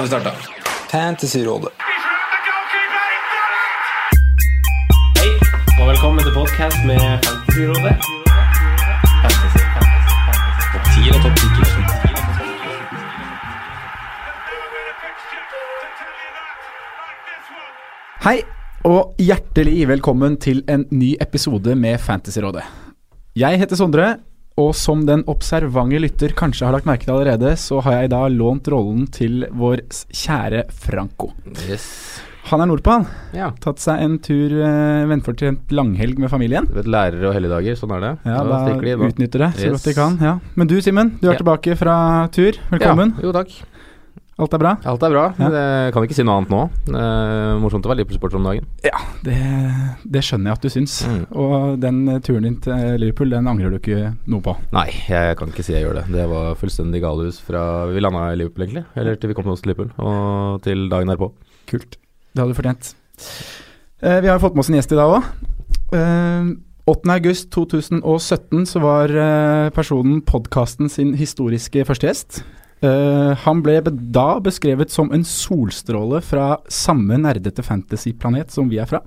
Har 0.00 0.04
vi 0.04 0.08
starta. 0.08 0.30
Fantasyrådet. 0.90 1.68
Hei, 5.18 5.30
og 5.80 5.88
velkommen 5.90 6.24
til 6.24 6.32
podkast 6.32 6.78
med 6.88 7.00
Fantasyrådet. 7.26 7.94
Fantasy, 9.20 9.60
fantasy, 9.74 10.10
fantasy. 10.24 10.64
Topp 10.72 10.84
10 10.94 11.04
og 11.12 11.20
topp 11.24 11.36
10 11.36 11.44
Hei, 18.24 18.38
og 18.88 19.02
hjertelig 19.20 19.88
velkommen 19.92 20.40
til 20.40 20.64
en 20.64 20.88
ny 20.90 21.12
episode 21.20 21.76
med 21.76 21.98
Fantasyrådet. 21.98 22.64
Jeg 23.36 23.58
heter 23.60 23.76
Sondre, 23.76 24.16
og 24.58 24.74
som 24.74 25.04
den 25.06 25.22
observante 25.30 26.00
lytter 26.02 26.34
kanskje 26.36 26.66
har 26.66 26.72
lagt 26.76 26.86
merke 26.88 27.06
til 27.06 27.14
allerede, 27.14 27.54
så 27.56 27.80
har 27.84 28.00
jeg 28.02 28.10
da 28.10 28.24
lånt 28.28 28.66
rollen 28.68 29.06
til 29.12 29.46
vår 29.52 29.84
kjære 30.10 30.66
Franco. 30.70 31.30
Yes. 31.68 32.20
Han 32.50 32.62
er 32.64 32.66
nordpå, 32.70 32.90
han. 32.90 33.04
Ja. 33.36 33.50
Tatt 33.62 33.78
seg 33.78 34.00
en 34.02 34.14
tur 34.24 34.50
eh, 34.64 35.04
vennfortjent 35.06 35.70
langhelg 35.76 36.18
med 36.18 36.30
familien. 36.32 36.66
Du 36.66 36.74
vet, 36.80 36.88
lærere 36.90 37.28
og 37.28 37.34
helligdager, 37.36 37.76
sånn 37.78 37.92
er 37.94 38.00
det. 38.00 38.12
Ja, 38.26 38.38
da 38.42 38.60
da 38.66 38.78
de, 38.80 38.94
utnytter 39.06 39.44
det 39.44 39.50
så 39.58 39.66
Yes. 39.68 39.72
godt 39.76 39.84
de 39.90 39.94
kan. 39.94 40.16
Ja. 40.24 40.32
Men 40.56 40.66
du 40.66 40.80
Simen, 40.80 41.12
du 41.20 41.28
er 41.28 41.34
Ja. 41.34 41.38
tilbake 41.38 41.76
fra 41.78 42.26
tur. 42.32 42.52
Velkommen. 42.72 43.14
Jo, 43.22 43.30
takk. 43.36 43.52
Alt 44.40 44.54
er 44.56 44.62
bra? 44.62 44.70
Alt 44.88 45.02
er 45.04 45.12
bra. 45.12 45.24
Ja. 45.36 45.48
Det 45.52 45.64
kan 45.94 46.06
ikke 46.06 46.16
si 46.16 46.24
noe 46.24 46.38
annet 46.40 46.52
nå. 46.52 46.60
Eh, 46.88 47.58
morsomt 47.60 47.84
å 47.84 47.90
være 47.90 48.00
Liverpool-supporter 48.00 48.40
om 48.40 48.46
dagen. 48.48 48.68
Ja, 48.86 49.02
det, 49.26 49.36
det 50.16 50.22
skjønner 50.24 50.50
jeg 50.50 50.58
at 50.58 50.64
du 50.64 50.72
syns. 50.72 50.94
Mm. 51.04 51.22
Og 51.42 51.56
den 51.82 51.98
eh, 52.08 52.20
turen 52.24 52.46
din 52.48 52.56
til 52.64 52.96
Liverpool, 53.02 53.34
den 53.34 53.50
angrer 53.50 53.74
du 53.74 53.76
ikke 53.80 54.14
noe 54.30 54.44
på. 54.44 54.56
Nei, 54.76 54.86
jeg 55.10 55.36
kan 55.40 55.52
ikke 55.52 55.66
si 55.66 55.76
jeg 55.76 55.84
gjør 55.84 56.00
det. 56.00 56.06
Det 56.14 56.24
var 56.32 56.56
fullstendig 56.60 57.02
galehus 57.04 57.40
fra 57.44 57.64
vi 57.90 58.00
landa 58.00 58.30
i 58.32 58.38
Liverpool, 58.40 58.64
egentlig. 58.64 58.86
Eller 58.96 59.20
til 59.20 59.32
vi 59.32 59.36
kom 59.36 59.48
til 59.48 59.56
oss 59.56 59.64
til 59.64 59.74
Liverpool, 59.74 59.92
og 60.00 60.64
til 60.64 60.88
dagen 60.92 61.12
derpå. 61.12 61.32
Kult. 61.70 62.00
Det 62.32 62.42
hadde 62.42 62.54
du 62.54 62.58
fortjent. 62.62 62.94
Eh, 64.00 64.20
vi 64.24 64.32
har 64.32 64.40
fått 64.40 64.56
med 64.56 64.64
oss 64.64 64.72
en 64.72 64.78
gjest 64.80 64.96
i 64.96 64.98
dag 64.98 65.18
òg. 65.18 65.28
Eh, 65.96 66.50
8. 66.90 67.12
august 67.12 67.50
2017 67.54 68.64
så 68.66 68.80
var 68.82 69.12
eh, 69.12 69.68
personen 69.76 70.22
podkasten 70.26 70.88
sin 70.90 71.12
historiske 71.18 71.84
første 71.86 72.08
gjest. 72.08 72.40
Eh, 72.80 73.32
han 73.44 73.60
ble 73.60 73.80
da 73.84 74.28
beskrevet 74.40 74.92
som 74.92 75.10
en 75.12 75.24
solstråle 75.26 76.22
fra 76.24 76.54
samme 76.72 77.18
nerdete 77.20 77.64
fantasyplanet 77.64 78.54
som 78.54 78.70
vi 78.72 78.80
er 78.80 78.88
fra. 78.88 79.02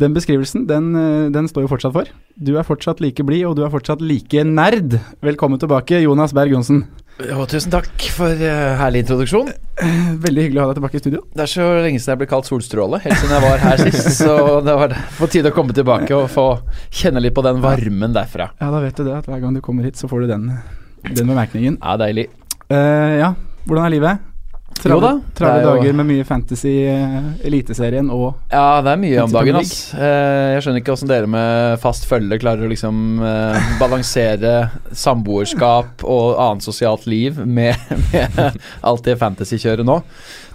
Den 0.00 0.14
beskrivelsen 0.16 0.66
den, 0.68 0.94
eh, 0.96 1.30
den 1.34 1.48
står 1.50 1.66
jo 1.66 1.72
fortsatt 1.74 1.92
for. 1.92 2.06
Du 2.38 2.56
er 2.56 2.64
fortsatt 2.64 3.02
like 3.02 3.22
blid, 3.26 3.44
og 3.44 3.56
du 3.56 3.64
er 3.64 3.74
fortsatt 3.74 4.00
like 4.00 4.44
nerd. 4.44 5.00
Velkommen 5.20 5.58
tilbake, 5.58 6.00
Jonas 6.00 6.32
Berg 6.32 6.54
Johnsen. 6.54 6.86
Og 7.36 7.48
tusen 7.52 7.68
takk 7.68 7.90
for 8.16 8.32
uh, 8.32 8.78
herlig 8.80 9.02
introduksjon. 9.02 9.50
Veldig 10.24 10.44
hyggelig 10.46 10.56
å 10.56 10.64
ha 10.64 10.70
deg 10.70 10.78
tilbake 10.78 10.96
i 10.96 11.02
studio. 11.02 11.20
Det 11.36 11.44
er 11.44 11.52
så 11.52 11.66
lenge 11.82 12.00
siden 12.00 12.14
jeg 12.14 12.20
ble 12.22 12.30
kalt 12.30 12.48
solstråle, 12.48 13.02
helt 13.04 13.20
siden 13.20 13.34
jeg 13.36 13.44
var 13.44 13.60
her 13.66 13.82
sist. 13.84 14.08
Så 14.22 14.38
det 14.64 14.78
var 14.80 14.96
på 15.18 15.28
tide 15.28 15.52
å 15.52 15.56
komme 15.58 15.76
tilbake 15.76 16.16
og 16.16 16.30
få 16.32 16.46
kjenne 16.88 17.20
litt 17.20 17.36
på 17.36 17.44
den 17.44 17.60
varmen 17.60 18.16
derfra. 18.16 18.54
Ja, 18.56 18.70
da 18.72 18.80
vet 18.80 18.96
du 18.96 19.04
det, 19.04 19.18
at 19.20 19.28
hver 19.28 19.42
gang 19.42 19.52
du 19.52 19.60
kommer 19.60 19.84
hit, 19.84 20.00
så 20.00 20.08
får 20.08 20.24
du 20.24 20.32
den, 20.32 20.52
den 21.10 21.28
bemerkningen. 21.28 21.76
Ja, 21.82 22.00
deilig. 22.00 22.30
Eh, 22.70 23.14
ja, 23.20 23.32
hvordan 23.66 23.86
er 23.88 23.96
livet? 23.98 24.26
Jo 24.80 24.96
da, 25.02 25.10
Travle 25.36 25.58
det 25.58 25.60
er 25.60 25.64
jo- 25.66 25.72
dager 25.82 25.92
med 25.98 26.06
mye 26.08 26.24
fantasy, 26.24 26.86
uh, 26.88 27.34
Eliteserien 27.44 28.08
og 28.10 28.34
Ja, 28.50 28.80
det 28.80 28.92
er 28.94 28.96
mye 28.96 29.18
om 29.24 29.30
dagen, 29.34 29.56
altså. 29.58 29.94
Eh, 29.98 30.54
jeg 30.54 30.62
skjønner 30.62 30.80
ikke 30.80 30.94
åssen 30.94 31.10
dere 31.10 31.26
med 31.28 31.80
fast 31.82 32.06
følge 32.08 32.38
klarer 32.40 32.64
å 32.64 32.70
liksom 32.70 33.20
balansere 33.78 34.70
samboerskap 34.92 36.04
og 36.04 36.38
annet 36.40 36.62
sosialt 36.64 37.04
liv 37.06 37.36
med, 37.44 37.76
med 38.12 38.56
alt 38.82 39.04
det 39.04 39.18
fantasy-kjøret 39.20 39.84
nå. 39.84 39.98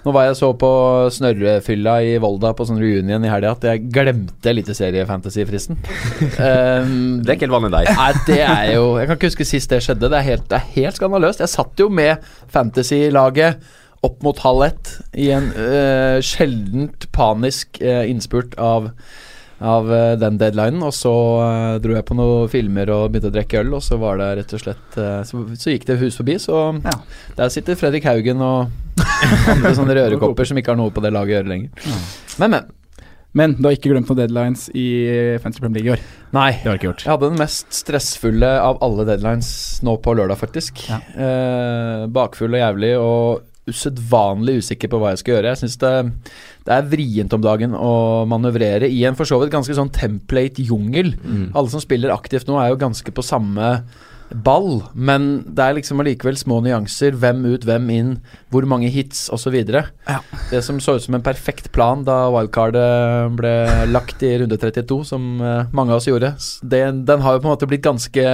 Nå 0.05 0.13
var 0.13 0.27
jeg 0.27 0.35
så 0.37 0.51
på 0.53 0.69
snørrefylla 1.15 1.95
i 2.05 2.11
Volda 2.21 2.51
på 2.53 2.67
sånn 2.69 2.77
reunion 2.77 3.23
i 3.25 3.31
helga 3.31 3.55
at 3.55 3.63
jeg 3.65 3.87
glemte 3.93 4.51
eliteserie-fantasy-fristen. 4.51 5.79
um, 5.81 6.91
Det 7.25 7.31
er 7.31 7.33
ikke 7.33 7.47
helt 7.47 7.55
vanlig 7.55 7.71
deg. 7.73 7.89
Nei, 7.97 8.11
det 8.27 8.37
er 8.45 8.67
jo 8.75 8.83
Jeg 8.99 9.09
kan 9.09 9.17
ikke 9.17 9.31
huske 9.31 9.47
sist 9.49 9.73
det 9.73 9.81
skjedde. 9.81 10.11
Det 10.13 10.19
er 10.19 10.27
helt, 10.27 10.45
det 10.51 10.59
er 10.59 10.69
helt 10.75 10.99
skandaløst. 10.99 11.41
Jeg 11.41 11.53
satt 11.55 11.81
jo 11.81 11.89
med 11.89 12.21
fantasy-laget 12.53 13.65
opp 14.05 14.21
mot 14.21 14.37
halv 14.45 14.67
ett 14.67 14.91
i 15.17 15.31
en 15.33 15.49
uh, 15.57 16.21
sjeldent 16.21 17.07
panisk 17.15 17.81
uh, 17.81 18.03
innspurt 18.05 18.53
av 18.61 18.91
av 19.65 19.89
eh, 19.93 20.13
den 20.21 20.37
deadlinen, 20.41 20.83
og 20.85 20.93
så 20.95 21.11
eh, 21.45 21.75
dro 21.83 21.95
jeg 21.97 22.05
på 22.07 22.17
noen 22.17 22.49
filmer 22.51 22.91
og 22.93 23.09
begynte 23.13 23.31
å 23.31 23.35
drikke 23.35 23.63
øl, 23.63 23.73
og 23.79 23.83
så 23.85 23.97
var 24.01 24.21
det 24.21 24.29
rett 24.41 24.55
og 24.57 24.61
slett 24.61 24.97
eh, 25.01 25.19
så, 25.27 25.41
så 25.57 25.73
gikk 25.73 25.87
det 25.89 25.99
hus 26.03 26.17
forbi, 26.21 26.37
så 26.41 26.61
Ja. 26.85 26.95
der 27.39 27.53
sitter 27.53 27.77
Fredrik 27.79 28.05
Haugen 28.07 28.41
og 28.45 28.69
andre 29.51 29.73
sånne 29.77 29.95
rørekopper 29.99 30.47
som 30.47 30.57
ikke 30.61 30.73
har 30.75 30.79
noe 30.81 30.93
på 30.95 31.03
det 31.03 31.13
laget 31.15 31.33
å 31.33 31.39
gjøre 31.39 31.51
lenger. 31.55 31.93
Men, 32.39 32.57
men. 32.59 32.73
Men 33.35 33.51
du 33.59 33.65
har 33.67 33.73
ikke 33.75 33.89
glemt 33.91 34.07
noen 34.07 34.21
deadlines 34.21 34.61
i 34.79 34.85
Fantasy 35.43 35.59
Premier 35.59 35.81
League 35.83 35.89
i 35.89 35.95
år. 35.97 36.03
Nei. 36.37 36.51
Det 36.55 36.69
har 36.69 36.77
jeg 36.77 36.79
ikke 36.79 36.87
gjort. 36.87 37.01
Jeg 37.03 37.11
hadde 37.11 37.29
den 37.33 37.41
mest 37.41 37.75
stressfulle 37.75 38.51
av 38.63 38.77
alle 38.85 39.03
deadlines 39.09 39.49
nå 39.83 39.97
på 40.05 40.13
lørdag, 40.15 40.39
faktisk. 40.39 40.85
Ja. 40.87 41.01
Eh, 41.19 42.05
bakfull 42.15 42.55
og 42.55 42.61
jævlig 42.61 42.93
og 42.95 43.43
usedvanlig 43.69 44.59
usikker 44.61 44.91
på 44.91 44.99
hva 45.01 45.13
jeg 45.13 45.21
skal 45.23 45.35
gjøre. 45.35 45.53
Jeg 45.53 45.61
syns 45.63 45.77
det, 45.81 45.93
det 46.67 46.75
er 46.75 46.89
vrient 46.91 47.33
om 47.33 47.43
dagen 47.43 47.77
å 47.77 47.93
manøvrere 48.29 48.89
i 48.91 49.03
en 49.09 49.17
for 49.17 49.29
så 49.29 49.39
vidt 49.41 49.53
ganske 49.53 49.77
sånn 49.77 49.93
template-jungel. 49.95 51.15
Mm. 51.21 51.47
Alle 51.53 51.73
som 51.73 51.83
spiller 51.83 52.13
aktivt 52.13 52.49
nå, 52.49 52.59
er 52.61 52.73
jo 52.73 52.81
ganske 52.85 53.15
på 53.15 53.25
samme 53.25 53.71
ball, 54.33 54.81
men 54.97 55.43
det 55.55 55.61
er 55.63 55.75
liksom 55.77 55.99
allikevel 56.01 56.37
små 56.39 56.57
nyanser. 56.65 57.13
Hvem 57.21 57.43
ut, 57.45 57.65
hvem 57.67 57.89
inn, 57.93 58.11
hvor 58.53 58.65
mange 58.69 58.89
hits 58.89 59.27
osv. 59.33 59.53
Ja. 59.69 60.19
Det 60.49 60.63
som 60.65 60.79
så 60.81 60.95
ut 60.97 61.05
som 61.05 61.15
en 61.17 61.25
perfekt 61.25 61.71
plan 61.75 62.03
da 62.07 62.25
wildcardet 62.33 63.35
ble 63.37 63.53
lagt 63.91 64.23
i 64.25 64.33
runde 64.41 64.57
32, 64.57 65.03
som 65.05 65.27
eh, 65.41 65.69
mange 65.75 65.93
av 65.93 66.01
oss 66.01 66.09
gjorde, 66.09 66.33
det, 66.63 66.83
den 67.05 67.21
har 67.25 67.37
jo 67.37 67.43
på 67.43 67.49
en 67.49 67.53
måte 67.55 67.69
blitt 67.69 67.85
ganske 67.85 68.25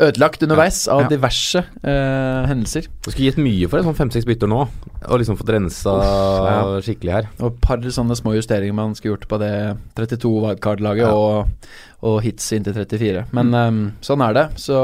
ødelagt 0.00 0.42
underveis 0.42 0.86
av 0.88 1.02
Ja. 1.04 1.08
diverse 1.12 1.58
eh, 1.84 2.46
hendelser. 2.48 2.86
Du 3.04 3.10
skulle 3.10 3.28
gitt 3.30 3.36
mye 3.42 3.68
for 3.68 3.78
en 3.80 3.90
sånn 3.90 3.98
fem-seks 3.98 4.24
bytter 4.28 4.48
nå, 4.48 4.62
og 5.04 5.20
liksom 5.20 5.36
fått 5.36 5.52
rensa 5.52 5.92
ja. 6.00 6.80
skikkelig 6.80 7.12
her. 7.18 7.28
Og 7.40 7.52
et 7.52 7.60
par 7.60 7.84
sånne 7.84 8.16
små 8.16 8.32
justeringer 8.38 8.72
man 8.76 8.94
skulle 8.96 9.18
gjort 9.18 9.28
på 9.28 9.38
det 9.42 9.52
32 10.00 10.32
wildcard-laget, 10.46 11.04
Ja. 11.04 11.12
og, 11.12 11.68
og 12.02 12.20
hits 12.24 12.46
inntil 12.56 12.74
34. 12.76 13.26
Men 13.36 13.54
eh, 13.54 13.80
sånn 14.06 14.22
er 14.24 14.36
det. 14.36 14.44
Så 14.60 14.76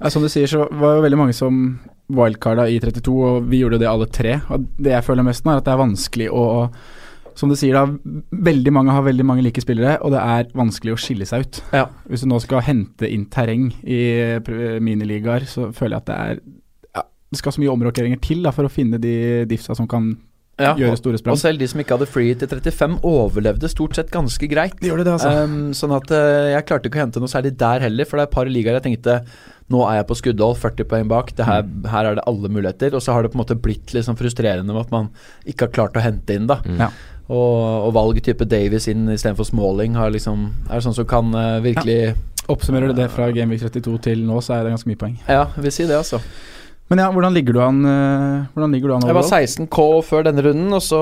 Ja, 0.00 0.08
som 0.12 0.22
du 0.24 0.28
sier, 0.32 0.46
så 0.48 0.66
var 0.70 0.96
jo 0.98 1.02
veldig 1.06 1.18
mange 1.20 1.36
som 1.36 1.62
wildcarda 2.12 2.66
i 2.68 2.78
32, 2.82 3.12
og 3.24 3.46
vi 3.48 3.62
gjorde 3.62 3.78
det 3.80 3.88
alle 3.88 4.08
tre. 4.12 4.38
Og 4.52 4.66
det 4.82 4.92
jeg 4.96 5.04
føler 5.06 5.24
mest 5.24 5.44
nå, 5.46 5.52
er 5.54 5.62
at 5.62 5.68
det 5.68 5.72
er 5.76 5.80
vanskelig 5.84 6.26
å 6.32 6.44
Som 7.34 7.48
du 7.48 7.54
sier, 7.56 7.72
da, 7.72 7.86
veldig 8.44 8.72
mange 8.76 8.92
har 8.92 9.06
veldig 9.06 9.24
mange 9.24 9.40
like 9.46 9.62
spillere, 9.64 9.94
og 10.04 10.10
det 10.12 10.20
er 10.20 10.50
vanskelig 10.52 10.92
å 10.92 10.98
skille 11.00 11.24
seg 11.24 11.46
ut. 11.46 11.60
Ja. 11.72 11.86
Hvis 12.04 12.20
du 12.20 12.28
nå 12.28 12.36
skal 12.44 12.60
hente 12.66 13.08
inn 13.08 13.24
terreng 13.32 13.70
i 13.88 14.02
pr- 14.44 14.76
miniligaer, 14.84 15.46
så 15.48 15.70
føler 15.72 15.96
jeg 15.96 16.02
at 16.02 16.10
det 16.10 16.18
er 16.26 16.42
ja, 16.98 17.02
Det 17.32 17.40
skal 17.40 17.54
så 17.56 17.62
mye 17.62 17.72
omrokeringer 17.72 18.20
til 18.20 18.42
da, 18.44 18.52
for 18.52 18.68
å 18.68 18.72
finne 18.74 19.00
de 19.00 19.46
diffsa 19.48 19.72
som 19.78 19.88
kan 19.88 20.10
Ja, 20.60 20.74
gjøre 20.76 20.98
store 21.00 21.18
sprang. 21.18 21.32
Og 21.32 21.40
selv 21.40 21.62
de 21.62 21.66
som 21.70 21.80
ikke 21.80 21.96
hadde 21.96 22.08
free 22.10 22.34
til 22.36 22.50
35, 22.50 22.98
overlevde 23.08 23.70
stort 23.72 23.96
sett 23.96 24.10
ganske 24.12 24.48
greit. 24.50 24.76
De 24.82 24.90
gjør 24.90 25.00
det, 25.00 25.06
det, 25.08 25.14
altså. 25.16 25.46
Um, 25.48 25.72
sånn 25.76 25.94
at 25.96 26.12
uh, 26.12 26.50
jeg 26.52 26.66
klarte 26.68 26.90
ikke 26.90 27.00
å 27.00 27.04
hente 27.06 27.22
noe 27.22 27.32
særlig 27.32 27.54
der 27.60 27.86
heller, 27.86 28.08
for 28.08 28.18
det 28.18 28.26
er 28.26 28.30
et 28.30 28.36
par 28.36 28.50
ligaer 28.52 28.78
jeg 28.78 28.86
tenkte 28.90 29.22
Nå 29.72 29.80
er 29.88 30.02
jeg 30.02 30.08
på 30.10 30.16
skuddhold, 30.18 30.58
40 30.60 30.88
poeng 30.90 31.06
bak. 31.08 31.30
Det 31.38 31.46
her, 31.48 31.62
her 31.88 32.08
er 32.10 32.18
det 32.18 32.24
alle 32.28 32.50
muligheter. 32.52 32.92
Og 32.92 33.00
så 33.00 33.14
har 33.14 33.24
det 33.24 33.30
på 33.32 33.38
en 33.38 33.40
måte 33.40 33.56
blitt 33.56 33.94
litt 33.94 34.04
sånn 34.04 34.18
frustrerende 34.18 34.68
med 34.68 34.82
at 34.82 34.90
man 34.92 35.06
ikke 35.48 35.64
har 35.64 35.72
klart 35.72 35.96
å 35.96 36.02
hente 36.04 36.36
inn, 36.36 36.50
da. 36.50 36.58
Ja. 36.76 36.90
Og, 37.32 37.86
og 37.86 37.94
valg 37.96 38.20
type 38.26 38.44
Davies 38.50 38.90
inn 38.92 39.06
istedenfor 39.14 39.48
Smalling 39.48 39.96
har 39.96 40.12
liksom, 40.12 40.50
er 40.68 40.84
sånn 40.84 40.98
som 40.98 41.08
kan 41.08 41.32
uh, 41.32 41.62
virkelig 41.64 42.12
Oppsummerer 42.50 42.90
du 42.90 42.98
det 42.98 43.06
fra 43.14 43.28
Gameweek 43.30 43.62
32 43.62 44.00
til 44.02 44.24
nå, 44.26 44.40
så 44.42 44.56
er 44.56 44.66
det 44.66 44.72
ganske 44.74 44.90
mye 44.90 44.98
poeng. 44.98 45.14
Ja, 45.30 45.44
vi 45.54 45.62
vil 45.68 45.74
si 45.74 45.86
det, 45.86 45.94
altså. 45.94 46.18
Men 46.92 47.00
ja, 47.00 47.06
hvordan 47.14 47.32
ligger 47.32 47.56
du 47.56 47.60
an 47.64 47.78
eh, 47.88 48.42
Hvordan 48.52 48.74
ligger 48.76 48.90
du 48.92 48.94
an 48.98 49.06
Jeg 49.08 49.16
var 49.16 49.24
16 49.24 49.68
K 49.72 49.86
før 50.04 50.26
denne 50.28 50.44
runden, 50.44 50.74
og 50.76 50.82
så 50.84 51.00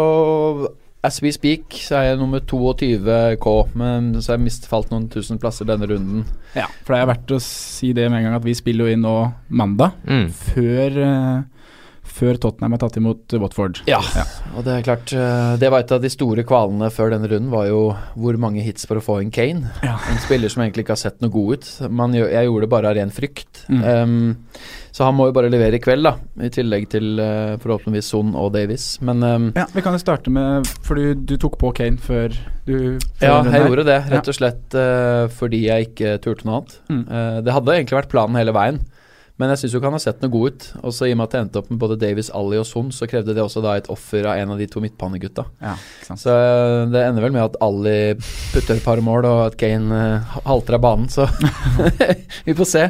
as 1.02 1.16
we 1.24 1.30
speak 1.32 1.72
så 1.80 1.96
er 1.98 2.02
jeg 2.10 2.18
nummer 2.20 2.42
22 2.44 3.36
K. 3.40 3.52
Men 3.80 4.10
så 4.20 4.32
har 4.32 4.36
jeg 4.38 4.44
mistfalt 4.46 4.90
noen 4.92 5.06
tusen 5.10 5.40
plasser 5.40 5.66
denne 5.66 5.88
runden. 5.90 6.26
Ja, 6.54 6.66
for 6.84 6.94
det 6.94 7.00
er 7.02 7.08
verdt 7.10 7.32
å 7.34 7.40
si 7.42 7.90
det 7.96 8.04
med 8.12 8.20
en 8.20 8.28
gang 8.28 8.36
at 8.38 8.44
vi 8.46 8.54
spiller 8.58 8.86
jo 8.86 8.94
inn 8.98 9.02
nå 9.06 9.14
mandag, 9.48 9.96
Mm. 10.06 10.28
før, 10.30 11.00
eh, 11.06 11.59
før 12.20 12.40
Tottenham 12.40 12.76
har 12.76 12.82
tatt 12.82 12.98
imot 13.00 13.36
Watford. 13.40 13.82
Ja, 13.90 14.00
og 14.54 14.66
det 14.66 14.74
er 14.76 14.86
klart 14.86 15.14
eh, 15.16 15.54
Det 15.60 15.70
var 15.72 15.84
et 15.84 15.94
av 15.94 16.02
de 16.02 16.10
store 16.12 16.44
kvalene 16.46 16.90
før 16.92 17.14
denne 17.14 17.30
runden, 17.30 17.52
var 17.52 17.68
jo 17.70 17.80
hvor 18.20 18.38
mange 18.40 18.64
hits 18.64 18.88
for 18.88 19.00
å 19.00 19.04
få 19.04 19.20
inn 19.24 19.32
Kane. 19.34 19.72
Ja. 19.86 19.96
En 20.10 20.20
spiller 20.22 20.52
som 20.52 20.64
egentlig 20.64 20.86
ikke 20.86 20.96
har 20.98 21.04
sett 21.04 21.20
noe 21.24 21.32
god 21.32 21.56
ut. 21.56 21.70
Man, 21.88 22.16
jeg 22.16 22.46
gjorde 22.46 22.66
det 22.66 22.74
bare 22.74 22.92
av 22.92 22.98
ren 23.00 23.14
frykt. 23.14 23.64
Mm. 23.70 23.82
Um, 23.84 24.60
så 24.90 25.06
han 25.06 25.14
må 25.16 25.28
jo 25.28 25.34
bare 25.36 25.50
levere 25.52 25.78
i 25.78 25.82
kveld, 25.82 26.04
da. 26.06 26.16
I 26.42 26.50
tillegg 26.52 26.88
til 26.92 27.20
uh, 27.22 27.56
forhåpentligvis 27.62 28.10
Son 28.10 28.34
og 28.38 28.50
Davies. 28.56 28.86
Men 29.06 29.22
um, 29.22 29.50
Ja, 29.56 29.66
Vi 29.72 29.84
kan 29.86 29.94
jo 29.94 30.02
starte 30.02 30.32
med 30.34 30.66
For 30.86 30.98
du, 30.98 31.14
du 31.14 31.36
tok 31.40 31.58
på 31.60 31.70
Kane 31.76 32.00
før 32.00 32.34
du 32.66 32.98
før 33.20 33.24
Ja, 33.24 33.36
jeg 33.46 33.68
gjorde 33.68 33.86
det, 33.88 33.98
rett 34.10 34.30
og 34.30 34.36
slett 34.36 34.76
uh, 34.76 35.24
fordi 35.32 35.64
jeg 35.68 35.90
ikke 35.90 36.16
turte 36.24 36.46
noe 36.46 36.60
annet. 36.60 36.76
Mm. 36.90 37.02
Uh, 37.06 37.38
det 37.46 37.54
hadde 37.54 37.76
egentlig 37.78 37.98
vært 38.00 38.12
planen 38.12 38.38
hele 38.38 38.54
veien, 38.56 38.80
men 39.40 39.50
jeg 39.54 39.62
syns 39.62 39.72
jo 39.74 39.80
ikke 39.80 39.88
han 39.88 39.96
har 39.96 40.02
sett 40.04 40.20
noe 40.22 40.32
god 40.34 40.52
ut. 40.52 40.66
Og 40.84 40.92
så 40.92 41.08
i 41.08 41.14
og 41.14 41.18
med 41.22 41.30
at 41.30 41.34
jeg 41.38 41.46
endte 41.46 41.60
opp 41.62 41.70
med 41.72 41.80
både 41.80 41.96
Davies, 42.02 42.28
Ali 42.36 42.60
og 42.60 42.66
Son, 42.68 42.92
så 42.92 43.08
krevde 43.10 43.32
det 43.36 43.40
også 43.42 43.62
da 43.64 43.78
et 43.80 43.88
offer 43.92 44.28
av 44.28 44.36
en 44.42 44.52
av 44.54 44.60
de 44.60 44.68
to 44.70 44.82
midtbanegutta. 44.84 45.46
Ja. 45.64 45.74
Så 46.12 46.34
eh, 46.36 46.84
det 46.92 47.06
ender 47.08 47.24
vel 47.24 47.32
med 47.34 47.46
at 47.48 47.56
Ali 47.64 47.98
putter 48.52 48.76
et 48.76 48.84
par 48.84 49.00
mål, 49.04 49.24
og 49.30 49.42
at 49.48 49.56
Kane 49.60 50.00
eh, 50.20 50.38
halter 50.44 50.76
av 50.76 50.84
banen, 50.84 51.08
så 51.10 51.24
vi 52.46 52.56
får 52.58 52.68
se. 52.76 52.86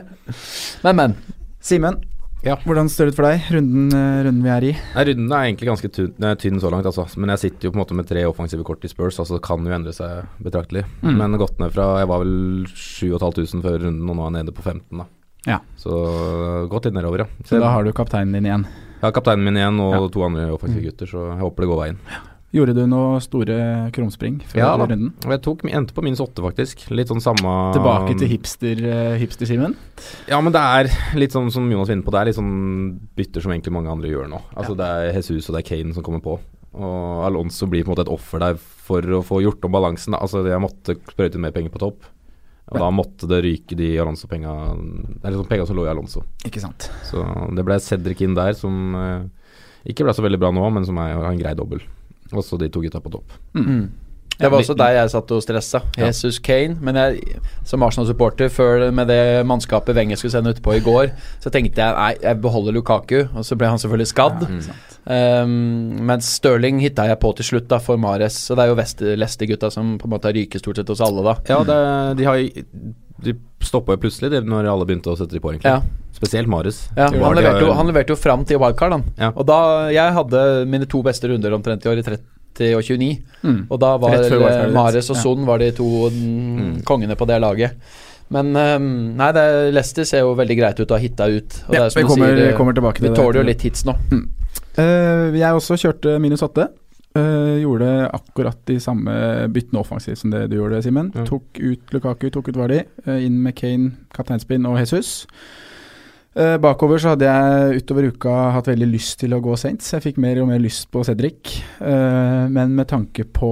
Men, 0.85 0.97
men. 1.05 1.17
Simen, 1.61 1.99
Ja. 2.43 2.55
hvordan 2.65 2.89
står 2.89 3.11
det 3.11 3.13
ut 3.13 3.19
for 3.19 3.27
deg, 3.29 3.43
runden, 3.53 3.91
eh, 3.93 4.23
runden 4.25 4.43
vi 4.47 4.49
er 4.55 4.65
i? 4.71 4.73
Nei, 4.95 5.03
Runden 5.11 5.33
er 5.37 5.45
egentlig 5.51 5.69
ganske 5.69 5.91
tynn, 5.93 6.15
tynn 6.41 6.61
så 6.63 6.71
langt, 6.73 6.89
altså. 6.89 7.05
Men 7.21 7.35
jeg 7.35 7.43
sitter 7.45 7.69
jo 7.69 7.75
på 7.75 7.77
en 7.77 7.83
måte 7.85 7.99
med 7.99 8.09
tre 8.09 8.23
offensive 8.25 8.65
kort 8.65 8.85
i 8.89 8.91
Spurs, 8.91 9.19
altså 9.21 9.37
det 9.37 9.45
kan 9.45 9.61
jo 9.69 9.75
endre 9.77 9.93
seg 9.93 10.25
betraktelig. 10.41 10.87
Mm. 11.05 11.19
Men 11.21 11.37
gått 11.41 11.61
ned 11.61 11.75
fra 11.77 11.91
Jeg 12.01 12.09
var 12.09 12.25
vel 12.25 12.65
7500 12.73 13.61
før 13.69 13.83
runden, 13.85 14.09
og 14.09 14.17
nå 14.17 14.25
er 14.25 14.31
jeg 14.33 14.39
nede 14.41 14.57
på 14.57 14.65
15, 14.65 15.03
da. 15.05 15.09
Ja. 15.47 15.61
Så 15.81 16.69
gått 16.69 16.85
litt 16.85 16.95
nedover, 16.95 17.19
ja. 17.25 17.27
Så 17.45 17.61
da 17.61 17.71
har 17.73 17.85
du 17.85 17.93
kapteinen 17.93 18.33
din 18.33 18.45
igjen. 18.51 18.67
Ja, 19.03 19.11
kapteinen 19.11 19.45
min 19.45 19.57
igjen 19.57 19.81
og 19.81 19.95
Ja. 19.95 20.09
to 20.09 20.23
andre 20.27 20.51
offensive 20.53 20.81
Mm. 20.83 20.91
gutter, 20.91 21.07
så 21.07 21.33
jeg 21.33 21.41
håper 21.41 21.57
det 21.65 21.69
går 21.71 21.81
veien. 21.85 21.97
Gjorde 22.53 22.75
du 22.75 22.85
noen 22.87 23.21
store 23.23 23.91
krumspring 23.93 24.41
før 24.43 24.57
Ja 24.59 24.77
da. 24.77 24.85
runden? 24.85 25.13
Ja, 25.23 25.31
jeg 25.31 25.43
tok, 25.43 25.63
endte 25.71 25.93
på 25.95 26.03
minus 26.03 26.19
åtte, 26.19 26.43
faktisk. 26.43 26.91
Litt 26.91 27.07
sånn 27.07 27.23
samme 27.23 27.73
Tilbake 27.73 28.19
til 28.19 28.29
hipster-Simen? 28.29 29.19
hipster-Simen? 29.21 29.77
Ja, 30.27 30.41
men 30.41 30.53
det 30.53 30.61
er 30.61 31.17
litt 31.17 31.31
sånn 31.31 31.51
som 31.53 31.71
Jonas 31.71 31.89
vinner 31.89 32.03
på, 32.03 32.11
det 32.11 32.21
er 32.21 32.25
litt 32.27 32.35
sånn 32.37 32.99
bytter 33.17 33.41
som 33.41 33.53
egentlig 33.53 33.73
mange 33.73 33.89
andre 33.89 34.09
gjør 34.11 34.29
nå. 34.29 34.41
Altså 34.57 34.77
Det 34.77 34.85
er 34.85 35.13
Jesus 35.15 35.49
og 35.49 35.55
det 35.57 35.65
er 35.71 35.77
Kane 35.77 35.95
som 35.95 36.03
kommer 36.03 36.21
på. 36.21 36.41
Og 36.75 37.25
Alonso 37.27 37.67
blir 37.67 37.85
på 37.85 37.91
en 37.91 37.95
måte 37.97 38.07
et 38.07 38.13
offer 38.13 38.39
der 38.41 38.55
for 38.57 39.01
å 39.01 39.23
få 39.25 39.41
gjort 39.43 39.65
om 39.65 39.73
balansen. 39.73 40.13
Altså 40.21 40.45
Jeg 40.45 40.61
måtte 40.61 40.97
sprøyte 41.09 41.39
mer 41.39 41.53
penger 41.53 41.71
på 41.71 41.79
topp. 41.79 42.03
Og 42.71 42.79
da 42.79 42.91
måtte 42.95 43.27
det 43.31 43.41
ryke 43.43 43.75
de 43.75 43.89
Alonso-penga 43.99 44.51
Eller 44.77 45.33
liksom 45.33 45.49
penga 45.51 45.65
som 45.67 45.79
lå 45.79 45.87
i 45.89 45.91
Alonso. 45.91 46.23
Ikke 46.47 46.63
sant. 46.63 46.87
Så 47.09 47.25
det 47.57 47.65
ble 47.67 47.81
Cedric 47.83 48.21
inn 48.23 48.37
der, 48.39 48.53
som 48.59 48.95
eh, 48.95 49.25
ikke 49.91 50.07
ble 50.07 50.15
så 50.15 50.23
veldig 50.23 50.39
bra 50.39 50.53
nå, 50.55 50.69
men 50.77 50.87
som 50.87 51.01
er, 51.03 51.17
har 51.17 51.33
en 51.33 51.41
grei 51.41 51.57
dobbel. 51.59 51.83
Også 52.31 52.61
de 52.61 52.69
to 52.71 52.83
gutta 52.85 53.03
på 53.03 53.11
topp. 53.17 53.35
Mm. 53.59 53.89
Det 54.41 54.51
var 54.51 54.63
også 54.63 54.77
der 54.81 54.95
jeg 54.97 55.11
satt 55.13 55.33
og 55.37 55.43
stressa. 55.45 55.81
Ja. 55.99 56.07
Jesus 56.09 56.39
Kane. 56.43 56.77
Men 56.81 56.97
jeg, 56.97 57.41
som 57.69 57.83
Arsenal-supporter, 57.87 58.49
før 58.53 58.87
med 58.97 59.09
det 59.13 59.21
mannskapet 59.47 59.95
Wenger 59.97 60.17
skulle 60.21 60.33
sende 60.35 60.55
utpå 60.57 60.75
i 60.79 60.81
går, 60.85 61.13
så 61.43 61.53
tenkte 61.53 61.83
jeg 61.83 61.97
nei, 61.99 62.15
jeg 62.23 62.41
beholder 62.43 62.73
Lukaku, 62.77 63.19
og 63.35 63.45
så 63.47 63.59
ble 63.61 63.69
han 63.71 63.79
selvfølgelig 63.83 64.11
skadd. 64.13 64.47
Um, 65.11 65.53
mens 66.07 66.29
Stirling 66.39 66.81
hitta 66.83 67.07
jeg 67.09 67.19
på 67.23 67.31
til 67.39 67.47
slutt, 67.53 67.69
da, 67.71 67.79
for 67.83 68.01
Mares. 68.01 68.37
Så 68.49 68.57
det 68.57 68.65
er 68.67 68.73
jo 68.73 68.79
Vest- 68.79 69.05
Leicester-gutta 69.05 69.71
som 69.73 69.97
på 70.01 70.09
en 70.09 70.15
måte 70.17 70.29
har 70.31 70.37
ryket 70.37 70.63
stort 70.63 70.81
sett 70.81 70.93
hos 70.93 71.01
alle, 71.05 71.25
da. 71.27 71.37
Ja, 71.51 71.63
det, 71.67 71.79
de 72.21 72.29
har 72.29 72.43
De 73.21 73.35
stoppa 73.61 73.93
jo 73.93 74.01
plutselig 74.01 74.31
det 74.33 74.39
når 74.49 74.65
alle 74.71 74.87
begynte 74.89 75.13
å 75.13 75.17
sette 75.19 75.35
de 75.37 75.41
på, 75.45 75.53
egentlig. 75.53 75.69
Ja. 75.69 75.83
Spesielt 76.17 76.49
Mares. 76.49 76.87
Ja, 76.97 77.11
han 77.13 77.37
leverte, 77.37 77.65
jo, 77.67 77.73
han 77.77 77.89
leverte 77.91 78.15
jo 78.15 78.19
fram 78.19 78.45
til 78.49 78.61
wildcard, 78.61 78.95
han. 78.97 79.05
Ja. 79.21 79.29
Og 79.35 79.45
da 79.49 79.59
Jeg 79.93 80.15
hadde 80.17 80.45
mine 80.69 80.89
to 80.89 81.03
beste 81.05 81.29
runder 81.29 81.53
omtrent 81.57 81.85
i 81.85 81.91
år, 81.93 82.01
i 82.01 82.07
30 82.07 82.25
og 82.77 82.85
29. 82.85 83.11
Mm. 83.43 83.59
Og 83.69 83.81
da 83.83 83.95
var 84.03 84.17
eh. 84.19 84.71
Mares 84.75 85.11
og 85.13 85.19
Son 85.19 85.47
var 85.49 85.63
de 85.63 85.71
to 85.77 85.89
mm, 86.13 86.81
kongene 86.89 87.17
på 87.19 87.29
det 87.31 87.41
laget. 87.43 87.97
Men 88.31 88.53
ehm, 88.55 88.91
nei, 89.19 89.31
det, 89.35 89.45
Leicester 89.75 90.07
ser 90.07 90.23
jo 90.23 90.37
veldig 90.39 90.57
greit 90.59 90.79
ut 90.79 90.87
og 90.87 90.95
har 90.95 91.03
hitta 91.03 91.27
ut. 91.27 91.57
Og 91.67 91.75
Ja, 91.75 91.81
det 91.81 91.87
er 91.87 91.91
som 91.91 92.03
vi 92.03 92.09
kommer- 92.09 92.37
sier, 92.37 92.51
eh, 92.51 92.57
kommer 92.57 92.77
tilbake 92.77 93.01
til 93.01 93.09
Vi 93.09 93.15
det 93.15 93.19
tåler 93.19 93.41
jo 93.41 93.47
litt 93.49 93.65
hits 93.67 93.85
nå. 93.89 93.97
Eh, 94.79 95.35
jeg 95.35 95.51
også 95.51 95.75
kjørte 95.81 96.21
minus 96.23 96.43
åtte. 96.47 96.69
Uh, 97.11 97.59
gjorde 97.59 98.07
akkurat 98.15 98.59
de 98.71 98.77
samme 98.79 99.11
byttene 99.51 99.81
offensivt 99.81 100.21
som 100.21 100.31
det 100.31 100.45
du 100.49 100.61
gjorde, 100.61 100.79
Simen. 100.85 101.09
Mm. 101.11 101.25
Tok 101.27 101.59
ut 101.59 101.91
Lukaku, 101.91 102.29
tok 102.31 102.53
ut 102.53 102.57
Vardi. 102.61 102.85
Uh, 103.03 103.19
inn 103.19 103.43
med 103.43 103.57
Kane, 103.59 103.97
kapteinspinn 104.15 104.65
og 104.71 104.79
Jesus. 104.79 105.27
Eh, 106.31 106.57
bakover 106.63 107.01
så 107.03 107.13
hadde 107.13 107.27
jeg 107.27 107.81
utover 107.83 108.07
uka 108.13 108.33
hatt 108.55 108.69
veldig 108.71 108.87
lyst 108.93 109.17
til 109.19 109.35
å 109.35 109.41
gå 109.43 109.57
Saints. 109.59 109.89
Jeg 109.97 110.05
fikk 110.05 110.21
mer 110.23 110.39
og 110.39 110.47
mer 110.53 110.61
lyst 110.63 110.87
på 110.93 111.03
Cedric, 111.07 111.57
eh, 111.83 112.45
men 112.47 112.77
med 112.77 112.87
tanke 112.89 113.25
på 113.27 113.51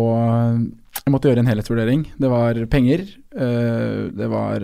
Jeg 1.08 1.12
måtte 1.14 1.30
gjøre 1.30 1.40
en 1.40 1.48
helhetsvurdering. 1.48 2.04
Det 2.18 2.28
var 2.28 2.54
penger. 2.66 3.00
eh, 3.34 4.10
det 4.12 4.28
var 4.28 4.60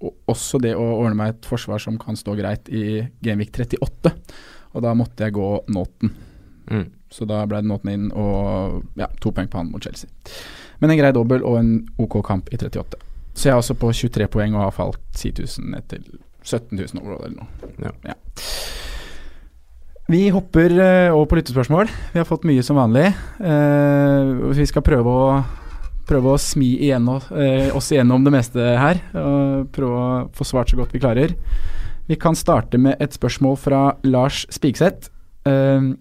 også 0.00 0.60
det 0.60 0.74
å 0.74 0.84
ordne 1.00 1.16
meg 1.16 1.28
et 1.28 1.44
forsvar 1.44 1.78
som 1.78 1.98
kan 1.98 2.16
stå 2.16 2.36
greit 2.38 2.68
i 2.68 3.06
Gamevik 3.20 3.52
38. 3.52 4.12
Og 4.74 4.82
da 4.82 4.94
måtte 4.94 5.24
jeg 5.24 5.34
gå 5.34 5.64
Nåten. 5.68 6.14
Mm. 6.70 6.86
Så 7.10 7.26
da 7.26 7.44
ble 7.46 7.60
det 7.60 7.68
Nåten 7.68 7.90
inn 7.90 8.12
og 8.12 8.84
ja, 8.96 9.08
to 9.20 9.32
poeng 9.32 9.48
på 9.48 9.58
han 9.58 9.70
mot 9.72 9.82
Chelsea. 9.82 10.08
Men 10.78 10.90
en 10.90 10.98
grei 10.98 11.12
dobbel 11.12 11.42
og 11.42 11.58
en 11.58 11.88
OK 11.98 12.22
kamp 12.24 12.48
i 12.48 12.56
38. 12.56 12.96
Så 13.34 13.48
jeg 13.48 13.52
er 13.52 13.58
også 13.58 13.74
på 13.74 13.92
23 13.92 14.28
poeng 14.28 14.54
og 14.54 14.68
har 14.68 14.76
falt 14.76 15.00
10 15.16 15.34
000 15.42 15.70
ned 15.74 15.88
til 15.88 16.06
17 16.42 16.76
000 16.78 17.02
overall 17.02 17.26
eller 17.26 17.42
noe. 17.42 17.92
Ja. 18.08 18.16
Vi 20.10 20.24
hopper 20.34 20.72
eh, 20.74 21.14
over 21.14 21.28
på 21.30 21.38
lyttespørsmål. 21.38 21.90
Vi 22.14 22.18
har 22.18 22.26
fått 22.26 22.46
mye 22.48 22.62
som 22.66 22.80
vanlig. 22.80 23.12
Eh, 23.38 24.30
vi 24.58 24.68
skal 24.68 24.86
prøve 24.86 25.16
å 25.16 25.24
Prøve 26.10 26.32
å 26.34 26.40
smi 26.42 26.72
igjennom, 26.82 27.20
eh, 27.38 27.68
oss 27.70 27.92
igjennom 27.92 28.24
det 28.26 28.32
meste 28.34 28.58
her. 28.58 28.98
Og 29.14 29.68
prøve 29.70 29.94
å 29.94 30.08
få 30.34 30.42
svart 30.42 30.72
så 30.72 30.78
godt 30.80 30.90
vi 30.90 30.98
klarer. 30.98 31.36
Vi 32.08 32.16
kan 32.18 32.34
starte 32.34 32.78
med 32.82 32.96
et 32.98 33.14
spørsmål 33.14 33.54
fra 33.56 33.80
Lars 34.02 34.42
Spigseth. 34.50 35.12
Uh, 35.46 35.94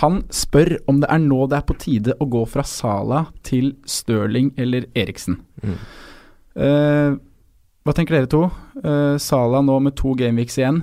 han 0.00 0.22
spør 0.30 0.76
om 0.86 1.00
det 1.02 1.10
er 1.10 1.18
nå 1.18 1.46
det 1.50 1.58
er 1.58 1.66
på 1.66 1.76
tide 1.82 2.14
å 2.22 2.28
gå 2.30 2.44
fra 2.48 2.62
Sala 2.62 3.26
til 3.42 3.74
Stirling 3.84 4.52
eller 4.56 4.86
Eriksen. 4.94 5.40
Mm. 5.62 5.74
Uh, 6.56 7.18
hva 7.82 7.94
tenker 7.98 8.16
dere 8.16 8.30
to? 8.30 8.44
Eh, 8.84 9.16
Sala 9.22 9.62
nå 9.64 9.78
med 9.84 9.96
to 9.96 10.14
gameweeks 10.18 10.58
igjen. 10.60 10.82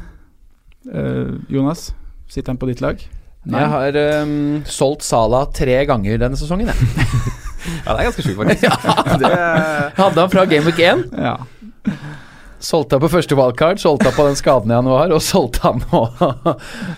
Uh, 0.83 1.39
Jonas, 1.47 1.93
sitter 2.27 2.51
han 2.51 2.57
på 2.59 2.67
ditt 2.67 2.81
lag? 2.83 2.99
Jeg 3.47 3.67
har 3.71 3.97
um, 4.23 4.57
solgt 4.67 5.05
Sala 5.07 5.45
tre 5.55 5.77
ganger 5.87 6.19
denne 6.19 6.39
sesongen, 6.39 6.71
jeg. 6.73 6.75
Ja, 7.63 7.93
det 7.93 8.01
er 8.01 8.07
ganske 8.09 8.23
sjukt, 8.25 8.35
faktisk. 8.41 8.65
ja, 8.67 9.15
det 9.21 9.29
Hadde 9.95 10.19
han 10.19 10.31
fra 10.33 10.43
Gameweek 10.51 10.81
1. 10.83 11.05
Ja. 11.15 11.37
Solgte 12.63 12.97
han 12.97 13.03
på 13.05 13.09
første 13.13 13.37
wildcard, 13.39 13.79
solgte 13.79 14.09
han 14.09 14.17
på 14.17 14.25
den 14.27 14.35
skaden 14.39 14.71
i 14.71 14.75
januar, 14.75 15.13
og 15.15 15.23
solgte 15.23 15.63
han 15.63 15.79
nå. 15.85 16.01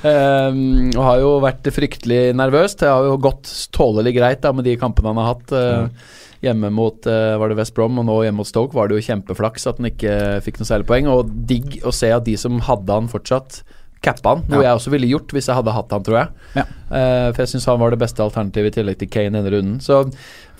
um, 0.01 0.59
og 0.97 1.03
har 1.05 1.21
jo 1.21 1.35
vært 1.45 1.69
fryktelig 1.73 2.21
nervøs. 2.37 2.77
Det 2.81 2.89
har 2.89 3.05
jo 3.11 3.19
gått 3.21 3.49
tålelig 3.77 4.15
greit 4.17 4.41
da 4.41 4.55
med 4.57 4.65
de 4.65 4.73
kampene 4.81 5.13
han 5.13 5.21
har 5.21 5.35
hatt. 5.35 5.53
eh, 5.53 6.09
Hjemme 6.45 6.69
mot 6.73 7.07
eh, 7.09 7.35
var 7.41 7.49
det 7.49 7.57
West 7.57 7.73
Brom, 7.77 7.97
og 8.01 8.05
nå 8.07 8.19
hjemme 8.25 8.43
mot 8.43 8.49
Stoke 8.49 8.77
var 8.77 8.91
det 8.91 8.99
jo 8.99 9.07
kjempeflaks 9.07 9.65
at 9.71 9.81
han 9.81 9.89
ikke 9.89 10.13
fikk 10.45 10.61
noe 10.61 10.69
særlig 10.69 10.87
poeng. 10.89 11.09
Og 11.11 11.31
digg 11.49 11.79
å 11.81 11.93
se 11.95 12.11
at 12.13 12.27
de 12.27 12.35
som 12.37 12.61
hadde 12.67 12.93
han 12.99 13.09
fortsatt, 13.11 13.63
cappa 14.05 14.35
han. 14.35 14.43
Noe 14.51 14.61
Ja. 14.61 14.67
jeg 14.69 14.77
også 14.77 14.91
ville 14.93 15.07
gjort 15.09 15.31
hvis 15.33 15.47
jeg 15.49 15.57
hadde 15.57 15.73
hatt 15.73 15.93
han, 15.95 16.03
tror 16.05 16.17
jeg. 16.19 16.27
Ja. 16.59 16.65
Uh, 16.91 17.27
for 17.33 17.41
jeg 17.41 17.49
syns 17.55 17.65
han 17.71 17.79
var 17.81 17.89
det 17.95 18.01
beste 18.03 18.21
alternativet 18.21 18.69
i 18.69 18.75
tillegg 18.77 18.99
til 19.01 19.09
Kane 19.09 19.33
denne 19.39 19.49
runden. 19.49 19.79
Så 19.81 20.03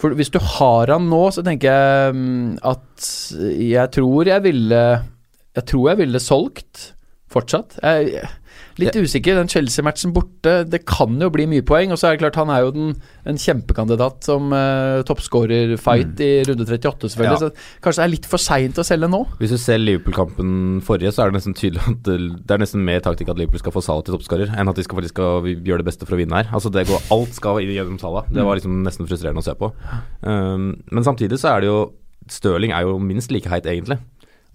hvis 0.01 0.33
du 0.33 0.39
har 0.41 0.89
han 0.89 1.05
nå, 1.11 1.21
så 1.35 1.43
tenker 1.45 1.69
jeg 1.69 2.15
um, 2.15 2.55
at 2.65 3.11
jeg 3.61 3.91
tror 3.93 4.31
jeg 4.31 4.43
ville 4.47 4.81
Jeg 5.55 5.65
tror 5.69 5.91
jeg 5.91 6.01
ville 6.01 6.19
solgt 6.19 6.87
fortsatt. 7.31 7.77
Jeg, 7.83 8.25
Litt 8.81 8.97
usikker. 8.99 9.37
Den 9.39 9.49
Chelsea-matchen 9.51 10.13
borte, 10.15 10.57
det 10.67 10.81
kan 10.89 11.15
jo 11.21 11.29
bli 11.33 11.47
mye 11.49 11.65
poeng. 11.65 11.93
Og 11.95 11.99
så 11.99 12.09
er 12.09 12.15
det 12.15 12.23
klart, 12.25 12.39
han 12.41 12.51
er 12.53 12.65
jo 12.65 12.73
den, 12.75 12.91
en 13.25 13.39
kjempekandidat 13.39 14.27
som 14.27 14.53
uh, 14.53 15.01
toppskårer-fight 15.07 16.21
i 16.21 16.31
runde 16.49 16.67
38, 16.67 17.11
selvfølgelig. 17.15 17.39
Ja. 17.39 17.49
Så 17.49 17.81
kanskje 17.85 18.03
det 18.03 18.07
er 18.07 18.13
litt 18.13 18.29
for 18.29 18.43
seint 18.43 18.81
å 18.81 18.85
selge 18.87 19.09
nå. 19.11 19.23
Hvis 19.39 19.55
du 19.55 19.59
ser 19.61 19.81
Liverpool-kampen 19.81 20.83
forrige, 20.85 21.13
så 21.15 21.25
er 21.25 21.31
det 21.31 21.39
nesten 21.39 21.57
tydelig 21.57 21.83
at 21.87 22.03
det, 22.07 22.19
det 22.45 22.57
er 22.57 22.63
nesten 22.65 22.85
mer 22.85 23.03
taktikk 23.05 23.33
at 23.33 23.41
Liverpool 23.41 23.63
skal 23.63 23.75
få 23.75 23.85
Salah 23.85 24.05
til 24.05 24.17
toppskårer, 24.17 24.53
enn 24.59 24.71
at 24.71 24.79
de 24.79 24.85
skal 24.85 24.99
faktisk 24.99 25.15
skal 25.15 25.51
gjøre 25.65 25.83
det 25.83 25.89
beste 25.89 26.07
for 26.07 26.17
å 26.17 26.19
vinne 26.19 26.41
her. 26.41 26.49
Altså 26.55 26.71
det 26.73 26.87
går, 26.89 27.03
Alt 27.15 27.37
skal 27.37 27.61
gjennom 27.63 27.99
Salah. 28.01 28.27
Det 28.31 28.45
var 28.45 28.59
liksom 28.59 28.81
nesten 28.85 29.07
frustrerende 29.07 29.43
å 29.43 29.45
se 29.45 29.55
på. 29.59 29.71
Um, 30.25 30.73
men 30.91 31.07
samtidig 31.07 31.39
så 31.41 31.55
er 31.55 31.63
det 31.63 31.71
jo 31.71 31.85
Stirling 32.25 32.71
er 32.73 32.87
jo 32.87 32.95
minst 32.97 33.29
like 33.29 33.45
heit, 33.51 33.67
egentlig. 33.69 33.99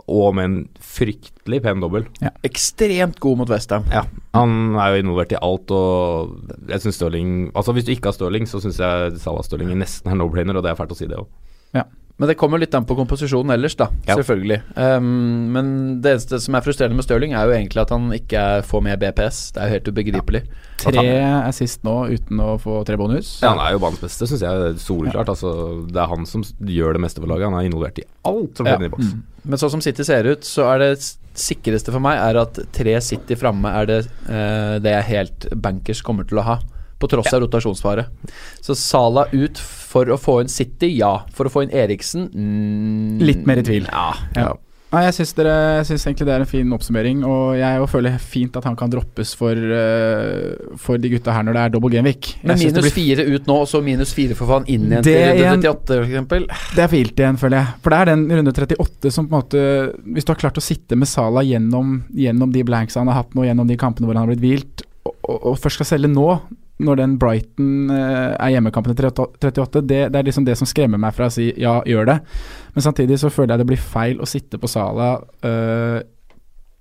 Og 0.07 0.35
med 0.37 0.49
en 0.49 0.57
fryktelig 0.81 1.63
pen 1.65 1.83
dobbel. 1.83 2.07
Ja. 2.23 2.33
Ekstremt 2.47 3.21
god 3.21 3.43
mot 3.43 3.53
Westham. 3.53 3.87
Ja, 3.93 4.05
han 4.37 4.77
er 4.79 4.95
jo 4.95 5.05
involvert 5.05 5.35
i 5.35 5.41
alt, 5.41 5.71
og 5.75 6.37
jeg 6.71 6.85
syns 6.85 7.01
Stirling 7.01 7.31
Altså 7.51 7.75
Hvis 7.75 7.87
du 7.87 7.93
ikke 7.95 8.11
har 8.11 8.17
Stirling, 8.17 8.47
så 8.47 8.61
syns 8.63 8.79
jeg 8.81 9.17
Salah 9.23 9.47
Stirling 9.47 9.73
nesten 9.81 10.13
er 10.13 10.19
no-brainer, 10.19 10.57
og 10.57 10.67
det 10.67 10.73
er 10.73 10.79
fælt 10.79 10.95
å 10.95 10.99
si 10.99 11.09
det 11.11 11.19
òg. 11.19 11.29
Ja. 11.77 11.87
Men 12.21 12.29
det 12.29 12.35
kommer 12.37 12.61
litt 12.61 12.75
an 12.77 12.85
på 12.85 12.93
komposisjonen 12.99 13.55
ellers, 13.55 13.73
da. 13.81 13.87
Ja. 14.05 14.13
Selvfølgelig. 14.19 14.59
Um, 14.77 15.47
men 15.55 15.69
det 16.05 16.11
eneste 16.13 16.37
som 16.45 16.59
er 16.59 16.65
frustrerende 16.67 16.99
med 16.99 17.07
Stirling, 17.07 17.33
er 17.33 17.49
jo 17.49 17.55
egentlig 17.57 17.81
at 17.81 17.95
han 17.95 18.11
ikke 18.13 18.43
er, 18.57 18.65
får 18.69 18.83
med 18.85 19.01
BPS. 19.01 19.39
Det 19.57 19.63
er 19.63 19.71
jo 19.71 19.77
helt 19.79 19.89
ubegripelig. 19.89 20.43
Tre 20.83 21.07
assist 21.47 21.81
nå 21.87 21.95
uten 22.13 22.43
å 22.45 22.51
få 22.61 22.83
tre 22.85 22.99
bonus. 23.01 23.39
Ja, 23.41 23.55
han 23.55 23.63
er 23.65 23.73
jo 23.73 23.81
banens 23.87 24.05
beste, 24.05 24.29
syns 24.29 24.45
jeg. 24.45 24.75
Soleklart. 24.85 25.33
Altså, 25.33 25.55
det 25.89 25.97
er 25.97 26.13
han 26.13 26.29
som 26.29 26.45
gjør 26.45 26.99
det 26.99 27.03
meste 27.07 27.25
for 27.25 27.33
laget. 27.33 27.49
Han 27.49 27.57
er 27.57 27.71
involvert 27.71 28.03
i 28.05 28.07
alt 28.29 28.61
som 28.61 28.69
skjer 28.69 28.85
i 28.85 28.93
boks. 28.93 29.15
Mm. 29.15 29.25
Men 29.43 29.61
sånn 29.61 29.73
som 29.77 29.85
City 29.85 30.05
ser 30.07 30.29
ut, 30.29 30.45
så 30.47 30.67
er 30.75 30.83
det 30.83 30.91
sikreste 31.41 31.93
for 31.95 32.03
meg 32.03 32.19
er 32.21 32.41
at 32.43 32.59
tre 32.75 32.97
City 33.05 33.37
framme 33.39 33.71
er 33.81 33.89
det, 33.89 34.01
uh, 34.29 34.77
det 34.83 34.95
jeg 34.97 35.09
helt 35.11 35.49
bankers 35.63 36.03
kommer 36.07 36.29
til 36.29 36.43
å 36.43 36.47
ha. 36.47 36.61
På 37.01 37.09
tross 37.09 37.31
av 37.33 37.41
rotasjonsfare. 37.41 38.03
Så 38.61 38.75
Sala 38.77 39.23
ut 39.33 39.57
for 39.57 40.11
å 40.13 40.19
få 40.21 40.43
inn 40.43 40.51
City, 40.53 40.91
ja. 40.99 41.15
For 41.33 41.49
å 41.49 41.53
få 41.53 41.63
inn 41.65 41.73
Eriksen 41.73 42.27
mm, 42.29 43.23
Litt 43.25 43.47
mer 43.49 43.63
i 43.63 43.65
tvil. 43.65 43.89
Ja. 43.89 44.11
ja. 44.37 44.51
Nei, 44.91 45.05
jeg 45.07 45.21
syns, 45.21 45.37
egentlig 46.03 46.27
det 46.27 46.33
er 46.35 46.43
en 46.43 46.49
fin 46.51 46.73
oppsummering, 46.75 47.21
og 47.23 47.53
jeg 47.55 47.85
føler 47.93 48.17
fint 48.19 48.57
at 48.59 48.65
han 48.67 48.75
kan 48.79 48.91
droppes 48.91 49.37
for, 49.39 49.55
uh, 49.55 50.75
for 50.83 50.99
de 50.99 51.13
gutta 51.13 51.35
her 51.37 51.47
når 51.47 51.55
det 51.55 51.63
er 51.63 51.75
double 51.77 51.93
game 51.93 52.11
week. 52.11 52.33
Men 52.43 52.59
minus 52.59 52.83
blir... 52.83 52.95
fire 52.97 53.27
ut 53.29 53.47
nå, 53.47 53.59
og 53.63 53.69
så 53.71 53.83
minus 53.87 54.11
fire 54.17 54.35
for 54.39 54.51
faen 54.51 54.67
inn 54.67 54.89
igjen 54.89 55.07
til 55.07 55.45
runde 55.45 55.75
38 55.77 56.25
f.eks. 56.25 56.73
Det 56.75 56.83
er 56.83 56.91
for 56.91 56.99
ilt 56.99 57.23
igjen, 57.23 57.39
føler 57.39 57.61
jeg. 57.61 57.77
For 57.85 57.95
det 57.95 58.01
er 58.01 58.11
den 58.11 58.25
runde 58.41 58.55
38 58.57 59.15
som 59.15 59.29
på 59.31 59.31
en 59.31 59.45
måte 59.45 59.63
Hvis 60.17 60.27
du 60.27 60.33
har 60.35 60.41
klart 60.43 60.59
å 60.59 60.65
sitte 60.65 60.99
med 60.99 61.11
Sala 61.11 61.45
gjennom, 61.47 62.01
gjennom 62.11 62.51
de 62.51 62.67
blanks 62.67 62.99
han 62.99 63.13
har 63.13 63.23
hatt 63.23 63.39
nå, 63.39 63.47
gjennom 63.47 63.71
de 63.71 63.79
kampene 63.79 64.11
hvor 64.11 64.19
han 64.19 64.27
har 64.27 64.33
blitt 64.35 64.43
hvilt, 64.43 64.85
og, 65.07 65.15
og, 65.23 65.39
og 65.53 65.63
først 65.63 65.79
skal 65.79 65.93
selge 65.93 66.11
nå, 66.11 66.27
når 66.81 67.01
den 67.01 67.17
Brighton 67.21 67.91
eh, 67.93 68.33
er 68.35 68.55
hjemmekampen 68.55 68.97
til 68.97 69.11
38, 69.11 69.83
det, 69.85 70.01
det, 70.13 70.19
er 70.19 70.27
liksom 70.27 70.47
det 70.49 70.57
som 70.59 70.69
skremmer 70.69 71.01
meg 71.01 71.15
fra 71.17 71.29
å 71.29 71.35
si 71.35 71.51
ja, 71.61 71.79
gjør 71.89 72.09
det. 72.09 72.19
Men 72.75 72.87
samtidig 72.87 73.21
så 73.21 73.33
føler 73.33 73.55
jeg 73.55 73.63
det 73.63 73.71
blir 73.73 73.83
feil 73.83 74.21
å 74.21 74.29
sitte 74.29 74.61
på 74.61 74.71
Sala 74.71 75.13
eh, 75.47 76.01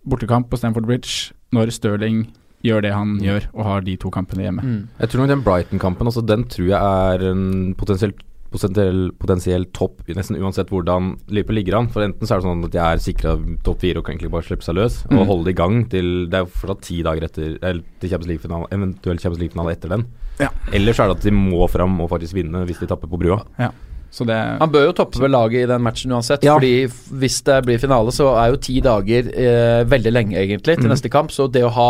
bortekamp 0.10 0.50
på 0.50 0.60
Stamford 0.60 0.88
Bridge 0.88 1.36
når 1.56 1.74
Stirling 1.76 2.24
gjør 2.66 2.84
det 2.84 2.92
han 2.92 3.20
gjør, 3.24 3.46
og 3.56 3.68
har 3.68 3.86
de 3.86 3.96
to 4.00 4.12
kampene 4.12 4.44
hjemme. 4.44 4.64
Mm. 4.64 4.80
Jeg 5.00 5.12
tror 5.12 5.22
nok 5.22 5.32
den 5.32 5.44
Brighton-kampen 5.46 6.10
altså, 6.12 6.24
den 6.26 6.44
tror 6.52 6.68
jeg 6.68 6.80
er 6.80 7.30
en 7.32 7.46
potensielt 7.80 8.20
potensiell, 8.54 9.02
potensiell 9.22 9.66
topp 9.76 10.06
nesten 10.18 10.38
uansett 10.40 10.72
hvordan 10.74 11.12
Liverpool 11.30 11.60
ligger 11.60 11.80
an. 11.80 11.90
For 11.94 12.06
enten 12.06 12.28
så 12.28 12.36
er 12.36 12.42
det 12.42 12.48
sånn 12.48 12.64
at 12.68 12.74
de 12.76 12.82
er 12.84 13.04
sikra 13.04 13.36
topp 13.66 13.84
fire 13.84 14.02
og 14.02 14.08
kan 14.08 14.16
egentlig 14.16 14.32
bare 14.34 14.48
slippe 14.48 14.66
seg 14.66 14.78
løs 14.80 15.02
mm. 15.10 15.18
og 15.20 15.28
holde 15.30 15.50
det 15.50 15.56
i 15.56 15.60
gang 15.60 15.84
til 15.92 16.10
Det 16.30 16.40
er 16.40 16.46
jo 16.46 16.54
fortsatt 16.62 16.86
ti 16.88 17.02
dager 17.06 17.28
etter 17.30 17.52
Eller 17.60 17.84
til 18.02 18.10
Champions 18.14 18.32
League-finale, 18.34 18.72
eventuelt 18.76 19.22
Champions 19.22 19.44
League-finale 19.44 19.76
etter 19.78 19.94
den. 19.94 20.08
Ja. 20.40 20.50
Eller 20.74 20.96
så 20.96 21.06
er 21.06 21.12
det 21.12 21.20
at 21.20 21.30
de 21.30 21.36
må 21.36 21.68
fram 21.72 22.00
og 22.02 22.10
faktisk 22.12 22.38
vinne 22.38 22.66
hvis 22.68 22.82
de 22.82 22.90
tapper 22.90 23.12
på 23.12 23.20
brua. 23.22 23.42
Ja. 23.60 23.72
Det, 24.10 24.36
han 24.58 24.72
bør 24.74 24.88
jo 24.88 24.94
toppe 24.98 25.20
med 25.22 25.30
laget 25.30 25.64
i 25.64 25.68
den 25.70 25.84
matchen 25.86 26.12
uansett. 26.16 26.44
Ja. 26.44 26.56
Fordi 26.58 26.90
Hvis 27.22 27.42
det 27.46 27.60
blir 27.68 27.78
finale, 27.78 28.10
så 28.12 28.32
er 28.42 28.50
jo 28.50 28.58
ti 28.58 28.80
dager 28.82 29.30
eh, 29.30 29.84
veldig 29.86 30.14
lenge, 30.14 30.38
egentlig, 30.40 30.80
til 30.80 30.90
Mm. 30.90 30.94
neste 30.96 31.12
kamp. 31.14 31.30
Så 31.32 31.46
det 31.52 31.62
å 31.64 31.70
ha 31.70 31.90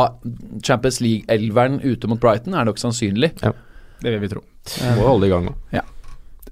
Champions 0.61 0.99
League-elveren 0.99 1.79
ute 1.79 2.07
mot 2.07 2.19
Brighton 2.19 2.53
er 2.53 2.65
nok 2.65 2.77
sannsynlig. 2.77 3.31
Ja. 3.41 3.53
Det 4.01 4.11
vil 4.11 4.19
vi 4.19 4.27
tro. 4.27 4.43
Må 4.97 5.07
holde 5.07 5.27
i 5.27 5.29
gang 5.29 5.45
nå. 5.45 5.55
Ja. 5.71 5.81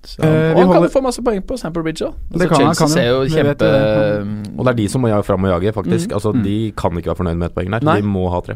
Så, 0.07 0.21
og 0.23 0.27
han 0.27 0.55
holder... 0.55 0.73
kan 0.73 0.85
jo 0.87 0.91
få 0.93 1.01
masse 1.03 1.23
poeng 1.25 1.41
på 1.43 1.57
Sample 1.59 1.83
Bridge 1.83 2.05
òg. 2.07 2.13
Altså, 2.15 2.39
Det 2.39 2.47
kan 2.47 2.63
han, 2.63 2.75
Chelsea 2.77 2.85
kan 2.85 2.93
ser 2.93 3.07
jo 3.09 3.17
kjempe 3.33 3.49
vet 3.49 3.59
det. 3.59 4.51
Og 4.55 4.61
det 4.63 4.71
er 4.71 4.77
de 4.79 4.87
som 4.93 5.03
må 5.03 5.11
jage 5.11 5.27
fram 5.27 5.47
og 5.47 5.53
jage, 5.55 5.73
faktisk. 5.75 6.09
Mm. 6.09 6.17
Altså 6.19 6.33
Mm. 6.37 6.43
De 6.43 6.57
kan 6.77 6.97
ikke 6.97 7.11
være 7.11 7.19
fornøyd 7.21 7.39
med 7.41 7.49
et 7.49 7.55
poeng 7.55 7.71
der. 7.73 7.87
Nei. 7.87 7.97
De 8.01 8.07
må 8.07 8.27
ha 8.31 8.39
tre. 8.45 8.55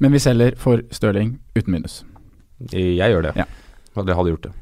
Men 0.00 0.12
vi 0.12 0.18
selger 0.22 0.56
for 0.56 0.80
Stirling 0.90 1.36
uten 1.56 1.72
minus. 1.72 2.02
Jeg 2.72 3.12
gjør 3.12 3.22
det. 3.28 3.36
Ja. 3.36 3.44
Jeg 3.96 4.16
hadde 4.16 4.32
gjort 4.32 4.48
det. 4.48 4.52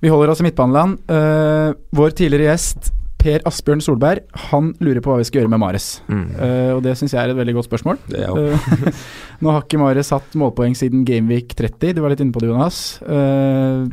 Vi 0.00 0.08
holder 0.08 0.32
oss 0.32 0.40
i 0.40 0.46
midtbaneland. 0.46 0.98
Uh, 1.10 1.76
vår 1.92 2.16
tidligere 2.16 2.54
gjest 2.54 2.92
Per 3.20 3.42
Asbjørn 3.48 3.82
Solberg 3.84 4.22
Han 4.48 4.70
lurer 4.80 5.02
på 5.04 5.12
hva 5.12 5.18
vi 5.20 5.26
skal 5.28 5.42
gjøre 5.42 5.52
med 5.52 5.60
Mares. 5.60 5.88
Mm. 6.08 6.26
Uh, 6.38 6.70
og 6.76 6.84
Det 6.86 6.96
syns 6.96 7.14
jeg 7.14 7.20
er 7.20 7.34
et 7.34 7.40
veldig 7.40 7.56
godt 7.58 7.68
spørsmål. 7.68 8.00
Det 8.08 8.22
er 8.24 8.30
jo. 8.30 8.54
Uh, 8.54 9.00
nå 9.44 9.52
har 9.52 9.66
ikke 9.66 9.80
Mares 9.82 10.12
hatt 10.14 10.38
målpoeng 10.40 10.76
siden 10.78 11.04
Gameweek 11.08 11.52
30. 11.58 11.98
Du 11.98 12.04
var 12.04 12.14
litt 12.14 12.22
inne 12.24 12.32
på 12.32 12.40
det, 12.42 12.48
Jonas. 12.48 12.80
Uh, 13.04 13.90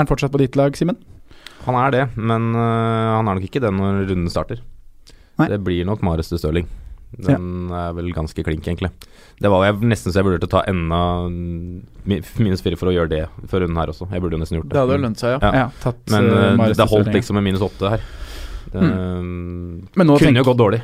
er 0.00 0.04
han 0.06 0.10
fortsatt 0.10 0.32
på 0.34 0.40
ditt 0.42 0.56
lag, 0.58 0.76
Simen? 0.78 0.98
Han 1.66 1.76
er 1.76 1.92
det, 1.92 2.04
men 2.16 2.50
uh, 2.56 3.18
han 3.20 3.28
er 3.28 3.36
nok 3.36 3.44
ikke 3.46 3.60
det 3.62 3.70
når 3.76 4.06
runden 4.08 4.30
starter. 4.32 4.62
Nei. 5.40 5.48
Det 5.52 5.60
blir 5.64 5.84
nok 5.88 6.02
Mares 6.04 6.32
til 6.32 6.40
Stirling. 6.40 6.68
Den 7.10 7.70
er 7.74 7.92
vel 7.96 8.12
ganske 8.14 8.42
klink, 8.46 8.62
egentlig. 8.70 8.90
Det 9.42 9.50
var 9.50 9.64
jeg 9.66 9.80
nesten 9.90 10.12
så 10.14 10.20
jeg 10.20 10.28
burde 10.28 10.46
ta 10.50 10.60
enda 10.70 11.00
minus 11.26 12.62
fire 12.62 12.78
for 12.78 12.90
å 12.90 12.94
gjøre 12.94 13.10
det 13.10 13.22
før 13.50 13.64
runden 13.64 13.80
her 13.80 13.90
også. 13.92 14.06
Jeg 14.12 14.22
burde 14.22 14.38
jo 14.38 14.42
nesten 14.44 14.60
gjort 14.60 14.68
det. 14.68 14.76
Det 14.76 14.82
hadde 14.84 14.98
jo 14.98 15.02
lønt 15.04 15.22
seg, 15.22 15.34
ja. 15.34 15.40
Ja. 15.42 15.64
Ja, 15.64 15.68
tatt, 15.82 16.02
Men 16.12 16.30
uh, 16.30 16.66
det 16.70 16.86
holdt 16.92 17.10
liksom 17.16 17.38
med 17.40 17.48
minus 17.48 17.64
åtte 17.66 17.92
her. 17.96 18.04
Det 18.70 18.80
Men 18.86 20.06
nå 20.06 20.16
kunne 20.16 20.30
tenk- 20.30 20.40
jo 20.40 20.46
gått 20.52 20.60
dårlig. 20.60 20.80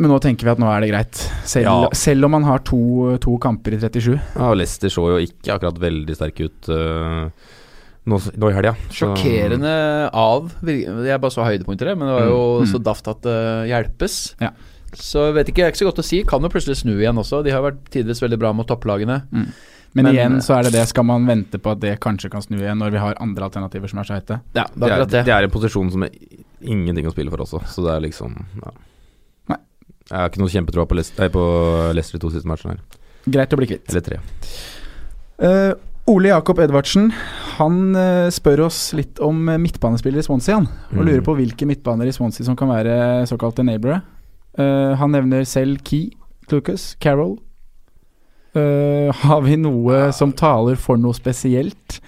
Men 0.00 0.08
nå 0.14 0.16
tenker 0.22 0.48
vi 0.48 0.52
at 0.54 0.60
nå 0.62 0.68
er 0.72 0.80
det 0.80 0.90
greit. 0.94 1.18
Selv, 1.44 1.66
Ja. 1.66 1.88
selv 1.92 2.24
om 2.24 2.30
man 2.38 2.44
har 2.46 2.62
to, 2.64 3.18
to 3.20 3.34
kamper 3.42 3.74
i 3.76 3.80
37. 3.82 4.14
Ja, 4.36 4.52
Leicester 4.56 4.88
så 4.88 5.08
jo 5.12 5.18
ikke 5.20 5.56
akkurat 5.58 5.76
veldig 5.82 6.14
sterke 6.16 6.46
ut 6.48 6.70
øh, 6.72 7.26
nå, 8.06 8.18
nå 8.36 8.50
i 8.50 8.54
helga. 8.56 8.74
Sjokkerende 8.90 10.10
av 10.14 10.50
Jeg 10.64 11.20
bare 11.20 11.30
så 11.34 11.44
høydepunkter, 11.44 11.94
men 11.96 12.08
det 12.08 12.14
var 12.16 12.28
jo 12.30 12.60
Mm. 12.62 12.66
så 12.72 12.82
daft 12.82 13.08
at 13.08 13.20
det 13.22 13.68
hjelpes. 13.70 14.34
Ja. 14.40 14.50
Så 14.94 15.26
jeg 15.28 15.34
vet 15.34 15.48
ikke, 15.48 15.54
det 15.56 15.64
er 15.66 15.72
ikke 15.72 15.84
så 15.84 15.90
godt 15.92 16.02
å 16.02 16.04
si. 16.04 16.22
Kan 16.24 16.42
jo 16.42 16.48
plutselig 16.48 16.76
snu 16.82 16.96
igjen 16.98 17.16
også. 17.18 17.44
De 17.44 17.50
har 17.52 17.62
vært 17.62 17.84
tidvis 17.90 18.20
veldig 18.20 18.38
bra 18.38 18.52
mot 18.52 18.66
topplagene. 18.66 19.22
Mm. 19.30 19.52
Men, 19.94 20.04
Men- 20.04 20.14
igjen 20.14 20.36
så 20.42 20.58
er 20.58 20.62
det 20.64 20.72
det. 20.72 20.86
Skal 20.88 21.04
man 21.04 21.26
vente 21.26 21.58
på 21.58 21.70
at 21.72 21.80
det 21.80 21.98
kanskje 22.00 22.30
kan 22.30 22.40
snu 22.42 22.56
igjen, 22.58 22.78
når 22.78 22.90
vi 22.92 22.98
har 22.98 23.14
andre 23.20 23.42
alternativer 23.48 23.88
som 23.88 23.98
er 23.98 24.04
så 24.04 24.14
heite? 24.18 24.40
Ja, 24.54 24.64
det 24.74 24.90
er 24.90 25.04
Det 25.04 25.24
det. 25.24 25.28
er 25.28 25.42
en 25.44 25.50
posisjon 25.50 25.90
som 25.90 26.02
er 26.04 26.10
ingenting 26.62 27.06
å 27.06 27.12
spille 27.12 27.30
for 27.30 27.38
også, 27.38 27.62
så 27.66 27.82
det 27.84 27.90
er 27.96 28.00
liksom 28.10 28.34
ja. 28.64 28.70
Nei. 29.48 29.58
Jeg 30.10 30.18
har 30.18 30.28
ikke 30.28 30.38
noe 30.38 30.48
kjempetroa 30.48 30.86
på, 30.86 30.94
Leicester- 30.96 31.24
i 31.24 32.18
de 32.18 32.18
to 32.18 32.30
siste 32.30 32.46
matchene 32.46 32.70
her. 32.76 32.80
Greit 33.28 33.50
å 33.50 33.56
bli 33.56 33.66
kvitt. 33.66 33.88
Eller 33.90 34.00
tre. 34.00 34.18
Eh, 35.40 35.74
Ole 36.08 36.28
Jakob 36.32 36.58
Edvardsen 36.62 37.10
Han 37.58 37.94
eh, 37.98 38.28
spør 38.32 38.64
oss 38.66 38.78
litt 38.96 39.20
om 39.22 39.42
eh, 39.52 39.58
midtbanespillere 39.60 40.22
i 40.24 40.26
Swansea. 40.26 40.56
Han, 40.56 40.66
og 40.90 40.96
Mm. 41.02 41.06
lurer 41.06 41.22
på 41.26 41.34
hvilke 41.36 41.66
midtbaner 41.68 42.08
i 42.08 42.12
Swansea 42.16 42.44
som 42.46 42.56
kan 42.56 42.68
være 42.72 43.26
såkalte 43.28 43.62
neighbore. 43.66 44.00
Uh, 44.58 44.96
han 44.98 45.12
nevner 45.12 45.44
selv 45.46 45.78
Key, 45.86 46.10
Clucas, 46.48 46.96
Carroll. 47.00 47.36
Uh, 48.56 49.12
har 49.14 49.40
vi 49.44 49.54
noe 49.56 50.08
som 50.16 50.32
taler 50.32 50.74
for 50.80 50.96
noe 50.98 51.14
spesielt? 51.14 52.00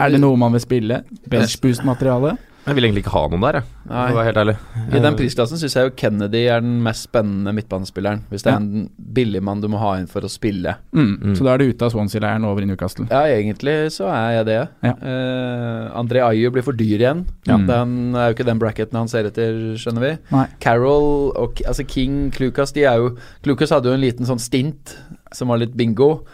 Er 0.00 0.10
det 0.14 0.20
noe 0.22 0.36
man 0.40 0.52
vil 0.56 0.62
spille? 0.64 1.02
Benchboost-materiale? 1.28 2.36
Jeg 2.66 2.74
vil 2.74 2.84
egentlig 2.88 3.04
ikke 3.04 3.12
ha 3.14 3.20
noen 3.30 3.40
der, 3.44 3.56
jeg. 3.60 3.64
Nei. 3.86 4.00
For 4.08 4.12
å 4.12 4.18
være 4.18 4.26
helt 4.26 4.38
ærlig. 4.42 4.54
I 4.88 4.98
den 4.98 5.04
Eh, 5.12 5.16
prisklassen 5.20 5.58
syns 5.60 5.74
jeg 5.76 5.84
jo 5.86 5.92
Kennedy 5.94 6.40
er 6.50 6.60
den 6.64 6.80
mest 6.82 7.06
spennende 7.06 7.52
midtbanespilleren. 7.54 8.24
Hvis 8.28 8.42
det 8.42 8.50
Ja. 8.52 8.56
er 8.56 8.60
en 8.60 8.90
billigmann 9.14 9.60
du 9.62 9.68
må 9.68 9.78
ha 9.78 9.92
inn 10.00 10.08
for 10.08 10.20
å 10.22 10.28
spille. 10.28 10.74
Mm. 10.92 11.18
Mm. 11.22 11.36
Så 11.36 11.44
da 11.44 11.54
er 11.54 11.58
du 11.58 11.68
ute 11.72 11.82
av 11.86 11.92
Swansea-leiren 11.92 12.44
over 12.44 12.62
i 12.62 12.66
Newcastle. 12.66 13.06
Ja, 13.08 13.22
egentlig 13.22 13.92
så 13.94 14.08
er 14.10 14.42
jeg 14.42 14.46
det. 14.46 14.68
Ja. 14.82 14.92
Uh, 15.00 15.94
André 16.02 16.24
Ayu 16.26 16.50
blir 16.50 16.64
for 16.66 16.72
dyr 16.72 16.98
igjen. 16.98 17.24
Ja. 17.46 17.56
Den 17.56 18.14
er 18.16 18.32
jo 18.32 18.34
ikke 18.34 18.46
den 18.50 18.58
bracketen 18.58 18.98
han 18.98 19.08
ser 19.08 19.24
etter, 19.30 19.76
skjønner 19.78 20.00
vi. 20.00 20.18
Nei. 20.32 20.46
Carol 20.58 21.32
og 21.36 21.62
altså 21.66 21.86
King, 21.86 22.32
Klukas 22.32 22.72
De 22.72 22.82
er 22.82 22.96
jo 22.98 23.16
Klukas 23.44 23.70
hadde 23.70 23.84
jo 23.86 23.92
en 23.94 24.00
liten 24.02 24.26
sånn 24.26 24.40
stint 24.42 24.96
som 25.32 25.48
var 25.48 25.58
litt 25.58 25.76
bingo. 25.76 26.24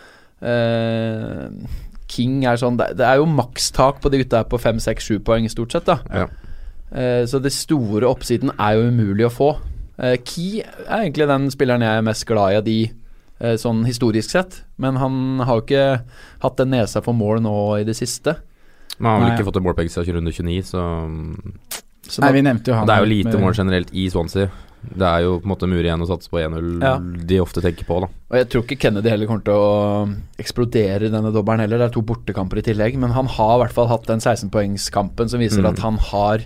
Eh, 0.41 1.49
King 2.12 2.42
er 2.49 2.59
sånn 2.61 2.76
Det, 2.81 2.90
det 3.00 3.07
er 3.09 3.16
jo 3.21 3.26
makstak 3.31 4.00
på 4.04 4.11
de 4.12 4.21
gutta 4.23 4.42
her 4.42 4.49
på 4.52 4.61
fem, 4.61 4.78
seks, 4.83 5.07
sju 5.09 5.19
poeng, 5.25 5.49
stort 5.52 5.73
sett. 5.73 5.87
da 5.88 5.99
Ja. 6.12 6.26
Eh, 6.92 7.25
Så 7.26 7.40
det 7.42 7.52
store 7.57 8.04
oppsiden 8.11 8.52
er 8.59 8.75
jo 8.76 8.90
umulig 8.90 9.25
å 9.26 9.33
få. 9.33 9.50
Eh, 9.99 10.16
Key 10.25 10.61
er 10.61 11.04
egentlig 11.07 11.26
den 11.28 11.49
spilleren 11.50 11.81
jeg 11.85 11.99
er 11.99 12.02
mest 12.02 12.26
glad 12.28 12.52
i 12.52 12.57
av 12.61 12.64
de, 12.64 12.90
eh, 13.40 13.54
sånn 13.57 13.85
historisk 13.87 14.31
sett. 14.31 14.62
Men 14.78 14.97
han 14.97 15.38
har 15.40 15.61
jo 15.61 15.62
ikke 15.62 16.02
hatt 16.42 16.57
den 16.57 16.71
nesa 16.71 17.02
for 17.02 17.14
mål 17.14 17.40
nå 17.40 17.81
i 17.81 17.85
det 17.85 17.97
siste. 17.97 18.37
Men 18.99 19.11
han 19.11 19.21
har 19.23 19.31
vel 19.31 19.38
ikke 19.38 19.47
fått 19.52 19.57
en 19.57 19.64
målpenge 19.64 19.90
siden 19.90 20.14
runde 20.21 20.33
29, 20.33 20.62
så 20.69 20.83
mm, 21.09 21.54
Så 22.09 22.21
Nei, 22.21 22.28
nå- 22.31 22.35
vi 22.35 22.42
nevnte 22.42 22.64
jo 22.66 22.75
han 22.75 22.87
Det 22.87 22.95
er 22.97 23.04
jo 23.04 23.09
lite 23.09 23.33
med- 23.38 23.40
mål 23.42 23.54
generelt 23.54 23.90
i 23.95 24.09
Swansea. 24.11 24.50
Det 24.83 25.07
er 25.07 25.21
jo 25.23 25.39
på 25.39 25.47
en 25.47 25.53
måte 25.53 25.69
mur 25.71 25.83
igjen 25.85 26.03
å 26.03 26.09
satse 26.11 26.29
på 26.29 26.41
1-0 26.43 26.83
Ja. 26.83 26.99
de 26.99 27.39
ofte 27.41 27.62
tenker 27.62 27.85
på, 27.87 28.01
da. 28.03 28.09
Og 28.31 28.37
jeg 28.37 28.49
tror 28.51 28.62
ikke 28.67 28.79
Kennedy 28.83 29.09
heller 29.12 29.27
kommer 29.31 29.45
til 29.47 29.55
å 29.55 30.15
eksplodere 30.43 31.11
denne 31.11 31.33
dobbelen 31.33 31.61
heller. 31.61 31.79
Det 31.79 31.87
er 31.91 31.95
to 31.95 32.03
bortekamper 32.03 32.59
i 32.59 32.62
tillegg, 32.67 32.99
men 32.99 33.11
han 33.15 33.27
har 33.27 33.55
i 33.57 33.62
hvert 33.65 33.73
fall 33.77 33.89
hatt 33.89 34.07
den 34.07 34.19
16-poengskampen 34.21 35.29
som 35.31 35.41
viser 35.41 35.62
Mm. 35.62 35.71
at 35.73 35.79
han 35.81 35.97
har 35.99 36.45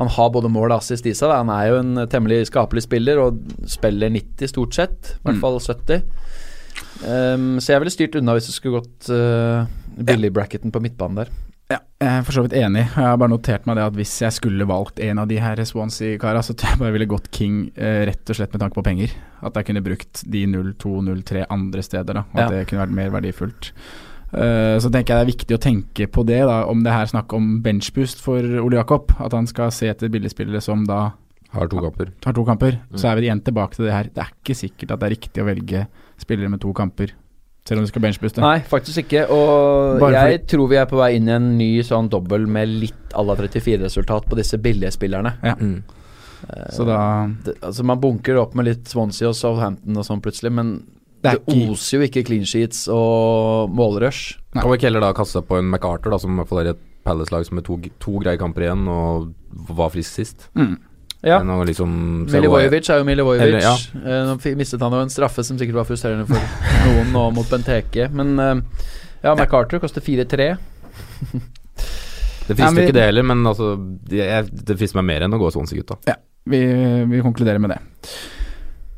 Han 0.00 0.08
har 0.08 0.30
både 0.30 0.48
mål 0.48 0.72
og 0.72 0.78
assist 0.80 1.04
i 1.04 1.10
seg. 1.12 1.28
Da. 1.28 1.36
Han 1.44 1.50
er 1.50 1.68
jo 1.68 1.76
en 1.76 2.08
temmelig 2.08 2.46
skapelig 2.48 2.84
spiller 2.86 3.18
og 3.20 3.36
spiller 3.68 4.08
90 4.08 4.48
stort 4.48 4.72
sett. 4.72 5.16
I 5.20 5.28
hvert 5.28 5.36
Mm. 5.36 5.40
fall 5.42 5.58
70. 5.60 6.02
Um, 7.04 7.58
så 7.60 7.72
jeg 7.74 7.80
ville 7.82 7.90
styrt 7.92 8.16
unna 8.16 8.32
hvis 8.32 8.46
det 8.48 8.54
skulle 8.54 8.80
gått 8.80 9.10
uh, 9.10 9.66
billig-bracketen 10.00 10.72
på 10.72 10.80
midtbanen 10.80 11.16
der. 11.16 11.28
Ja, 11.70 11.78
jeg 12.02 12.10
er 12.18 12.24
for 12.26 12.34
så 12.34 12.42
vidt 12.42 12.54
enig. 12.58 12.80
Jeg 12.82 12.96
har 12.96 13.18
bare 13.20 13.30
notert 13.30 13.66
meg 13.68 13.76
det 13.78 13.84
at 13.86 13.94
hvis 13.94 14.14
jeg 14.24 14.34
skulle 14.34 14.66
valgt 14.66 14.98
en 15.06 15.20
av 15.22 15.28
de 15.30 15.36
her 15.38 15.60
Swansea-kara, 15.68 16.40
så 16.42 16.56
tror 16.58 16.72
jeg 16.74 16.80
bare 16.82 16.94
ville 16.96 17.06
gått 17.06 17.28
King 17.36 17.60
eh, 17.78 18.00
rett 18.08 18.32
og 18.32 18.38
slett 18.40 18.50
med 18.56 18.64
tanke 18.64 18.74
på 18.74 18.82
penger. 18.88 19.12
At 19.46 19.54
jeg 19.54 19.68
kunne 19.68 19.84
brukt 19.86 20.24
de 20.26 20.42
0-2-0-3 20.50 21.44
andre 21.54 21.84
steder, 21.86 22.18
da. 22.18 22.24
At 22.34 22.40
Ja. 22.42 22.48
det 22.56 22.64
kunne 22.72 22.82
vært 22.82 22.96
mer 22.98 23.12
verdifullt. 23.14 23.70
Eh, 24.34 24.78
så 24.82 24.90
tenker 24.90 25.14
jeg 25.14 25.20
det 25.20 25.22
er 25.28 25.30
viktig 25.36 25.56
å 25.58 25.62
tenke 25.62 26.10
på 26.10 26.26
det, 26.26 26.40
da, 26.46 26.64
om 26.66 26.82
det 26.82 26.92
her 26.92 27.06
er 27.06 27.12
snakk 27.14 27.32
om 27.38 27.60
benchboost 27.62 28.18
for 28.20 28.42
Ole 28.42 28.76
Jakob. 28.80 29.14
At 29.20 29.32
han 29.38 29.46
skal 29.46 29.70
se 29.70 29.86
etter 29.94 30.10
billigspillere 30.10 30.60
som 30.62 30.84
da 30.90 31.12
Har 31.54 31.66
to 31.70 31.78
kamper. 31.82 32.10
har 32.24 32.32
to 32.34 32.44
kamper. 32.44 32.80
Mm. 32.90 32.98
Så 32.98 33.08
er 33.10 33.14
vi 33.18 33.26
igjen 33.28 33.42
tilbake 33.46 33.74
til 33.78 33.86
det 33.86 33.92
her. 33.94 34.04
Det 34.10 34.18
er 34.26 34.34
ikke 34.42 34.54
sikkert 34.58 34.90
at 34.90 35.00
det 35.00 35.06
er 35.06 35.16
riktig 35.16 35.42
å 35.42 35.46
velge 35.46 35.86
spillere 36.18 36.50
med 36.50 36.60
to 36.60 36.72
kamper, 36.72 37.10
selv 37.70 37.78
om 37.78 37.86
du 37.86 37.90
skal 37.92 38.02
benchbooste. 38.02 38.42
Nei, 38.42 38.58
faktisk 38.66 39.04
ikke. 39.04 39.24
Og 39.30 40.00
Bare 40.02 40.26
jeg 40.32 40.42
tror 40.50 40.70
vi 40.72 40.78
er 40.80 40.88
på 40.90 40.98
vei 40.98 41.12
inn 41.20 41.30
i 41.30 41.36
en 41.36 41.48
ny 41.54 41.70
sånn 41.86 42.10
dobbel 42.10 42.48
med 42.50 42.72
litt 42.82 43.14
à 43.14 43.22
la 43.22 43.36
34-resultat 43.38 44.26
på 44.26 44.38
disse 44.38 44.58
billige 44.58 44.90
spillerne. 44.96 45.36
Ja. 45.46 45.54
Mm. 45.54 45.80
Så 46.72 46.86
da 46.88 47.28
det, 47.44 47.58
altså 47.60 47.84
Man 47.84 48.00
bunker 48.00 48.38
opp 48.40 48.54
med 48.56 48.64
litt 48.64 48.88
Swansea 48.88 49.28
og 49.28 49.36
Southampton 49.36 50.00
og 50.00 50.06
sånn 50.06 50.22
plutselig, 50.24 50.50
men 50.56 50.72
Det 51.20 51.34
det, 51.36 51.36
er 51.36 51.70
oser 51.70 51.98
jo 51.98 52.06
ikke 52.08 52.24
clean 52.26 52.46
sheets 52.48 52.86
og 52.90 53.70
målrush. 53.76 54.38
Nei. 54.54 54.62
Kan 54.62 54.70
vi 54.72 54.80
ikke 54.80 54.88
heller 54.88 55.04
da 55.04 55.14
kaste 55.14 55.44
på 55.46 55.60
en 55.60 55.68
MacArthur, 55.70 56.14
da, 56.14 56.18
som 56.22 56.32
i 56.32 56.40
hvert 56.40 56.50
fall 56.50 56.62
er 56.64 56.72
et 56.72 56.86
Palace-lag 57.06 57.46
som 57.46 57.56
med 57.60 57.64
to, 57.64 57.78
to 58.02 58.18
greie 58.20 58.40
kamper 58.40 58.66
igjen, 58.66 58.88
og 58.90 59.30
var 59.70 59.92
frisk 59.94 60.18
sist. 60.18 60.50
mm. 60.58 60.78
Ja. 61.22 61.36
Enn 61.42 61.50
å 61.52 61.58
liksom 61.68 61.90
Milivojevic 62.32 62.88
er 62.88 63.02
jo 63.02 63.04
Milivojevic. 63.04 63.48
Eller, 63.48 63.60
ja. 63.66 63.74
Eh, 64.00 64.22
Nå 64.30 64.38
mistet 64.56 64.80
han 64.80 64.94
jo 64.96 65.02
en 65.04 65.12
straffe 65.12 65.44
som 65.44 65.58
sikkert 65.60 65.76
var 65.82 65.88
frustrerende 65.88 66.24
for 66.30 66.40
noen 66.86 67.10
nå 67.12 67.24
mot 67.36 67.50
Benteke, 67.50 68.06
men 68.08 68.32
eh, 68.40 68.62
ja, 69.26 69.34
MacArthur 69.36 69.82
koster 69.82 70.00
4-3. 70.00 70.50
Det 72.48 72.56
frister 72.56 72.80
ja, 72.80 72.86
ikke 72.88 72.96
det 72.96 73.04
heller, 73.10 73.22
men 73.28 73.44
altså, 73.46 73.74
det, 74.08 74.22
jeg- 74.24 74.48
det 74.66 74.78
frister 74.80 74.98
meg 75.02 75.06
mer 75.12 75.26
enn 75.26 75.36
å 75.36 75.38
gå 75.42 75.50
Swansea-gutta. 75.54 75.98
Ja, 76.08 76.16
vi, 76.50 76.60
vi 77.12 77.20
konkluderer 77.22 77.60
med 77.62 77.76
det. 77.76 77.80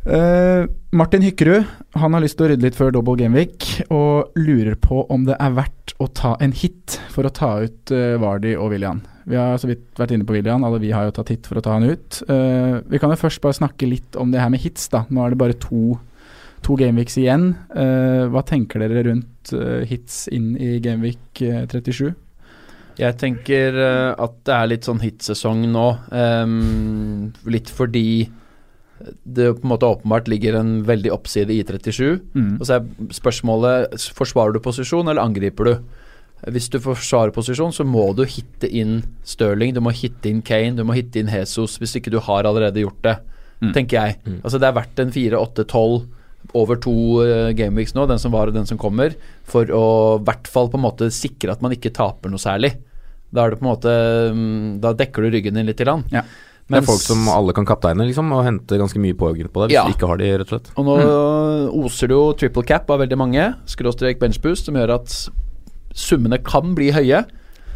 Eh, 0.02 0.64
Martin 0.90 1.22
Hykkerud 1.22 1.66
han 1.94 2.14
har 2.16 2.22
lyst 2.24 2.34
til 2.38 2.48
å 2.48 2.50
rydde 2.50 2.66
litt 2.66 2.76
før 2.78 2.90
double 2.94 3.14
gameweek, 3.20 3.66
og 3.94 4.34
lurer 4.34 4.74
på 4.80 5.04
om 5.12 5.26
det 5.28 5.36
er 5.38 5.54
verdt 5.54 5.94
å 6.02 6.08
ta 6.10 6.34
en 6.42 6.54
hit 6.56 6.98
for 7.12 7.28
å 7.28 7.32
ta 7.34 7.52
ut 7.62 7.92
uh, 7.94 8.18
Vardy 8.18 8.56
og 8.56 8.72
William. 8.72 9.02
Vi 9.28 9.38
har 9.38 9.54
så 9.60 9.70
vidt 9.70 9.84
vært 10.00 10.16
inne 10.16 10.26
på 10.26 10.34
William, 10.34 10.64
alle 10.66 10.80
vi 10.82 10.90
har 10.90 11.06
jo 11.06 11.14
tatt 11.14 11.30
hit 11.30 11.46
for 11.46 11.60
å 11.60 11.62
ta 11.62 11.76
han 11.76 11.86
ut. 11.86 12.22
Uh, 12.26 12.80
vi 12.90 12.98
kan 12.98 13.12
jo 13.12 13.20
først 13.20 13.42
bare 13.44 13.60
snakke 13.60 13.86
litt 13.86 14.18
om 14.18 14.32
det 14.34 14.42
her 14.42 14.50
med 14.50 14.64
hits, 14.64 14.88
da. 14.90 15.04
Nå 15.12 15.22
er 15.22 15.34
det 15.34 15.40
bare 15.44 15.58
to, 15.62 15.94
to 16.66 16.78
gameweeks 16.80 17.20
igjen. 17.22 17.52
Eh, 17.70 18.24
hva 18.32 18.42
tenker 18.46 18.82
dere 18.82 19.06
rundt 19.06 19.54
eh, 19.54 19.86
hits 19.88 20.24
inn 20.34 20.52
i 20.58 20.76
gameweek 20.82 21.42
eh, 21.46 21.64
37? 21.70 22.12
Jeg 22.98 23.18
tenker 23.20 23.78
eh, 23.78 24.10
at 24.20 24.36
det 24.46 24.54
er 24.56 24.70
litt 24.70 24.86
sånn 24.88 25.02
hitsesong 25.02 25.64
nå. 25.72 25.86
Um, 26.10 27.32
litt 27.50 27.70
fordi 27.72 28.26
det 29.24 29.48
på 29.58 29.64
en 29.66 29.72
måte 29.72 29.88
åpenbart 29.88 30.28
ligger 30.30 30.56
en 30.58 30.82
veldig 30.88 31.12
oppside 31.14 31.50
i 31.54 31.62
37. 31.64 32.20
Mm. 32.34 32.54
Og 32.60 32.66
så 32.68 32.78
er 32.78 33.10
spørsmålet 33.16 33.96
forsvarer 34.16 34.56
du 34.56 34.60
posisjon 34.64 35.08
eller 35.08 35.22
angriper 35.22 35.68
du. 35.70 35.74
Hvis 36.50 36.66
du 36.72 36.80
forsvarer 36.82 37.30
posisjon, 37.34 37.70
så 37.74 37.84
må 37.86 38.08
du 38.18 38.24
hitte 38.26 38.66
inn 38.66 39.02
Stirling, 39.22 39.74
du 39.76 39.80
må 39.84 39.92
hitte 39.94 40.26
inn 40.30 40.40
Kane, 40.42 40.74
du 40.74 40.82
må 40.84 40.96
hitte 40.98 41.20
inn 41.22 41.30
Jesus 41.30 41.76
hvis 41.78 41.94
ikke 42.00 42.10
du 42.10 42.18
har 42.26 42.48
allerede 42.48 42.82
gjort 42.82 43.02
det, 43.06 43.18
Mm. 43.62 43.70
tenker 43.76 43.94
jeg. 43.94 44.16
Mm. 44.26 44.38
Altså 44.42 44.58
Det 44.58 44.66
er 44.66 44.74
verdt 44.74 44.98
en 44.98 45.12
4-8-12 45.14 46.06
over 46.58 46.74
to 46.82 46.94
uh, 47.22 47.52
gameweeks 47.54 47.94
nå, 47.94 48.08
den 48.10 48.18
som 48.18 48.32
var 48.34 48.50
og 48.50 48.54
den 48.56 48.66
som 48.66 48.76
kommer, 48.76 49.14
for 49.46 49.70
å 49.70 49.84
i 50.18 50.24
hvert 50.26 50.48
fall 50.50 50.66
på 50.72 50.80
en 50.80 50.82
måte 50.82 51.06
sikre 51.14 51.52
at 51.54 51.62
man 51.62 51.70
ikke 51.70 51.92
taper 51.94 52.32
noe 52.32 52.42
særlig. 52.42 52.72
Da 53.30 53.44
er 53.44 53.54
det 53.54 53.60
på 53.60 53.64
en 53.64 53.70
måte 53.70 53.92
mm, 54.34 54.80
Da 54.82 54.90
dekker 54.98 55.22
du 55.22 55.30
ryggen 55.36 55.54
din 55.54 55.70
litt. 55.70 55.78
Grann. 55.78 56.02
Ja. 56.10 56.24
Det 56.70 56.78
er 56.78 56.86
folk 56.86 57.02
som 57.02 57.26
alle 57.28 57.52
kan 57.52 57.66
kapteine, 57.68 58.06
liksom, 58.06 58.30
og 58.32 58.44
hente 58.46 58.78
ganske 58.80 59.00
mye 59.02 59.16
poeng 59.18 59.36
på 59.52 59.64
det, 59.64 59.70
hvis 59.70 59.74
Ja. 59.76 59.84
de 59.84 59.92
ikke 59.96 60.08
har 60.08 60.16
de, 60.16 60.30
rett 60.38 60.52
og 60.52 60.60
slett. 60.60 60.70
Og 60.78 60.84
nå 60.86 60.94
oser 61.84 62.08
det 62.08 62.16
jo 62.16 62.32
triple 62.38 62.62
cap 62.64 62.88
av 62.90 63.00
veldig 63.02 63.18
mange, 63.18 63.54
skråstrek 63.66 64.18
benchboost, 64.22 64.66
som 64.70 64.74
gjør 64.78 64.94
at 64.94 65.28
summene 65.92 66.38
kan 66.42 66.74
bli 66.74 66.90
høye. 66.94 67.24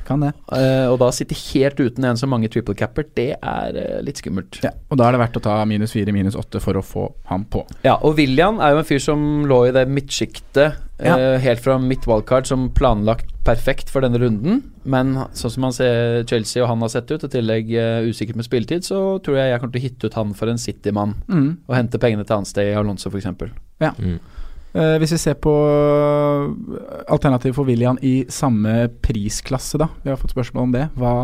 Kan 0.07 0.23
det. 0.23 0.33
Uh, 0.47 0.87
og 0.93 1.01
da 1.03 1.11
sitte 1.15 1.37
helt 1.51 1.81
uten 1.81 2.07
en 2.07 2.19
så 2.19 2.29
mange 2.31 2.51
triple 2.53 2.77
capper, 2.79 3.09
det 3.19 3.33
er 3.37 3.79
uh, 3.79 3.99
litt 4.07 4.21
skummelt. 4.23 4.61
Ja, 4.63 4.71
og 4.91 5.01
da 5.01 5.09
er 5.09 5.17
det 5.17 5.23
verdt 5.25 5.39
å 5.41 5.45
ta 5.49 5.57
minus 5.69 5.97
fire, 5.97 6.15
minus 6.15 6.39
åtte 6.39 6.63
for 6.63 6.79
å 6.79 6.85
få 6.87 7.09
ham 7.31 7.47
på. 7.51 7.65
Ja, 7.87 7.97
og 7.99 8.17
William 8.21 8.61
er 8.63 8.75
jo 8.75 8.83
en 8.83 8.89
fyr 8.89 9.03
som 9.03 9.25
lå 9.51 9.65
i 9.67 9.75
det 9.75 9.87
midtsjiktet 9.91 10.83
Ja. 11.03 11.17
uh, 11.19 11.37
helt 11.43 11.61
fra 11.61 11.77
mitt 11.83 12.07
wildcard, 12.09 12.47
som 12.49 12.71
planlagt 12.73 13.35
perfekt 13.47 13.91
for 13.93 14.07
denne 14.07 14.21
runden. 14.23 14.63
Men 14.87 15.13
sånn 15.37 15.53
som 15.53 15.67
man 15.67 15.75
ser 15.75 16.23
Chelsea 16.31 16.63
og 16.63 16.71
han 16.71 16.87
har 16.87 16.95
sett 16.95 17.11
ut, 17.11 17.27
i 17.27 17.33
tillegg 17.35 17.75
uh, 17.75 18.07
usikkert 18.07 18.39
med 18.39 18.47
spilletid, 18.47 18.87
så 18.87 19.19
tror 19.27 19.41
jeg 19.41 19.51
jeg 19.51 19.63
kommer 19.63 19.77
til 19.77 19.83
å 19.83 19.89
hitte 19.89 20.09
ut 20.09 20.19
han 20.23 20.35
for 20.39 20.53
en 20.53 20.63
City-mann. 20.63 21.19
Mm. 21.27 21.51
Og 21.67 21.77
hente 21.77 22.01
pengene 22.03 22.27
til 22.27 22.39
annet 22.39 22.55
sted 22.55 22.71
i 22.71 22.79
Alonso, 22.79 23.11
f.eks. 23.11 23.29
Mm. 23.99 24.19
Eh, 24.77 24.97
hvis 25.01 25.15
vi 25.15 25.21
ser 25.23 25.37
på 25.41 25.53
uh, 25.53 26.51
alternativ 27.09 27.55
for 27.57 27.69
William 27.69 27.97
i 28.05 28.27
samme 28.29 28.91
prisklasse, 29.01 29.81
da. 29.81 29.89
Vi 30.05 30.13
har 30.13 30.21
fått 30.21 30.35
spørsmål 30.37 30.69
om 30.69 30.75
det. 30.75 30.89
Hva 31.01 31.15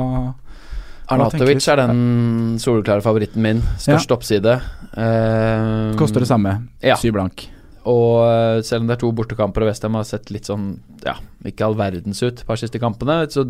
Arnatovic 1.13 1.67
er 1.69 1.81
den 1.83 2.59
soleklare 2.63 3.05
favoritten 3.05 3.43
min. 3.45 3.61
Største 3.81 4.17
oppside. 4.17 4.55
Eh, 4.93 5.93
koster 6.01 6.25
det 6.25 6.31
samme? 6.31 6.55
Ja. 6.85 6.97
Syv 7.01 7.17
blank. 7.19 7.47
Og 7.91 8.23
eh, 8.25 8.61
selv 8.67 8.85
om 8.85 8.91
det 8.91 8.97
er 8.97 9.03
to 9.03 9.11
bortekamper 9.17 9.65
og 9.65 9.73
Westham 9.73 9.99
har 9.99 10.07
sett 10.07 10.31
litt 10.31 10.47
sånn 10.47 10.77
Ja, 11.03 11.17
ikke 11.49 11.67
all 11.67 11.75
verdens 11.79 12.23
ut 12.23 12.45
par 12.47 12.61
siste 12.61 12.81
kampene. 12.83 13.25
Så 13.33 13.49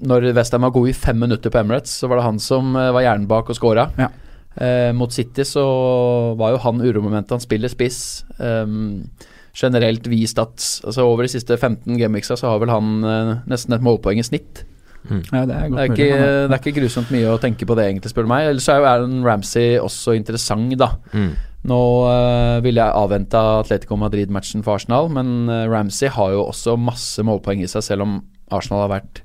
når 0.00 0.30
Westham 0.38 0.64
var 0.64 0.74
god 0.74 0.90
i 0.90 0.96
fem 0.96 1.20
minutter 1.20 1.52
på 1.52 1.60
Emirates, 1.60 1.94
så 2.00 2.10
var 2.10 2.20
det 2.20 2.28
han 2.30 2.42
som 2.42 2.74
eh, 2.76 2.92
var 2.94 3.06
hjernen 3.06 3.28
bak 3.30 3.52
og 3.52 3.58
scora. 3.58 3.90
Ja. 4.00 4.10
Eh, 4.60 4.90
mot 4.96 5.12
City 5.12 5.46
så 5.48 5.64
var 6.38 6.54
jo 6.54 6.62
han 6.64 6.82
uromomentet. 6.82 7.36
Han 7.36 7.44
spiller 7.44 7.72
spiss. 7.72 8.24
Um, 8.38 9.08
generelt 9.52 10.06
vist 10.08 10.38
at 10.40 10.64
altså 10.86 11.04
over 11.04 11.26
de 11.26 11.32
siste 11.34 11.56
15 11.58 11.98
gameweeksa 12.00 12.38
så 12.40 12.54
har 12.54 12.60
vel 12.62 12.72
han 12.72 13.04
eh, 13.04 13.32
nesten 13.52 13.76
et 13.76 13.84
målpoeng 13.84 14.20
i 14.20 14.26
snitt. 14.26 14.64
Ja, 15.02 15.42
det 15.44 15.54
er 15.56 15.68
godt 15.68 15.76
Det 15.76 15.82
er, 15.82 15.92
ikke, 15.92 16.18
det 16.46 16.54
er 16.54 16.60
ikke 16.60 16.76
grusomt 16.76 17.08
mye 17.10 17.32
å 17.32 17.40
tenke 17.42 17.66
på 17.66 17.74
det, 17.74 17.88
egentlig, 17.90 18.12
spør 18.12 18.28
du 18.28 18.30
meg. 18.30 18.48
Ellers 18.52 18.68
er 18.70 18.78
jo 18.78 18.86
Aaron 18.86 19.24
Ramsey 19.26 19.74
også 19.82 20.14
interessant, 20.14 20.76
da. 20.78 20.92
Mm. 21.12 21.32
Nå 21.70 21.80
uh, 22.06 22.58
vil 22.62 22.78
jeg 22.80 22.98
avvente 22.98 23.38
Atletico 23.62 23.98
Madrid-matchen 23.98 24.64
for 24.66 24.78
Arsenal, 24.78 25.10
men 25.14 25.50
eh, 25.50 25.66
Ramsey 25.70 26.10
har 26.10 26.32
jo 26.34 26.46
også 26.48 26.74
masse 26.80 27.22
målpoeng 27.26 27.62
i 27.62 27.70
seg, 27.70 27.84
selv 27.86 28.06
om 28.06 28.16
Arsenal 28.50 28.86
har 28.86 28.96
vært 28.96 29.22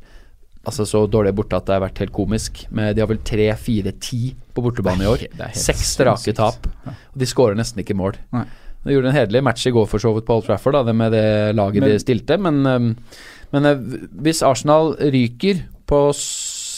altså 0.67 0.85
så 0.87 1.05
dårlig 1.09 1.33
borte 1.37 1.57
at 1.57 1.67
det 1.67 1.75
har 1.77 1.83
vært 1.85 2.01
helt 2.03 2.13
komisk. 2.15 2.65
Men 2.75 2.93
de 2.95 3.03
har 3.03 3.09
vel 3.09 3.21
3-4-10 3.23 4.35
på 4.53 4.63
bortebane 4.65 5.05
i 5.05 5.09
år. 5.09 5.25
Det 5.37 5.51
Seks 5.57 5.93
strake 5.95 6.33
tap. 6.37 6.67
Og 6.87 7.21
de 7.21 7.29
skårer 7.29 7.57
nesten 7.59 7.83
ikke 7.83 7.97
mål. 7.97 8.19
Nei. 8.35 8.45
De 8.87 8.93
gjorde 8.95 9.09
en 9.11 9.17
hederlig 9.17 9.41
match 9.43 9.65
i 9.67 9.73
går 9.75 9.87
for 9.89 9.99
så 9.99 10.13
vidt 10.15 10.27
på 10.27 10.37
Old 10.37 10.45
Trafford, 10.47 10.77
da, 10.77 10.83
det 10.87 10.95
med 10.95 11.11
det 11.11 11.25
laget 11.57 11.81
Men- 11.83 11.89
de 11.91 11.99
stilte, 11.99 12.37
men, 12.39 12.61
um, 12.65 12.95
men 13.51 13.65
eh, 13.65 13.81
hvis 14.23 14.43
Arsenal 14.45 14.93
ryker 15.01 15.65
på 15.87 15.99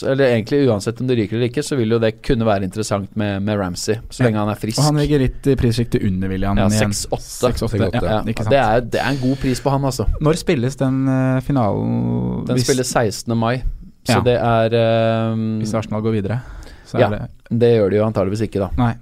eller 0.06 0.24
egentlig 0.30 0.68
uansett 0.68 1.00
om 1.00 1.06
det 1.06 1.16
ryker 1.18 1.36
eller 1.36 1.50
ikke, 1.50 1.62
så 1.62 1.76
vil 1.76 1.90
jo 1.94 1.98
det 2.02 2.22
kunne 2.24 2.46
være 2.46 2.64
interessant 2.64 3.16
med, 3.20 3.42
med 3.42 3.58
Ramsey, 3.60 3.98
så 4.08 4.22
Ja. 4.22 4.26
lenge 4.26 4.38
han 4.38 4.48
er 4.48 4.54
frisk. 4.60 4.78
Og 4.78 4.84
han 4.84 4.96
ligger 4.96 5.18
litt 5.18 5.46
i 5.46 5.56
prissjiktet 5.60 6.04
under 6.06 6.28
William. 6.28 6.56
Ja, 6.56 6.68
6-8. 6.68 7.18
6-8, 7.52 7.80
Ja, 7.80 7.90
ja, 7.92 8.22
det, 8.24 8.60
er, 8.60 8.80
det 8.80 9.00
er 9.02 9.10
en 9.10 9.20
god 9.20 9.36
pris 9.42 9.60
på 9.60 9.70
han, 9.70 9.84
altså. 9.84 10.06
Når 10.20 10.38
spilles 10.40 10.76
den 10.80 11.02
eh, 11.08 11.40
finalen? 11.44 12.46
Den 12.46 12.56
hvis, 12.56 12.64
spiller 12.64 12.84
16. 12.84 13.36
mai, 13.36 13.62
så 14.04 14.16
Ja. 14.16 14.20
det 14.20 14.36
er 14.40 15.32
um, 15.32 15.58
hvis 15.60 15.74
Arsenal 15.74 16.02
går 16.02 16.12
videre? 16.12 16.40
Så 16.86 16.98
Ja. 16.98 17.06
er 17.06 17.10
det 17.10 17.58
Det 17.58 17.72
gjør 17.78 17.90
de 17.90 17.96
jo 17.96 18.04
antageligvis 18.06 18.42
ikke, 18.48 18.60
da. 18.60 18.70
Nei. 18.76 18.94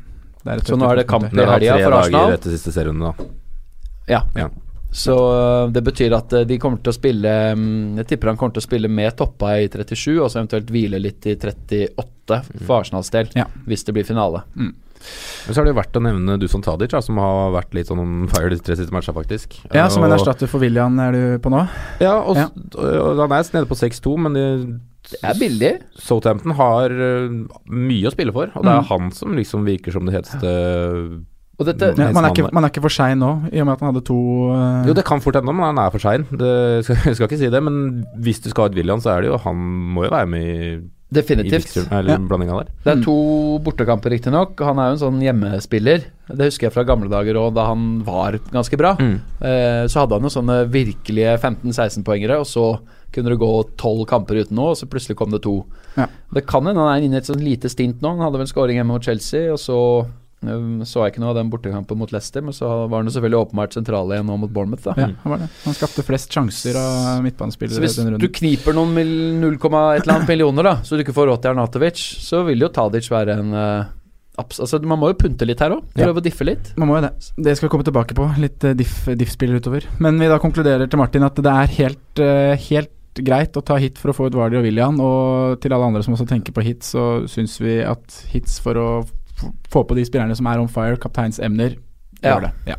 Det 0.44 0.52
er 0.54 0.58
Så 0.64 0.76
nå 0.78 0.90
er 0.90 0.96
det 0.96 1.06
kamp 1.08 1.24
i 1.24 1.37
helga 1.37 1.78
for 1.84 1.92
Arsenal. 1.98 2.32
etter 2.32 2.50
siste 2.50 2.72
serierunde, 2.72 3.12
da. 3.12 3.24
Ja. 4.08 4.22
Ja. 4.37 4.48
Så 4.90 5.12
øh, 5.12 5.70
det 5.72 5.82
betyr 5.84 6.14
at 6.16 6.32
øh, 6.32 6.44
de 6.46 6.56
kommer 6.58 6.78
til 6.82 6.90
å 6.90 6.96
spille 6.96 7.28
mm, 7.54 7.96
Jeg 7.98 8.06
tipper 8.06 8.28
han 8.28 8.37
kommer 8.38 8.54
til 8.54 8.62
å 8.62 8.68
spille 8.68 8.88
med 8.88 9.14
toppa 9.16 9.58
i 9.61 9.68
37, 9.68 10.18
og 10.22 10.30
så 10.30 10.40
eventuelt 10.40 10.70
hvile 10.72 10.98
litt 10.98 11.26
i 11.26 11.34
38 11.37 12.42
for 12.64 12.80
Arsenals 12.80 13.11
del, 13.11 13.28
Ja. 13.37 13.44
hvis 13.66 13.84
det 13.84 13.92
blir 13.94 14.04
finale. 14.08 14.42
Men 15.46 15.54
så 15.54 15.61
er 15.62 15.64
det 15.68 15.72
jo 15.74 15.78
verdt 15.80 15.96
å 16.00 16.02
nevne 16.04 16.38
Dusan 16.42 16.62
Tadic, 16.64 16.90
da, 16.92 17.00
som 17.04 17.16
har 17.22 17.52
vært 17.54 17.72
litt 17.78 17.88
sånn 17.90 18.00
on 18.02 18.28
fire 18.32 18.50
de 18.52 18.58
tre 18.61 18.76
siste 18.76 18.92
matcha, 18.94 19.14
faktisk. 19.16 19.58
Ja, 19.74 19.87
som 19.92 20.04
en 20.04 20.12
erstatter 20.16 20.50
for 20.50 20.61
William 20.61 20.98
er 21.00 21.12
du 21.16 21.22
på 21.44 21.50
nå? 21.54 21.64
Ja, 22.02 22.18
og, 22.20 22.37
Ja. 22.37 22.48
og 22.76 23.22
han 23.24 23.32
er 23.38 23.50
nede 23.54 23.66
på 23.70 23.78
6-2, 23.78 24.16
men 24.18 24.32
de 24.38 24.44
Det 25.08 25.20
er 25.24 25.34
billig. 25.40 25.72
Southampton 25.96 26.52
har 26.58 26.90
uh, 26.92 27.30
mye 27.70 28.11
å 28.11 28.12
spille 28.12 28.32
for, 28.34 28.50
og 28.54 28.62
det 28.62 28.70
er 28.74 28.80
Mm. 28.82 28.88
han 28.90 29.11
som 29.16 29.32
liksom 29.34 29.64
virker 29.64 29.92
som 29.92 30.04
det 30.04 30.14
heteste 30.18 30.44
Og 31.58 31.66
dette 31.66 31.88
Ja, 31.96 32.12
man, 32.12 32.24
er 32.24 32.30
ikke, 32.34 32.52
man 32.52 32.64
er 32.64 32.68
ikke 32.70 32.82
for 32.84 32.92
sein 32.92 33.18
nå, 33.18 33.48
i 33.50 33.58
og 33.58 33.66
med 33.66 33.72
at 33.72 33.80
han 33.80 33.88
hadde 33.94 34.04
to 34.06 34.18
uh... 34.52 34.84
Jo, 34.87 34.92
det 34.94 35.04
kan 35.08 35.18
fort 35.20 35.34
hende, 35.34 35.50
men 35.52 35.64
han 35.64 35.78
er 35.78 35.90
for 35.90 35.98
sein. 35.98 36.22
Det- 36.30 36.84
skal- 36.87 37.00
Jeg 37.08 37.16
skal 37.16 37.26
ikke 37.26 37.38
si 37.40 37.48
det, 37.50 37.62
men 37.64 38.04
hvis 38.22 38.38
du 38.44 38.50
skal 38.50 38.64
ha 38.64 38.68
et 38.70 38.76
William, 38.76 39.00
så 39.00 39.16
er 39.16 39.22
det 39.22 39.30
jo 39.32 39.38
Han 39.38 39.56
må 39.96 40.04
jo 40.04 40.11
være 40.12 40.28
med 40.28 40.44
i 40.44 40.80
Definitivt. 41.11 41.77
eller 41.90 42.11
Ja. 42.12 42.18
blandinga 42.18 42.59
der. 42.59 42.68
Det 42.85 42.99
er 42.99 43.03
to 43.05 43.59
bortekamper, 43.64 44.11
riktignok. 44.12 44.59
Han 44.61 44.79
er 44.79 44.90
jo 44.90 44.92
en 44.92 44.99
sånn 45.12 45.23
hjemmespiller. 45.23 46.05
Det 46.29 46.49
husker 46.51 46.66
jeg 46.68 46.73
fra 46.75 46.85
gamle 46.85 47.09
dager 47.09 47.35
òg, 47.35 47.55
da 47.55 47.64
han 47.66 48.03
var 48.05 48.33
ganske 48.53 48.77
bra. 48.77 48.94
Mm. 48.97 49.21
Eh, 49.40 49.85
så 49.88 50.03
hadde 50.05 50.18
han 50.18 50.23
jo 50.23 50.29
sånne 50.29 50.59
virkelige 50.68 51.38
15-16-poengere, 51.40 52.38
og 52.38 52.44
så 52.47 52.79
kunne 53.11 53.31
det 53.31 53.38
gå 53.40 53.77
tolv 53.79 54.07
kamper 54.07 54.37
uten 54.44 54.55
noe, 54.55 54.71
og 54.75 54.77
så 54.77 54.85
plutselig 54.87 55.16
kom 55.16 55.31
det 55.31 55.40
to. 55.42 55.64
Ja. 55.97 56.07
Det 56.35 56.47
kan 56.47 56.66
hende 56.66 56.77
han 56.85 56.99
er 57.03 57.07
inne 57.07 57.14
i 57.14 57.18
et 57.23 57.25
sånn 57.31 57.40
lite 57.42 57.71
stint 57.73 58.03
nå. 58.03 58.09
Han 58.18 58.21
hadde 58.21 58.37
vel 58.42 58.47
scoring 58.47 58.77
hjemme 58.77 58.92
mot 58.92 59.03
Chelsea, 59.03 59.51
og 59.51 59.57
så 59.59 60.07
så 60.38 61.03
jeg 61.03 61.12
ikke 61.12 61.22
noe 61.22 61.33
av 61.33 61.38
den 61.40 61.48
bortekampen 61.51 61.98
mot 61.98 62.12
Leicester, 62.14 62.44
men 62.46 62.55
så 62.55 62.68
var 62.87 63.01
han 63.01 63.11
jo 63.11 63.14
selvfølgelig 63.16 63.40
åpenbart 63.48 63.74
sentral 63.74 64.12
igjen 64.14 64.29
nå 64.31 64.37
mot 64.38 64.53
Bournemouth, 64.55 64.85
da. 64.87 64.94
Ja, 64.94 65.09
han 65.24 65.33
var 65.35 65.42
det. 65.42 65.48
Han 65.64 65.74
skapte 65.74 66.05
flest 66.07 66.35
sjanser 66.35 66.79
av 66.79 66.98
Så 67.18 67.24
midtbanespillere 67.24 67.83
hvis 67.83 67.98
du 68.22 68.29
kniper 68.38 68.77
noen 68.79 68.94
mil, 68.94 69.14
0, 69.42 69.57
et 69.59 70.05
eller 70.05 70.14
annet 70.14 70.31
millioner, 70.35 70.70
da, 70.70 70.74
så 70.87 70.94
du 70.94 71.03
ikke 71.03 71.16
får 71.16 71.33
råd 71.33 71.42
til 71.42 71.55
Arnatovic, 71.55 72.05
så 72.22 72.44
vil 72.46 72.62
jo 72.62 72.70
Tadic 72.70 73.11
være 73.11 73.35
en 73.42 73.57
eh, 73.59 73.90
altså, 74.38 74.81
Man 74.87 75.03
må 75.03 75.11
jo 75.12 75.18
punte 75.24 75.48
litt 75.48 75.62
her 75.64 75.74
òg. 75.74 75.83
Ja. 75.96 76.07
Prøve 76.07 76.22
å 76.22 76.27
diffe 76.29 76.46
litt. 76.46 76.70
Man 76.79 76.90
må 76.90 77.01
jo 77.01 77.07
det. 77.09 77.12
Det 77.35 77.57
skal 77.59 77.68
vi 77.68 77.72
komme 77.74 77.88
tilbake 77.88 78.16
på. 78.18 78.29
Litt 78.38 78.66
uh, 78.66 78.77
diff-spiller 78.79 79.59
utover. 79.59 79.88
Men 80.03 80.20
vi 80.22 80.31
da 80.31 80.38
konkluderer 80.42 80.90
til 80.90 81.03
Martin 81.03 81.27
at 81.27 81.42
det 81.42 81.55
er 81.64 81.77
helt, 81.81 82.22
eh, 82.22 82.68
helt 82.68 82.94
greit 83.27 83.57
å 83.59 83.64
ta 83.66 83.79
hit 83.83 83.98
for 83.98 84.12
å 84.12 84.14
få 84.14 84.29
ut 84.29 84.37
Vardy 84.38 84.61
og 84.61 84.66
William, 84.68 85.01
og 85.03 85.59
til 85.62 85.74
alle 85.74 85.90
andre 85.90 86.05
som 86.07 86.14
også 86.14 86.29
tenker 86.31 86.55
på 86.55 86.62
hits, 86.62 86.92
så 86.94 87.24
syns 87.31 87.57
vi 87.59 87.81
at 87.83 88.20
hits 88.31 88.61
for 88.62 88.79
å 88.79 88.88
få 89.70 89.85
på 89.88 89.94
de 89.98 90.05
spillerne 90.09 90.37
som 90.37 90.46
er 90.51 90.59
on 90.62 90.68
fire, 90.68 90.96
kapteinsemner, 91.01 91.77
Ja. 92.22 92.35
gjør 92.35 92.40
det. 92.48 92.53
Ja. 92.66 92.77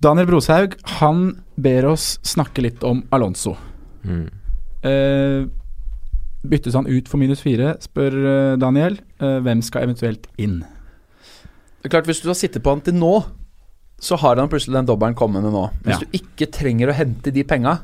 Daniel 0.00 0.26
Broshaug, 0.26 0.74
han 0.98 1.42
ber 1.60 1.86
oss 1.90 2.18
snakke 2.24 2.62
litt 2.64 2.82
om 2.84 3.02
Alonso. 3.12 3.56
Mm. 4.04 4.30
Eh, 4.82 5.46
byttes 6.48 6.74
han 6.74 6.86
ut 6.88 7.08
for 7.08 7.20
minus 7.20 7.42
fire, 7.44 7.74
spør 7.84 8.16
eh, 8.16 8.56
Daniel. 8.60 8.96
Eh, 9.20 9.40
hvem 9.44 9.60
skal 9.62 9.84
eventuelt 9.88 10.26
inn? 10.40 10.60
Det 11.80 11.88
er 11.88 11.94
klart 11.96 12.06
Hvis 12.08 12.20
du 12.22 12.28
har 12.28 12.34
sittet 12.38 12.62
på 12.64 12.70
han 12.72 12.80
til 12.84 12.94
nå, 12.96 13.24
så 14.00 14.16
har 14.20 14.36
han 14.40 14.48
plutselig 14.48 14.72
den 14.78 14.88
dobbelen 14.88 15.14
kommende 15.16 15.50
nå. 15.52 15.66
Hvis 15.84 15.98
Ja. 16.00 16.04
du 16.04 16.06
ikke 16.16 16.50
trenger 16.52 16.88
å 16.88 16.96
hente 16.96 17.30
de 17.32 17.42
penga, 17.44 17.80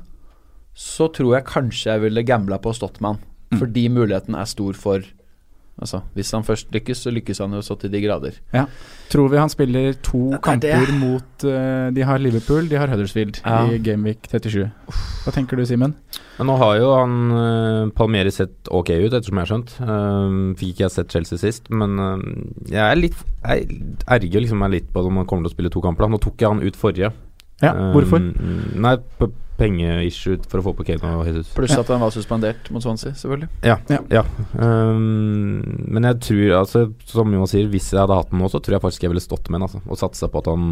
så 0.75 1.09
tror 1.13 1.35
jeg 1.37 1.45
kanskje 1.45 1.93
jeg 1.93 2.01
ville 2.01 2.23
gambla 2.25 2.59
på 2.59 2.71
å 2.73 2.75
han. 3.13 3.19
Mm. 3.53 3.59
Fordi 3.61 3.89
muligheten 3.93 4.35
er 4.35 4.45
stor 4.45 4.73
for 4.73 5.01
Altså, 5.77 5.99
hvis 6.17 6.31
han 6.33 6.41
først 6.47 6.71
lykkes, 6.73 7.03
så 7.05 7.11
lykkes 7.13 7.39
han 7.43 7.53
jo 7.53 7.59
så 7.61 7.75
til 7.77 7.91
de 7.93 8.01
grader. 8.01 8.33
Tror 9.13 9.29
vi 9.29 9.37
han 9.37 9.51
spiller 9.53 9.93
to 10.01 10.31
Det 10.33 10.39
er 10.39 10.45
kamper 10.47 10.87
det. 10.89 10.95
mot 11.03 11.45
uh, 11.45 11.91
De 11.93 12.01
har 12.09 12.19
Liverpool, 12.19 12.65
de 12.71 12.79
har 12.81 12.89
Huddersfield 12.89 13.43
Ja. 13.45 13.59
i 13.69 13.77
Gameweek 13.85 14.25
37. 14.33 14.71
Hva 15.27 15.35
tenker 15.37 15.61
du, 15.61 15.67
Simen? 15.69 15.93
Men 16.39 16.49
nå 16.49 16.57
har 16.63 16.79
jo 16.81 16.89
han 16.97 17.13
uh, 17.29 17.91
Palmieri 17.97 18.33
sett 18.33 18.71
ok 18.73 18.89
ut, 19.05 19.13
ettersom 19.13 19.37
jeg 19.37 19.45
har 19.45 19.53
skjønt. 19.53 19.77
Uh, 19.85 20.57
fikk 20.57 20.73
ikke 20.73 20.87
jeg 20.87 20.95
sett 20.97 21.13
Chelsea 21.13 21.39
sist, 21.45 21.69
men 21.69 22.01
uh, 22.01 22.17
jeg 22.73 22.81
er 22.81 22.97
litt 22.97 23.21
Jeg 23.45 23.69
erger 24.09 24.41
liksom 24.47 24.65
meg 24.65 24.73
litt 24.79 24.89
på 24.97 25.05
om 25.05 25.21
han 25.21 25.29
kommer 25.29 25.45
til 25.45 25.53
å 25.53 25.57
spille 25.59 25.71
to 25.77 25.85
kamper. 25.85 26.07
da. 26.09 26.15
Nå 26.17 26.23
tok 26.25 26.41
jeg 26.41 26.49
han 26.57 26.65
ut 26.65 26.77
forrige. 26.81 27.13
Ja, 27.63 27.73
hvorfor? 27.95 28.21
Um, 28.21 28.81
nei, 28.85 28.97
p- 29.21 29.31
pengeissue 29.57 30.37
for 30.51 30.61
å 30.61 30.65
få 30.67 30.73
på 30.77 30.85
Kane 30.85 31.13
og 31.17 31.25
Jesus. 31.31 31.49
Pluss 31.57 31.73
at 31.81 31.89
han 31.89 32.03
var 32.03 32.11
suspendert 32.13 32.69
mot 32.75 32.85
Swansea, 32.85 33.15
selvfølgelig. 33.17 33.49
Ja. 33.65 33.79
Ja. 33.89 34.01
ja. 34.13 34.25
Um, 34.61 35.63
men 35.89 36.05
jeg 36.11 36.19
tror, 36.27 36.43
altså, 36.61 36.83
som 37.09 37.33
Jonas 37.33 37.55
sier, 37.55 37.69
hvis 37.73 37.89
jeg 37.95 38.03
hadde 38.03 38.19
hatt 38.19 38.33
den 38.35 38.43
nå, 38.43 38.51
så 38.53 38.61
tror 38.61 38.77
jeg 38.77 38.85
faktisk 38.85 39.07
jeg 39.07 39.13
ville 39.15 39.25
stått 39.25 39.49
med 39.49 39.61
den. 39.61 39.69
Altså, 39.69 39.81
og 39.89 40.01
satsa 40.01 40.29
på 40.33 40.43
at 40.43 40.51
han 40.53 40.67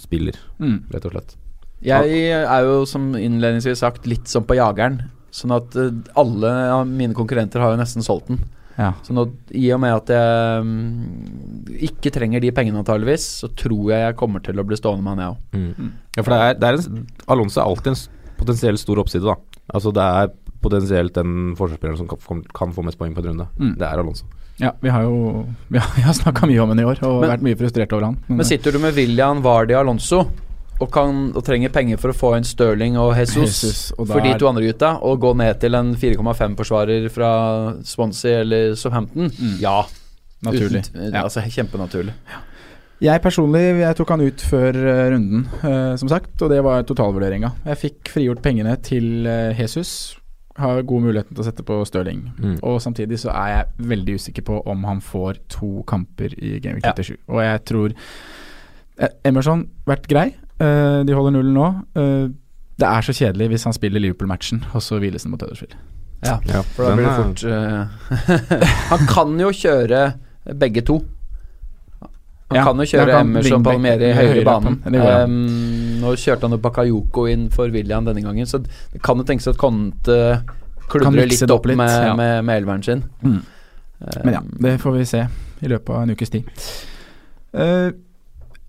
spiller, 0.00 0.38
Mm. 0.62 0.78
rett 0.94 1.04
og 1.10 1.12
slett. 1.16 1.36
Jeg 1.84 2.16
er 2.40 2.64
jo, 2.64 2.78
som 2.88 3.10
innledningsvis 3.14 3.82
sagt, 3.84 4.06
litt 4.08 4.26
som 4.32 4.44
på 4.48 4.56
jageren. 4.56 5.02
Sånn 5.36 5.52
at 5.52 5.76
eh, 5.76 5.90
alle 6.16 6.48
av 6.72 6.86
mine 6.88 7.12
konkurrenter 7.12 7.60
har 7.60 7.74
jo 7.74 7.82
nesten 7.82 8.02
solgt 8.02 8.30
den. 8.32 8.40
Ja. 8.76 8.90
Så 9.06 9.14
nå, 9.16 9.24
i 9.56 9.70
og 9.72 9.80
med 9.80 9.94
at 9.96 10.10
jeg 10.12 10.60
um, 10.60 10.72
ikke 11.88 12.12
trenger 12.12 12.42
de 12.44 12.52
pengene 12.56 12.82
antageligvis, 12.82 13.24
så 13.42 13.48
tror 13.56 13.92
jeg 13.94 14.02
jeg 14.04 14.18
kommer 14.20 14.44
til 14.44 14.60
å 14.60 14.66
bli 14.68 14.76
stående 14.78 15.04
med 15.06 15.16
han, 15.16 15.22
jeg 15.24 15.32
òg. 15.32 15.76
Mm. 15.80 15.92
Ja, 16.16 16.22
for 16.22 16.34
det 16.34 16.40
er, 16.42 16.58
det 16.60 16.68
er 16.68 16.80
en, 16.80 17.04
Alonso 17.32 17.60
er 17.62 17.70
alltid 17.70 17.92
en 17.94 18.00
potensiell 18.00 18.36
potensielt 18.36 18.82
stor 18.82 19.00
oppside, 19.00 19.24
da. 19.24 19.62
Altså 19.74 19.92
det 19.96 20.02
er 20.20 20.32
potensielt 20.62 21.14
den 21.16 21.54
forsvarsspilleren 21.56 22.00
som 22.02 22.08
kan, 22.10 22.42
kan 22.54 22.74
få 22.76 22.84
mest 22.84 22.98
poeng 23.00 23.14
på 23.16 23.22
en 23.22 23.30
runde. 23.32 23.46
Mm. 23.56 23.74
Det 23.80 23.86
er 23.88 24.02
Alonso. 24.02 24.28
Ja, 24.60 24.70
vi 24.80 24.88
har 24.92 25.04
jo 25.04 25.44
Vi 25.72 25.80
har, 25.80 25.88
vi 25.96 26.04
har 26.04 26.16
snakka 26.16 26.48
mye 26.48 26.62
om 26.64 26.70
henne 26.72 26.84
i 26.84 26.88
år 26.88 27.00
og 27.04 27.20
Men- 27.22 27.32
vært 27.34 27.44
mye 27.48 27.58
frustrert 27.60 27.92
over 27.96 28.10
han. 28.10 28.18
Men 28.28 28.44
sitter 28.48 28.72
du 28.76 28.80
med 28.82 28.96
William 28.96 29.42
Vardy 29.44 29.76
Alonso 29.76 30.26
og, 30.76 30.90
kan, 30.92 31.20
og 31.36 31.44
trenger 31.46 31.72
penger 31.72 32.00
for 32.00 32.12
å 32.12 32.16
få 32.16 32.32
inn 32.36 32.46
Stirling 32.46 32.98
og 33.00 33.14
Jesus, 33.16 33.44
Jesus, 33.44 33.84
og 33.96 34.10
for 34.10 34.24
de 34.24 34.34
to 34.40 34.48
andre 34.50 34.66
gutta, 34.66 34.96
og 35.06 35.22
gå 35.22 35.32
ned 35.40 35.60
til 35.62 35.78
en 35.78 35.94
4,5-forsvarer 35.96 37.08
fra 37.12 37.30
Swansea 37.86 38.42
eller 38.44 38.74
Southampton, 38.78 39.32
ja. 39.62 39.80
Naturlig. 40.44 40.84
Uten, 40.90 41.14
Ja. 41.14 41.22
Altså 41.24 41.40
Kjempenaturlig. 41.40 42.12
Jeg 43.00 43.20
personlig 43.20 43.60
jeg 43.82 43.96
tok 43.98 44.12
han 44.14 44.22
ut 44.24 44.42
før 44.48 44.76
eh, 44.76 45.02
runden, 45.12 45.42
uh, 45.60 45.96
som 46.00 46.08
sagt, 46.08 46.40
og 46.40 46.52
det 46.52 46.62
var 46.64 46.84
totalvurderinga. 46.88 47.50
Jeg 47.66 47.80
fikk 47.82 48.12
frigjort 48.14 48.40
pengene 48.44 48.76
til 48.80 49.26
uh, 49.28 49.52
Jesus. 49.56 50.16
Har 50.56 50.80
god 50.88 51.04
muligheten 51.04 51.36
til 51.36 51.44
å 51.44 51.44
sette 51.44 51.64
på 51.66 51.76
Stirling. 51.84 52.22
Mm. 52.40 52.54
Og 52.64 52.80
samtidig 52.80 53.18
så 53.20 53.34
er 53.34 53.50
jeg 53.52 53.88
veldig 53.90 54.14
usikker 54.16 54.46
på 54.48 54.62
om 54.64 54.86
han 54.88 55.02
får 55.04 55.42
to 55.52 55.82
kamper 55.88 56.32
i 56.40 56.56
Game 56.64 56.78
Week 56.78 56.88
Ja. 56.88 56.94
37. 56.96 57.18
Og 57.28 57.42
jeg 57.44 57.64
tror 57.68 57.96
Emerson 59.28 59.66
vært 59.84 60.08
grei. 60.08 60.30
Eh, 60.62 61.00
de 61.06 61.16
holder 61.16 61.36
nullen 61.36 61.56
nå. 61.56 61.68
Eh, 61.98 62.28
det 62.76 62.88
er 62.88 63.04
så 63.04 63.14
kjedelig 63.16 63.50
hvis 63.52 63.64
han 63.68 63.74
spiller 63.76 64.02
Liverpool-matchen, 64.04 64.62
og 64.76 64.84
så 64.84 64.98
hviles 65.00 65.24
den 65.24 65.32
mot 65.32 65.42
Huddersfield. 65.42 65.76
Ja, 66.24 66.38
Ja, 66.48 66.62
for 66.74 66.88
da 66.88 66.94
blir 66.96 67.06
det 67.06 67.16
fort 67.20 67.42
uh, 67.44 68.62
Han 68.90 69.02
kan 69.10 69.34
jo 69.40 69.50
kjøre 69.52 70.00
begge 70.56 70.80
to. 70.86 71.02
Han 72.48 72.56
Ja, 72.56 72.62
kan 72.64 72.80
jo 72.80 72.86
kjøre 72.88 73.10
kan 73.10 73.26
Emerson 73.26 73.64
Palmieri 73.66 74.10
i 74.10 74.14
høyre 74.16 74.32
høyre 74.32 74.44
banen. 74.46 74.78
Um, 74.86 75.34
nå 76.04 76.14
kjørte 76.20 76.46
han 76.46 76.56
jo 76.56 76.60
Bakayoko 76.62 77.26
inn 77.28 77.48
for 77.52 77.72
William 77.74 78.06
denne 78.06 78.22
gangen, 78.24 78.48
så 78.48 78.62
det 78.62 79.02
kan 79.04 79.20
jo 79.20 79.26
tenkes 79.28 79.50
at 79.50 79.58
Conte 79.60 80.18
kludrer 80.86 81.26
litt 81.26 81.42
opp 81.48 81.58
opp 81.58 81.70
litt, 81.72 81.80
med, 81.80 81.94
ja. 82.06 82.14
med, 82.16 82.44
med 82.46 82.62
elveren 82.62 82.84
sin. 82.86 83.02
Mm. 83.24 83.40
Um, 83.98 84.20
Men 84.22 84.36
ja, 84.36 84.42
det 84.68 84.76
får 84.82 84.96
vi 84.98 85.08
se 85.08 85.24
i 85.64 85.72
løpet 85.72 85.90
av 85.90 86.04
en 86.04 86.14
ukes 86.14 86.32
tid. 86.32 86.48
Uh, 87.56 87.90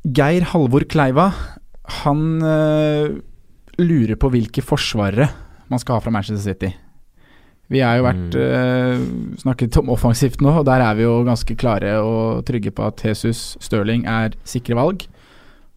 Geir 0.07 0.47
Halvor 0.53 0.87
Kleiva, 0.89 1.31
han 1.87 2.23
eh, 2.43 3.15
lurer 3.79 4.19
på 4.19 4.31
hvilke 4.33 4.63
forsvarere 4.65 5.29
man 5.71 5.81
skal 5.81 5.97
ha 5.97 6.03
fra 6.03 6.13
Manchester 6.13 6.43
City. 6.43 6.71
Vi 7.67 7.81
har 7.83 7.97
jo 7.99 8.05
vært 8.05 8.35
eh, 8.39 9.01
snakket 9.41 9.75
om 9.81 9.91
offensivt 9.91 10.39
nå, 10.43 10.53
og 10.61 10.67
der 10.69 10.83
er 10.85 10.95
vi 10.95 11.03
jo 11.03 11.17
ganske 11.27 11.57
klare 11.59 11.97
og 11.99 12.45
trygge 12.47 12.71
på 12.75 12.85
at 12.87 13.03
Jesus 13.03 13.57
Stirling 13.63 14.05
er 14.07 14.37
sikre 14.47 14.77
valg. 14.79 15.03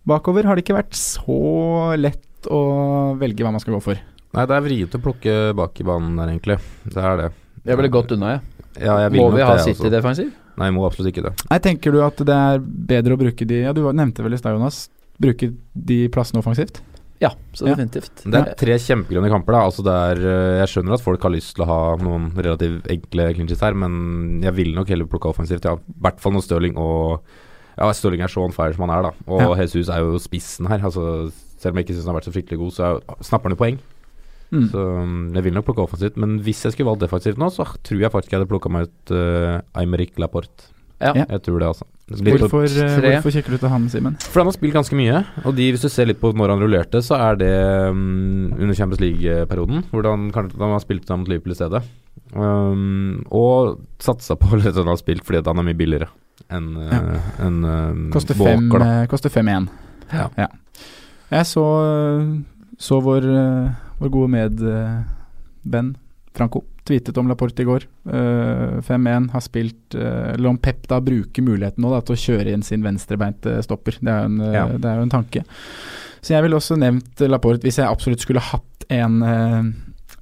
Bakover 0.06 0.46
har 0.46 0.56
det 0.56 0.64
ikke 0.64 0.78
vært 0.78 0.94
så 0.96 1.96
lett 1.98 2.46
å 2.50 2.60
velge 3.20 3.44
hva 3.44 3.52
man 3.54 3.62
skal 3.62 3.74
gå 3.76 3.82
for. 3.90 3.98
Nei, 4.30 4.46
det 4.46 4.54
er 4.54 4.62
vrient 4.62 4.94
å 4.94 5.02
plukke 5.02 5.34
bak 5.58 5.82
i 5.82 5.86
banen 5.86 6.14
der, 6.20 6.30
egentlig. 6.30 6.60
Det 6.86 7.02
er 7.02 7.18
det. 7.24 7.28
Jeg 7.66 7.80
ville 7.80 7.92
gått 7.92 8.14
unna, 8.14 8.36
jeg. 8.36 8.46
Ja, 8.86 8.94
jeg 9.02 9.18
Må 9.18 9.26
vi 9.34 9.42
ha 9.42 9.58
City 9.58 9.90
defensiv? 9.90 10.30
Nei, 10.60 10.68
jeg 10.68 10.76
må 10.76 10.86
absolutt 10.86 11.10
ikke 11.10 11.26
det. 11.26 11.34
Nei, 11.50 11.58
Tenker 11.64 11.94
du 11.94 11.98
at 12.06 12.22
det 12.22 12.36
er 12.36 12.62
bedre 12.62 13.16
å 13.16 13.20
bruke 13.20 13.46
de 13.48 13.64
Ja, 13.64 13.74
du 13.74 13.82
nevnte 13.90 14.22
vel 14.22 14.36
i 14.36 14.40
stad, 14.40 14.54
Jonas. 14.54 14.84
Bruke 15.20 15.50
de 15.74 15.98
plassene 16.12 16.40
offensivt? 16.42 16.80
Ja, 17.20 17.34
så 17.52 17.66
Ja. 17.68 17.74
definitivt. 17.74 18.22
Det 18.24 18.34
er 18.40 18.54
tre 18.56 18.78
kjempegrønne 18.80 19.28
kamper. 19.28 19.52
da 19.52 19.60
Altså 19.66 19.82
det 19.84 19.92
er, 19.92 20.16
øh, 20.24 20.58
Jeg 20.60 20.68
skjønner 20.72 20.94
at 20.94 21.02
folk 21.04 21.22
har 21.22 21.30
lyst 21.30 21.54
til 21.54 21.64
å 21.66 21.68
ha 21.68 21.96
noen 22.00 22.30
relativt 22.34 22.86
enkle 22.88 23.34
clinches 23.34 23.60
her, 23.60 23.74
men 23.74 24.40
jeg 24.42 24.54
ville 24.56 24.74
nok 24.74 24.88
heller 24.88 25.04
plukke 25.04 25.28
offensivt. 25.28 25.64
Ja. 25.64 25.74
I 25.76 26.00
hvert 26.00 26.18
fall 26.20 26.32
når 26.32 26.42
Stirling 26.48 26.76
og 26.78 27.20
Ja, 27.78 27.90
Stirling 27.92 28.20
er 28.22 28.28
så 28.28 28.42
on 28.44 28.52
fire 28.52 28.74
som 28.74 28.88
han 28.88 28.98
er, 28.98 29.02
da. 29.02 29.12
Og 29.28 29.40
Ja. 29.40 29.54
Jesus 29.62 29.88
er 29.88 29.98
jo 30.00 30.16
spissen 30.18 30.66
her. 30.68 30.78
Altså 30.80 31.30
Selv 31.60 31.72
om 31.72 31.76
jeg 31.76 31.86
ikke 31.88 31.94
syns 31.96 32.06
han 32.06 32.14
har 32.14 32.20
vært 32.22 32.32
så 32.32 32.32
fryktelig 32.32 32.58
god, 32.58 32.72
så 32.72 32.82
er, 32.96 33.00
snapper 33.20 33.50
han 33.50 33.56
jo 33.56 33.64
poeng. 33.64 33.78
Mm. 34.50 34.70
Så 34.72 34.78
um, 35.02 35.32
jeg 35.34 35.44
vil 35.44 35.52
nok 35.52 35.64
plukke 35.66 35.82
offensivt. 35.84 36.16
Men 36.16 36.38
hvis 36.40 36.62
jeg 36.64 36.72
skulle 36.72 36.88
valgt 36.88 37.02
defensivt 37.04 37.36
nå, 37.36 37.50
så 37.52 37.66
tror 37.84 38.00
jeg 38.00 38.10
faktisk 38.10 38.30
jeg 38.32 38.40
hadde 38.40 38.48
plukka 38.48 38.70
meg 38.72 38.88
ut 38.88 39.12
uh, 39.12 39.60
Aymeric 39.76 40.16
Laporte. 40.18 40.72
Ja. 41.00 41.12
Ja. 41.14 41.24
Jeg 41.28 41.42
tror 41.42 41.58
det, 41.60 41.68
altså. 41.68 41.84
Hvorfor, 42.10 42.64
eh, 42.66 43.12
hvorfor 43.14 43.30
kikker 43.30 43.54
du 43.54 43.58
til 43.62 43.70
han, 43.70 43.84
Simen? 43.92 44.16
for 44.18 44.42
han 44.42 44.48
har 44.50 44.56
spilt 44.56 44.74
ganske 44.74 44.96
mye. 44.98 45.20
Og 45.44 45.54
de, 45.54 45.68
hvis 45.70 45.84
du 45.84 45.88
ser 45.92 46.08
litt 46.10 46.18
på 46.18 46.32
når 46.34 46.54
han 46.56 46.62
rullerte, 46.64 47.02
så 47.06 47.18
er 47.30 47.38
det 47.38 47.52
um, 47.90 48.50
under 48.56 48.74
Champions 48.74 49.02
League-perioden. 49.02 49.84
Hvordan 49.92 50.30
han, 50.34 50.50
han 50.58 50.74
har 50.74 50.82
spilt 50.82 51.12
mot 51.14 51.30
Liverpool 51.30 51.54
i 51.54 51.58
stedet. 51.60 51.84
Um, 52.34 53.22
og 53.30 53.78
satsa 54.02 54.34
på 54.38 54.56
at 54.58 54.74
han 54.74 54.90
har 54.90 54.98
spilt 54.98 55.24
fordi 55.26 55.44
han 55.46 55.62
er 55.62 55.66
mye 55.66 55.78
billigere 55.78 56.10
enn 56.50 56.68
ja. 56.78 57.00
en, 57.44 57.56
um, 57.64 58.04
Koster 58.14 58.38
Walker, 58.38 58.82
da. 58.82 58.90
eh, 59.02 59.06
koster 59.10 59.30
fem 59.30 59.50
igjen. 59.50 59.68
Ja. 60.10 60.48
Jeg 61.30 61.46
så, 61.46 61.64
så 62.80 62.98
vår, 63.04 63.26
eh, 63.30 63.68
vår 64.00 64.12
gode 64.14 64.32
medvenn 64.34 65.92
Franco 66.34 66.64
tweetet 66.88 67.18
om 67.20 67.28
Laporte 67.28 67.62
i 67.62 67.68
går. 67.68 67.84
Uh, 68.08 68.80
5-1 68.86 69.30
har 69.34 69.40
spilt 69.44 69.94
uh, 69.94 70.32
Eller 70.34 70.48
om 70.48 70.58
Pep 70.58 70.86
da 70.90 71.00
bruker 71.04 71.42
muligheten 71.44 71.82
nå 71.84 71.90
da, 71.92 72.00
til 72.00 72.16
å 72.16 72.22
kjøre 72.24 72.54
inn 72.54 72.62
sin 72.66 72.82
venstrebeinte 72.86 73.58
stopper. 73.66 73.98
Det 74.00 74.08
er 74.10 74.24
en, 74.30 74.40
eh, 74.40 74.52
Ja. 74.56 74.66
det 74.68 74.84
er 74.88 74.96
jo 74.96 75.02
en 75.08 75.12
tanke. 75.18 75.44
Så 76.20 76.34
jeg 76.34 76.42
ville 76.44 76.56
også 76.58 76.76
nevnt 76.80 77.20
Laporte 77.28 77.62
hvis 77.64 77.78
jeg 77.80 77.88
absolutt 77.88 78.20
skulle 78.24 78.40
hatt 78.44 78.84
en 78.90 79.22
eh, 79.22 79.62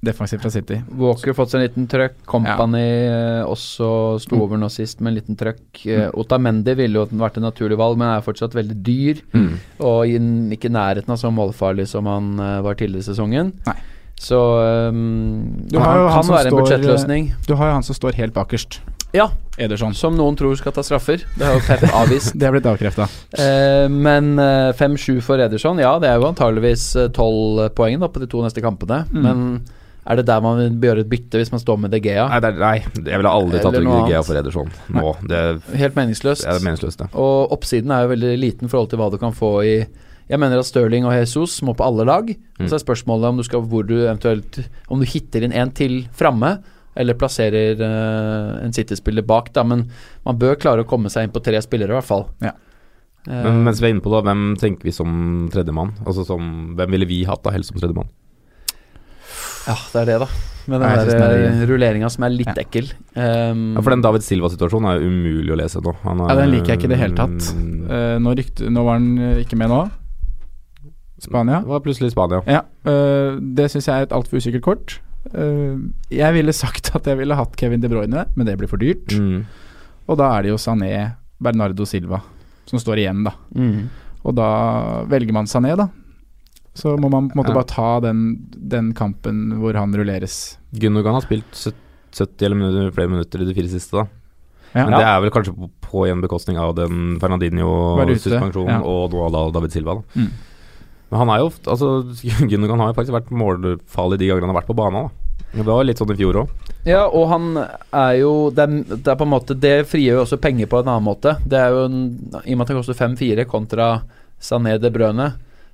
defensiv 0.05 0.39
fra 0.39 0.51
City. 0.55 0.77
Walker 0.95 1.35
fått 1.35 1.51
seg 1.51 1.59
en 1.61 1.67
liten 1.67 1.89
trøkk. 1.91 2.21
Company 2.31 2.85
ja. 2.85 3.45
også 3.51 4.21
sto 4.23 4.37
Mm. 4.37 4.43
over 4.45 4.57
nå 4.61 4.69
sist 4.71 5.01
med 5.01 5.11
en 5.11 5.17
liten 5.19 5.37
trøkk. 5.41 5.87
Eh, 5.91 6.11
Otamendi 6.15 6.75
ville 6.79 6.95
jo 7.01 7.07
vært 7.19 7.39
et 7.41 7.43
naturlig 7.43 7.77
valg, 7.81 7.99
men 7.99 8.13
er 8.13 8.23
fortsatt 8.23 8.55
veldig 8.55 8.77
dyr. 8.87 9.23
Mm. 9.35 9.55
Og 9.81 10.07
ikke 10.55 10.71
i 10.71 10.77
nærheten 10.77 11.11
av 11.11 11.19
så 11.19 11.33
målfarlig 11.35 11.89
som 11.89 12.07
han 12.07 12.39
eh, 12.39 12.61
var 12.63 12.75
tidligere 12.79 13.03
i 13.03 13.09
sesongen. 13.11 13.53
Nei. 13.67 13.79
Så 14.19 14.39
um, 14.91 15.67
Du 15.71 15.79
har 15.79 15.97
jo 15.99 16.07
han 16.09 16.15
han 16.19 16.25
kan 16.27 16.35
være 16.35 16.53
en 16.53 16.59
budsjettløsning. 16.59 17.35
Du 17.47 17.55
har 17.55 17.71
jo 17.71 17.77
han 17.79 17.87
som 17.87 17.97
står 17.99 18.19
helt 18.19 18.35
bakerst. 18.37 18.81
Ja, 19.17 19.31
Ederson. 19.57 19.95
som 19.97 20.17
noen 20.19 20.37
tror 20.37 20.57
skal 20.59 20.75
ta 20.77 20.83
straffer. 20.85 21.23
Det 21.39 21.47
har 21.47 21.57
jo 21.57 21.63
Pep 21.65 21.85
avvist. 22.03 22.35
Det 22.37 22.45
er 22.45 22.53
blitt 22.53 22.69
avkrefta. 22.69 23.07
Eh, 23.41 23.87
men 23.89 24.35
eh, 24.43 24.75
5-7 24.77 25.23
for 25.25 25.41
Ederson, 25.41 25.81
ja 25.81 25.95
det 26.03 26.11
er 26.11 26.21
jo 26.21 26.29
antageligvis 26.29 26.91
eh, 27.01 27.09
12 27.15 27.71
poeng 27.79 28.03
da 28.03 28.11
på 28.13 28.21
de 28.21 28.29
to 28.29 28.43
neste 28.45 28.65
kampene. 28.65 29.07
Mm. 29.09 29.23
Men 29.25 29.47
er 30.09 30.21
det 30.21 30.27
der 30.29 30.45
man 30.45 30.61
vil 30.61 30.91
gjøre 30.91 31.05
et 31.05 31.11
bytte 31.11 31.41
hvis 31.41 31.53
man 31.53 31.63
står 31.63 31.81
med 31.81 31.93
De 31.93 32.03
Gea? 32.05 32.27
Nei, 32.29 32.41
er, 32.41 32.61
nei, 32.61 32.75
jeg 32.99 33.21
ville 33.23 33.33
aldri 33.33 33.63
tatt 33.65 33.79
De 33.79 33.97
Gea 34.11 34.21
for 34.25 34.41
Ederson 34.41 34.69
nå. 34.97 35.15
Det 35.29 35.41
er, 35.41 35.63
Helt 35.85 35.97
meningsløst. 35.97 36.45
det 36.45 36.55
er 36.55 36.65
meningsløst, 36.65 37.01
det. 37.01 37.09
Og 37.17 37.57
oppsiden 37.57 37.93
er 37.93 38.05
jo 38.05 38.13
veldig 38.13 38.35
liten 38.41 38.69
i 38.69 38.73
forhold 38.73 38.93
til 38.93 39.01
hva 39.01 39.09
du 39.13 39.19
kan 39.21 39.37
få 39.37 39.55
i 39.65 39.75
Jeg 40.29 40.39
mener 40.43 40.59
at 40.61 40.67
Stirling 40.69 41.07
og 41.09 41.15
Jesus 41.17 41.63
må 41.65 41.73
på 41.77 41.87
alle 41.87 42.05
lag. 42.05 42.29
Mm. 42.59 42.67
Så 42.69 42.77
er 42.77 42.83
spørsmålet 42.85 43.31
om 43.31 43.39
du 43.41 43.45
skal 43.47 43.63
hvor 43.65 43.87
du 43.89 43.95
eventuelt 44.03 44.59
Om 44.93 45.01
du 45.01 45.07
hitter 45.09 45.47
inn 45.47 45.53
en 45.57 45.71
til 45.73 46.03
framme, 46.13 46.59
eller 46.99 47.15
plasserer 47.15 47.79
uh, 47.81 48.65
en 48.65 48.73
City-spiller 48.75 49.23
bak, 49.25 49.53
da. 49.55 49.63
Men 49.65 49.87
man 50.27 50.39
bør 50.41 50.57
klare 50.61 50.83
å 50.85 50.89
komme 50.89 51.09
seg 51.13 51.25
inn 51.29 51.33
på 51.35 51.41
tre 51.45 51.61
spillere, 51.63 51.95
i 51.95 51.99
hvert 52.01 52.09
fall. 52.09 52.27
Ja. 52.43 52.53
Uh, 53.29 53.45
Men 53.45 53.63
mens 53.65 53.81
vi 53.81 53.87
er 53.89 53.95
inne 53.95 54.03
på 54.05 54.11
det, 54.13 54.25
hvem 54.27 54.43
tenker 54.59 54.85
vi 54.89 54.93
som 54.93 55.49
tredjemann? 55.53 55.95
Altså 56.05 56.25
som, 56.27 56.75
hvem 56.77 56.91
ville 56.97 57.07
vi 57.09 57.23
hatt 57.29 57.45
da, 57.45 57.55
helst 57.55 57.71
som 57.73 57.79
tredjemann? 57.81 58.11
ja, 59.69 59.75
det 59.93 60.01
er 60.01 60.07
det, 60.09 60.19
da. 60.23 60.29
Med 60.69 60.81
Nei, 60.83 60.89
den 60.97 60.99
synes 61.05 61.13
der 61.15 61.33
den 61.33 61.43
er- 61.45 61.63
eh, 61.63 61.67
rulleringa 61.69 62.09
som 62.11 62.25
er 62.25 62.31
litt 62.33 62.49
Ja. 62.49 62.55
ekkel. 62.63 62.91
Um, 63.17 63.75
Ja, 63.77 63.81
for 63.83 63.91
den 63.91 64.03
David 64.05 64.23
Silva-situasjonen 64.23 64.89
er 64.91 65.01
jo 65.01 65.09
umulig 65.09 65.53
å 65.53 65.57
lese 65.61 65.81
nå. 65.85 65.95
Han 66.03 66.21
er, 66.21 66.29
Ja, 66.29 66.35
den 66.41 66.51
liker 66.53 66.67
jeg 66.73 66.79
ikke 66.79 66.85
i 66.85 66.93
det 66.95 66.99
hele 66.99 67.17
tatt. 67.17 67.49
Eh, 67.89 68.19
nå, 68.19 68.35
rykte, 68.37 68.69
nå 68.69 68.85
var 68.85 68.95
han 68.99 69.19
ikke 69.45 69.57
med 69.57 69.69
nå. 69.71 69.91
Spania. 71.23 71.61
Det 71.65 71.73
var 71.73 71.85
plutselig 71.85 72.13
Spania. 72.15 72.43
Ja, 72.47 72.63
øh, 72.89 73.39
det 73.59 73.71
syns 73.73 73.89
jeg 73.89 73.95
er 73.95 74.09
et 74.09 74.17
altfor 74.17 74.39
usikkert 74.39 74.67
kort. 74.67 74.99
Uh, 75.29 75.91
jeg 76.15 76.33
ville 76.33 76.55
sagt 76.57 76.93
at 76.97 77.07
jeg 77.07 77.19
ville 77.19 77.37
hatt 77.37 77.57
Kevin 77.59 77.83
De 77.83 77.91
Bruyne, 77.91 78.25
men 78.35 78.47
det 78.47 78.57
blir 78.57 78.71
for 78.71 78.81
dyrt. 78.81 79.13
Mm. 79.19 79.45
Og 80.09 80.17
da 80.17 80.31
er 80.37 80.47
det 80.47 80.55
jo 80.55 80.61
Sané, 80.63 80.93
Bernardo 81.43 81.85
Silva 81.85 82.23
som 82.69 82.81
står 82.81 83.03
igjen, 83.03 83.25
da. 83.25 83.33
mm. 83.57 83.89
Og 84.29 84.35
da 84.37 84.49
velger 85.09 85.33
man 85.33 85.47
Sané, 85.49 85.73
da. 85.79 85.89
Så 86.77 86.93
må 87.01 87.09
man 87.09 87.31
på 87.31 87.37
en 87.37 87.41
måte 87.41 87.53
Ja. 87.55 87.57
bare 87.57 87.71
ta 87.71 88.01
den, 88.01 88.49
den 88.53 88.93
kampen 88.95 89.59
hvor 89.61 89.75
han 89.79 89.95
rulleres. 89.95 90.59
Gundogan 90.73 91.15
har 91.17 91.25
spilt 91.25 91.55
70 92.13 92.45
eller 92.45 92.57
minutter, 92.57 92.91
flere 92.95 93.09
minutter 93.09 93.43
i 93.43 93.47
de 93.49 93.55
fire 93.55 93.71
siste, 93.73 93.97
da. 93.97 94.07
Ja. 94.75 94.85
Men 94.85 94.99
det 94.99 95.07
er 95.07 95.21
vel 95.23 95.33
kanskje 95.33 95.55
på, 95.57 95.71
på 95.81 96.05
en 96.11 96.21
bekostning 96.21 96.59
av 96.61 96.75
den 96.77 97.17
Fernandinho-suspensjonen 97.23 98.75
ja. 98.75 98.83
og 98.85 99.55
David 99.55 99.73
Silva, 99.73 99.97
da. 99.97 100.21
Mm. 100.21 100.29
Men 101.09 101.23
han 101.23 101.31
er 101.33 101.41
jo 101.41 101.49
ofte 101.49 101.73
Altså, 101.73 101.89
Gundogan 102.51 102.83
har 102.83 102.93
jo 102.93 102.99
faktisk 102.99 103.17
vært 103.17 103.33
målfarlig 103.33 104.21
de 104.21 104.31
gangene 104.31 104.49
han 104.49 104.55
har 104.55 104.61
vært 104.63 104.71
på 104.73 104.79
banen, 104.79 105.09
da. 105.09 105.25
Det 105.49 105.65
var 105.65 105.87
litt 105.87 106.01
sånn 106.01 106.11
i 106.13 106.19
fjor 106.19 106.43
òg. 106.43 106.51
Ja, 106.85 107.07
og 107.09 107.29
han 107.31 107.47
er 107.57 108.13
jo 108.21 108.33
det 108.55 108.65
er, 108.67 108.75
det 108.91 109.11
er 109.11 109.17
på 109.19 109.25
en 109.27 109.33
måte 109.33 109.57
Det 109.59 109.73
frigjør 109.89 110.19
jo 110.19 110.25
også 110.27 110.39
penger 110.41 110.69
på 110.71 110.83
en 110.83 110.91
annen 110.93 111.07
måte. 111.07 111.35
Det 111.45 111.59
er 111.59 111.73
jo 111.75 111.87
en, 111.89 112.03
I 112.45 112.53
og 112.53 112.59
med 112.59 112.65
at 112.67 112.73
han 112.73 112.81
koster 112.83 112.99
5-4 112.99 113.47
kontra 113.49 113.89
Sané 114.45 114.77
de 114.79 114.91
Brøne, 114.95 115.33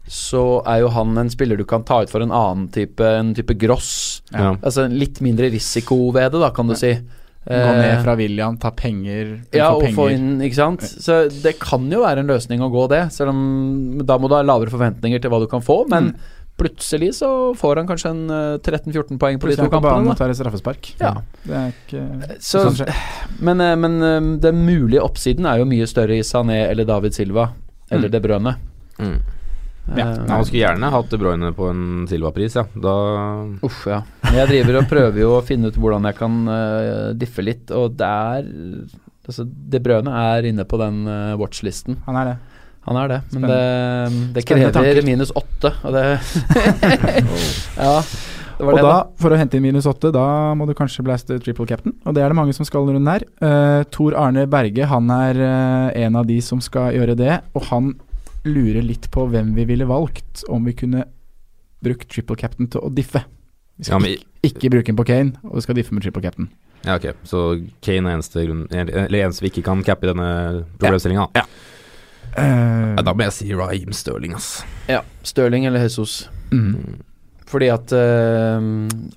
så 0.09 0.61
er 0.69 0.83
jo 0.83 0.93
han 0.95 1.19
en 1.21 1.33
spiller 1.33 1.59
du 1.59 1.67
kan 1.69 1.85
ta 1.85 2.03
ut 2.05 2.13
for 2.13 2.25
en 2.25 2.33
annen 2.33 2.69
type 2.73 3.05
En 3.05 3.35
type 3.37 3.57
gross. 3.61 4.23
Ja. 4.31 4.55
Altså 4.61 4.87
litt 4.89 5.21
mindre 5.25 5.51
risiko 5.53 5.99
ved 6.15 6.33
det, 6.33 6.41
da, 6.45 6.53
kan 6.55 6.71
du 6.71 6.77
si. 6.79 6.95
Gå 7.45 7.53
ned 7.77 7.99
Eh, 7.99 8.03
fra 8.03 8.15
William, 8.17 8.57
ta 8.57 8.71
penger, 8.71 9.41
ja, 9.53 9.67
og 9.75 9.83
penger. 9.83 9.95
få 9.99 10.07
inn, 10.15 10.41
ikke 10.41 10.55
sant. 10.57 10.81
Så 10.81 11.29
det 11.43 11.59
kan 11.61 11.91
jo 11.93 12.01
være 12.01 12.19
en 12.25 12.27
løsning 12.31 12.61
å 12.65 12.71
gå 12.73 12.89
det, 12.89 13.03
selv 13.13 13.29
om 13.35 13.99
da 14.07 14.17
må 14.17 14.29
du 14.31 14.35
ha 14.35 14.43
lavere 14.43 14.71
forventninger 14.73 15.21
til 15.21 15.31
hva 15.31 15.41
du 15.41 15.47
kan 15.47 15.61
få, 15.61 15.87
men 15.89 16.13
Mm. 16.15 16.17
plutselig 16.57 17.11
så 17.19 17.55
får 17.55 17.77
han 17.83 17.87
kanskje 17.87 18.11
en 18.11 18.31
eh, 18.31 18.59
13-14 18.65 19.19
poeng 19.19 19.39
på 19.39 19.49
de 19.51 19.57
to 19.57 19.69
kampene. 19.69 20.17
tar 20.17 20.31
et 20.31 20.37
straffespark. 20.37 20.95
Ja. 21.01 21.13
Det 21.45 21.53
er 21.53 21.73
ikke 21.75 22.39
Så, 22.41 22.65
sånn 22.71 22.89
men, 23.41 23.61
eh, 23.61 23.75
men 23.77 24.03
eh, 24.03 24.39
den 24.41 24.65
mulige 24.65 25.03
oppsiden 25.03 25.45
er 25.45 25.59
jo 25.59 25.65
mye 25.67 25.87
større 25.87 26.17
i 26.17 26.23
Sané 26.23 26.71
eller 26.71 26.85
David 26.87 27.13
Silva 27.13 27.51
eller 27.91 28.09
Mm. 28.09 28.13
De 28.13 28.21
Brønne. 28.21 28.57
Mm. 28.99 29.21
Ja. 29.93 30.07
Eh, 30.07 30.21
Han 30.31 30.45
skulle 30.47 30.63
gjerne 30.63 30.91
hatt 30.95 31.11
De 31.13 31.19
Bruyne 31.21 31.51
på 31.57 31.69
en 31.69 32.07
Silva-pris, 32.09 32.57
ja. 32.57 32.65
Da 32.73 32.95
Uff, 33.67 33.85
ja. 33.91 34.01
Jeg 34.33 34.49
driver 34.49 34.81
og 34.81 34.89
prøver 34.91 35.21
jo 35.21 35.35
å 35.37 35.43
finne 35.45 35.69
ut 35.69 35.79
hvordan 35.81 36.09
jeg 36.09 36.19
kan 36.19 36.39
uh, 36.49 37.11
diffe 37.19 37.45
litt, 37.45 37.73
og 37.75 37.99
det 38.01 38.09
er 38.09 38.49
Altså, 39.25 39.47
De 39.49 39.81
Bruyne 39.81 40.13
er 40.21 40.51
inne 40.51 40.67
på 40.69 40.77
den 40.77 41.07
eh, 41.09 41.31
watchlisten. 41.41 41.97
Han 42.05 42.19
er 42.21 42.27
det. 42.29 42.35
Han 42.85 42.99
er 43.01 43.09
det, 43.09 43.19
men 43.33 43.47
Spennende. 43.47 44.33
det, 44.35 44.35
det 44.37 44.43
krever 44.45 45.07
minus 45.07 45.31
åtte, 45.33 45.71
og 45.81 45.95
det 45.97 46.03
Ja, 47.81 47.95
det 48.59 48.67
var 48.67 48.75
Og 48.75 48.77
det, 48.77 48.83
da, 48.85 48.91
da. 48.91 48.99
for 49.23 49.33
å 49.33 49.39
hente 49.41 49.57
inn 49.57 49.65
minus 49.65 49.89
åtte, 49.89 50.11
da 50.13 50.27
må 50.53 50.67
du 50.69 50.75
kanskje 50.77 51.07
blaste 51.07 51.39
triple 51.43 51.65
captain. 51.71 51.97
Og 52.05 52.13
det 52.13 52.21
er 52.21 52.31
det 52.31 52.37
mange 52.39 52.53
som 52.53 52.69
skal 52.69 52.85
rundt 52.87 53.11
her. 53.11 53.25
Uh, 53.41 53.81
Tor 53.95 54.15
Arne 54.21 54.45
Berge 54.51 54.91
han 54.91 55.09
er 55.17 55.41
uh, 55.41 55.89
en 56.05 56.21
av 56.21 56.29
de 56.29 56.37
som 56.45 56.61
skal 56.63 56.93
gjøre 56.99 57.17
det. 57.19 57.39
Og 57.57 57.65
han 57.71 57.95
lurer 58.45 58.83
litt 58.85 59.11
på 59.11 59.27
hvem 59.31 59.55
vi 59.57 59.65
ville 59.65 59.87
valgt 59.89 60.45
om 60.53 60.65
vi 60.65 60.73
kunne 60.77 61.05
brukt 61.85 62.09
triple 62.13 62.37
captain 62.37 62.67
til 62.69 62.81
å 62.81 62.91
diffe. 62.95 63.25
Vi 63.79 63.85
skal 63.85 63.95
Ja, 63.95 63.99
men- 63.99 64.11
ikke, 64.43 64.61
ikke 64.61 64.71
bruke 64.71 64.87
den 64.87 64.97
på 64.97 65.07
Kane, 65.07 65.33
og 65.45 65.55
vi 65.57 65.61
skal 65.65 65.75
diffe 65.75 65.93
med 65.93 66.03
triple 66.03 66.23
captain. 66.23 66.49
Ja, 66.85 66.97
ok. 66.97 67.15
Så 67.25 67.41
Kane 67.83 68.11
er 68.11 68.17
eneste 68.19 68.45
grunn 68.45 68.67
Eller 68.71 69.25
eneste 69.25 69.41
vi 69.41 69.49
ikke 69.51 69.65
kan 69.65 69.83
cappe 69.83 70.05
i 70.05 70.13
denne 70.13 70.65
problemstillinga. 70.79 71.29
Ja. 71.35 71.45
Eh, 72.37 73.03
Da 73.03 73.13
må 73.15 73.23
jeg 73.25 73.33
si 73.33 73.53
Raheem 73.55 73.93
Stirling, 73.93 74.35
ass. 74.35 74.63
Ja, 74.89 75.01
Stirling 75.23 75.67
eller 75.67 75.81
Jesus. 75.81 76.29
mm. 76.51 77.01
Fordi 77.51 77.69
at 77.69 77.93
uh, 77.93 78.65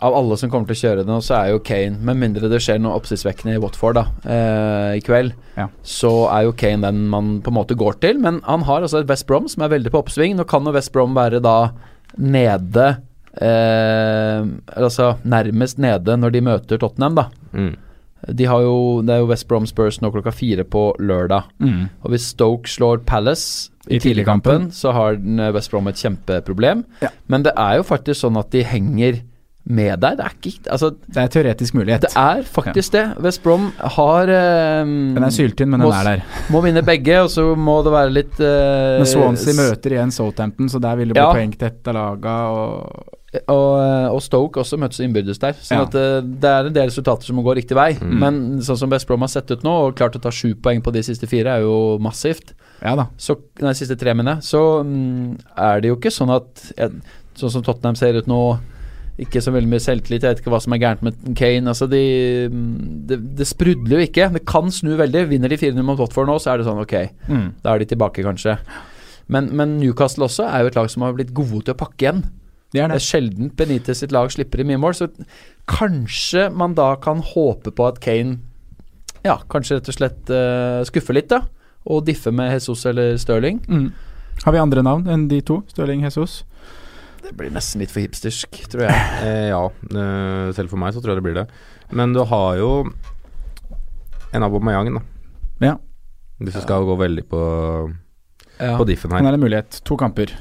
av 0.03 0.15
alle 0.17 0.35
som 0.37 0.49
kommer 0.51 0.67
til 0.67 0.75
å 0.75 0.81
kjøre 0.81 1.03
det 1.05 1.09
nå, 1.09 1.21
så 1.23 1.37
er 1.37 1.53
jo 1.53 1.61
Kane 1.63 1.95
Med 2.09 2.19
mindre 2.19 2.49
det 2.51 2.59
skjer 2.61 2.81
noe 2.83 2.97
oppsiktsvekkende 2.99 3.55
i 3.55 3.61
Watford 3.63 3.95
da 3.95 4.03
uh, 4.27 4.91
i 4.97 5.01
kveld, 5.05 5.31
Ja. 5.55 5.69
så 5.81 6.11
er 6.35 6.43
jo 6.49 6.51
Kane 6.59 6.83
den 6.83 7.05
man 7.09 7.37
på 7.41 7.53
en 7.53 7.57
måte 7.57 7.77
går 7.79 8.01
til. 8.03 8.19
Men 8.21 8.41
han 8.45 8.65
har 8.67 8.83
altså 8.83 8.99
et 9.01 9.09
West 9.09 9.27
Brom 9.29 9.47
som 9.47 9.63
er 9.63 9.71
veldig 9.77 9.93
på 9.95 10.01
oppsving. 10.03 10.35
Nå 10.37 10.43
kan 10.49 10.67
jo 10.67 10.75
West 10.75 10.91
Brom 10.95 11.15
være 11.17 11.39
da 11.43 11.55
nede 12.19 12.87
uh, 13.39 14.41
Altså 14.75 15.13
nærmest 15.23 15.79
nede 15.81 16.17
når 16.19 16.35
de 16.35 16.41
møter 16.51 16.81
Tottenham, 16.81 17.15
da. 17.23 17.27
Mm. 17.55 17.75
De 18.33 18.45
har 18.49 18.61
jo, 18.65 19.01
det 19.05 19.13
er 19.13 19.19
jo 19.21 19.27
West 19.29 19.47
Brom 19.47 19.65
Spurs 19.69 19.99
nå 20.01 20.09
klokka 20.11 20.31
fire 20.33 20.63
på 20.65 20.89
lørdag. 20.99 21.43
Mm. 21.61 21.87
Og 22.03 22.11
hvis 22.11 22.31
Stoke 22.33 22.67
slår 22.71 23.03
Palace 23.05 23.69
i 23.87 23.95
I 23.95 23.99
tidligkampen, 24.03 24.71
så 24.75 24.91
har 24.91 25.13
eh, 25.21 25.51
West 25.55 25.71
Brom 25.71 25.87
et 25.87 25.95
kjempeproblem. 26.01 26.83
Ja. 27.01 27.09
Men 27.31 27.43
det 27.45 27.53
er 27.55 27.77
jo 27.79 27.83
faktisk 27.87 28.25
sånn 28.25 28.37
at 28.41 28.49
de 28.51 28.63
henger 28.67 29.21
med 29.67 29.99
deg. 29.99 30.15
Det 30.17 30.23
er 30.25 30.35
ikke 30.37 30.71
Altså, 30.71 30.89
Det 31.11 31.17
er 31.23 31.27
teoretisk 31.27 31.73
mulighet. 31.75 32.01
det 32.07 32.11
er 32.15 32.41
faktisk 32.47 32.93
det. 32.93 33.05
West 33.23 33.43
Brom 33.43 33.69
har 33.97 34.29
eh, 34.31 34.83
Den 34.85 35.23
er 35.27 35.33
syltynn, 35.35 35.69
men 35.73 35.81
den 35.83 35.89
må, 35.89 35.93
er 35.95 36.03
der. 36.07 36.23
Må 36.51 36.61
vinne 36.63 36.83
begge, 36.87 37.19
og 37.25 37.29
så 37.33 37.49
må 37.55 37.81
det 37.83 37.91
være 37.91 38.13
litt 38.15 38.39
eh, 38.39 38.97
Men 39.01 39.05
Swansea 39.11 39.53
møter 39.59 39.97
igjen 39.97 40.11
Southampton, 40.15 40.69
så 40.71 40.79
der 40.83 40.95
vil 41.01 41.11
det 41.11 41.17
bli 41.19 41.23
Ja. 41.25 41.33
poeng 41.35 41.51
til 41.55 41.67
ett 41.67 41.87
av 41.91 41.97
laga. 41.99 42.35
Og 42.55 43.16
og, 43.47 43.71
eh, 43.81 44.07
og 44.13 44.21
Stoke 44.21 44.59
også 44.61 44.77
møtes 44.81 44.99
innbyrdes 45.03 45.39
der. 45.39 45.53
Sånn 45.53 45.77
Ja. 45.79 45.85
at 45.85 45.95
eh, 45.95 46.21
det 46.21 46.49
er 46.51 46.65
en 46.69 46.73
del 46.73 46.87
resultater 46.89 47.23
som 47.29 47.35
må 47.37 47.43
gå 47.45 47.55
riktig 47.57 47.75
vei. 47.77 47.93
Mm. 47.99 48.15
Men 48.19 48.39
sånn 48.65 48.77
som 48.77 48.89
Best 48.89 49.07
Brom 49.07 49.21
har 49.21 49.27
sett 49.31 49.51
ut 49.51 49.63
nå, 49.63 49.73
og 49.87 49.95
klart 49.95 50.15
å 50.15 50.21
ta 50.21 50.29
sju 50.33 50.55
poeng 50.55 50.81
på 50.81 50.91
de 50.93 51.03
siste 51.03 51.27
fire, 51.27 51.57
er 51.57 51.61
jo 51.67 51.97
massivt. 51.99 52.53
ja 52.81 52.95
da. 52.95 53.07
så, 53.17 53.35
nei, 53.61 53.73
siste 53.73 53.97
tre, 53.97 54.13
mener 54.13 54.35
jeg, 54.35 54.43
så 54.43 54.83
mm, 54.85 55.37
er 55.57 55.81
det 55.81 55.89
jo 55.89 55.95
ikke 55.97 56.11
sånn 56.13 56.29
at 56.35 56.71
Sånn 57.37 57.51
som 57.53 57.61
Tottenham 57.61 57.95
ser 57.95 58.15
ut 58.17 58.25
nå, 58.25 58.57
ikke 59.21 59.41
så 59.41 59.51
veldig 59.53 59.69
mye 59.69 59.81
selvtillit. 59.81 60.23
Jeg 60.25 60.31
vet 60.35 60.39
ikke 60.41 60.49
hva 60.53 60.59
som 60.61 60.73
er 60.73 60.79
gærent 60.81 61.03
med 61.05 61.13
Kane. 61.37 61.69
Altså 61.69 61.85
de, 61.89 61.99
mm, 62.49 63.05
det, 63.09 63.17
det 63.37 63.45
sprudler 63.45 63.99
jo 63.99 64.05
ikke. 64.07 64.31
Det 64.33 64.41
kan 64.49 64.71
snu 64.73 64.95
veldig. 64.97 65.27
Vinner 65.29 65.49
de 65.53 65.57
4-0 65.57 65.85
mot 65.85 65.97
Watford 66.01 66.25
nå, 66.29 66.39
så 66.41 66.53
er 66.53 66.57
det 66.57 66.65
sånn 66.65 66.81
ok, 66.81 66.95
Mm. 67.29 67.47
da 67.61 67.73
er 67.75 67.79
de 67.79 67.85
tilbake, 67.93 68.25
kanskje. 68.25 68.57
Men, 69.29 69.49
men 69.57 69.77
Newcastle 69.77 70.25
også 70.25 70.45
er 70.49 70.61
jo 70.63 70.67
et 70.71 70.75
lag 70.79 70.89
som 70.89 71.03
har 71.05 71.13
blitt 71.13 71.33
gode 71.35 71.61
til 71.67 71.73
å 71.75 71.77
pakke 71.77 72.05
igjen. 72.07 72.23
Det 72.73 72.81
er 72.83 72.87
Det 72.89 72.97
det. 72.97 73.01
er 73.01 73.05
sjelden 73.05 73.51
Benitez 73.55 74.01
sitt 74.03 74.11
lag 74.11 74.29
slipper 74.33 74.59
i 74.59 74.63
mye 74.67 74.77
mål, 74.81 74.93
så 74.93 75.07
kanskje 75.67 76.49
man 76.53 76.73
da 76.75 76.95
kan 76.99 77.21
håpe 77.23 77.71
på 77.71 77.87
at 77.87 77.99
Kane 78.03 78.39
ja, 79.25 79.37
kanskje 79.49 79.77
rett 79.79 79.87
og 79.91 79.95
slett 79.97 80.29
uh, 80.31 80.83
skuffer 80.87 81.15
litt, 81.17 81.27
da. 81.31 81.41
Og 81.87 82.03
differ 82.07 82.31
med 82.35 82.51
Jesus 82.53 82.85
eller 82.85 83.17
Stirling. 83.19 83.57
Mm. 83.67 83.89
Har 84.43 84.53
vi 84.53 84.59
andre 84.61 84.83
navn 84.85 85.07
enn 85.11 85.25
de 85.31 85.41
to? 85.41 85.61
Stirling 85.71 86.03
Jesus? 86.05 86.43
Det 87.23 87.33
blir 87.35 87.49
nesten 87.51 87.81
litt 87.81 87.91
for 87.91 87.99
hipstersk, 88.03 88.59
tror 88.71 88.85
jeg. 88.87 88.95
Eh, 89.27 89.47
ja, 89.49 89.63
eh, 89.67 90.51
selv 90.55 90.69
for 90.71 90.79
meg 90.79 90.93
så 90.95 91.01
tror 91.03 91.15
jeg 91.15 91.19
det 91.23 91.25
blir 91.27 91.39
det. 91.41 91.47
Men 91.91 92.13
du 92.15 92.21
har 92.29 92.55
jo 92.59 92.69
en 94.35 94.43
Aubameyang, 94.47 94.93
da. 94.95 95.01
Ja. 95.63 95.73
Hvis 96.39 96.53
du 96.55 96.61
skal 96.63 96.85
gå 96.87 96.95
veldig 96.99 97.25
på, 97.31 97.41
Ja. 98.61 98.77
på 98.77 98.85
diffen 98.87 99.11
Han 99.11 99.23
Men 99.23 99.33
er 99.33 99.37
en 99.39 99.43
mulighet. 99.43 99.81
To 99.85 99.97
kamper. 99.97 100.31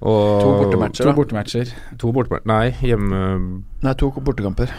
Og, 0.00 0.40
To 0.42 0.50
bortematcher, 0.62 1.04
To 1.04 1.12
bortematcher. 1.16 1.72
To 1.98 2.12
bortematcher 2.12 2.46
Nei, 2.46 2.70
hjemme 2.70 3.62
Nei, 3.82 3.92
to 3.98 4.10
bortekamper. 4.10 4.70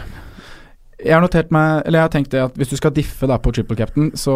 Jeg 1.04 1.14
har 1.16 1.22
notert 1.24 1.50
meg 1.54 1.82
Eller 1.86 1.98
jeg 2.00 2.04
har 2.04 2.12
tenkt 2.12 2.30
det 2.34 2.40
at 2.44 2.56
hvis 2.60 2.68
du 2.68 2.76
skal 2.76 2.92
diffe 2.92 3.26
da 3.30 3.38
på 3.40 3.52
triple 3.56 3.76
captain, 3.78 4.10
så 4.18 4.34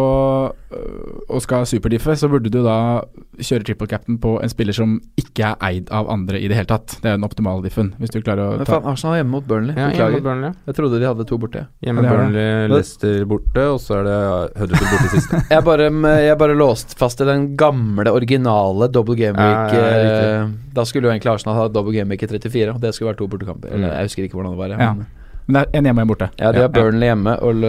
øh, 0.73 1.11
og 1.29 1.41
skal 1.43 1.65
superdiffe, 1.69 2.15
så 2.17 2.29
burde 2.31 2.49
du 2.49 2.61
da 2.65 3.01
kjøre 3.37 3.65
triple 3.67 3.87
captain 3.91 4.17
på 4.21 4.35
en 4.41 4.49
spiller 4.49 4.73
som 4.73 4.95
ikke 5.19 5.51
er 5.51 5.55
eid 5.67 5.91
av 5.93 6.09
andre 6.09 6.39
i 6.39 6.47
det 6.49 6.55
hele 6.57 6.69
tatt. 6.69 6.95
Det 7.03 7.09
er 7.11 7.17
den 7.19 7.25
optimale 7.27 7.61
diffen. 7.65 7.93
Hvis 7.99 8.13
du 8.13 8.19
klarer 8.21 8.41
å 8.45 8.57
Men 8.57 8.65
ta 8.65 8.79
faen, 8.79 8.87
Arsenal 8.91 9.13
er 9.15 9.21
hjemme 9.21 9.33
mot 9.35 9.47
Burnley. 9.49 9.75
Ja, 9.75 9.89
hjemme 9.89 9.91
Beklager. 9.95 10.15
mot 10.17 10.23
Burnley. 10.29 10.53
Jeg 10.69 10.77
trodde 10.79 10.99
de 11.01 11.09
hadde 11.09 11.27
to 11.29 11.37
borte. 11.41 11.65
Hjemme 11.85 12.05
Ja, 12.05 12.13
Burnley, 12.15 12.67
Leicester 12.73 13.25
borte, 13.29 13.65
og 13.75 13.79
så 13.83 13.99
er 13.99 14.07
det 14.09 14.17
Huddersfield 14.61 14.93
borte 14.95 15.11
siste. 15.15 15.41
Jeg 15.55 15.65
bare, 15.67 15.89
jeg 16.25 16.37
bare 16.41 16.55
låst 16.57 16.95
fast 16.97 17.21
i 17.21 17.27
den 17.29 17.45
gamle, 17.59 18.09
originale 18.15 18.87
double 18.91 19.15
game 19.19 19.35
week. 19.37 19.75
ja, 19.75 19.85
ja, 19.85 20.47
da 20.75 20.83
skulle 20.87 21.07
jo 21.07 21.13
egentlig 21.13 21.31
Arsenal 21.35 21.55
ha 21.59 21.67
double 21.71 21.93
game 21.95 22.09
week 22.11 22.23
i 22.25 22.27
34, 22.27 22.73
og 22.73 22.81
det 22.83 22.93
skulle 22.95 23.11
vært 23.13 23.21
to 23.21 23.27
bortekamper. 23.31 23.69
Eller 23.71 23.87
Mm. 23.89 23.93
jeg 23.99 24.09
husker 24.09 24.23
ikke 24.27 24.39
hvordan 24.39 24.51
det 24.55 24.59
var. 24.63 24.73
Ja. 24.79 24.93
Men, 24.93 25.05
Men 25.47 25.55
det 25.59 25.65
er 25.73 25.77
en 25.77 25.85
hjemme 25.89 26.01
og 26.01 26.05
en 26.05 26.11
borte. 26.13 26.29
ja, 26.39 26.51
de 26.51 26.57
Ja, 26.57 26.61
har 26.67 26.73
Burnley 26.73 27.07
hjemme 27.11 27.35
og, 27.39 27.65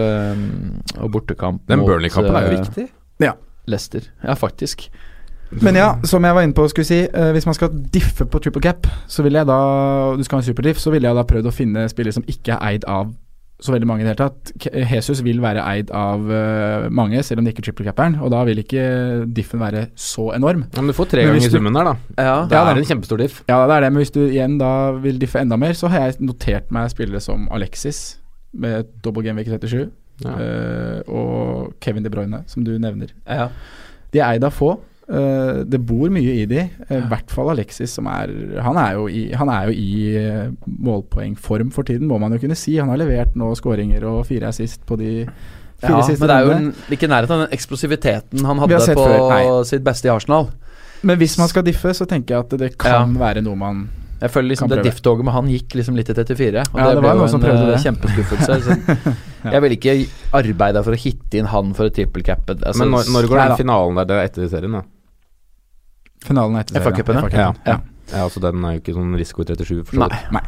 og 1.03 1.11
bortekamp 1.11 1.61
Den 1.69 1.79
mot, 1.79 1.87
Burnley-kampen 1.91 2.35
er 2.35 2.47
jo 2.47 2.55
viktig. 2.57 2.87
Ja. 3.21 3.31
Leicester. 3.67 4.01
Ja, 4.23 4.33
faktisk. 4.33 4.87
Men 5.61 5.75
ja, 5.75 5.93
som 6.03 6.23
jeg 6.25 6.35
var 6.35 6.41
inne 6.43 6.53
på, 6.55 6.65
skulle 6.67 6.85
si 6.87 7.01
eh, 7.07 7.31
hvis 7.35 7.45
man 7.47 7.55
skal 7.55 7.69
diffe 7.93 8.25
på 8.25 8.39
triple 8.43 8.61
cap, 8.61 8.87
så 9.07 9.23
ville 9.23 9.39
jeg 9.39 9.47
da 9.47 9.57
Du 10.17 10.23
skal 10.23 10.37
ha 10.37 10.41
en 10.41 10.47
superdiff, 10.47 10.77
så 10.79 10.91
ville 10.91 11.07
jeg 11.07 11.15
da 11.15 11.23
prøvd 11.23 11.47
å 11.47 11.53
finne 11.55 11.85
spillere 11.91 12.15
som 12.17 12.23
ikke 12.27 12.55
er 12.57 12.63
eid 12.73 12.87
av 12.87 13.13
så 13.59 13.73
veldig 13.73 13.87
mange 13.89 14.03
i 14.03 14.05
det 14.05 14.11
hele 14.13 14.29
tatt. 14.29 14.51
Jesus 14.91 15.23
vil 15.25 15.39
være 15.41 15.63
eid 15.65 15.89
av 15.97 16.27
eh, 16.29 16.87
mange, 16.93 17.23
selv 17.25 17.39
om 17.41 17.45
det 17.47 17.55
ikke 17.55 17.63
er 17.63 17.67
triple 17.71 17.85
capperen, 17.87 18.15
og 18.21 18.29
da 18.29 18.43
vil 18.45 18.59
ikke 18.61 18.83
diffen 19.33 19.59
være 19.63 19.87
så 19.97 20.27
enorm. 20.35 20.65
Ja, 20.75 20.81
men 20.83 20.91
du 20.91 20.97
får 20.97 21.09
tre 21.09 21.23
ganger 21.25 21.49
summen 21.49 21.73
der, 21.73 21.89
da. 21.89 21.95
Ja, 22.21 22.35
Det 22.45 22.53
Ja, 22.59 22.63
er 22.69 22.77
en 22.83 22.85
kjempestor 22.85 23.17
diff. 23.23 23.39
Ja, 23.49 23.57
det 23.65 23.75
er 23.79 23.81
det, 23.87 23.91
men 23.95 24.03
hvis 24.03 24.13
du 24.13 24.21
igjen 24.27 24.59
da 24.61 24.91
vil 25.01 25.17
diffe 25.17 25.41
enda 25.41 25.57
mer, 25.57 25.73
så 25.73 25.89
har 25.89 26.05
jeg 26.05 26.19
notert 26.21 26.69
meg 26.71 26.91
spillere 26.93 27.19
som 27.23 27.47
Alexis 27.51 28.19
med 28.53 28.85
double 29.03 29.23
game 29.25 29.41
week 29.41 29.49
37, 29.49 29.89
Ja. 30.25 30.29
eh, 30.37 31.01
og 31.09 31.73
Kevin 31.81 32.03
De 32.05 32.09
Bruyne, 32.13 32.43
som 32.47 32.63
du 32.63 32.77
nevner. 32.77 33.09
ja. 33.27 33.49
De 34.13 34.19
er 34.21 34.35
eid 34.37 34.43
av 34.47 34.53
få. 34.55 34.75
Eh, 35.07 35.59
det 35.63 35.79
bor 35.87 36.11
mye 36.11 36.33
i 36.41 36.47
de. 36.49 36.65
I 36.67 36.99
hvert 37.07 37.31
fall 37.31 37.53
Alexis, 37.53 37.93
som 37.95 38.09
er 38.11 38.31
Han 38.63 38.79
er 38.81 38.97
jo 38.97 39.05
i, 39.07 39.21
han 39.31 39.49
er 39.49 39.69
jo 39.69 39.75
i 39.79 39.91
uh, 40.19 40.49
målpoengform 40.67 41.71
for 41.71 41.87
tiden, 41.87 42.09
må 42.09 42.19
man 42.19 42.35
jo 42.35 42.41
kunne 42.43 42.57
si. 42.59 42.75
Han 42.77 42.91
har 42.91 42.99
levert 42.99 43.37
nå 43.39 43.53
skåringer 43.55 44.03
og 44.09 44.25
fire 44.27 44.51
assist 44.51 44.83
på 44.87 44.99
de 44.99 45.11
fire 45.77 45.93
ja 45.93 46.01
siste 46.03 46.23
men 46.23 46.31
det 46.31 46.35
er 46.35 46.47
jo 46.47 46.53
en, 46.55 46.71
ikke 46.89 47.05
i 47.05 47.11
nærheten 47.11 47.35
av 47.35 47.43
den 47.45 47.53
eksplosiviteten 47.53 48.47
han 48.49 48.59
hadde 48.63 48.79
på 48.97 49.05
før, 49.05 49.61
sitt 49.69 49.85
beste 49.85 50.09
i 50.09 50.11
Arsenal. 50.11 50.49
Men 51.05 51.19
hvis 51.21 51.37
man 51.37 51.47
skal 51.51 51.63
diffe, 51.63 51.93
så 51.93 52.07
tenker 52.09 52.35
jeg 52.35 52.45
at 52.47 52.57
det 52.59 52.71
kan 52.81 53.13
være 53.19 53.43
noe 53.45 53.59
man 53.59 53.85
Jeg 54.17 54.33
føler 54.33 54.49
liksom 54.49 54.71
det 54.71 54.81
diff-toget 54.81 55.27
med 55.27 55.35
han 55.35 55.49
gikk 55.53 55.75
liksom 55.77 55.95
litt 55.95 56.09
i 56.09 56.15
34. 56.17 56.63
Og 56.73 56.79
Ja, 56.81 56.89
det 56.89 57.03
ble 57.05 57.11
jo 57.13 57.27
en 57.29 57.69
det. 57.69 57.79
kjempeskuffelse. 57.85 58.59
Så 58.65 58.77
Ja. 59.47 59.53
Jeg 59.53 59.61
ville 59.63 59.75
ikke 59.77 59.93
arbeida 60.35 60.81
for 60.83 60.97
å 60.97 60.99
hitte 60.99 61.37
inn 61.39 61.47
han 61.47 61.69
for 61.77 61.87
å 61.87 61.93
trippelcappe. 61.93 62.57
Altså, 62.57 62.81
Men 62.81 62.89
når, 62.95 63.11
når 63.13 63.27
går 63.29 63.41
den 63.43 63.59
finalen 63.61 63.99
der? 64.01 64.07
Det 64.09 64.15
er 64.17 64.31
etter 64.31 64.49
serien, 64.51 64.73
da? 64.73 64.81
Finalen 66.25 66.57
er 66.57 66.65
etter 66.65 66.81
FA-cupen, 66.81 67.21
ja. 67.33 67.51
Ja. 67.67 67.79
Ja, 68.07 68.23
altså 68.23 68.39
Den 68.39 68.63
er 68.63 68.77
jo 68.77 68.81
ikke 68.81 68.95
sånn 68.95 69.17
risiko 69.19 69.43
i 69.43 69.49
37, 69.49 69.83
for 69.83 69.97
så 69.97 70.07
vidt. 70.07 70.31
Nei. 70.31 70.39
Nei. 70.39 70.45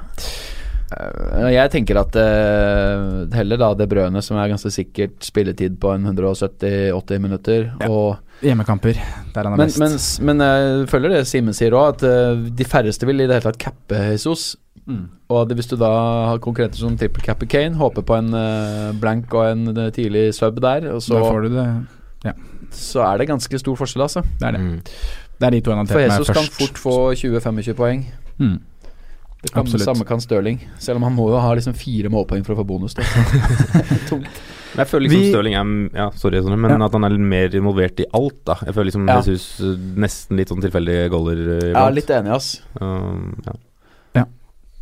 Jeg 0.90 1.70
tenker 1.70 2.00
at 2.02 2.16
uh, 2.18 3.28
heller 3.36 3.60
da 3.62 3.68
det 3.78 3.86
brødene 3.92 4.24
som 4.26 4.40
er 4.42 4.50
ganske 4.50 4.72
sikkert 4.74 5.20
spilletid 5.22 5.76
på 5.82 5.92
en 5.94 6.08
170-80 6.10 7.22
minutter. 7.22 7.68
Ja. 7.84 7.92
Og, 7.92 8.42
Hjemmekamper, 8.42 8.98
der 9.36 9.46
han 9.46 9.54
er 9.54 9.60
men, 9.60 9.70
best. 9.70 10.24
men, 10.24 10.40
men 10.40 10.48
jeg 10.48 10.88
følger 10.90 11.14
det 11.14 11.22
Simen 11.30 11.54
sier 11.54 11.76
òg, 11.78 12.00
at 12.00 12.08
uh, 12.08 12.50
de 12.50 12.66
færreste 12.66 13.06
vil 13.06 13.22
i 13.22 13.30
det 13.30 13.38
hele 13.38 13.52
tatt 13.52 13.62
cappe 13.62 14.02
Jesus. 14.10 14.56
Mm. 14.90 15.06
Og 15.30 15.46
det, 15.46 15.60
hvis 15.60 15.70
du 15.70 15.78
da 15.78 15.92
har 16.32 16.42
konkurrenter 16.42 16.82
som 16.82 16.98
triple 16.98 17.22
capper 17.22 17.50
Kane, 17.52 17.78
håper 17.78 18.06
på 18.06 18.18
en 18.18 18.34
uh, 18.34 18.90
blank 18.98 19.34
og 19.38 19.46
en 19.52 19.70
eh, 19.76 19.92
tidlig 19.94 20.32
sub 20.34 20.58
der, 20.64 20.90
og 20.96 21.04
så, 21.06 21.20
da 21.20 21.28
får 21.28 21.46
du 21.46 21.50
det. 21.54 22.34
så 22.74 23.04
er 23.06 23.22
det 23.22 23.30
ganske 23.30 23.62
stor 23.62 23.78
forskjell, 23.78 24.08
altså. 24.08 24.26
Det 24.40 24.48
er 24.50 24.58
det. 24.58 24.64
Mm. 24.66 24.80
Det 25.40 25.48
er 25.48 25.52
de 25.56 25.62
to 25.62 25.72
jeg 25.72 25.88
For 25.88 25.94
først. 25.96 26.10
For 26.10 26.20
Jesus 26.20 26.36
kan 26.36 26.50
fort 26.60 26.78
få 26.84 26.96
20-25 27.16 27.74
poeng. 27.80 28.06
Mm. 28.40 28.58
Det 29.42 29.54
kan, 29.54 29.62
Absolutt. 29.64 29.86
samme 29.86 30.06
kan 30.06 30.20
Stirling. 30.20 30.60
Selv 30.84 30.98
om 31.00 31.04
han 31.08 31.14
må 31.16 31.30
jo 31.32 31.40
ha 31.40 31.54
liksom 31.56 31.74
fire 31.74 32.10
målpoeng 32.12 32.44
for 32.46 32.54
å 32.56 32.60
få 32.60 32.66
bonus. 32.68 32.94
Da. 32.98 33.04
Tungt. 34.10 34.28
Jeg 34.76 34.86
føler 34.88 35.08
liksom 35.08 35.22
Vi- 35.22 35.30
Stirling 35.32 35.56
er 35.56 35.70
Ja, 35.98 36.10
sorry, 36.12 36.42
sånn, 36.44 36.60
men 36.60 36.72
Ja. 36.76 36.86
at 36.86 36.92
han 36.92 37.04
er 37.08 37.16
mer 37.18 37.48
involvert 37.50 38.00
i 38.04 38.06
alt, 38.14 38.44
da. 38.46 38.56
Jeg 38.66 38.76
føler 38.76 38.90
liksom 38.92 39.08
Ja. 39.08 39.16
Jesus 39.22 39.62
eh, 39.62 39.78
nesten 39.96 40.36
litt 40.38 40.50
sånn 40.52 40.62
tilfeldige 40.62 41.10
goller 41.10 41.40
uh, 41.64 41.72
Ja, 41.72 41.90
litt 41.90 42.08
enig, 42.10 42.32
ass. 42.36 42.62
Um, 42.82 43.42
ja. 43.46 43.54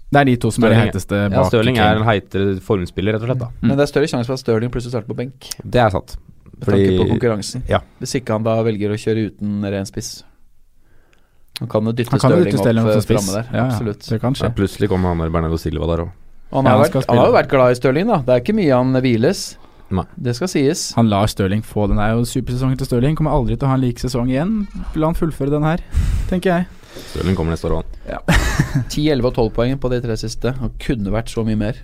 Det 0.10 0.22
er 0.22 0.24
de 0.24 0.36
to 0.40 0.50
som 0.56 0.64
er 0.64 0.70
de 0.72 0.76
heiteste 0.80 1.18
bak. 1.30 1.34
ja, 1.36 1.44
Stirling 1.50 1.78
er 1.84 1.98
en 2.00 2.06
heitere 2.08 2.60
formspiller, 2.64 3.14
rett 3.18 3.22
og 3.26 3.28
slett. 3.28 3.40
da 3.40 3.48
Mm. 3.62 3.68
Men 3.68 3.78
det 3.78 3.84
er 3.84 3.92
større 3.92 4.08
sjanse 4.08 4.26
for 4.26 4.34
at 4.34 4.40
Stirling 4.40 4.72
plutselig 4.72 4.94
starter 4.96 5.08
på 5.12 5.18
benk. 5.18 5.50
Det 5.64 5.82
er 5.84 5.90
sant. 5.92 6.16
Med 6.58 6.66
tanke 6.66 6.98
på 6.98 7.08
konkurransen. 7.12 7.62
Ja. 7.68 7.82
Hvis 8.00 8.16
ikke 8.16 8.32
han 8.34 8.44
da 8.44 8.64
velger 8.64 8.90
å 8.90 8.98
kjøre 8.98 9.28
uten 9.30 9.62
ren 9.70 9.86
spiss. 9.86 10.24
Han 11.60 11.70
kan 11.72 11.90
jo 11.90 11.94
dytte 11.98 12.20
Stirling 12.22 12.86
opp 12.86 12.94
eh, 12.94 13.06
framme 13.08 13.34
der. 13.34 13.48
Ja, 13.50 13.58
ja, 13.58 13.66
Absolutt. 13.72 14.04
det 14.06 14.20
kan 14.22 14.36
ja, 14.38 14.50
plutselig 14.54 14.90
kommer 14.92 15.14
han 15.14 15.24
der 15.24 15.32
Bernardo 15.34 15.58
Silva 15.58 15.88
der 15.90 16.04
òg. 16.06 16.12
Han, 16.54 16.64
Ja, 16.64 16.72
har 16.72 16.78
han 16.78 16.84
vært, 16.86 17.08
han 17.10 17.18
har 17.18 17.28
jo 17.28 17.36
vært 17.36 17.50
glad 17.52 17.72
i 17.74 17.80
Stirling, 17.80 18.08
da. 18.08 18.20
Det 18.24 18.36
er 18.36 18.44
ikke 18.44 18.56
mye 18.56 18.78
han 18.78 19.02
hviles. 19.04 19.42
Nei. 19.98 20.04
Det 20.20 20.36
skal 20.36 20.52
sies. 20.52 20.84
Han 20.98 21.10
lar 21.12 21.28
Stirling 21.32 21.64
få 21.66 21.88
den. 21.90 22.00
Det 22.00 22.06
er 22.06 22.16
jo 22.16 22.26
supersesongen 22.28 22.80
til 22.80 22.88
Stirling. 22.90 23.18
Kommer 23.20 23.36
aldri 23.36 23.56
til 23.58 23.68
å 23.68 23.72
ha 23.72 23.78
en 23.80 23.84
lik 23.84 24.00
sesong 24.04 24.30
igjen. 24.32 24.54
La 24.96 25.10
han 25.10 25.18
fullføre 25.18 25.52
den 25.54 25.66
her, 25.68 25.84
tenker 26.32 26.54
jeg. 26.54 26.68
Stirling 27.12 27.38
kommer 27.38 27.54
neste 27.56 27.70
år 27.70 27.80
òg, 27.80 27.98
han. 28.08 28.86
10, 28.90 29.10
11 29.18 29.28
og 29.30 29.34
12 29.38 29.52
poeng 29.58 29.80
på 29.82 29.92
de 29.94 30.02
tre 30.04 30.18
siste. 30.20 30.54
Han 30.62 30.74
kunne 30.82 31.14
vært 31.14 31.32
så 31.34 31.44
mye 31.48 31.60
mer. 31.60 31.82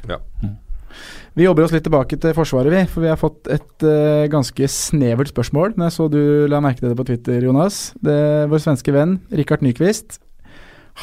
Vi 1.34 1.48
jobber 1.48 1.65
oss 1.65 1.72
litt 1.74 1.86
tilbake 1.88 2.17
til 2.22 2.34
Forsvaret, 2.38 2.69
vi. 2.69 2.82
For 2.91 3.02
vi 3.02 3.10
har 3.10 3.17
fått 3.17 3.48
et 3.50 3.86
uh, 3.88 4.26
ganske 4.30 4.67
snevert 4.69 5.32
spørsmål. 5.32 5.74
Men 5.76 5.88
jeg 5.89 5.96
så 5.96 6.06
du 6.13 6.19
la 6.52 6.60
merke 6.62 6.84
til 6.84 6.91
det 6.91 6.98
på 7.00 7.06
Twitter, 7.10 7.39
Jonas. 7.48 7.80
Det 8.06 8.13
er 8.13 8.52
Vår 8.52 8.62
svenske 8.62 8.93
venn 8.93 9.15
Rikard 9.34 9.63
Nyquist. 9.65 10.19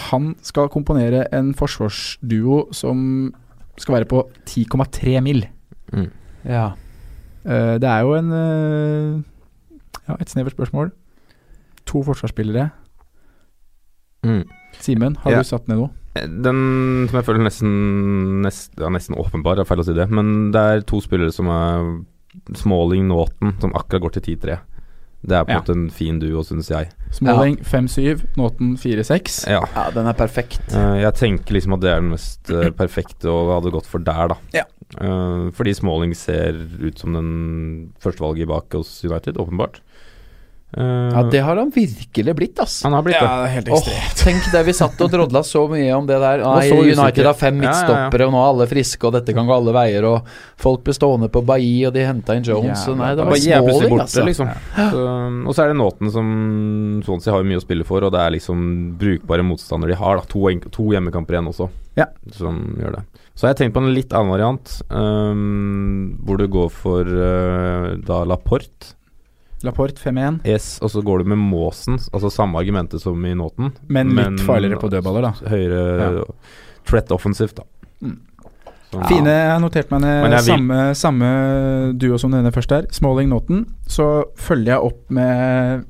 Han 0.06 0.36
skal 0.46 0.70
komponere 0.70 1.24
en 1.34 1.50
forsvarsduo 1.58 2.68
som 2.76 3.00
skal 3.80 3.96
være 3.98 4.10
på 4.12 4.22
10,3 4.46 5.16
mil. 5.26 5.42
Mm. 5.90 6.06
Ja. 6.46 6.68
Uh, 7.42 7.74
det 7.82 7.90
er 7.90 8.06
jo 8.06 8.14
en 8.20 8.30
uh, 8.30 9.22
Ja, 10.06 10.14
et 10.20 10.30
snevert 10.30 10.54
spørsmål. 10.54 10.92
To 11.90 12.04
forsvarsspillere. 12.06 12.68
Mm. 14.22 14.44
Simen, 14.78 15.16
har 15.24 15.32
Ja. 15.34 15.38
du 15.42 15.48
satt 15.48 15.66
ned 15.66 15.80
noe? 15.80 15.90
Den 16.14 17.06
som 17.06 17.20
jeg 17.20 17.26
føler 17.28 17.44
nesten 17.46 17.74
nest, 18.42 18.72
ja, 18.80 18.88
Nesten 18.90 19.14
åpenbar, 19.20 19.54
det 19.56 19.62
er 19.62 19.68
feil 19.70 19.82
å 19.82 19.86
si 19.86 19.94
det. 19.94 20.08
Men 20.10 20.50
det 20.54 20.58
er 20.60 20.80
to 20.88 20.98
spillere 21.04 21.30
som 21.34 21.46
er 21.54 21.84
Smalling, 22.58 23.06
Nåten, 23.10 23.54
som 23.62 23.74
akkurat 23.78 24.02
går 24.08 24.16
til 24.18 24.36
10-3. 24.36 24.58
Det 25.20 25.36
er 25.36 25.44
på 25.44 25.50
en 25.50 25.54
Ja. 25.54 25.60
måte 25.60 25.74
en 25.76 25.90
fin 25.92 26.18
duo, 26.18 26.40
syns 26.42 26.70
jeg. 26.70 26.88
Smalling 27.12 27.58
5-7, 27.60 28.22
Nåten 28.40 28.76
4-6. 28.80 29.46
Ja. 29.50 29.60
ja, 29.76 29.90
den 29.92 30.06
er 30.08 30.14
perfekt. 30.16 30.62
Eh, 30.72 31.02
jeg 31.02 31.14
tenker 31.14 31.54
liksom 31.54 31.74
at 31.76 31.80
det 31.84 31.90
er 31.92 32.00
den 32.00 32.10
mest 32.14 32.50
eh, 32.50 32.70
perfekte 32.82 33.28
og 33.28 33.52
hadde 33.58 33.72
gått 33.74 33.86
for 33.90 34.00
der, 34.00 34.32
da. 34.32 34.36
Ja. 34.56 34.64
Eh, 34.98 35.50
fordi 35.54 35.74
Smalling 35.76 36.14
ser 36.16 36.56
ut 36.80 36.98
som 36.98 37.12
den 37.12 37.92
førstevalget 38.00 38.48
bak 38.48 38.72
hos 38.72 39.04
United, 39.04 39.36
åpenbart. 39.36 39.82
Eh, 40.76 41.10
Ja, 41.10 41.22
det 41.30 41.40
har 41.42 41.56
han 41.58 41.70
virkelig 41.74 42.34
blitt, 42.38 42.60
ass. 42.62 42.82
Han 42.84 42.92
har 42.92 43.02
blitt 43.02 43.16
det. 43.18 43.26
det 43.26 43.46
er 43.48 43.54
helt 43.56 43.68
Åh, 43.74 43.88
tenk 44.20 44.44
det, 44.52 44.60
vi 44.68 44.72
satt 44.72 45.00
og 45.02 45.10
drodla 45.10 45.42
så 45.42 45.64
mye 45.68 45.90
om 45.96 46.06
det 46.06 46.18
der. 46.22 46.44
Nei, 46.46 46.68
så. 46.70 46.76
United 47.00 47.26
har 47.26 47.34
fem 47.34 47.56
Ja, 47.58 47.62
ja, 47.62 47.70
ja. 47.70 47.72
midtstoppere, 47.74 48.26
og 48.28 48.32
nå 48.36 48.38
er 48.44 48.48
alle 48.52 48.66
friske, 48.70 49.04
og 49.08 49.12
dette 49.18 49.34
kan 49.34 49.46
gå 49.50 49.56
alle 49.56 49.72
veier, 49.74 50.04
og 50.06 50.30
folk 50.62 50.84
ble 50.86 50.94
stående 50.94 51.28
på 51.34 51.42
Bailly, 51.44 51.86
og 51.88 51.94
de 51.94 52.04
henta 52.06 52.36
inn 52.38 52.46
Jones, 52.46 52.84
så 52.86 52.94
nei, 52.96 53.10
det 53.18 53.24
var 53.26 53.34
borte, 53.34 54.00
altså. 54.06 54.24
liksom. 54.24 54.48
Så, 54.76 55.04
og 55.48 55.54
så 55.56 55.64
er 55.64 55.72
det 55.74 55.78
Nåten 55.80 56.10
som 56.14 57.02
Swansea 57.04 57.34
har 57.34 57.42
mye 57.42 57.58
å 57.58 57.64
spille 57.66 57.84
for, 57.84 58.06
og 58.06 58.12
det 58.14 58.20
er 58.20 58.30
liksom 58.38 58.96
brukbare 59.00 59.42
motstandere 59.42 59.90
de 59.96 59.98
har. 59.98 60.16
da 60.22 60.22
To, 60.30 60.46
en- 60.50 60.60
to 60.70 60.90
hjemmekamper 60.94 61.34
igjen 61.34 61.48
også, 61.50 61.68
Ja. 61.96 62.06
som 62.30 62.76
gjør 62.78 62.96
det. 63.00 63.02
Så 63.34 63.46
har 63.46 63.54
jeg 63.54 63.72
tenkt 63.72 63.74
på 63.74 63.82
en 63.82 63.94
litt 63.94 64.12
annen 64.12 64.30
variant, 64.30 64.82
um, 64.90 66.18
hvor 66.24 66.36
du 66.38 66.46
går 66.46 66.70
for 66.70 67.02
uh, 67.04 67.96
da 68.04 68.22
Laporte. 68.24 68.94
Laporte 69.66 70.00
5-1, 70.00 70.40
Yes, 70.48 70.78
og 70.80 70.90
så 70.94 71.02
går 71.04 71.22
du 71.22 71.30
med 71.34 71.38
Maasen, 71.38 71.98
altså 72.12 72.30
samme 72.32 72.58
argumentet 72.60 73.02
som 73.02 73.20
i 73.26 73.34
Nåten. 73.36 73.72
men 73.88 74.14
litt 74.16 74.40
farligere 74.46 74.80
på 74.80 74.88
dødballer, 74.92 75.28
da. 75.28 75.50
Høyere 75.52 76.24
threat 76.88 77.12
offensivt, 77.12 77.60
da. 77.60 77.66
Mm. 78.00 78.18
Fine, 79.06 79.30
jeg 79.30 79.50
har 79.52 79.60
notert 79.62 79.90
meg 79.92 80.00
ned 80.02 80.34
samme, 80.42 80.78
samme 80.98 81.26
duo 82.00 82.16
som 82.18 82.32
denne 82.34 82.50
først 82.50 82.72
her. 82.74 82.88
Smalling 82.90 83.28
Nåten. 83.30 83.62
Så 83.86 84.06
følger 84.40 84.72
jeg 84.74 84.88
opp 84.90 85.04
med 85.14 85.84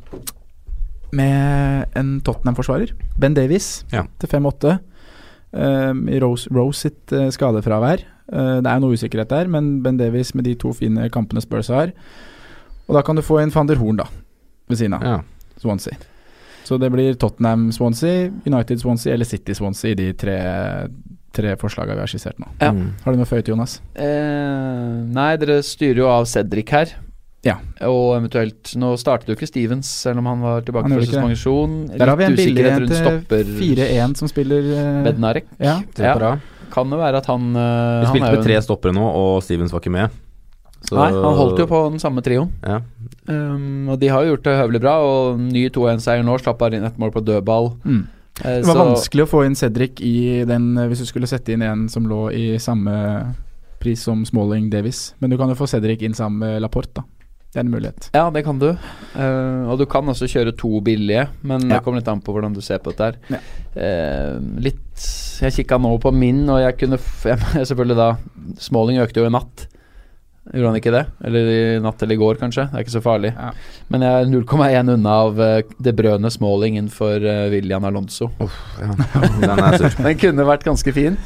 Med 1.16 1.88
en 1.96 2.20
Tottenham-forsvarer. 2.22 2.92
Ben 3.18 3.34
Davies 3.34 3.84
Ja. 3.92 4.04
til 4.20 4.28
5-8. 4.28 4.76
Um, 5.52 6.04
I 6.08 6.20
Rose, 6.22 6.46
Rose 6.54 6.78
sitt 6.86 7.10
uh, 7.12 7.26
skadefravær. 7.34 8.04
Uh, 8.30 8.60
det 8.62 8.70
er 8.70 8.78
noe 8.78 8.94
usikkerhet 8.94 9.32
der, 9.32 9.48
men 9.50 9.82
Ben 9.82 9.96
Davies 9.98 10.34
med 10.34 10.44
de 10.46 10.54
to 10.54 10.70
fine 10.72 11.08
kampene 11.10 11.42
Spurs 11.42 11.66
har. 11.68 11.90
Og 12.90 12.96
da 12.98 13.04
kan 13.06 13.18
du 13.18 13.22
få 13.22 13.38
inn 13.42 13.52
van 13.54 13.70
der 13.70 13.78
Horn, 13.78 14.00
da, 14.02 14.08
ved 14.70 14.80
siden 14.80 14.98
av. 14.98 15.06
Ja. 15.06 15.20
Swansea. 15.62 15.94
Så 16.66 16.78
det 16.78 16.90
blir 16.92 17.14
Tottenham-Swansea, 17.18 18.30
United-Swansea 18.46 19.14
eller 19.14 19.28
City-Swansea 19.28 19.90
i 19.90 19.98
de 19.98 20.08
tre, 20.18 20.36
tre 21.34 21.54
forslagene 21.58 21.96
vi 21.98 22.04
har 22.04 22.10
skissert 22.10 22.38
nå. 22.42 22.50
Ja. 22.60 22.72
Mm. 22.74 22.92
Har 23.04 23.14
du 23.14 23.20
noe 23.20 23.28
føyt, 23.28 23.50
Jonas? 23.50 23.78
Eh, 23.94 24.98
nei, 25.14 25.32
dere 25.40 25.60
styrer 25.66 26.04
jo 26.04 26.10
av 26.10 26.28
Cedric 26.30 26.74
her. 26.74 26.94
Ja. 27.46 27.56
Og 27.88 28.18
eventuelt 28.18 28.74
Nå 28.76 28.90
startet 29.00 29.30
jo 29.30 29.36
ikke 29.38 29.48
Stevens, 29.48 29.88
selv 30.02 30.20
om 30.20 30.26
han 30.28 30.42
var 30.44 30.64
tilbake 30.66 30.90
Han 30.90 30.98
fra 30.98 31.06
suspensjon. 31.08 31.76
Der 31.94 32.12
har 32.12 32.18
vi 32.20 32.26
en 32.26 32.36
billig 32.36 32.66
en 32.68 32.84
til 32.84 32.98
stopper 32.98 33.52
4-1 33.56 34.16
som 34.20 34.28
spiller 34.28 34.66
uh, 34.74 34.98
Bednarek. 35.06 35.48
Ja. 35.56 35.78
Bra 35.96 36.34
Kan 36.70 36.92
det 36.92 37.00
være 37.00 37.22
at 37.22 37.30
han 37.32 37.48
uh, 37.56 37.62
Vi 37.62 38.10
han 38.10 38.12
spilte 38.12 38.28
er 38.28 38.36
med 38.36 38.44
tre 38.50 38.58
stoppere 38.66 38.94
nå, 38.94 39.06
og 39.08 39.40
Stevens 39.46 39.72
var 39.72 39.80
ikke 39.80 39.94
med. 39.96 40.20
Så- 40.88 40.96
Nei, 40.96 41.10
han 41.12 41.36
holdt 41.36 41.58
jo 41.58 41.66
på 41.66 41.90
den 41.90 41.98
samme 42.00 42.22
trioen. 42.24 42.50
Ja. 42.64 42.80
Um, 43.28 43.88
og 43.92 44.00
de 44.00 44.08
har 44.08 44.24
jo 44.24 44.34
gjort 44.34 44.46
det 44.48 44.56
høvelig 44.58 44.80
bra, 44.80 44.94
og 45.04 45.38
ny 45.38 45.68
2-1-seier 45.68 46.24
nå. 46.24 46.38
Slapp 46.40 46.58
bare 46.58 46.74
inn 46.78 46.84
ett 46.88 46.96
mål 46.98 47.12
på 47.12 47.22
dødball. 47.24 47.74
Mm. 47.84 48.06
Eh, 48.44 48.56
Det 48.60 48.66
var 48.66 48.74
så- 48.74 48.86
vanskelig 48.94 49.22
å 49.26 49.28
få 49.28 49.44
inn 49.46 49.54
Cedric 49.54 50.00
i 50.00 50.44
den 50.44 50.76
eh, 50.78 50.88
hvis 50.88 50.98
du 51.00 51.04
skulle 51.06 51.26
sette 51.28 51.52
inn 51.52 51.62
en 51.62 51.88
som 51.88 52.06
lå 52.08 52.32
i 52.32 52.56
samme 52.58 53.34
pris 53.78 54.00
som 54.02 54.24
Smalling 54.24 54.70
Davis. 54.70 55.14
Men 55.20 55.30
du 55.30 55.36
kan 55.36 55.48
jo 55.48 55.54
få 55.54 55.68
Cedric 55.68 56.00
inn 56.02 56.14
sammen 56.14 56.38
med 56.38 56.62
Laporte, 56.62 56.94
da. 56.94 57.02
Det 57.52 57.56
er 57.58 57.64
en 57.66 57.70
mulighet. 57.72 58.10
Ja, 58.14 58.30
det 58.30 58.44
kan 58.44 58.58
du. 58.60 58.68
Uh, 59.16 59.66
og 59.70 59.78
du 59.78 59.84
kan 59.84 60.06
også 60.06 60.28
kjøre 60.30 60.56
to 60.56 60.80
billige, 60.80 61.28
men 61.42 61.62
Ja. 61.68 61.76
det 61.78 61.84
kommer 61.84 61.98
litt 61.98 62.08
an 62.08 62.20
på 62.20 62.32
hvordan 62.32 62.54
du 62.54 62.60
ser 62.60 62.78
på 62.78 62.92
dette 62.94 63.00
her. 63.00 63.16
Ja. 63.28 63.38
Uh, 63.76 64.40
litt 64.60 65.40
Jeg 65.42 65.52
kikka 65.66 65.78
nå 65.80 65.98
på 66.00 66.12
min, 66.14 66.48
og 66.48 66.58
jeg 66.60 66.78
kunne 66.78 66.94
f 66.94 67.24
jeg, 67.30 67.38
Selvfølgelig 67.66 67.96
da 67.96 68.16
Smalling 68.58 68.98
økte 68.98 69.16
jo 69.22 69.26
i 69.26 69.30
natt. 69.30 69.66
Gjorde 70.50 70.70
han 70.72 70.78
ikke 70.80 70.92
det? 70.94 71.04
Eller 71.24 71.50
i 71.52 71.60
natt 71.82 72.02
eller 72.02 72.16
i 72.16 72.20
går, 72.20 72.40
kanskje. 72.40 72.64
Det 72.70 72.78
er 72.80 72.86
ikke 72.86 72.96
så 72.96 73.02
farlig. 73.04 73.30
Ja. 73.36 73.50
Men 73.92 74.04
jeg 74.06 74.24
er 74.24 74.32
0,1 74.32 74.94
unna 74.96 75.12
av 75.26 75.38
uh, 75.38 75.60
det 75.78 75.94
brødende 75.98 76.32
Smalling 76.34 76.78
innenfor 76.80 77.22
uh, 77.22 77.46
William 77.52 77.86
Alonso. 77.86 78.32
ja. 78.40 78.90
Den 79.44 79.62
er. 79.68 79.86
Den 80.00 80.18
kunne 80.18 80.48
vært 80.48 80.66
ganske 80.66 80.94
fin. 80.96 81.20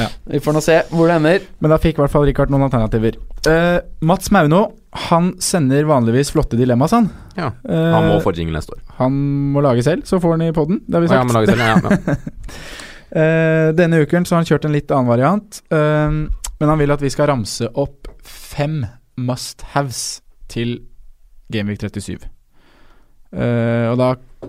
Ja. 0.00 0.10
Vi 0.28 0.40
får 0.44 0.54
nå 0.56 0.60
se 0.64 0.76
hvor 0.92 1.08
det 1.08 1.16
ender. 1.20 1.48
Men 1.60 1.72
da 1.72 1.80
fikk 1.80 1.98
i 1.98 2.04
hvert 2.04 2.12
fall 2.12 2.28
Richard 2.28 2.52
noen 2.52 2.68
alternativer. 2.68 3.16
Uh, 3.48 3.80
Mats 4.04 4.30
Mauno 4.34 4.66
han 5.08 5.34
sender 5.38 5.84
vanligvis 5.86 6.32
flotte 6.34 6.58
dilemmaer, 6.58 6.90
han. 6.90 7.08
Ja. 7.36 7.52
Eh, 7.62 7.92
Han 7.94 8.08
må 8.08 8.16
få 8.24 8.32
jingle 8.34 8.58
neste 8.58 8.74
år. 8.74 8.80
Han 8.98 9.18
må 9.54 9.62
lage 9.62 9.84
selv, 9.86 10.02
så 10.08 10.18
får 10.18 10.34
han 10.34 10.42
i 10.48 10.52
poden. 10.52 10.80
Det 10.86 10.98
har 10.98 11.04
vi 11.04 11.10
sagt. 11.10 11.14
ja, 11.14 11.20
han 11.20 11.30
må 11.30 11.36
lage 11.38 11.52
selv, 11.52 11.62
ja, 11.62 11.76
ja. 12.10 12.16
Eh, 13.10 13.72
denne 13.74 14.04
uken 14.04 14.22
så 14.22 14.36
har 14.36 14.44
han 14.44 14.46
kjørt 14.46 14.68
en 14.68 14.70
litt 14.76 14.92
annen 14.94 15.08
variant, 15.10 15.56
eh, 15.74 16.12
men 16.60 16.68
han 16.68 16.78
vil 16.80 16.92
at 16.92 17.02
vi 17.02 17.10
skal 17.12 17.30
ramse 17.32 17.68
opp 17.80 18.10
fem 18.26 18.82
must-haves 19.20 20.20
til 20.52 20.78
Gameweek 21.52 21.80
37. 21.82 22.26
Uh, 23.30 23.90
og 23.92 23.96
da, 24.00 24.08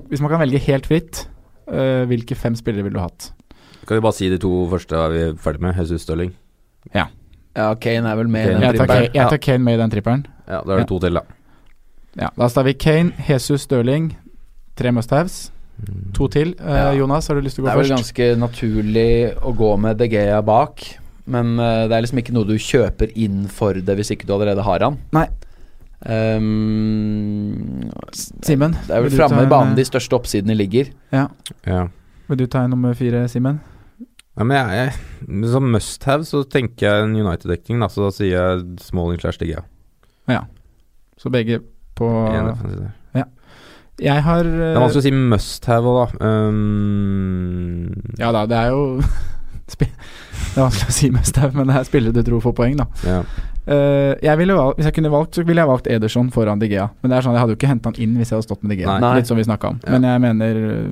hvis 0.10 0.22
man 0.24 0.32
kan 0.34 0.42
velge 0.42 0.62
helt 0.66 0.88
fritt, 0.90 1.26
uh, 1.70 2.04
hvilke 2.10 2.36
fem 2.36 2.56
spillere 2.58 2.86
ville 2.88 2.98
du 2.98 3.04
hatt? 3.04 3.32
Kan 3.88 3.98
vi 3.98 4.04
bare 4.04 4.18
si 4.18 4.30
de 4.30 4.40
to 4.42 4.52
første 4.72 4.98
er 4.98 5.14
vi 5.14 5.22
ferdig 5.42 5.62
med? 5.64 5.78
Jesus 5.78 6.04
Stirling. 6.06 6.34
Ja, 6.94 7.08
ja. 7.58 7.74
Kane 7.82 8.10
er 8.10 8.18
vel 8.20 8.30
med 8.32 8.46
i 8.46 8.54
den 8.54 8.62
Jeg 8.64 8.78
tar. 8.80 8.88
Kane, 8.88 9.10
jeg 9.14 9.30
tar 9.34 9.42
Kane 9.42 9.64
med 9.66 9.78
i 9.78 9.82
den 9.82 9.94
tripperen. 9.94 10.26
Ja, 10.48 10.62
da 10.66 10.76
er 10.76 10.84
det 10.84 10.90
to 10.90 11.00
til, 11.00 11.18
da. 11.18 11.24
Ja, 12.20 12.30
da 12.38 12.48
står 12.52 12.68
vi 12.70 12.74
Kane, 12.74 13.14
Jesus 13.30 13.66
Stirling, 13.68 14.12
tre 14.78 14.92
must-haves. 14.92 15.52
To 16.14 16.28
til. 16.30 16.56
Uh, 16.60 16.70
Ja. 16.76 16.92
Jonas, 16.94 17.28
har 17.28 17.36
du 17.36 17.42
lyst 17.42 17.58
til 17.58 17.66
å 17.66 17.70
gå 17.70 17.74
først? 17.74 17.90
Det 17.90 17.92
er 17.92 17.94
er 17.94 17.96
vel 17.96 17.98
ganske 17.98 18.40
naturlig 18.40 19.12
å 19.42 19.54
gå 19.58 19.72
med 19.82 19.98
De 19.98 20.08
Gea 20.12 20.42
bak, 20.46 20.84
men 21.30 21.54
uh, 21.60 21.88
det 21.90 21.96
er 21.96 22.04
liksom 22.06 22.22
ikke 22.22 22.36
noe 22.36 22.48
du 22.50 22.56
kjøper 22.58 23.14
inn 23.20 23.46
for 23.52 23.78
det 23.78 23.96
hvis 23.98 24.14
ikke 24.16 24.28
du 24.30 24.36
allerede 24.36 24.66
har 24.66 24.86
han. 24.86 25.00
Nei. 25.16 25.28
Um, 26.02 27.92
Simen? 28.42 28.74
det 28.88 28.96
er 28.96 29.04
vel 29.06 29.14
framme 29.14 29.44
i 29.46 29.50
banen 29.50 29.76
eh, 29.76 29.82
de 29.84 29.86
største 29.86 30.18
oppsidene 30.18 30.56
ligger. 30.58 30.90
Ja. 31.14 31.28
Ja. 31.68 31.84
Vil 32.32 32.42
du 32.42 32.48
ta 32.50 32.64
en 32.66 32.74
nummer 32.74 32.96
fire, 32.98 33.28
Simen? 33.30 33.60
Ja, 34.40 34.48
men 34.48 34.56
jeg, 34.56 34.78
jeg, 34.80 35.52
Som 35.52 35.68
must 35.74 36.08
have 36.08 36.26
så 36.26 36.42
tenker 36.48 36.88
jeg 36.88 37.06
en 37.06 37.14
United-dekning, 37.20 37.84
så 37.92 38.08
da 38.08 38.16
sier 38.16 38.32
jeg 38.32 38.66
Smalling 38.82 39.22
slash 39.22 39.42
DG. 39.42 39.60
Ja. 40.32 40.46
Så 41.20 41.30
begge 41.30 41.60
på 42.00 42.10
ja. 42.34 43.26
Jeg 44.02 44.24
har 44.26 44.44
Det 44.44 44.54
eh, 44.58 44.74
er 44.74 44.80
vanskelig 44.82 45.04
å 45.04 45.06
si 45.06 45.12
must 45.14 45.68
have 45.70 45.90
òg, 45.92 46.14
da. 46.18 46.30
Um, 46.50 47.92
Ja 48.18 48.32
da, 48.34 48.48
det 48.50 48.58
er 48.58 48.72
jo 48.74 49.02
Det 50.52 50.60
er 50.60 50.66
vanskelig 50.68 50.92
å 50.92 50.98
si 50.98 51.10
med 51.14 51.42
her, 51.42 51.56
men 51.56 51.72
det 51.72 51.80
er 51.80 51.88
spillere 51.88 52.16
du 52.16 52.22
tror 52.28 52.44
får 52.44 52.56
poeng, 52.58 52.78
da. 52.82 52.90
ja. 53.08 53.24
Uh, 53.62 54.18
jeg 54.26 54.34
ville 54.40 54.56
valgt, 54.58 54.80
hvis 54.80 54.88
jeg 54.90 54.96
kunne 54.96 55.10
valgt, 55.14 55.38
så 55.38 55.44
ville 55.46 55.62
jeg 55.62 55.70
valgt 55.70 55.88
Ederson 55.94 56.32
foran 56.34 56.60
Digea. 56.60 56.88
Men 57.04 57.12
det 57.12 57.18
er 57.20 57.26
sånn, 57.28 57.36
jeg 57.38 57.44
hadde 57.44 57.54
jo 57.54 57.58
ikke 57.60 57.70
henta 57.70 57.92
han 57.92 58.00
inn 58.02 58.16
hvis 58.18 58.32
jeg 58.32 58.40
hadde 58.40 58.48
stått 58.48 58.64
med 58.66 58.74
Digea. 58.74 58.96
Nei. 59.04 59.12
Litt 59.20 59.30
som 59.30 59.38
vi 59.38 59.46
snakka 59.46 59.70
om. 59.70 59.78
Ja. 59.86 59.92
Men 59.94 60.08
jeg 60.10 60.24
mener 60.24 60.62
eh, 60.64 60.88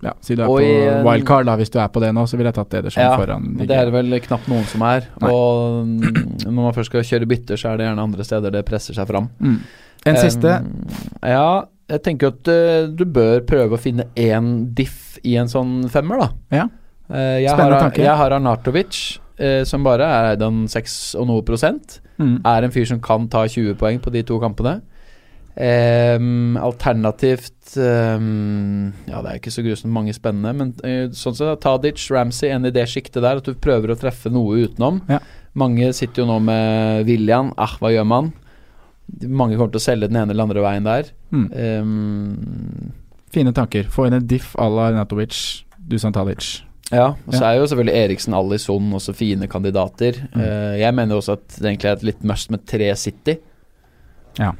Ja, 0.00 0.14
si 0.24 0.34
du 0.34 0.42
er 0.42 0.48
Og 0.50 0.58
på 0.58 0.64
i 0.64 0.72
en- 0.88 1.04
wildcard, 1.06 1.46
da. 1.46 1.54
Hvis 1.60 1.70
du 1.70 1.78
er 1.78 1.88
på 1.94 2.02
det 2.02 2.10
nå, 2.16 2.24
så 2.26 2.40
ville 2.40 2.50
jeg 2.50 2.56
tatt 2.58 2.74
Ederson 2.80 3.04
Ja, 3.04 3.12
foran 3.20 3.46
Digea. 3.52 3.68
det 3.70 3.76
er 3.78 3.90
det 3.90 3.94
vel 3.94 4.18
knapt 4.26 4.50
noen 4.50 4.66
som 4.72 4.82
er. 4.88 5.06
Nei. 5.22 5.30
Og 5.30 5.86
mm, 5.86 6.18
når 6.48 6.58
man 6.58 6.74
først 6.74 6.90
skal 6.90 7.06
kjøre 7.12 7.30
bytter, 7.30 7.60
så 7.62 7.70
er 7.70 7.78
det 7.78 7.86
gjerne 7.86 8.08
andre 8.10 8.26
steder 8.26 8.56
det 8.58 8.64
presser 8.68 8.98
seg 8.98 9.06
fram. 9.06 9.30
Mm. 9.38 9.60
En 10.10 10.16
siste. 10.18 10.56
Ehm, 10.56 10.98
ja, 11.30 11.46
jeg 11.94 12.02
tenker 12.06 12.34
at 12.34 12.48
uh, 12.50 12.90
du 12.90 13.04
bør 13.04 13.42
prøve 13.46 13.76
å 13.76 13.80
finne 13.80 14.08
én 14.18 14.50
diff 14.74 15.18
i 15.22 15.36
en 15.36 15.50
sånn 15.52 15.84
femmer, 15.92 16.24
da. 16.24 16.28
Ja. 16.62 16.66
Eh, 17.10 17.40
jeg, 17.42 17.50
Spennende 17.50 17.76
har, 17.76 17.88
tanke. 17.88 18.04
jeg 18.04 18.16
har 18.22 18.36
Arnatovic, 18.36 19.00
eh, 19.40 19.62
som 19.68 19.84
bare 19.86 20.06
er 20.06 20.30
eid 20.32 20.44
av 20.46 20.62
6 20.70 21.00
og 21.20 21.26
noe 21.30 21.46
prosent. 21.46 21.98
Mm. 22.20 22.38
Er 22.46 22.66
en 22.66 22.74
fyr 22.74 22.86
som 22.88 23.00
kan 23.02 23.26
ta 23.32 23.46
20 23.48 23.76
poeng 23.80 24.00
på 24.02 24.12
de 24.14 24.22
to 24.26 24.38
kampene. 24.42 24.80
Um, 25.60 26.54
alternativt 26.62 27.74
um, 27.76 28.92
Ja, 29.10 29.18
det 29.18 29.32
er 29.32 29.40
ikke 29.40 29.50
så 29.50 29.64
grusomt 29.66 29.92
mange 29.92 30.14
spennende, 30.14 30.52
men 30.56 30.70
uh, 30.86 31.10
sånn 31.12 31.34
sett, 31.36 31.58
Tadic, 31.60 32.04
Ramsey, 32.14 32.52
en 32.54 32.68
i 32.68 32.72
det 32.72 32.86
sjiktet 32.88 33.18
der, 33.24 33.42
at 33.42 33.48
du 33.48 33.58
prøver 33.58 33.92
å 33.92 33.98
treffe 33.98 34.30
noe 34.32 34.62
utenom. 34.62 35.02
Ja. 35.10 35.18
Mange 35.58 35.90
sitter 35.96 36.22
jo 36.22 36.30
nå 36.30 36.38
med 36.46 37.10
William. 37.10 37.50
Ah, 37.58 37.74
hva 37.82 37.90
gjør 37.92 38.06
man? 38.08 38.30
Mange 39.26 39.58
kommer 39.58 39.74
til 39.74 39.82
å 39.82 39.88
selge 39.88 40.08
den 40.08 40.20
ene 40.22 40.30
eller 40.32 40.46
andre 40.46 40.64
veien 40.64 40.86
der. 40.86 41.10
Mm. 41.34 41.46
Um, 41.50 42.92
Fine 43.34 43.52
tanker. 43.54 43.90
Få 43.90 44.06
inn 44.06 44.16
en 44.16 44.26
diff 44.30 44.54
à 44.58 44.70
la 44.70 44.92
Natovic, 44.94 45.66
Dusan 45.90 46.14
Talic. 46.14 46.60
Ja, 46.90 47.06
og 47.26 47.32
så 47.34 47.40
Ja. 47.40 47.50
er 47.52 47.60
jo 47.60 47.66
selvfølgelig 47.70 47.94
Eriksen, 48.04 48.34
Alison 48.34 48.92
også 48.98 49.14
fine 49.14 49.46
kandidater. 49.48 50.12
Mm. 50.34 50.40
Eh, 50.40 50.78
jeg 50.80 50.94
mener 50.94 51.16
også 51.16 51.32
at 51.38 51.48
det 51.60 51.66
egentlig 51.70 51.88
er 51.90 51.92
et 51.98 52.02
litt 52.02 52.24
must 52.24 52.50
med 52.50 52.66
tre 52.66 52.94
City. 52.96 53.36
Ja. 54.38 54.52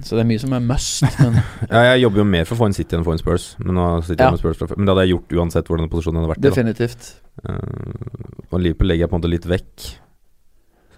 Så 0.00 0.14
det 0.14 0.20
er 0.22 0.28
mye 0.30 0.38
som 0.38 0.52
er 0.54 0.60
must, 0.62 1.02
men 1.18 1.34
ja, 1.70 1.80
jeg 1.92 2.02
jobber 2.04 2.18
jo 2.22 2.24
mer 2.24 2.44
for 2.46 2.54
å 2.54 2.58
få 2.60 2.66
en 2.70 2.72
City 2.76 2.94
enn 2.94 3.02
for 3.04 3.12
en 3.16 3.18
Spurs, 3.18 3.56
men 3.58 3.74
nå 3.74 3.86
sitter 4.06 4.24
Ja. 4.24 4.30
jeg 4.30 4.36
med 4.36 4.56
Spurs. 4.56 4.76
Men 4.76 4.86
det 4.86 4.92
hadde 4.94 5.06
jeg 5.08 5.14
gjort 5.16 5.32
uansett 5.40 5.66
hvordan 5.66 5.88
posisjonen 5.90 6.20
hadde 6.22 6.30
vært. 6.30 6.38
i, 6.38 6.42
da. 6.42 6.50
definitivt. 6.50 7.08
Eh, 7.48 8.52
og 8.52 8.60
Liverpool 8.62 8.86
legger 8.92 9.02
jeg 9.06 9.10
på 9.10 9.16
en 9.16 9.20
måte 9.22 9.32
litt 9.32 9.48
vekk. 9.50 9.88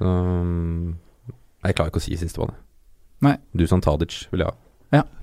Så 0.00 0.04
um, 0.06 0.96
Jeg 1.64 1.74
klarer 1.76 1.90
ikke 1.90 2.00
å 2.00 2.04
si 2.04 2.16
siste 2.16 2.40
på 2.40 2.46
det. 2.48 2.54
Nei. 3.22 3.36
Dusan 3.56 3.80
Tadic 3.84 4.26
vil 4.32 4.40
jeg 4.44 4.48
ha. 4.48 4.54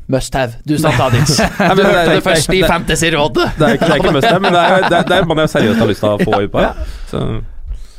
Must 0.08 0.34
have. 0.36 0.54
Du 0.68 0.78
sa 0.78 0.92
Tadic. 0.96 1.28
Du 1.38 1.44
det- 1.76 1.86
hørte 1.86 2.06
det 2.06 2.16
det- 2.16 2.24
først 2.24 2.50
i 2.54 2.62
det- 2.62 2.70
Fantasy-rådet. 2.70 3.48
Det 3.60 3.68
er 3.68 3.74
ikke, 3.76 3.86
det 3.86 3.92
er 3.92 3.96
ikke 4.02 4.12
must 4.16 4.28
have, 4.28 4.40
men 4.42 4.54
det 4.54 4.62
er, 4.62 4.78
det 4.90 4.98
er, 4.98 5.04
det 5.04 5.18
er 5.18 5.26
man 5.26 5.38
jeg 5.44 5.50
seriøst 5.50 5.80
har 5.80 5.88
lyst 5.88 6.00
til 6.00 6.10
å 6.10 6.18
få 6.24 6.42
ut 6.46 6.52
på. 6.52 6.64
Så 7.12 7.24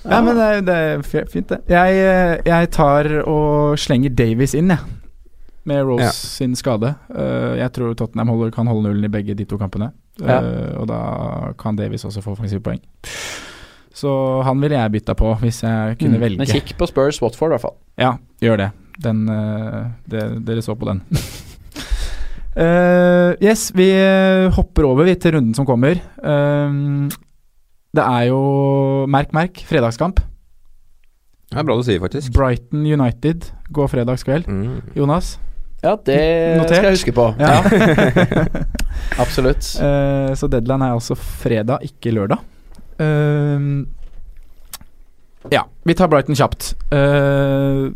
Ja, 0.08 0.20
men 0.24 0.36
det 0.38 0.44
er, 0.44 0.60
det 0.64 0.74
er 0.74 1.02
fint, 1.28 1.48
det. 1.50 1.58
Jeg, 1.68 2.40
jeg 2.46 2.70
tar 2.72 3.08
og 3.28 3.76
slenger 3.78 4.08
Davies 4.16 4.54
inn, 4.54 4.68
jeg. 4.72 4.78
Med 5.68 5.82
Rose 5.84 6.04
Ja. 6.06 6.10
sin 6.16 6.54
skade. 6.56 6.94
Uh, 7.12 7.58
jeg 7.58 7.68
tror 7.76 7.92
Tottenham 7.94 8.28
holder, 8.32 8.50
kan 8.50 8.66
holde 8.66 8.88
nullen 8.88 9.04
i 9.04 9.08
begge 9.12 9.34
de 9.36 9.44
to 9.44 9.58
kampene. 9.60 9.90
Ja. 10.18 10.38
Eh, 10.40 10.78
og 10.80 10.88
da 10.88 11.52
kan 11.60 11.76
Davies 11.76 12.04
også 12.08 12.22
få 12.24 12.32
offensive 12.32 12.60
poeng. 12.64 12.80
Så 13.94 14.42
han 14.46 14.60
ville 14.62 14.78
jeg 14.78 14.92
bytta 14.96 15.14
på, 15.14 15.34
hvis 15.42 15.60
jeg 15.62 15.98
kunne 16.00 16.16
Mm, 16.16 16.20
velge. 16.24 16.38
Men 16.38 16.46
kikk 16.46 16.72
på 16.78 16.86
Spurs 16.88 17.20
Watford, 17.22 17.48
i 17.50 17.52
hvert 17.52 17.60
fall. 17.60 17.74
Ja, 17.98 18.12
gjør 18.42 18.56
det. 18.56 18.70
Den, 19.02 19.28
uh, 19.28 19.90
det 20.10 20.24
dere 20.46 20.62
så 20.62 20.74
på 20.74 20.86
den. 20.88 21.02
Eh, 22.58 23.36
yes, 23.44 23.68
vi 23.76 23.86
eh, 23.94 24.48
hopper 24.56 24.88
over 24.88 25.06
vi 25.06 25.14
til 25.20 25.36
runden 25.36 25.54
som 25.54 25.66
kommer. 25.68 26.00
Uh, 26.18 27.06
det 27.94 28.04
er 28.04 28.24
jo 28.28 28.40
Merk, 29.08 29.30
merk, 29.32 29.62
fredagskamp. 29.68 30.20
det 31.48 31.60
er 31.60 31.66
bra 31.66 31.76
du 31.78 31.84
sier, 31.86 32.00
faktisk. 32.02 32.32
Brighton 32.34 32.82
United 32.82 33.46
går 33.72 33.92
fredagskveld. 33.94 34.48
Mm. 34.50 34.80
Jonas? 34.98 35.36
Ja, 35.84 35.94
det 35.94 36.18
Notert. 36.58 36.80
skal 36.80 36.88
jeg 36.90 36.98
huske 36.98 37.14
på. 37.14 37.28
Ja. 37.38 37.62
Absolutt. 39.22 39.70
Uh, 39.78 40.34
så 40.34 40.50
deadline 40.50 40.88
er 40.88 40.98
altså 40.98 41.14
fredag, 41.14 41.86
ikke 41.86 42.12
lørdag. 42.16 42.42
Ja, 45.52 45.62
vi 45.86 45.94
tar 45.94 46.08
Brighton 46.10 46.36
kjapt. 46.36 46.72
Eh, 46.92 47.88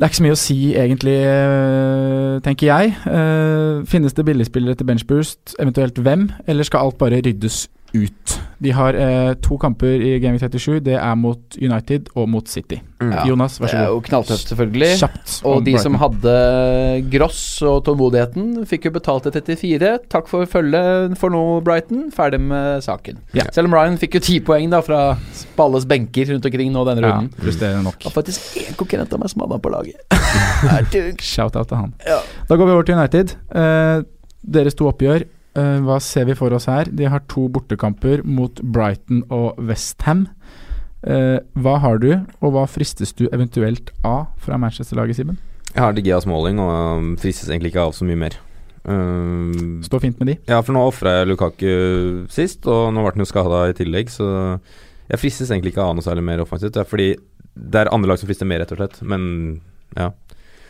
det 0.00 0.06
er 0.06 0.08
ikke 0.08 0.16
så 0.16 0.24
mye 0.24 0.32
å 0.32 0.40
si, 0.40 0.54
egentlig, 0.80 1.14
eh, 1.28 2.38
tenker 2.40 2.70
jeg. 2.70 2.94
Eh, 3.04 3.82
finnes 3.84 4.14
det 4.16 4.24
billigspillere 4.24 4.74
til 4.80 4.86
benchboost, 4.88 5.52
eventuelt 5.60 6.00
hvem, 6.00 6.30
eller 6.48 6.64
skal 6.64 6.86
alt 6.86 6.96
bare 6.96 7.20
ryddes 7.20 7.66
ut? 7.92 8.40
De 8.60 8.72
har 8.76 8.96
eh, 8.96 9.32
to 9.40 9.56
kamper 9.60 10.02
i 10.04 10.18
Game 10.20 10.36
Week 10.36 10.42
37. 10.44 10.82
Det 10.84 10.96
er 10.98 11.14
mot 11.16 11.56
United 11.56 12.10
og 12.14 12.28
mot 12.28 12.48
City. 12.48 12.80
Mm. 13.00 13.12
Ja. 13.14 13.22
Jonas, 13.30 13.56
vær 13.60 13.72
Det 13.72 13.78
er 13.80 13.88
jo 13.88 14.02
knalltøft, 14.04 14.50
selvfølgelig. 14.52 14.90
Kjapt 15.00 15.36
Og 15.48 15.62
de 15.64 15.72
de 15.72 15.80
som 15.80 15.96
hadde 16.00 16.34
Gross 17.12 17.40
og 17.64 17.78
tålmodigheten, 17.86 18.66
fikk 18.68 18.90
jo 18.90 18.94
betalt 18.98 19.24
til 19.24 19.32
34. 19.40 19.94
Takk 20.12 20.28
for 20.28 20.44
følget 20.50 21.16
for 21.20 21.32
nå, 21.32 21.42
Brighton. 21.64 22.10
Ferdig 22.12 22.42
med 22.44 22.84
saken. 22.84 23.22
Ja. 23.36 23.48
Selv 23.54 23.70
om 23.70 23.78
Ryan 23.78 23.96
fikk 24.00 24.18
jo 24.18 24.24
ti 24.28 24.38
poeng 24.44 24.68
da 24.72 24.82
fra 24.84 25.00
Balles 25.56 25.88
benker 25.88 26.28
rundt 26.34 26.46
omkring 26.50 26.72
nå 26.74 26.84
denne 26.88 27.06
runden. 27.06 27.32
Ja, 27.32 27.36
det 27.40 27.48
frustrerende 27.48 27.88
nok. 27.88 28.04
Og 28.04 28.16
faktisk 28.18 28.60
én 28.60 28.76
konkurrent 28.76 29.16
av 29.16 29.24
meg 29.24 29.32
som 29.32 29.46
hadde 29.46 29.56
han 29.56 29.64
på 29.64 29.72
laget. 29.72 30.00
Er. 30.70 30.86
Shout-out 31.24 31.70
til 31.70 31.78
han. 31.80 31.92
Ja. 32.04 32.20
Da 32.48 32.56
går 32.58 32.68
vi 32.68 32.72
over 32.76 32.86
til 32.86 32.98
United. 32.98 33.36
Eh, 33.56 34.02
deres 34.44 34.76
to 34.76 34.88
oppgjør. 34.90 35.24
Eh, 35.58 35.78
hva 35.82 35.98
ser 36.02 36.28
vi 36.28 36.36
for 36.38 36.54
oss 36.54 36.68
her? 36.70 36.90
De 36.94 37.08
har 37.10 37.24
to 37.30 37.48
bortekamper 37.50 38.22
mot 38.26 38.60
Brighton 38.62 39.24
og 39.34 39.58
Westham. 39.58 40.28
Uh, 41.00 41.40
hva 41.56 41.78
har 41.80 41.96
du, 41.96 42.10
og 42.44 42.50
hva 42.52 42.66
fristes 42.68 43.14
du 43.16 43.22
eventuelt 43.32 43.88
av 44.04 44.34
fra 44.36 44.58
Manchester-laget, 44.60 45.16
Simen? 45.16 45.38
Jeg 45.70 45.80
har 45.80 45.94
Digeas 45.96 46.26
Smalling 46.26 46.60
og 46.60 46.72
um, 47.00 47.06
fristes 47.16 47.48
egentlig 47.48 47.70
ikke 47.72 47.86
av 47.88 47.94
så 47.96 48.04
mye 48.04 48.18
mer. 48.20 48.36
Uh, 48.84 49.80
Står 49.86 50.02
fint 50.04 50.20
med 50.20 50.28
de. 50.28 50.34
ja, 50.50 50.58
for 50.60 50.76
nå 50.76 50.82
ofra 50.84 51.14
jeg 51.18 51.30
Lukaku 51.30 51.72
sist, 52.28 52.68
og 52.68 52.92
nå 52.92 53.00
ble 53.00 53.14
han 53.14 53.24
jo 53.24 53.28
skada 53.30 53.62
i 53.70 53.76
tillegg, 53.80 54.12
så 54.12 54.28
jeg 55.08 55.22
fristes 55.22 55.48
egentlig 55.48 55.72
ikke 55.72 55.88
av 55.88 55.96
noe 55.96 56.04
særlig 56.04 56.26
mer 56.26 56.44
offensivt. 56.44 56.76
Det 56.76 56.84
er 56.84 56.92
fordi 56.92 57.08
det 57.56 57.80
er 57.80 57.92
andre 57.96 58.12
lag 58.12 58.20
som 58.20 58.28
frister 58.28 58.48
mer, 58.48 58.60
rett 58.60 58.76
og 58.76 58.82
slett. 58.82 59.00
Men 59.00 59.24
ja. 59.96 60.12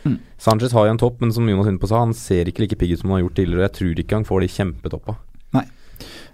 Mm. 0.03 0.17
Sanchez 0.41 0.73
har 0.73 0.87
jo 0.87 0.95
en 0.95 1.01
topp, 1.01 1.19
men 1.21 1.33
som 1.33 1.49
Jonas 1.49 1.69
inne 1.69 1.81
på 1.81 1.89
sa, 1.89 2.01
han 2.05 2.15
ser 2.17 2.49
ikke 2.49 2.65
like 2.65 2.79
pigg 2.79 2.95
ut 2.95 3.03
som 3.03 3.11
han 3.11 3.19
har 3.19 3.27
gjort 3.27 3.37
tidligere. 3.41 3.67
Jeg 3.67 3.77
tror 3.79 4.01
ikke 4.03 4.19
han 4.19 4.27
får 4.27 4.41
de 4.45 4.55
kjempetoppa. 4.57 5.17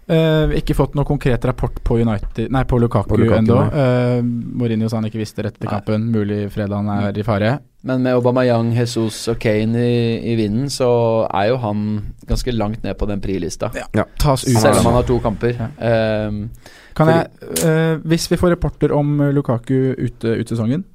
Eh, 0.08 0.54
ikke 0.56 0.72
fått 0.72 0.94
noe 0.96 1.04
konkret 1.04 1.44
rapport 1.44 1.82
på, 1.84 1.98
United, 2.00 2.46
nei, 2.56 2.62
på 2.64 2.78
Lukaku, 2.80 3.18
Lukaku, 3.20 3.34
ennå. 3.42 3.58
Uh, 3.74 4.22
Mourinho 4.24 4.88
sa 4.88 5.02
han 5.02 5.10
ikke 5.10 5.20
visste 5.20 5.44
rett 5.44 5.58
etter 5.58 5.68
kampen. 5.68 6.06
Mulig 6.14 6.46
fredag 6.54 6.80
han 6.80 7.10
er 7.10 7.20
i 7.20 7.26
fare. 7.28 7.50
Men 7.84 8.06
med 8.06 8.16
Aubameyang, 8.16 8.70
Jesus 8.78 9.18
og 9.28 9.36
Kane 9.44 9.84
i, 9.84 10.00
i 10.32 10.38
vinden, 10.40 10.72
så 10.72 10.88
er 11.28 11.50
jo 11.52 11.60
han 11.60 11.84
ganske 12.30 12.56
langt 12.56 12.88
ned 12.88 12.96
på 12.96 13.10
den 13.12 13.20
prilista. 13.20 13.68
Ja. 13.76 13.84
Ja. 14.00 14.08
Selv 14.40 14.80
om 14.80 14.94
han 14.94 15.00
har 15.02 15.10
to 15.12 15.20
kamper. 15.28 15.60
Ja. 15.60 15.72
Uh, 15.76 16.78
Kan 16.98 17.12
jeg, 17.12 17.28
eh, 17.62 18.00
hvis 18.10 18.26
vi 18.32 18.40
får 18.42 18.56
rapporter 18.56 18.94
om 18.96 19.20
eh, 19.22 19.34
Lukaku 19.36 19.94
ute 19.98 20.40
ut 20.40 20.50
sesongen 20.50 20.86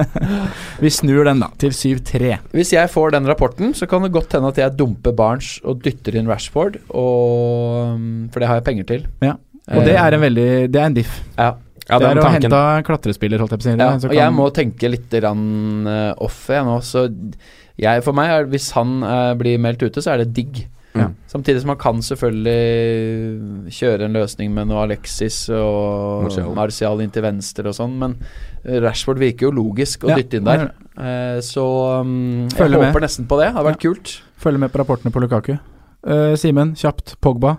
vi 0.84 0.92
snur 0.94 1.24
den, 1.28 1.42
da, 1.44 1.48
til 1.60 1.72
7-3. 1.76 2.34
Hvis 2.56 2.74
jeg 2.76 2.92
får 2.92 3.16
den 3.16 3.28
rapporten, 3.30 3.72
så 3.76 3.88
kan 3.90 4.04
det 4.06 4.12
godt 4.14 4.36
hende 4.36 4.52
at 4.52 4.60
jeg 4.60 4.76
dumper 4.78 5.16
Barnes 5.16 5.56
og 5.64 5.80
dytter 5.84 6.18
inn 6.20 6.28
Rashford, 6.30 6.80
og, 6.90 7.96
um, 7.96 8.28
for 8.32 8.42
det 8.42 8.50
har 8.50 8.60
jeg 8.60 8.68
penger 8.68 8.90
til. 8.92 9.08
Ja. 9.24 9.36
Og 9.70 9.84
det 9.86 9.94
er 9.94 10.16
en 10.16 10.22
veldig 10.24 10.50
Det 10.72 10.80
er 10.80 10.88
en 10.88 10.96
diff. 10.96 11.18
Ja. 11.38 11.52
Ja, 11.90 11.98
det 11.98 12.06
den 12.06 12.18
er 12.20 12.22
å 12.22 12.30
hente 12.30 12.58
en 12.78 12.84
klatrespiller, 12.86 13.40
holdt 13.42 13.56
jeg 13.56 13.60
på 13.60 13.66
å 13.66 13.70
si. 13.70 13.72
Ja, 13.74 13.88
og 13.96 14.04
kan- 14.04 14.14
jeg 14.14 14.34
må 14.36 14.44
tenke 14.54 14.90
litt 14.92 15.14
eh, 15.18 16.12
off 16.22 16.44
jeg 16.48 16.66
nå, 16.66 16.76
så 16.86 17.08
jeg, 17.80 18.04
for 18.04 18.12
meg 18.16 18.30
er 18.30 18.44
Hvis 18.50 18.70
han 18.76 19.00
uh, 19.02 19.34
blir 19.34 19.58
meldt 19.58 19.82
ute, 19.82 20.02
så 20.04 20.12
er 20.14 20.22
det 20.22 20.34
digg. 20.36 20.66
Ja. 20.98 21.06
Samtidig 21.30 21.60
som 21.62 21.70
man 21.70 21.78
kan 21.78 22.00
selvfølgelig 22.02 23.70
kjøre 23.76 24.08
en 24.08 24.16
løsning 24.18 24.50
med 24.54 24.66
noe 24.72 24.82
Alexis 24.88 25.44
og 25.54 26.24
Martial. 26.26 26.48
Martial 26.56 27.02
inn 27.04 27.12
til 27.14 27.22
venstre 27.22 27.70
og 27.70 27.76
sånn, 27.76 27.94
men 28.00 28.16
Rashford 28.64 29.20
virker 29.22 29.48
jo 29.48 29.52
logisk 29.54 30.04
å 30.04 30.10
Ja, 30.12 30.18
dytte 30.18 30.40
inn 30.40 30.48
der. 30.48 30.66
Eh, 30.98 31.38
så 31.46 31.64
um, 32.02 32.48
jeg 32.50 32.58
Følger 32.58 32.82
med. 32.82 32.90
håper 32.90 33.06
nesten 33.06 33.28
på 33.30 33.38
det. 33.40 33.52
Det 33.52 33.56
hadde 33.60 33.68
vært 33.70 33.84
kult. 33.86 34.16
Følge 34.40 34.58
med 34.64 34.72
på 34.74 34.82
rapportene 34.82 35.14
på 35.14 35.22
Lukaku. 35.22 35.54
Uh, 36.02 36.34
Simen, 36.40 36.74
kjapt. 36.80 37.14
Pogba. 37.22 37.58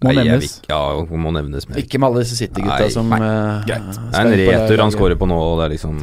Må 0.00 0.14
Nei, 0.14 0.24
nevnes. 0.24 0.60
ikke- 0.62 0.70
Ja, 0.70 1.16
må 1.20 1.30
nevnes 1.30 1.68
mer. 1.68 1.76
Ikke 1.76 1.98
med 2.00 2.08
alle 2.08 2.20
disse 2.22 2.36
City-gutta 2.38 2.90
som 2.90 3.10
nei, 3.10 3.18
eh, 3.20 3.64
Greit. 3.66 3.90
Det 3.92 4.14
er 4.16 4.26
en 4.26 4.62
retur 4.62 4.78
han 4.80 4.90
scorer 4.90 5.16
på 5.20 5.28
nå, 5.28 5.36
og 5.36 5.58
det 5.60 5.66
er 5.66 5.74
liksom 5.76 5.98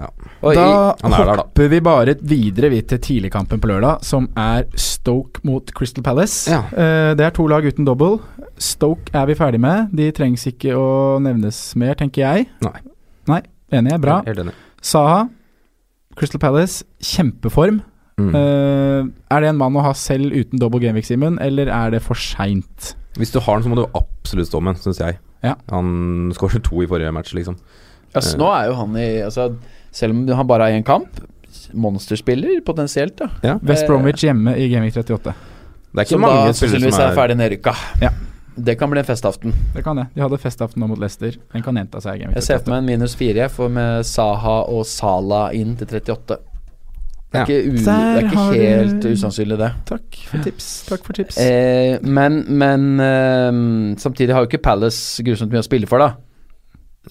Ja. 0.00 0.08
Da 0.42 0.96
Han 1.02 1.12
er 1.12 1.16
der, 1.16 1.24
da. 1.24 1.36
hopper 1.42 1.68
vi 1.68 1.80
bare 1.80 2.14
videre 2.16 2.70
vidt 2.70 2.88
til 2.88 2.98
tidligkampen 2.98 3.60
på 3.60 3.68
lørdag, 3.70 4.02
som 4.02 4.28
er 4.36 4.64
Stoke 4.74 5.40
mot 5.44 5.64
Crystal 5.72 6.02
Palace. 6.02 6.50
Ja. 6.50 6.64
Eh, 6.72 7.14
det 7.14 7.20
er 7.20 7.30
to 7.30 7.46
lag 7.46 7.62
uten 7.62 7.84
double. 7.84 8.18
Stoke 8.58 9.10
er 9.14 9.26
vi 9.26 9.34
ferdig 9.34 9.60
med. 9.60 9.94
De 9.94 10.10
trengs 10.10 10.44
ikke 10.46 10.74
å 10.74 11.20
nevnes 11.22 11.76
mer, 11.76 11.94
tenker 11.94 12.22
jeg. 12.26 12.48
Nei. 12.62 12.80
Nei, 13.28 13.42
enig. 13.72 14.00
Bra. 14.00 14.22
Helt 14.26 14.38
enig. 14.38 14.54
Saha, 14.82 15.28
Crystal 16.16 16.40
Palace, 16.40 16.82
kjempeform. 17.00 17.82
Mm. 18.18 18.34
Uh, 18.34 19.10
er 19.30 19.40
det 19.40 19.48
en 19.50 19.58
mann 19.58 19.74
å 19.76 19.82
ha 19.82 19.92
selv 19.92 20.32
uten 20.32 20.58
double 20.58 20.80
gameweek, 20.80 21.04
Simen, 21.04 21.38
eller 21.38 21.68
er 21.68 21.90
det 21.90 22.02
for 22.02 22.14
seint? 22.14 22.94
Hvis 23.16 23.32
du 23.32 23.40
har 23.40 23.56
den, 23.56 23.64
så 23.64 23.72
må 23.72 23.78
du 23.78 23.86
absolutt 23.96 24.50
stå 24.50 24.60
med 24.60 24.76
den, 24.76 24.82
syns 24.84 25.00
jeg. 25.00 25.18
Ja. 25.44 25.54
Han 25.72 26.32
skåret 26.36 26.64
to 26.66 26.82
i 26.82 26.88
forrige 26.90 27.12
match, 27.14 27.32
liksom. 27.36 27.56
Ja, 28.14 28.22
så 28.24 28.36
nå 28.40 28.48
er 28.52 28.70
jo 28.70 28.76
han 28.78 28.94
i 28.96 29.08
altså, 29.26 29.50
Selv 29.92 30.14
om 30.14 30.22
han 30.38 30.46
bare 30.48 30.68
har 30.68 30.76
én 30.76 30.84
kamp, 30.86 31.18
monsterspiller 31.72 32.60
potensielt, 32.64 33.16
da. 33.18 33.28
Ja. 33.44 33.58
West 33.64 33.86
Bromwich 33.88 34.24
hjemme 34.24 34.56
i 34.60 34.68
gameweek 34.72 34.96
38. 34.96 35.34
Det 35.96 36.02
er 36.02 36.04
ikke 36.04 36.12
Som 36.12 36.24
da 36.24 36.28
mange 36.28 36.40
spillere 36.40 36.58
sannsynligvis 36.60 36.96
som 36.98 37.04
er 37.06 37.12
er 37.12 37.16
ferdig 37.16 37.36
nedrykka. 37.40 37.76
Ja. 38.04 38.10
Det 38.56 38.74
kan 38.80 38.88
bli 38.90 39.00
en 39.00 39.04
festaften. 39.04 39.52
Det 39.74 39.82
kan 39.84 39.96
det. 40.00 40.06
De 40.14 40.22
hadde 40.24 40.38
festaften 40.40 40.80
nå 40.80 40.88
mot 40.88 41.00
Leicester. 41.00 41.34
Den 41.52 41.64
kan 41.64 41.76
gjenta 41.76 42.00
seg 42.00 42.22
i 42.22 42.24
Jeg 42.24 42.44
ser 42.44 42.60
38. 42.60 42.64
for 42.64 42.72
meg 42.72 42.78
en 42.78 42.88
minus 42.88 43.16
fire, 43.16 43.42
jeg, 43.42 43.52
for 43.52 43.72
med 43.72 44.06
Saha 44.08 44.56
og 44.72 44.86
Sala 44.88 45.42
inn 45.56 45.74
til 45.76 45.90
38. 45.92 46.38
Det 47.36 47.42
er 47.42 47.44
Ja. 47.44 47.44
ikke, 47.44 47.58
u, 47.68 47.76
det 47.76 47.96
er 47.96 48.26
ikke 48.26 48.44
helt 48.56 49.00
du- 49.02 49.08
usannsynlig, 49.12 49.58
det. 49.60 49.70
Takk 49.86 50.16
for 50.30 50.38
tips. 50.46 50.68
Takk 50.88 51.04
for 51.04 51.12
tips. 51.18 51.38
Eh, 51.38 51.98
men 52.02 52.44
men 52.48 52.86
eh, 53.00 53.52
samtidig 54.00 54.32
har 54.32 54.44
jo 54.44 54.48
ikke 54.50 54.62
Palace 54.62 55.22
grusomt 55.26 55.52
mye 55.52 55.60
å 55.64 55.68
spille 55.68 55.86
for, 55.90 55.98
da. 55.98 56.14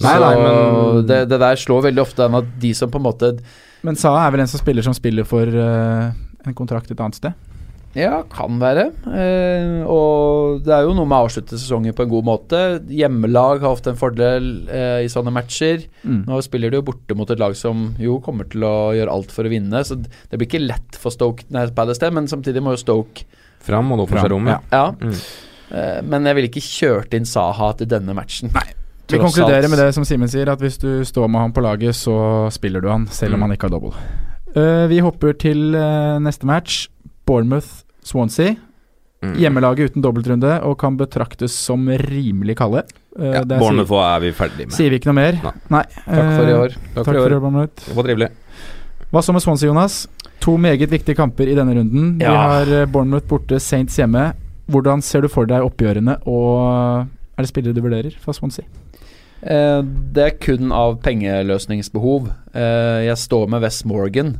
Nei, 0.01 0.11
Så 0.11 0.19
nei, 0.19 0.35
men- 0.43 1.05
det, 1.07 1.19
det 1.29 1.39
der 1.39 1.55
slår 1.55 1.83
veldig 1.89 2.01
ofte 2.03 2.25
an 2.25 2.35
at 2.41 2.45
de 2.59 2.73
som 2.73 2.89
på 2.91 2.97
en 2.99 3.05
måte 3.07 3.39
Men 3.83 3.95
Sa 3.95 4.11
er 4.25 4.31
vel 4.31 4.41
en 4.41 4.47
som 4.47 4.59
spiller 4.59 4.81
som 4.83 4.93
spiller 4.97 5.23
for 5.23 5.45
uh, 5.45 6.11
en 6.45 6.53
kontrakt 6.57 6.89
et 6.91 6.99
annet 6.99 7.15
sted? 7.15 7.33
Ja, 7.95 8.23
kan 8.27 8.57
være. 8.59 8.89
Eh, 9.07 9.85
og 9.87 10.61
det 10.65 10.73
er 10.75 10.83
jo 10.83 10.93
noe 10.97 11.07
med 11.07 11.15
å 11.15 11.27
avslutte 11.29 11.55
sesongen 11.55 11.95
på 11.95 12.03
en 12.03 12.11
god 12.11 12.25
måte. 12.27 12.59
Hjemmelag 12.91 13.61
har 13.63 13.71
ofte 13.71 13.93
en 13.93 13.99
fordel 13.99 14.49
eh, 14.67 15.05
i 15.05 15.09
sånne 15.11 15.31
matcher. 15.31 15.85
Mm. 16.03 16.25
Nå 16.27 16.41
spiller 16.43 16.73
de 16.73 16.81
jo 16.81 16.85
borte 16.89 17.15
mot 17.15 17.31
et 17.31 17.39
lag 17.39 17.55
som 17.55 17.93
jo 18.01 18.17
kommer 18.25 18.49
til 18.51 18.65
å 18.67 18.73
gjøre 18.97 19.13
alt 19.15 19.31
for 19.31 19.47
å 19.47 19.53
vinne, 19.53 19.79
så 19.87 19.95
det 20.01 20.35
blir 20.35 20.49
ikke 20.49 20.63
lett 20.65 20.99
for 20.99 21.15
Stoke 21.15 21.47
nei, 21.55 21.63
Palace 21.75 22.03
det, 22.03 22.11
men 22.17 22.27
samtidig 22.27 22.63
må 22.65 22.75
jo 22.75 22.81
Stoke 22.83 23.23
Fram 23.65 23.87
og 23.95 23.97
nå 23.97 24.03
for 24.11 24.19
seg 24.21 24.29
rommet. 24.35 24.59
ja. 24.75 24.83
Ja. 24.83 24.91
Mm. 24.99 25.15
Eh, 25.75 26.01
men 26.05 26.27
jeg 26.29 26.35
ville 26.37 26.49
ikke 26.51 26.61
kjørt 26.61 27.15
inn 27.17 27.25
Saha 27.25 27.71
til 27.79 27.87
denne 27.89 28.13
matchen. 28.13 28.51
Nei. 28.53 28.67
Vi 29.09 29.17
konkluderer 29.21 29.69
med 29.69 29.79
det 29.81 29.87
som 29.95 30.03
Simen 30.05 30.29
sier, 30.29 30.49
at 30.51 30.59
hvis 30.61 30.77
du 30.81 31.03
står 31.05 31.27
med 31.29 31.41
han 31.41 31.53
på 31.55 31.61
laget, 31.65 31.93
så 31.97 32.13
spiller 32.53 32.81
du 32.81 32.89
han, 32.91 33.07
selv 33.13 33.33
om 33.37 33.39
Mm. 33.39 33.47
han 33.47 33.55
ikke 33.55 33.69
har 33.69 33.73
double. 33.79 33.93
Uh, 34.55 34.85
vi 34.89 34.99
hopper 35.05 35.33
til 35.37 35.75
uh, 35.77 36.17
neste 36.21 36.45
match. 36.49 36.87
Bournemouth-Swansea. 38.05 38.55
Mm. 39.23 39.35
Hjemmelaget 39.39 39.89
uten 39.89 40.03
dobbeltrunde 40.03 40.59
og 40.67 40.77
kan 40.77 40.97
betraktes 40.99 41.53
som 41.57 41.87
rimelig 41.87 42.57
kalde. 42.59 42.83
Uh, 43.17 43.31
Ja, 43.33 43.43
Bournemouth 43.43 43.91
er 43.93 44.19
vi 44.21 44.31
ferdig 44.31 44.67
med. 44.67 44.73
sier 44.75 44.89
vi 44.91 44.99
ikke 44.99 45.07
noe 45.07 45.15
mer. 45.15 45.39
Nei. 45.71 45.83
Takk 46.05 46.35
for 46.35 46.45
i 46.45 46.51
Eh, 46.51 46.59
år. 46.59 46.75
Takk 46.95 47.05
for 47.05 47.13
i 47.15 47.17
år, 47.23 47.39
Bournemouth. 47.39 47.85
Det 47.87 47.95
var 47.95 48.03
trivelig. 48.03 48.29
Hva 49.11 49.21
så 49.23 49.33
med 49.33 49.41
Swansea, 49.41 49.67
Jonas? 49.69 50.07
To 50.41 50.57
meget 50.57 50.89
viktige 50.89 51.15
kamper 51.15 51.47
i 51.47 51.55
denne 51.55 51.73
runden. 51.73 52.17
Vi 52.19 52.25
har 52.25 52.61
eh, 52.67 52.85
Bournemouth 52.85 53.25
borte, 53.27 53.59
Saints 53.59 53.95
hjemme. 53.97 54.33
Hvordan 54.69 55.01
ser 55.01 55.21
du 55.21 55.27
for 55.29 55.45
deg 55.45 55.61
oppgjørene, 55.63 56.19
og 56.27 57.07
er 57.37 57.41
det 57.41 57.47
spillere 57.49 57.73
du 57.73 57.81
vurderer 57.81 58.11
fra 58.19 58.33
Swansea? 58.33 58.65
Eh, 59.41 59.81
det 60.11 60.23
er 60.23 60.37
kun 60.41 60.71
av 60.71 60.99
pengeløsningsbehov. 61.01 62.29
Eh, 62.53 63.05
jeg 63.07 63.17
står 63.17 63.47
med 63.49 63.61
West 63.61 63.85
Morgan, 63.85 64.39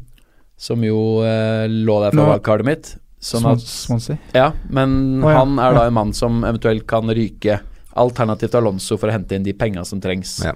som 0.58 0.82
jo 0.84 1.22
eh, 1.24 1.66
lå 1.70 2.02
der 2.04 2.12
fra 2.12 2.28
wildcardet 2.34 2.66
mitt. 2.66 2.96
Sånn 3.26 3.48
at, 3.50 3.64
Swansea? 3.66 4.20
ja, 4.38 4.52
men 4.70 5.24
oh, 5.24 5.32
ja. 5.32 5.40
han 5.40 5.56
er 5.62 5.78
da 5.78 5.86
en 5.90 5.96
mann 5.98 6.12
som 6.14 6.44
eventuelt 6.46 6.86
kan 6.90 7.10
ryke. 7.10 7.58
Alternativt 7.98 8.58
Alonso 8.60 9.00
for 9.00 9.10
å 9.10 9.16
hente 9.16 9.38
inn 9.38 9.46
de 9.46 9.56
penga 9.58 9.86
som 9.88 10.02
trengs. 10.04 10.38
Ja. 10.46 10.54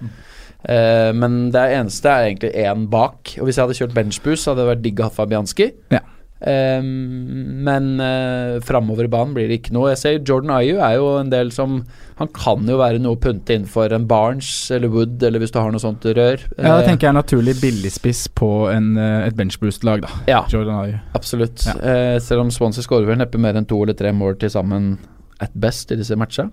Uh, 0.59 1.09
men 1.15 1.47
det 1.55 1.63
eneste 1.77 2.11
er 2.11 2.27
egentlig 2.27 2.51
én 2.61 2.85
bak. 2.91 3.33
Og 3.39 3.47
hvis 3.47 3.57
jeg 3.57 3.63
hadde 3.65 3.77
kjørt 3.79 3.95
benchboost, 3.95 4.49
hadde 4.51 4.61
det 4.61 4.71
vært 4.73 4.83
digg 4.83 5.01
å 5.01 5.07
ha 5.07 5.15
Fabianski. 5.15 5.69
Ja. 5.95 6.03
Eh, 6.39 6.81
men 6.81 7.87
uh, 7.99 8.59
framover 8.63 9.09
i 9.09 9.11
banen 9.11 9.33
blir 9.35 9.49
det 9.49 9.59
ikke 9.59 9.73
noe. 9.75 9.89
Jeg 9.91 9.99
ser 9.99 10.19
Jordan 10.23 10.53
Ayu 10.55 10.77
er 10.79 10.95
jo 10.95 11.09
en 11.19 11.31
del 11.33 11.51
som 11.51 11.81
Han 12.19 12.29
kan 12.35 12.67
jo 12.67 12.77
være 12.79 12.99
noe 12.99 13.15
å 13.15 13.19
pynte 13.19 13.55
innenfor 13.55 13.93
en 13.95 14.07
Barnes 14.07 14.49
eller 14.75 14.91
Wood, 14.91 15.21
eller 15.23 15.39
hvis 15.39 15.53
du 15.55 15.59
har 15.59 15.71
noe 15.71 15.79
sånt 15.79 16.03
rør. 16.03 16.41
Ja, 16.57 16.73
det 16.75 16.83
Eh, 16.83 16.87
tenker 16.89 17.07
jeg 17.07 17.15
naturlig 17.15 17.55
billigspiss 17.61 18.25
på 18.35 18.49
en, 18.71 18.97
eh, 18.97 19.27
et 19.27 19.37
benchboost-lag, 19.37 20.03
da. 20.03 20.09
ja, 20.27 20.41
Jordan 20.51 20.81
Ayu. 20.83 20.97
absolutt. 21.15 21.63
Ja. 21.65 21.77
Uh, 21.79 22.19
selv 22.19 22.41
om 22.41 22.51
Swansea 22.51 22.83
skårer 22.83 23.07
vel 23.07 23.21
neppe 23.21 23.39
mer 23.39 23.55
enn 23.55 23.67
to 23.67 23.81
eller 23.83 23.95
tre 23.95 24.11
mål 24.11 24.35
til 24.39 24.51
sammen 24.51 24.97
at 25.39 25.55
best 25.55 25.91
i 25.91 25.95
disse 25.95 26.15
matcha. 26.19 26.49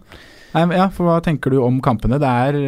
Nei, 0.56 0.78
ja, 0.78 0.88
for 0.94 1.08
Hva 1.08 1.18
tenker 1.24 1.52
du 1.52 1.60
om 1.60 1.78
kampene? 1.84 2.18
Det 2.22 2.32
er, 2.48 2.58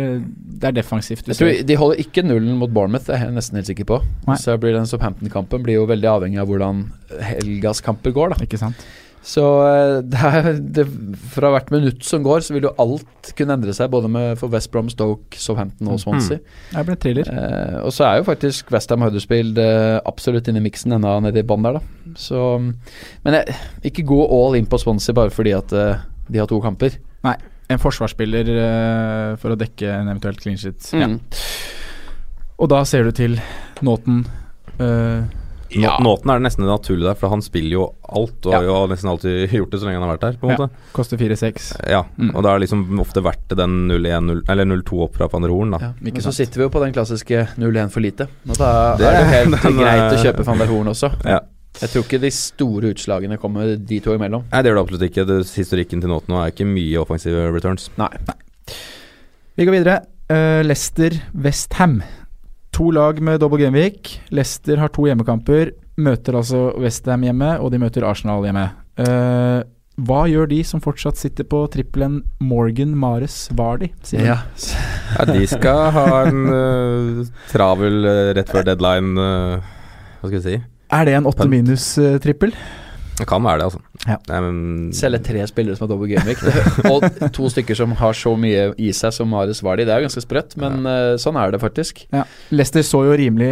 det 0.60 0.70
er 0.70 0.76
defensivt. 0.76 1.28
De 1.28 1.80
holder 1.80 2.02
ikke 2.02 2.24
nullen 2.26 2.58
mot 2.60 2.72
Bournemouth, 2.72 3.08
det 3.08 3.16
er 3.16 3.26
jeg 3.26 3.36
nesten 3.38 3.60
helt 3.60 3.70
sikker 3.70 3.88
på. 3.88 4.00
Nei. 4.28 4.36
Så 4.40 4.58
blir 4.60 4.76
den 4.76 4.88
Southampton-kampen 4.90 5.64
blir 5.64 5.80
jo 5.80 5.88
veldig 5.88 6.10
avhengig 6.18 6.42
av 6.42 6.50
hvordan 6.50 6.86
helgas 7.30 7.80
kamper 7.84 8.12
går. 8.16 8.34
da 8.34 8.44
Ikke 8.44 8.60
sant? 8.60 8.84
Så 9.28 9.42
eh, 9.66 9.98
det 10.06 10.20
er, 10.24 10.48
det, 10.76 10.84
fra 11.34 11.50
hvert 11.52 11.72
minutt 11.74 12.04
som 12.06 12.22
går, 12.24 12.44
så 12.44 12.54
vil 12.54 12.68
jo 12.68 12.74
alt 12.80 13.32
kunne 13.36 13.56
endre 13.58 13.74
seg, 13.76 13.90
både 13.92 14.10
med 14.12 14.38
for 14.40 14.52
West 14.52 14.70
Brom, 14.72 14.88
Stoke, 14.92 15.36
Southampton 15.40 15.90
og 15.92 16.00
Swansea. 16.00 16.40
Det 16.72 16.84
blir 16.86 17.00
thriller. 17.02 17.28
Eh, 17.32 17.76
og 17.82 17.92
så 17.94 18.06
er 18.08 18.20
jo 18.20 18.28
faktisk 18.28 18.72
Westham 18.74 19.04
Huddersfield 19.04 19.58
eh, 19.62 19.98
absolutt 20.08 20.48
inne 20.48 20.62
i 20.62 20.68
miksen 20.68 20.96
ennå 20.96 21.18
nede 21.26 21.42
i 21.42 21.48
bånn 21.48 21.66
der, 21.66 21.80
da. 21.80 22.14
Så 22.18 22.46
Men 22.60 23.40
jeg, 23.40 23.58
ikke 23.90 24.06
gå 24.08 24.22
all 24.38 24.56
in 24.58 24.70
på 24.70 24.80
Swansea 24.80 25.16
bare 25.16 25.34
fordi 25.34 25.56
at 25.56 25.74
eh, 25.76 26.04
de 26.28 26.40
har 26.40 26.48
to 26.50 26.60
kamper. 26.64 26.96
Nei. 27.26 27.36
En 27.70 27.78
forsvarsspiller 27.78 28.48
uh, 28.54 29.36
for 29.36 29.52
å 29.52 29.58
dekke 29.60 29.90
en 30.00 30.08
eventuelt 30.08 30.40
clean 30.40 30.56
shit. 30.56 30.80
Ja. 30.96 31.06
Mm. 31.06 31.18
Og 32.58 32.70
da 32.72 32.80
ser 32.88 33.04
du 33.04 33.12
til 33.14 33.36
Nåten. 33.84 34.22
Uh, 34.80 35.26
ja. 35.70 35.98
Nåten 36.00 36.30
er 36.32 36.38
det 36.40 36.46
nesten 36.46 36.64
naturlig 36.64 37.04
der, 37.04 37.16
for 37.20 37.28
han 37.28 37.42
spiller 37.44 37.74
jo 37.76 37.82
alt, 38.08 38.38
og 38.48 38.52
Ja. 38.54 38.58
har 38.62 38.64
jo 38.64 38.86
nesten 38.88 39.10
alltid 39.12 39.50
gjort 39.58 39.70
det 39.74 39.80
så 39.82 39.84
lenge 39.86 40.00
han 40.00 40.06
har 40.08 40.14
vært 40.16 40.24
der. 40.24 40.38
på 40.40 40.48
en 40.48 40.54
Ja. 40.54 40.56
måte 40.64 40.94
koster 40.96 41.20
4-6. 41.20 41.66
Ja, 41.92 42.00
Mm. 42.16 42.30
og 42.34 42.42
da 42.42 42.54
er 42.54 42.58
liksom 42.64 42.86
ofte 43.04 43.20
verdt 43.22 43.52
den 43.54 43.76
0-1 43.90 44.42
eller 44.48 44.64
0-2 44.64 45.02
opp 45.04 45.16
fra 45.20 45.28
van 45.28 45.42
der 45.44 45.50
Horn, 45.52 45.70
da. 45.76 45.78
Ja, 45.78 45.92
men 46.00 46.14
så 46.24 46.32
sitter 46.32 46.56
vi 46.62 46.64
jo 46.64 46.70
på 46.72 46.80
den 46.82 46.92
klassiske 46.96 47.48
0-1 47.60 47.90
for 47.92 48.00
lite. 48.00 48.28
Og 48.48 48.56
da 48.56 48.96
Det- 48.96 49.06
er 49.06 49.18
det 49.20 49.28
helt 49.34 49.62
den, 49.62 49.76
greit 49.76 50.08
å 50.08 50.16
eh, 50.16 50.24
kjøpe 50.24 50.44
van 50.48 50.58
der 50.58 50.66
Horn 50.72 50.86
også. 50.88 51.12
Ja. 51.24 51.40
Jeg 51.78 51.92
tror 51.92 52.04
ikke 52.04 52.20
de 52.22 52.30
store 52.34 52.92
utslagene 52.92 53.38
kommer 53.38 53.76
de 53.76 54.00
to 54.02 54.16
imellom. 54.16 54.46
Nei, 54.50 54.62
det 54.62 54.70
gjør 54.70 54.78
det 54.80 54.84
absolutt 54.84 55.06
ikke. 55.08 55.24
Det, 55.28 55.38
historikken 55.54 56.02
til 56.02 56.10
Nåten 56.10 56.34
nå 56.34 56.40
er 56.42 56.52
ikke 56.52 56.66
mye 56.66 57.02
offensive 57.02 57.48
returns. 57.54 57.86
Nei. 58.00 58.10
Vi 59.58 59.66
går 59.66 59.78
videre. 59.78 60.00
Uh, 60.28 60.60
Leicester-Westham. 60.66 62.00
To 62.76 62.90
lag 62.94 63.22
med 63.24 63.40
dobbel 63.42 63.62
gameweek. 63.62 64.16
Leicester 64.34 64.82
har 64.82 64.90
to 64.94 65.06
hjemmekamper. 65.08 65.72
Møter 65.98 66.36
altså 66.38 66.68
Westham 66.78 67.24
hjemme, 67.26 67.56
og 67.62 67.72
de 67.74 67.80
møter 67.82 68.06
Arsenal 68.06 68.44
hjemme. 68.46 68.68
Uh, 68.98 69.62
hva 70.06 70.20
gjør 70.30 70.46
de 70.50 70.60
som 70.66 70.82
fortsatt 70.82 71.18
sitter 71.18 71.46
på 71.50 71.64
trippelen 71.74 72.20
Morgan, 72.38 72.92
Mares, 72.94 73.48
Vardy? 73.58 73.88
Simen? 74.06 74.28
Ja. 74.28 74.36
Ja, 75.16 75.24
de 75.26 75.46
skal 75.50 75.88
ha 75.94 76.06
en 76.28 76.44
uh, 76.52 77.22
travel 77.50 78.06
uh, 78.06 78.30
rett 78.36 78.50
før 78.52 78.66
deadline 78.68 79.18
uh, 79.18 79.70
Hva 80.20 80.28
skal 80.28 80.36
vi 80.36 80.44
si? 80.44 80.58
Er 80.90 81.04
det 81.08 81.14
en 81.18 81.26
åtte 81.28 81.48
minus-trippel? 81.48 82.54
Det 83.18 83.26
kan 83.26 83.42
være 83.42 83.58
det, 83.58 83.64
altså. 83.66 83.80
Ja. 84.06 84.14
Um, 84.30 84.44
men, 84.46 84.92
Selge 84.94 85.18
tre 85.26 85.40
spillere 85.50 85.74
som 85.74 85.88
har 85.88 85.90
dobbel 85.90 86.12
gameweek, 86.12 86.38
og 86.92 87.02
to 87.34 87.48
stykker 87.50 87.74
som 87.74 87.90
har 87.98 88.14
så 88.14 88.30
mye 88.38 88.68
i 88.78 88.92
seg 88.94 89.10
som 89.16 89.26
Marius 89.32 89.58
Vardi. 89.66 89.82
Det 89.88 89.90
er 89.90 90.04
ganske 90.04 90.22
sprøtt, 90.22 90.54
men 90.62 90.86
eh, 90.86 91.16
sånn 91.18 91.34
er 91.40 91.50
det 91.50 91.58
faktisk. 91.58 92.04
Ja. 92.14 92.22
Leicester 92.54 92.86
så 92.86 93.00
jo 93.08 93.16
rimelig 93.18 93.50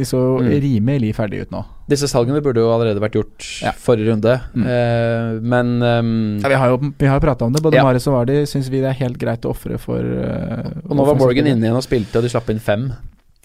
De 0.00 0.08
så 0.08 0.18
Mm. 0.34 0.50
rimelig 0.64 1.12
ferdig 1.14 1.44
ut 1.46 1.52
nå. 1.54 1.62
Disse 1.88 2.08
salgene 2.10 2.42
burde 2.42 2.58
jo 2.64 2.72
allerede 2.74 2.98
vært 2.98 3.14
gjort 3.20 3.46
Ja. 3.62 3.70
forrige 3.78 4.10
runde, 4.10 4.34
Mm. 4.56 4.66
uh, 4.66 5.40
men 5.54 5.72
um, 5.82 6.40
Ja, 6.42 6.48
vi 6.50 6.58
har 6.58 6.68
jo 6.74 6.80
vi 6.98 7.06
har 7.06 7.20
prata 7.22 7.46
om 7.46 7.52
det. 7.54 7.62
Både 7.62 7.76
Ja. 7.78 7.84
Mares 7.86 8.08
og 8.10 8.14
Vardy 8.18 8.42
syns 8.50 8.66
vi 8.68 8.80
det 8.82 8.90
er 8.90 8.98
helt 9.06 9.18
greit 9.22 9.46
å 9.46 9.54
ofre 9.54 9.78
for 9.78 10.02
uh, 10.02 10.72
Og 10.90 10.96
nå 10.98 11.06
var 11.06 11.14
Morgan 11.22 11.46
inne 11.46 11.62
igjen 11.70 11.76
og 11.78 11.86
spilte, 11.86 12.16
og 12.18 12.26
de 12.26 12.34
slapp 12.34 12.50
inn 12.50 12.58
fem. 12.58 12.90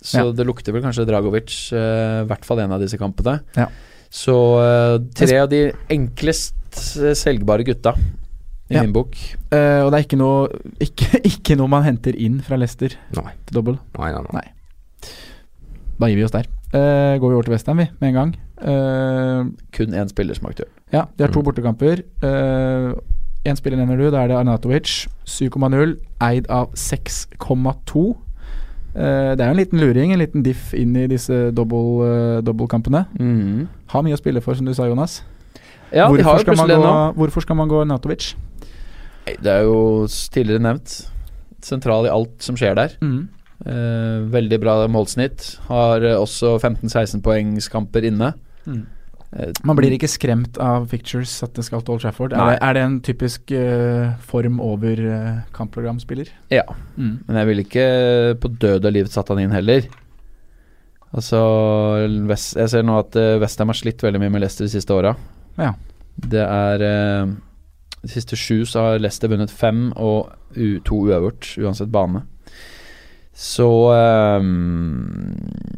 Så 0.01 0.17
Ja. 0.25 0.31
det 0.31 0.45
lukter 0.47 0.71
vel 0.71 0.81
kanskje 0.81 1.05
Dragovic, 1.05 1.71
eh, 1.73 2.21
i 2.23 2.25
hvert 2.29 2.45
fall 2.45 2.59
en 2.63 2.71
av 2.71 2.79
disse 2.79 2.97
kampene. 2.97 3.41
Ja. 3.57 3.67
Så 4.09 4.33
uh, 4.57 4.97
tre 5.13 5.37
av 5.37 5.49
de 5.51 5.71
enklest 5.89 6.55
eh, 6.97 7.13
selgbare 7.13 7.63
gutta 7.67 7.93
i 8.69 8.75
Ja. 8.75 8.81
min 8.81 8.93
bok. 8.93 9.13
Uh, 9.51 9.83
og 9.85 9.91
det 9.91 9.99
er 9.99 10.05
ikke 10.07 10.17
noe 10.17 10.47
ikke, 10.79 11.19
ikke 11.31 11.57
noe 11.57 11.67
man 11.67 11.83
henter 11.83 12.15
inn 12.15 12.39
fra 12.41 12.55
Leicester 12.57 12.95
Nei. 13.13 13.33
til 13.45 13.59
dobbel. 13.59 13.77
Nei, 13.99 14.11
nei, 14.13 14.23
nei. 14.33 14.47
Da 15.99 16.07
gir 16.07 16.15
vi 16.15 16.23
oss 16.23 16.31
der. 16.31 16.47
Går 16.71 17.27
vi 17.27 17.33
over 17.35 17.43
til 17.43 17.51
Westham, 17.53 17.77
vi, 17.81 17.89
med 17.99 18.09
en 18.09 18.15
gang. 18.15 18.33
Kun 19.73 19.93
én 19.97 20.07
spiller 20.09 20.35
som 20.37 20.45
er 20.47 20.51
aktuell. 20.53 20.69
ja, 20.93 21.05
de 21.17 21.23
har 21.25 21.31
to 21.33 21.41
Mm. 21.41 21.45
bortekamper. 21.49 22.03
Én 23.45 23.55
spiller 23.57 23.77
nevner 23.77 23.97
du, 23.97 24.09
da 24.11 24.21
er 24.23 24.27
det 24.29 24.37
Arnatovic. 24.37 25.07
7,0, 25.25 25.97
eid 26.21 26.47
av 26.49 26.71
6,2. 26.75 28.15
Eh, 28.99 29.31
det 29.37 29.43
er 29.43 29.47
jo 29.47 29.55
en 29.55 29.61
liten 29.61 29.79
luring, 29.79 30.11
en 30.13 30.19
liten 30.19 30.43
diff 30.43 30.73
inn 30.75 30.95
i 30.99 31.07
disse 31.07 31.51
dobbeltkampene. 31.55 32.35
eh, 32.37 32.41
dobbeltkampene. 32.43 33.67
Har 33.93 34.03
mye 34.03 34.17
å 34.17 34.19
spille 34.19 34.41
for, 34.43 34.59
som 34.59 34.67
du 34.67 34.73
sa, 34.75 34.89
Jonas. 34.89 35.21
Ja, 35.93 36.07
hvorfor, 36.07 36.23
har 36.23 36.43
skal 36.43 36.59
man 36.59 36.69
gå, 36.69 36.93
hvorfor 37.17 37.41
skal 37.41 37.55
man 37.55 37.69
gå 37.71 37.83
Natovic? 37.87 38.35
Det 39.25 39.47
er 39.47 39.63
jo 39.63 40.07
tidligere 40.07 40.61
nevnt. 40.61 40.99
Sentral 41.61 42.05
i 42.05 42.13
alt 42.13 42.43
som 42.43 42.57
skjer 42.59 42.75
der. 42.77 42.95
Eh, 42.99 44.19
veldig 44.31 44.59
bra 44.61 44.75
målsnitt. 44.87 45.57
Har 45.67 46.03
eh, 46.03 46.15
også 46.15 46.57
15-16 46.59 47.23
poengskamper 47.25 48.05
inne. 48.07 48.33
Mm. 48.65 48.85
Eh, 49.35 49.51
Man 49.63 49.77
blir 49.77 49.93
ikke 49.93 50.09
skremt 50.09 50.57
av 50.61 50.87
pictures 50.89 51.31
at 51.45 51.53
det 51.57 51.65
skal 51.67 51.83
til 51.83 51.95
Old 51.95 52.03
Trafford. 52.03 52.33
Er 52.33 52.55
det, 52.55 52.59
er 52.65 52.77
det 52.77 52.83
en 52.83 52.99
typisk 53.05 53.53
uh, 53.53 54.15
form 54.25 54.59
over 54.63 55.01
uh, 55.05 55.41
kampprogramspiller? 55.55 56.31
Ja. 56.53 56.65
Mm. 56.97 57.19
Men 57.27 57.41
jeg 57.41 57.49
ville 57.49 57.65
ikke 57.67 57.89
på 58.41 58.53
død 58.61 58.89
og 58.89 58.95
liv 58.95 59.11
satt 59.11 59.29
han 59.33 59.43
inn 59.43 59.53
heller. 59.53 59.85
Altså 61.09 61.41
West, 62.29 62.53
Jeg 62.57 62.69
ser 62.69 62.83
nå 62.85 62.99
at 63.01 63.15
Westham 63.41 63.71
har 63.71 63.77
slitt 63.77 64.03
veldig 64.05 64.19
mye 64.21 64.33
med 64.33 64.43
Leicester 64.43 64.67
de 64.67 64.73
siste 64.75 64.93
åra. 64.93 65.15
Ja. 65.57 65.71
Det 66.19 66.43
er 66.43 66.83
uh, 66.85 67.31
De 68.03 68.11
siste 68.11 68.37
sju 68.37 68.65
så 68.69 68.85
har 68.85 69.01
Leicester 69.01 69.31
vunnet 69.31 69.53
fem 69.53 69.89
og 69.97 70.33
to 70.85 71.03
uavgjort, 71.05 71.51
uansett 71.61 71.91
bane. 71.93 72.23
Så 73.39 73.65
um, 74.43 75.29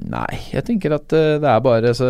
Nei, 0.09 0.37
jeg 0.49 0.63
tenker 0.65 0.95
at 0.97 1.13
eh, 1.13 1.35
det 1.41 1.45
er 1.51 1.59
bare 1.61 1.91
så, 1.97 2.07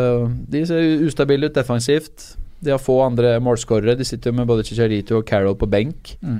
De 0.49 0.61
ser 0.69 1.03
ustabile 1.05 1.49
ut 1.49 1.57
defensivt. 1.57 2.29
De 2.63 2.71
har 2.71 2.79
få 2.81 2.99
andre 3.03 3.33
målskårere. 3.43 3.97
De 3.99 4.05
sitter 4.07 4.31
jo 4.31 4.37
med 4.37 4.47
både 4.49 4.63
Chicharito 4.67 5.17
og 5.19 5.25
Carroll 5.27 5.57
på 5.59 5.67
benk. 5.69 6.13
Mm. 6.23 6.39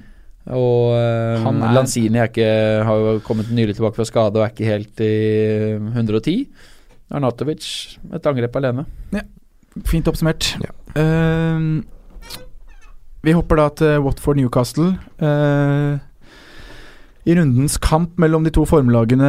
Og 0.55 0.93
um, 0.95 1.43
Han 1.47 1.59
er- 1.68 1.76
Lanzini 1.76 2.18
er 2.22 2.30
ikke, 2.32 2.47
har 2.88 3.03
jo 3.03 3.20
kommet 3.26 3.51
nylig 3.53 3.76
tilbake 3.78 3.99
fra 3.99 4.07
skade 4.07 4.39
og 4.39 4.45
er 4.45 4.53
ikke 4.53 4.70
helt 4.72 5.03
i 5.05 5.12
110. 5.91 6.38
Arnatovic, 7.12 7.68
et 8.16 8.26
angrep 8.32 8.55
alene. 8.62 8.86
Ja, 9.12 9.26
Fint 9.88 10.07
oppsummert. 10.07 10.53
Ja. 10.64 10.72
Eh, 10.99 11.59
vi 13.24 13.36
hopper 13.36 13.59
da 13.59 13.68
til 13.82 13.99
Watford 14.05 14.39
Newcastle. 14.39 14.93
Eh, 15.20 15.99
I 17.26 17.36
rundens 17.38 17.78
kamp 17.78 18.17
mellom 18.22 18.45
de 18.45 18.53
to 18.53 18.63
formlagene 18.65 19.28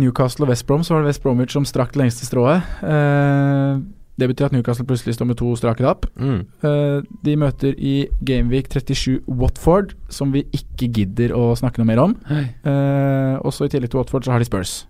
Newcastle 0.00 0.46
og 0.46 0.54
West 0.54 0.66
Brom, 0.66 0.84
så 0.84 0.94
var 0.94 1.04
det 1.04 1.12
West 1.12 1.22
Bromwich 1.22 1.52
som 1.52 1.66
strakk 1.68 1.92
det 1.92 2.00
lengste 2.00 2.24
strået. 2.24 2.64
Eh, 2.80 3.82
det 4.16 4.28
betyr 4.30 4.46
at 4.46 4.54
Newcastle 4.54 4.86
plutselig 4.86 5.16
står 5.16 5.28
med 5.28 5.36
to 5.36 5.50
strake 5.58 5.82
tap. 5.82 6.06
Mm. 6.16 6.46
Eh, 6.64 7.02
de 7.26 7.36
møter 7.36 7.74
i 7.76 8.06
Gameweek 8.24 8.70
37 8.70 9.20
Watford, 9.28 9.92
som 10.08 10.32
vi 10.32 10.46
ikke 10.54 10.88
gidder 10.88 11.34
å 11.36 11.50
snakke 11.58 11.82
noe 11.82 11.90
mer 11.90 12.02
om. 12.02 12.16
Eh, 12.30 13.34
også 13.44 13.66
i 13.66 13.74
tillegg 13.74 13.92
til 13.92 14.00
Watford 14.00 14.24
så 14.24 14.32
har 14.32 14.40
de 14.40 14.48
Spurs. 14.48 14.86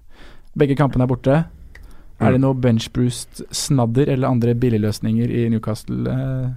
Begge 0.55 0.77
kampene 0.79 1.09
er 1.09 1.11
borte. 1.11 1.45
Er 2.23 2.37
det 2.37 2.41
noe 2.45 2.55
benchboost-snadder 2.55 4.13
eller 4.13 4.31
andre 4.31 4.55
billigløsninger 4.55 5.33
i 5.33 5.49
Newcastle? 5.51 6.05
Eh, 6.07 6.53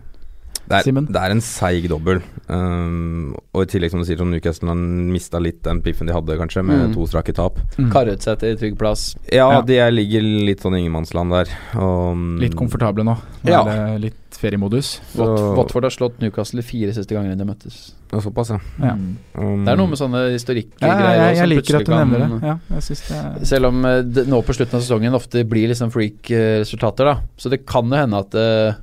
Det 0.67 0.81
er, 0.87 0.91
det 0.91 1.15
er 1.21 1.31
en 1.31 1.39
seig 1.41 1.85
dobbel. 1.89 2.21
Um, 2.51 3.35
og 3.55 3.63
i 3.63 3.69
tillegg, 3.71 3.91
som 3.93 4.01
du 4.01 4.05
sier, 4.07 4.17
som 4.19 4.29
Newcastle 4.31 4.67
har 4.71 4.75
mista 4.75 5.39
litt 5.39 5.61
den 5.63 5.81
piffen 5.81 6.07
de 6.09 6.13
hadde, 6.15 6.35
kanskje, 6.39 6.63
med 6.65 6.89
Mm. 6.89 6.93
to 6.93 7.05
strake 7.07 7.33
tap. 7.33 7.59
Mm. 7.77 7.89
Karret 7.91 8.21
seg 8.21 8.39
til 8.39 8.57
trygg 8.57 8.77
plass. 8.77 9.15
Ja, 9.31 9.49
Ja. 9.51 9.61
de 9.61 9.77
er, 9.79 9.91
ligger 9.91 10.21
litt 10.21 10.59
sånn 10.59 10.75
ingenmannsland 10.77 11.31
der. 11.31 11.47
Og, 11.79 12.11
um, 12.11 12.37
Litt 12.39 12.55
komfortable 12.55 13.03
nå. 13.03 13.17
Nå 13.45 13.49
Ja. 13.51 13.97
litt 13.97 14.13
feriemodus. 14.37 14.99
Watford 15.15 15.83
har 15.83 15.89
slått 15.89 16.19
Newcastle 16.21 16.61
fire 16.61 16.91
siste 16.93 17.15
gangene 17.15 17.37
de 17.37 17.45
møttes. 17.45 17.93
Ja, 18.11 18.19
Såpass, 18.19 18.49
ja. 18.49 18.59
Ja. 18.81 18.93
Mm. 18.95 19.17
Um, 19.35 19.65
Det 19.65 19.71
er 19.73 19.77
noe 19.77 19.87
med 19.87 19.97
sånne 19.97 20.29
Ja, 20.29 20.37
historikkgreier 20.37 21.35
jeg, 21.35 21.37
jeg, 21.37 21.49
liker 21.49 21.75
at 21.79 21.85
du 21.85 21.91
kan- 21.91 22.09
nevner 22.11 22.39
det. 22.39 22.47
Ja, 22.47 22.59
jeg 22.75 22.81
synes 22.83 23.07
det 23.07 23.41
er 23.41 23.45
Selv 23.45 23.65
om 23.67 23.85
eh, 23.85 24.01
det, 24.03 24.27
nå 24.27 24.41
på 24.43 24.53
slutten 24.55 24.75
av 24.75 24.81
sesongen 24.81 25.13
ofte 25.13 25.43
blir 25.47 25.67
liksom 25.67 25.91
freak-resultater, 25.91 27.05
da. 27.05 27.15
Så 27.37 27.49
det 27.49 27.65
kan 27.65 27.89
jo 27.89 27.95
hende 27.95 28.17
at 28.19 28.35
eh, 28.35 28.73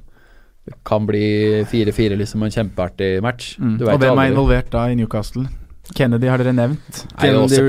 det 0.64 0.78
kan 0.86 1.04
bli 1.06 1.64
4-4, 1.68 2.16
liksom, 2.16 2.42
en 2.46 2.54
kjempeartig 2.54 3.10
match. 3.22 3.56
mm. 3.58 3.76
Du 3.78 3.84
Og 3.88 3.98
hvem 4.00 4.18
er 4.22 4.30
involvert 4.32 4.70
da 4.72 4.86
i 4.88 4.96
Newcastle? 4.96 5.44
Kennedy 5.94 6.30
har 6.32 6.40
dere 6.40 6.54
nevnt. 6.56 7.02
Er 7.20 7.34
jo 7.34 7.42
også 7.44 7.60
er 7.60 7.66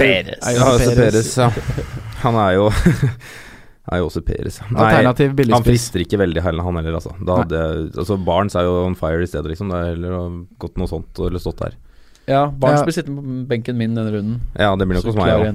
jo. 0.56 0.94
Perez, 0.96 1.34
ja. 1.36 1.50
Han 2.24 2.36
er 2.40 2.54
jo 2.56 2.70
Er 3.86 4.00
jo 4.02 4.08
også 4.08 4.22
Peres. 4.26 4.60
Nei, 4.74 5.04
han 5.06 5.66
frister 5.66 6.02
ikke 6.02 6.18
veldig 6.18 6.42
heller, 6.42 6.66
han 6.66 6.80
heller, 6.80 6.96
altså. 6.98 7.12
Da 7.22 7.36
hadde, 7.44 7.60
altså 7.94 8.18
Barnes 8.18 8.56
er 8.58 8.66
jo 8.66 8.80
on 8.88 8.96
fire 8.98 9.22
i 9.22 9.30
stedet, 9.30 9.52
liksom. 9.52 9.70
Det 9.70 9.78
er 9.78 9.92
heller 9.92 10.16
gått 10.62 10.80
noe 10.82 10.90
sånt 10.90 11.22
eller 11.22 11.44
stått 11.44 11.62
der. 11.62 11.76
Ja, 12.26 12.48
Barnes 12.50 12.82
Ja. 12.82 12.86
blir 12.88 12.96
sittende 12.98 13.22
på 13.22 13.48
benken 13.52 13.78
min 13.78 13.94
denne 13.94 14.10
runden. 14.10 14.40
Ja, 14.58 14.72
det 14.76 14.88
blir 14.88 14.98
nok 14.98 15.12
hos 15.12 15.20
meg 15.20 15.36
òg. 15.36 15.46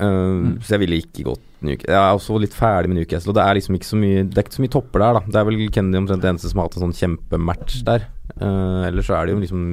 Uh, 0.00 0.08
Mm. 0.08 0.62
Så 0.64 0.78
jeg 0.78 0.80
ville 0.86 1.02
ikke 1.02 1.26
gått 1.28 1.44
Newcastle. 1.66 1.92
Jeg 1.94 2.00
er 2.00 2.18
også 2.18 2.38
litt 2.42 2.56
ferdig 2.56 2.90
med 2.90 3.00
Newcastle. 3.00 3.32
Og 3.32 3.38
det 3.38 3.44
er 3.44 3.58
liksom 3.58 3.78
ikke 3.78 3.88
så 3.88 4.00
mye 4.00 4.24
Det 4.28 4.38
er 4.38 4.46
ikke 4.46 4.58
så 4.58 4.64
mye 4.64 4.74
topper 4.74 5.04
der, 5.04 5.18
da. 5.18 5.22
Det 5.28 5.40
er 5.40 5.48
vel 5.48 5.62
Kennedy 5.74 6.00
omtrent 6.02 6.24
det 6.24 6.30
eneste 6.32 6.50
som 6.52 6.62
har 6.62 6.68
hatt 6.68 6.76
en 6.78 6.86
sånn 6.86 6.98
kjempematch 7.00 7.80
der. 7.88 8.06
Uh, 8.36 8.88
ellers 8.88 9.08
så 9.08 9.18
er 9.18 9.28
det 9.28 9.34
jo 9.36 9.42
liksom 9.42 9.64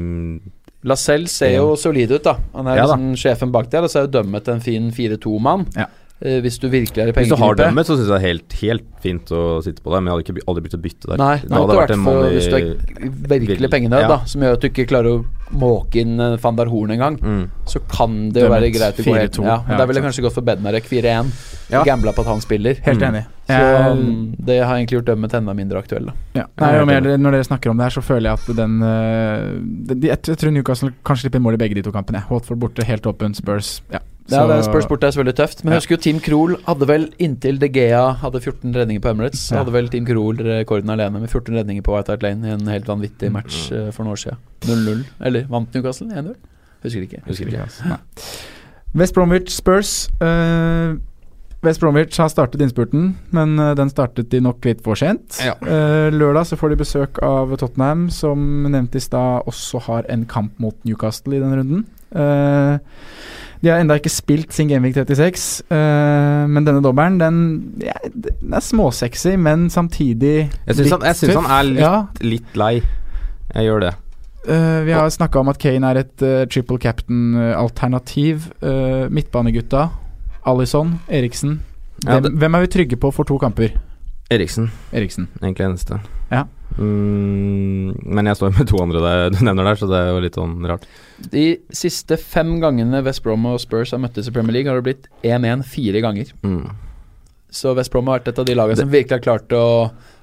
Lacelle 0.87 1.27
ser 1.27 1.57
jo 1.57 1.73
solid 1.75 2.11
ut, 2.13 2.23
da. 2.23 2.37
Han 2.55 2.67
er 2.71 2.77
Ja 2.79 2.85
da. 2.87 2.95
liksom 2.95 3.15
sjefen 3.19 3.51
bak 3.51 3.67
der, 3.71 3.83
og 3.83 3.91
så 3.91 3.99
er 3.99 4.05
jo 4.07 4.13
dømmet 4.13 4.47
en 4.47 4.61
fin 4.63 4.85
4-2-mann. 4.95 5.65
Ja. 5.75 5.89
Eh, 6.22 6.41
hvis 6.43 6.57
du 6.59 6.67
virkelig 6.67 6.99
er 6.99 7.07
i 7.07 7.11
Hvis 7.15 7.30
du 7.32 7.36
har 7.39 7.55
dømmet, 7.55 7.88
så 7.88 7.95
syns 7.95 8.09
jeg 8.09 8.11
det 8.11 8.17
er 8.20 8.28
helt, 8.28 8.53
helt 8.59 8.88
fint 8.99 9.30
å 9.32 9.61
sitte 9.63 9.80
på 9.80 9.93
det, 9.93 10.01
men 10.03 10.09
jeg 10.11 10.17
hadde 10.17 10.24
ikke, 10.26 10.47
aldri 10.51 10.63
begynt 10.65 10.76
å 10.76 10.82
bytte 10.84 11.07
der. 11.13 11.17
Nei, 11.22 11.36
Det 11.45 11.53
hadde 11.55 11.78
vært 11.80 11.93
en 11.95 12.03
for, 12.03 12.26
hvis 12.34 12.49
du 12.51 12.55
er 12.59 13.13
virkelig 13.39 13.70
pengenød, 13.72 14.01
ja. 14.03 14.09
da, 14.11 14.17
som 14.28 14.43
gjør 14.43 14.57
at 14.57 14.65
du 14.65 14.67
ikke 14.67 14.86
klarer 14.89 15.13
å 15.13 15.22
måke 15.55 16.01
inn 16.01 16.20
eh, 16.20 16.36
van 16.43 16.57
der 16.59 16.67
Horn 16.67 16.91
engang, 16.91 17.15
Mm. 17.24 17.45
så 17.65 17.80
kan 17.88 18.17
det 18.36 18.43
jo 18.43 18.49
være 18.51 18.67
greit 18.76 18.99
å 18.99 19.05
gå 19.07 19.15
helt 19.15 19.32
4-2. 19.39 19.45
ja, 19.47 19.55
men 19.63 19.72
Ja, 19.72 19.78
Da 19.78 19.86
ville 19.86 20.01
jeg 20.01 20.07
kanskje 20.09 20.26
gått 20.28 20.34
for 20.36 20.41
Bednarek 20.43 20.84
4-1. 20.91 21.32
Ja. 21.72 21.84
Gambla 21.86 22.11
på 22.11 22.20
at 22.26 22.28
han 22.34 22.41
spiller. 22.41 22.76
Helt 22.84 22.99
Mm. 22.99 23.13
enig. 23.13 23.26
Så 23.47 23.91
um, 23.91 24.36
det 24.38 24.59
har 24.63 24.76
egentlig 24.76 24.99
gjort 24.99 25.05
dømmet 25.15 25.34
enda 25.34 25.53
mindre 25.55 25.80
aktuell. 25.80 26.05
Da. 26.11 26.13
Ja. 26.36 26.43
Nei, 26.59 26.86
mer, 26.86 27.01
når 27.17 27.32
dere 27.32 27.47
snakker 27.47 27.70
om 27.72 27.78
det 27.78 27.84
her, 27.88 27.95
så 27.95 28.03
føler 28.03 28.30
jeg 28.30 28.34
at 28.43 28.55
den 28.57 28.82
uh, 28.84 29.55
de, 29.88 29.95
de, 29.95 30.07
Jeg 30.11 30.38
tror 30.38 30.51
Newcastle 30.51 30.91
kan 31.05 31.15
slippe 31.15 31.36
inn 31.39 31.43
mål 31.47 31.53
i 31.55 31.57
begge 31.63 31.76
de 31.80 31.82
to 31.82 31.91
kampene. 31.95 32.26
Watford 32.30 32.59
borte, 32.59 32.84
helt 32.84 33.07
åpen. 33.07 33.34
Spurs 33.34 33.82
ja. 33.89 33.99
Ja, 34.32 34.45
det 34.49 34.59
Spurs 34.67 34.88
borte 34.89 35.07
er 35.07 35.15
selvfølgelig 35.15 35.38
tøft, 35.39 35.63
men 35.63 35.73
jeg 35.73 35.84
husker 35.84 35.95
jo 35.95 36.01
Team 36.05 36.19
Krohl 36.23 36.55
hadde 36.67 36.88
vel 36.89 37.07
inntil 37.21 37.59
De 37.61 37.69
Gea 37.73 38.03
hadde 38.21 38.41
14 38.41 38.75
redninger 38.75 39.03
på 39.03 39.11
Emirates, 39.13 39.47
Ja. 39.51 39.63
hadde 39.63 39.73
vel 39.73 39.89
Team 39.89 40.05
Krohl 40.05 40.38
rekorden 40.45 40.93
alene 40.93 41.19
med 41.19 41.30
14 41.30 41.55
redninger 41.55 41.84
på 41.86 41.95
White 41.95 42.13
Hart 42.13 42.23
Lane 42.23 42.47
i 42.47 42.53
en 42.53 42.67
helt 42.67 42.88
vanvittig 42.88 43.32
match 43.32 43.71
mm. 43.71 43.91
for 43.95 44.05
noen 44.05 44.13
år 44.13 44.23
siden. 44.23 44.38
0-0. 44.69 45.03
Eller 45.25 45.45
vant 45.49 45.73
Newcastle 45.75 46.07
1-0? 46.07 46.34
Husker 46.84 47.01
ikke. 47.01 47.21
Husker 47.27 47.51
ikke. 47.51 47.67
altså. 47.67 47.91
Nei. 47.91 47.99
West 48.95 49.13
Bromwich 49.13 49.53
Spurs. 49.53 50.09
Uh, 50.21 50.97
West 51.63 51.82
Bromwich 51.82 52.15
har 52.21 52.30
startet 52.32 52.61
innspurten, 52.63 53.17
men 53.36 53.59
øh, 53.59 53.73
den 53.75 53.89
startet 53.91 54.30
de 54.32 54.39
nok 54.39 54.63
litt 54.63 54.80
for 54.84 54.95
sent. 54.95 55.41
Ja. 55.43 55.57
Eh, 55.59 56.07
lørdag 56.15 56.47
så 56.47 56.55
får 56.55 56.71
de 56.71 56.77
besøk 56.80 57.19
av 57.25 57.51
Tottenham, 57.59 58.05
som 58.09 58.39
nevnt 58.71 58.95
i 58.95 59.01
stad 59.03 59.43
også 59.49 59.82
har 59.89 60.07
en 60.07 60.23
kamp 60.30 60.53
mot 60.63 60.77
Newcastle 60.88 61.36
i 61.36 61.41
den 61.43 61.57
runden. 61.59 61.84
Eh, 63.60 63.64
de 63.64 63.70
har 63.74 63.82
enda 63.84 63.97
ikke 63.99 64.10
spilt 64.10 64.53
sin 64.55 64.70
Gameweek 64.70 64.95
36, 64.95 65.64
uh, 65.72 66.45
men 66.47 66.64
denne 66.64 66.80
dobbelen 66.84 67.18
den, 67.20 67.39
ja, 67.84 67.91
den 68.07 68.53
er 68.55 68.64
småsexy, 68.64 69.36
men 69.36 69.68
samtidig 69.70 70.49
Jeg 70.68 70.76
syns 70.76 70.91
han, 70.95 71.43
han 71.43 71.57
er 71.57 71.64
litt, 71.68 71.80
Ja, 71.84 72.05
litt 72.22 72.55
lei. 72.55 72.82
Jeg 73.55 73.66
gjør 73.68 73.80
det. 73.84 73.93
Uh, 74.47 74.86
vi 74.88 74.93
har 74.95 75.10
snakka 75.12 75.41
om 75.41 75.49
at 75.51 75.60
Kane 75.60 75.89
er 75.91 75.99
et 76.05 76.24
uh, 76.24 76.45
triple 76.47 76.80
captain-alternativ. 76.80 78.47
Uh, 78.64 79.10
midtbanegutta. 79.12 79.89
Alison, 80.47 80.95
Eriksen. 81.10 81.60
Ja, 82.05 82.14
Hvem, 82.20 82.24
det- 82.24 82.39
hvem 82.39 82.55
er 82.55 82.60
vi 82.64 82.68
trygge 82.68 82.95
på 82.95 83.12
for 83.12 83.24
to 83.28 83.38
kamper? 83.38 83.76
Eriksen, 84.32 84.72
Eriksen. 84.93 85.28
egentlig 85.43 85.66
eneste. 85.66 85.99
Ja. 86.32 86.43
Mm, 86.78 87.95
men 88.05 88.30
jeg 88.30 88.38
står 88.39 88.53
med 88.57 88.70
to 88.70 88.82
andre 88.84 89.01
der, 89.03 89.30
du 89.34 89.39
nevner 89.45 89.72
der, 89.72 89.80
så 89.80 89.89
det 89.89 89.97
er 89.99 90.11
jo 90.13 90.20
litt 90.24 90.38
sånn 90.38 90.59
rart. 90.70 90.86
De 91.34 91.47
siste 91.76 92.17
fem 92.22 92.57
gangene 92.61 93.01
West 93.05 93.24
Brom 93.26 93.47
og 93.49 93.59
Spurs 93.63 93.91
har 93.95 94.01
møttes 94.03 94.30
i 94.30 94.36
Premier 94.36 94.59
League, 94.59 94.70
har 94.72 94.80
det 94.80 94.88
blitt 94.88 95.09
1-1 95.26 95.65
fire 95.67 96.03
ganger. 96.05 96.32
Mm. 96.45 96.70
Så 97.49 97.74
West 97.78 97.91
Brom 97.91 98.07
har 98.07 98.20
vært 98.20 98.30
et 98.32 98.39
av 98.39 98.45
de 98.45 98.55
lagene 98.55 98.78
som 98.78 98.91
virkelig 98.93 99.17
har 99.17 99.26
klart 99.26 99.55
å 99.57 99.65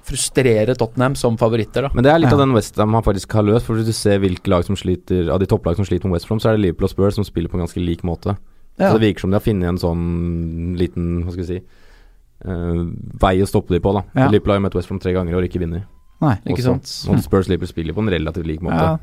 frustrere 0.07 0.75
Tottenham 0.79 1.17
som 1.19 1.35
favoritter. 1.37 1.83
da 1.83 1.89
Men 1.93 2.05
det 2.05 2.11
er 2.13 2.19
litt 2.19 2.31
Ja. 2.31 2.37
av 2.37 2.39
den 2.45 2.53
Westham 2.55 2.93
har 2.93 3.03
faktisk 3.03 3.33
har 3.33 3.43
løst. 3.43 3.65
For 3.65 3.75
hvis 3.75 3.85
du 3.85 3.91
ser 3.91 4.19
hvilke 4.19 4.47
lag 4.47 4.63
som 4.63 4.75
sliter 4.75 5.29
Av 5.29 5.39
de 5.39 5.45
topplag 5.45 5.75
som 5.75 5.83
sliter 5.83 6.05
med 6.07 6.13
West 6.13 6.27
Brom, 6.29 6.39
så 6.39 6.49
er 6.49 6.55
det 6.55 6.61
Liverpool 6.61 6.85
og 6.85 6.89
Spurs 6.91 7.15
som 7.15 7.25
spiller 7.25 7.49
på 7.49 7.59
en 7.59 7.65
ganske 7.67 7.83
lik 7.83 8.03
måte. 8.03 8.37
Ja. 8.79 8.91
Så 8.93 8.99
det 8.99 9.09
virker 9.09 9.19
som 9.19 9.31
de 9.31 9.35
har 9.35 9.41
funnet 9.43 9.67
en 9.67 9.77
sånn 9.77 10.77
liten 10.77 11.25
Hva 11.25 11.31
skal 11.33 11.43
vi 11.43 11.47
si 11.57 11.61
uh, 12.45 12.87
vei 13.19 13.41
å 13.41 13.47
stoppe 13.49 13.73
de 13.73 13.79
på, 13.81 13.91
da. 13.91 14.03
Ja. 14.15 14.29
Liverpool 14.29 14.53
har 14.53 14.59
jo 14.61 14.65
møtt 14.69 14.75
West 14.75 14.87
Brom 14.87 14.99
tre 15.01 15.11
ganger 15.11 15.35
og 15.35 15.43
ikke 15.43 15.59
vunnet. 15.59 15.83
Nei. 16.21 16.35
Ikke 16.47 16.63
også. 16.63 16.77
sant? 16.77 17.13
Og 17.13 17.23
Spurs 17.23 17.47
Liverpool 17.51 17.67
spiller 17.69 17.93
på 17.93 18.01
en 18.05 18.09
relativt 18.09 18.47
lik 18.49 18.61
måte. 18.65 18.77
Ja, 18.81 18.97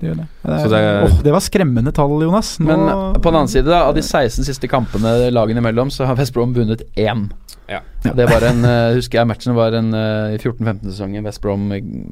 det 0.00 0.12
det. 0.16 0.26
Det, 0.44 0.52
er, 0.52 0.68
det 0.68 0.78
er- 0.84 1.04
oh, 1.06 1.22
det 1.24 1.32
var 1.32 1.40
skremmende 1.44 1.92
tall, 1.92 2.14
Jonas. 2.22 2.58
Nå, 2.60 2.66
Men 2.66 2.86
på 3.20 3.30
den 3.30 3.34
annen 3.42 3.48
side, 3.52 3.64
da, 3.68 3.82
av 3.88 3.94
de 3.96 4.02
16 4.04 4.44
siste 4.44 4.68
kampene 4.68 5.30
lagene 5.32 5.60
imellom, 5.62 5.90
så 5.92 6.06
har 6.08 6.16
West 6.16 6.32
Brom 6.36 6.54
vunnet 6.56 6.82
én. 6.96 7.30
Ja. 7.68 7.80
Det 8.04 8.28
var 8.30 8.44
en, 8.46 8.64
eh, 8.64 8.94
husker 8.94 9.18
jeg 9.18 9.26
matchen 9.26 9.54
var 9.56 9.74
en 9.74 9.88
eh, 9.92 10.36
i 10.36 10.38
14-15-sesongen. 10.38 11.24
West 11.26 11.40
Brom 11.42 11.66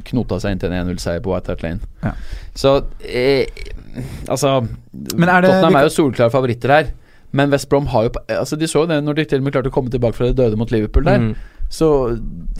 knota 0.04 0.40
seg 0.42 0.52
inn 0.56 0.58
til 0.64 0.72
en 0.72 0.88
1-0-seier 0.88 1.22
på 1.22 1.30
White 1.32 1.52
Hart 1.52 1.62
Lane. 1.62 1.80
Ja. 2.02 2.12
Så 2.58 2.72
eh, 3.06 3.46
Altså 4.28 4.66
Men 5.14 5.28
er 5.28 5.40
det- 5.42 5.50
Tottenham 5.52 5.76
er 5.76 5.82
jo 5.86 5.94
solklare 5.94 6.30
favoritter 6.34 6.68
her. 6.74 6.86
Men 7.34 7.50
West 7.50 7.68
Brom 7.68 7.86
har 7.86 8.04
jo 8.08 8.10
Altså 8.30 8.56
De 8.58 8.66
så 8.66 8.80
jo 8.82 8.86
det 8.86 9.00
når 9.04 9.14
de 9.14 9.24
til 9.24 9.38
og 9.38 9.44
med 9.44 9.52
klarte 9.54 9.70
å 9.70 9.74
komme 9.74 9.90
tilbake 9.90 10.14
fra 10.14 10.26
det 10.26 10.36
døde 10.36 10.56
mot 10.58 10.70
Liverpool 10.70 11.04
der. 11.04 11.18
Mm. 11.18 11.34
Så 11.72 11.88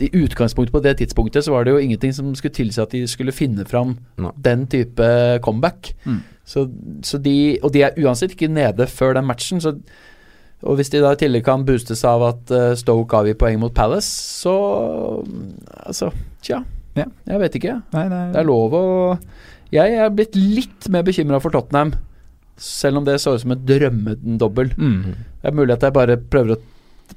i 0.01 0.09
utgangspunktet 0.11 0.73
på 0.73 0.81
det 0.83 0.97
tidspunktet 0.99 1.45
så 1.45 1.53
var 1.53 1.63
det 1.63 1.75
jo 1.75 1.83
ingenting 1.83 2.13
som 2.15 2.33
skulle 2.35 2.55
tilsi 2.55 2.81
at 2.83 2.91
de 2.91 3.05
skulle 3.07 3.31
finne 3.35 3.63
fram 3.69 3.95
Nei. 4.19 4.31
den 4.43 4.65
type 4.67 5.05
comeback. 5.45 5.93
Mm. 6.05 6.19
Så, 6.45 6.67
så 7.05 7.17
de 7.17 7.59
Og 7.63 7.71
de 7.73 7.85
er 7.85 7.95
uansett 8.01 8.35
ikke 8.35 8.51
nede 8.51 8.87
før 8.87 9.15
den 9.17 9.25
matchen, 9.25 9.61
så 9.61 9.77
og 10.65 10.79
hvis 10.79 10.89
de 10.89 11.01
da 11.03 11.11
i 11.13 11.19
tillegg 11.19 11.43
kan 11.45 11.65
boostes 11.67 12.01
av 12.07 12.23
at 12.25 12.53
uh, 12.53 12.71
Stoke 12.79 13.17
avgir 13.17 13.37
poeng 13.37 13.59
mot 13.61 13.73
Palace, 13.75 14.09
så 14.41 14.55
Altså, 15.85 16.09
tja. 16.41 16.63
Ja. 16.95 17.05
Jeg 17.27 17.41
vet 17.41 17.57
ikke. 17.59 17.75
Nei, 17.93 18.05
nei, 18.09 18.23
Det 18.33 18.39
er 18.41 18.47
lov 18.47 18.73
å 18.73 18.83
Jeg 19.73 19.97
er 19.99 20.13
blitt 20.15 20.37
litt 20.39 20.87
mer 20.93 21.03
bekymra 21.05 21.41
for 21.43 21.53
Tottenham, 21.53 21.95
selv 22.55 23.01
om 23.01 23.05
det 23.05 23.17
så 23.19 23.33
ut 23.35 23.43
som 23.43 23.51
et 23.51 23.65
drømmedobbel. 23.67 24.71
Mm. 24.77 25.15
Det 25.41 25.49
er 25.49 25.57
mulig 25.57 25.75
at 25.75 25.83
jeg 25.83 25.95
bare 25.97 26.15
prøver 26.17 26.55
å 26.55 26.61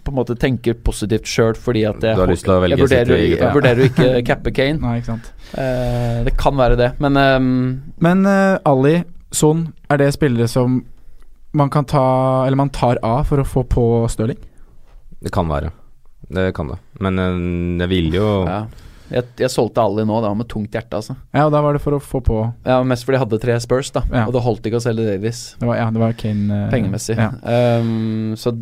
på 0.04 0.12
en 0.12 0.16
måte 0.18 0.36
tenker 0.40 0.76
positivt 0.84 1.28
sjøl 1.28 1.56
fordi 1.58 1.84
at 1.88 2.02
jeg, 2.04 2.16
Du 2.16 2.22
har 2.22 2.30
lyst 2.30 2.46
til 2.46 2.54
å 2.54 2.60
velge 2.62 2.76
jeg, 2.78 2.84
vurderer, 2.84 3.08
City, 3.08 3.24
jeg 3.24 3.32
gutta. 3.36 3.52
vurderer 3.56 3.80
å 3.82 3.88
ikke 3.92 4.22
cappe 4.30 4.52
Kane. 4.56 4.78
Nei, 4.84 4.94
ikke 5.00 5.10
sant. 5.14 5.32
Eh, 5.60 6.20
det 6.28 6.34
kan 6.40 6.56
være 6.58 6.78
det, 6.80 6.92
men 7.02 7.16
um, 7.16 7.50
Men 8.04 8.24
uh, 8.28 8.58
Ali, 8.68 9.02
Son, 9.32 9.66
er 9.90 10.00
det 10.00 10.12
spillere 10.16 10.48
som 10.48 10.82
man 11.56 11.70
kan 11.72 11.84
ta 11.88 12.44
Eller 12.46 12.56
man 12.60 12.68
tar 12.72 13.00
av 13.04 13.24
for 13.28 13.40
å 13.40 13.46
få 13.48 13.64
på 13.68 13.84
Stirling? 14.12 14.40
Det 15.24 15.32
kan 15.34 15.48
være. 15.48 15.72
Det 16.28 16.50
kan 16.56 16.68
det. 16.68 16.76
Men 17.00 17.18
uh, 17.18 17.80
jeg 17.82 17.90
ville 17.90 18.18
jo 18.20 18.28
ja. 18.46 18.58
jeg, 19.08 19.24
jeg 19.40 19.50
solgte 19.52 19.80
Ali 19.82 20.04
nå, 20.04 20.18
det 20.20 20.28
var 20.28 20.36
med 20.38 20.48
tungt 20.52 20.76
hjerte, 20.76 21.00
altså. 21.00 21.16
Ja, 21.32 21.46
og 21.48 21.54
da 21.56 21.62
var 21.64 21.76
det 21.76 21.80
for 21.84 21.96
å 21.96 22.02
få 22.02 22.20
på 22.24 22.42
Ja, 22.68 22.82
Mest 22.86 23.08
fordi 23.08 23.16
jeg 23.16 23.24
hadde 23.24 23.40
tre 23.42 23.56
Spurs, 23.64 23.92
da. 23.96 24.04
Ja. 24.12 24.26
Og 24.28 24.36
det 24.36 24.44
holdt 24.44 24.68
ikke 24.68 24.80
å 24.80 24.84
selge 24.84 25.08
Davies 25.08 25.40
Det 25.58 25.68
var, 25.68 25.80
ja, 25.80 25.88
det 25.94 26.04
var 26.04 26.16
Kane 26.20 26.64
uh, 26.66 26.68
pengemessig. 26.72 27.16
Ja. 27.16 27.32
Um, 27.80 28.36
så 28.38 28.52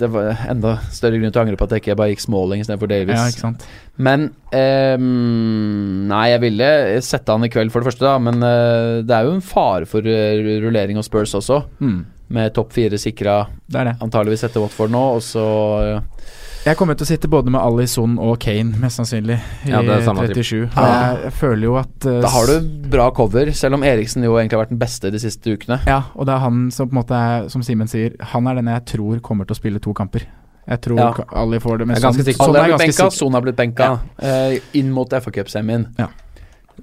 det 0.00 0.08
var 0.12 0.30
enda 0.50 0.76
større 0.94 1.18
grunn 1.20 1.32
til 1.34 1.40
å 1.40 1.44
angre 1.44 1.58
på 1.60 1.66
at 1.68 1.74
jeg 1.76 1.82
ikke 1.84 1.96
bare 2.00 2.12
gikk 2.14 2.22
Smalling 2.24 2.62
istedenfor 2.62 2.90
Davies. 2.90 3.18
ja, 3.18 3.26
ikke 3.32 3.44
sant. 3.44 3.66
Men 3.98 4.28
ehm, 4.56 6.06
Nei, 6.10 6.24
jeg 6.32 6.42
ville 6.44 6.68
sette 7.04 7.34
han 7.34 7.44
i 7.46 7.50
kveld, 7.52 7.72
for 7.74 7.82
det 7.82 7.90
første, 7.90 8.06
da. 8.06 8.16
Men 8.22 8.38
eh, 8.46 9.00
det 9.06 9.14
er 9.18 9.26
jo 9.28 9.34
en 9.36 9.44
fare 9.44 9.88
for 9.90 10.06
eh, 10.08 10.38
rullering 10.64 10.98
og 11.00 11.06
Spurs 11.06 11.34
også. 11.38 11.62
Mm. 11.82 11.98
Med 12.38 12.52
topp 12.56 12.74
fire 12.76 12.98
sikra 13.00 13.38
Det 13.66 13.84
det. 13.88 13.94
antageligvis 14.04 14.44
etter 14.48 14.60
Watford 14.60 14.92
nå, 14.92 15.04
og 15.16 15.22
så 15.24 15.44
eh, 15.96 16.34
Jeg 16.68 16.76
kommer 16.76 16.96
til 16.98 17.06
å 17.06 17.08
sitte 17.08 17.28
både 17.32 17.48
med 17.52 17.62
Ali, 17.62 17.86
Son 17.88 18.18
og 18.20 18.34
Kane, 18.44 18.76
mest 18.82 19.00
sannsynlig, 19.00 19.38
i 19.64 19.70
Ja, 19.72 19.78
det 19.86 19.94
er 19.94 20.02
samme 20.04 20.26
37. 20.28 20.66
Ja. 20.66 20.82
Jeg, 20.84 21.20
jeg 21.24 21.34
føler 21.38 21.64
jo 21.64 21.76
at 21.80 21.94
uh, 22.04 22.18
Da 22.20 22.32
har 22.34 22.50
du 22.50 22.66
bra 22.92 23.06
cover, 23.16 23.48
selv 23.56 23.78
om 23.78 23.86
Eriksen 23.88 24.26
jo 24.26 24.34
egentlig 24.36 24.58
har 24.58 24.66
vært 24.66 24.74
den 24.74 24.80
beste 24.82 25.12
de 25.14 25.20
siste 25.22 25.54
ukene. 25.56 25.78
Ja, 25.88 26.02
og 26.12 26.28
det 26.28 26.34
er 26.34 26.42
han 26.44 26.66
som 26.74 26.90
på 26.90 26.92
en 26.92 27.00
måte 27.00 27.16
er, 27.16 27.48
som 27.52 27.64
Simen 27.64 27.88
sier, 27.88 28.18
han 28.34 28.50
er 28.50 28.60
den 28.60 28.68
jeg 28.74 28.84
tror 28.92 29.22
kommer 29.24 29.48
til 29.48 29.56
å 29.56 29.60
spille 29.62 29.80
to 29.80 29.94
kamper. 29.96 30.26
Jeg 30.68 30.82
tror 30.84 31.00
Ja. 31.00 31.12
Ali 31.40 31.62
får 31.64 31.80
det, 31.80 31.86
men 31.88 31.96
sånn, 31.96 32.02
er 32.02 32.08
ganske 32.10 32.20
sånn, 32.20 32.32
sikker. 32.32 32.44
sånn 32.44 32.58
er 32.60 32.72
ganske 32.74 32.92
sikker. 32.92 33.14
Son 33.16 33.38
har 33.38 33.46
blitt 33.46 33.56
benka 33.56 33.92
eh, 34.20 34.58
inn 34.76 34.90
mot 34.92 35.08
FA 35.08 35.32
Cup-semien. 35.38 35.86
Ja. 35.96 36.10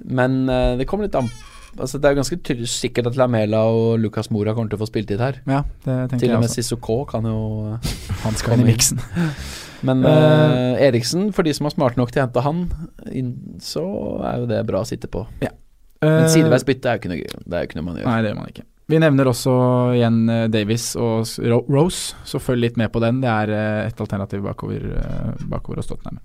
Men 0.02 0.48
uh, 0.50 0.74
det 0.80 0.88
kommer 0.90 1.06
litt 1.06 1.14
an 1.16 1.30
Altså 1.76 1.98
Det 2.00 2.08
er 2.08 2.16
ganske 2.16 2.66
sikkert 2.72 3.10
at 3.10 3.18
Lamela 3.20 3.62
og 3.68 3.98
Lucas 4.00 4.30
Mora 4.32 4.54
kommer 4.56 4.72
til 4.72 4.78
å 4.78 4.80
få 4.80 4.88
spilletid 4.88 5.20
her. 5.20 5.42
Ja, 5.44 5.60
det 5.84 5.96
tenker 6.08 6.22
Til 6.24 6.34
og 6.38 6.44
med. 6.46 6.48
Sissoko 6.48 7.02
kan 7.04 7.28
jo 7.28 7.76
Han 8.24 8.38
skal 8.40 8.56
inn 8.56 8.64
i 8.64 8.70
miksen. 8.72 9.02
Men 9.84 10.04
eh, 10.08 10.86
Eriksen, 10.88 11.28
for 11.36 11.46
de 11.46 11.52
som 11.56 11.68
er 11.68 11.74
smarte 11.74 12.00
nok 12.00 12.12
til 12.12 12.22
å 12.22 12.26
hente 12.26 12.44
han, 12.46 12.62
inn, 13.12 13.34
så 13.62 13.84
er 14.24 14.42
jo 14.42 14.48
det 14.50 14.62
bra 14.68 14.84
å 14.84 14.88
sitte 14.88 15.10
på. 15.12 15.26
Men 15.42 15.52
Eh, 16.04 16.26
sideveis 16.28 16.64
bytte 16.68 16.90
er 16.90 16.96
jo 16.96 17.00
ikke 17.02 17.10
noe 17.12 17.20
gøy. 17.22 17.36
Det 17.44 17.56
er 17.56 17.62
jo 17.62 17.68
ikke 17.70 17.78
noe 17.78 17.86
man 17.86 18.00
gjør. 18.00 18.08
Nei, 18.08 18.16
det 18.22 18.30
gjør 18.30 18.40
man 18.40 18.50
ikke. 18.52 18.66
Vi 18.86 18.98
nevner 19.02 19.26
også 19.26 19.52
igjen 19.96 20.18
Davies 20.52 20.52
Davis 20.52 20.84
og 21.02 21.70
Rose, 21.72 22.14
så 22.28 22.38
følg 22.38 22.62
litt 22.62 22.76
med 22.78 22.92
på 22.94 23.00
den. 23.02 23.18
Det 23.24 23.32
er 23.32 23.52
et 23.88 24.02
alternativ 24.04 24.44
bakover, 24.44 24.84
bakover 25.50 25.80
hos 25.80 25.88
Tottenham. 25.90 26.20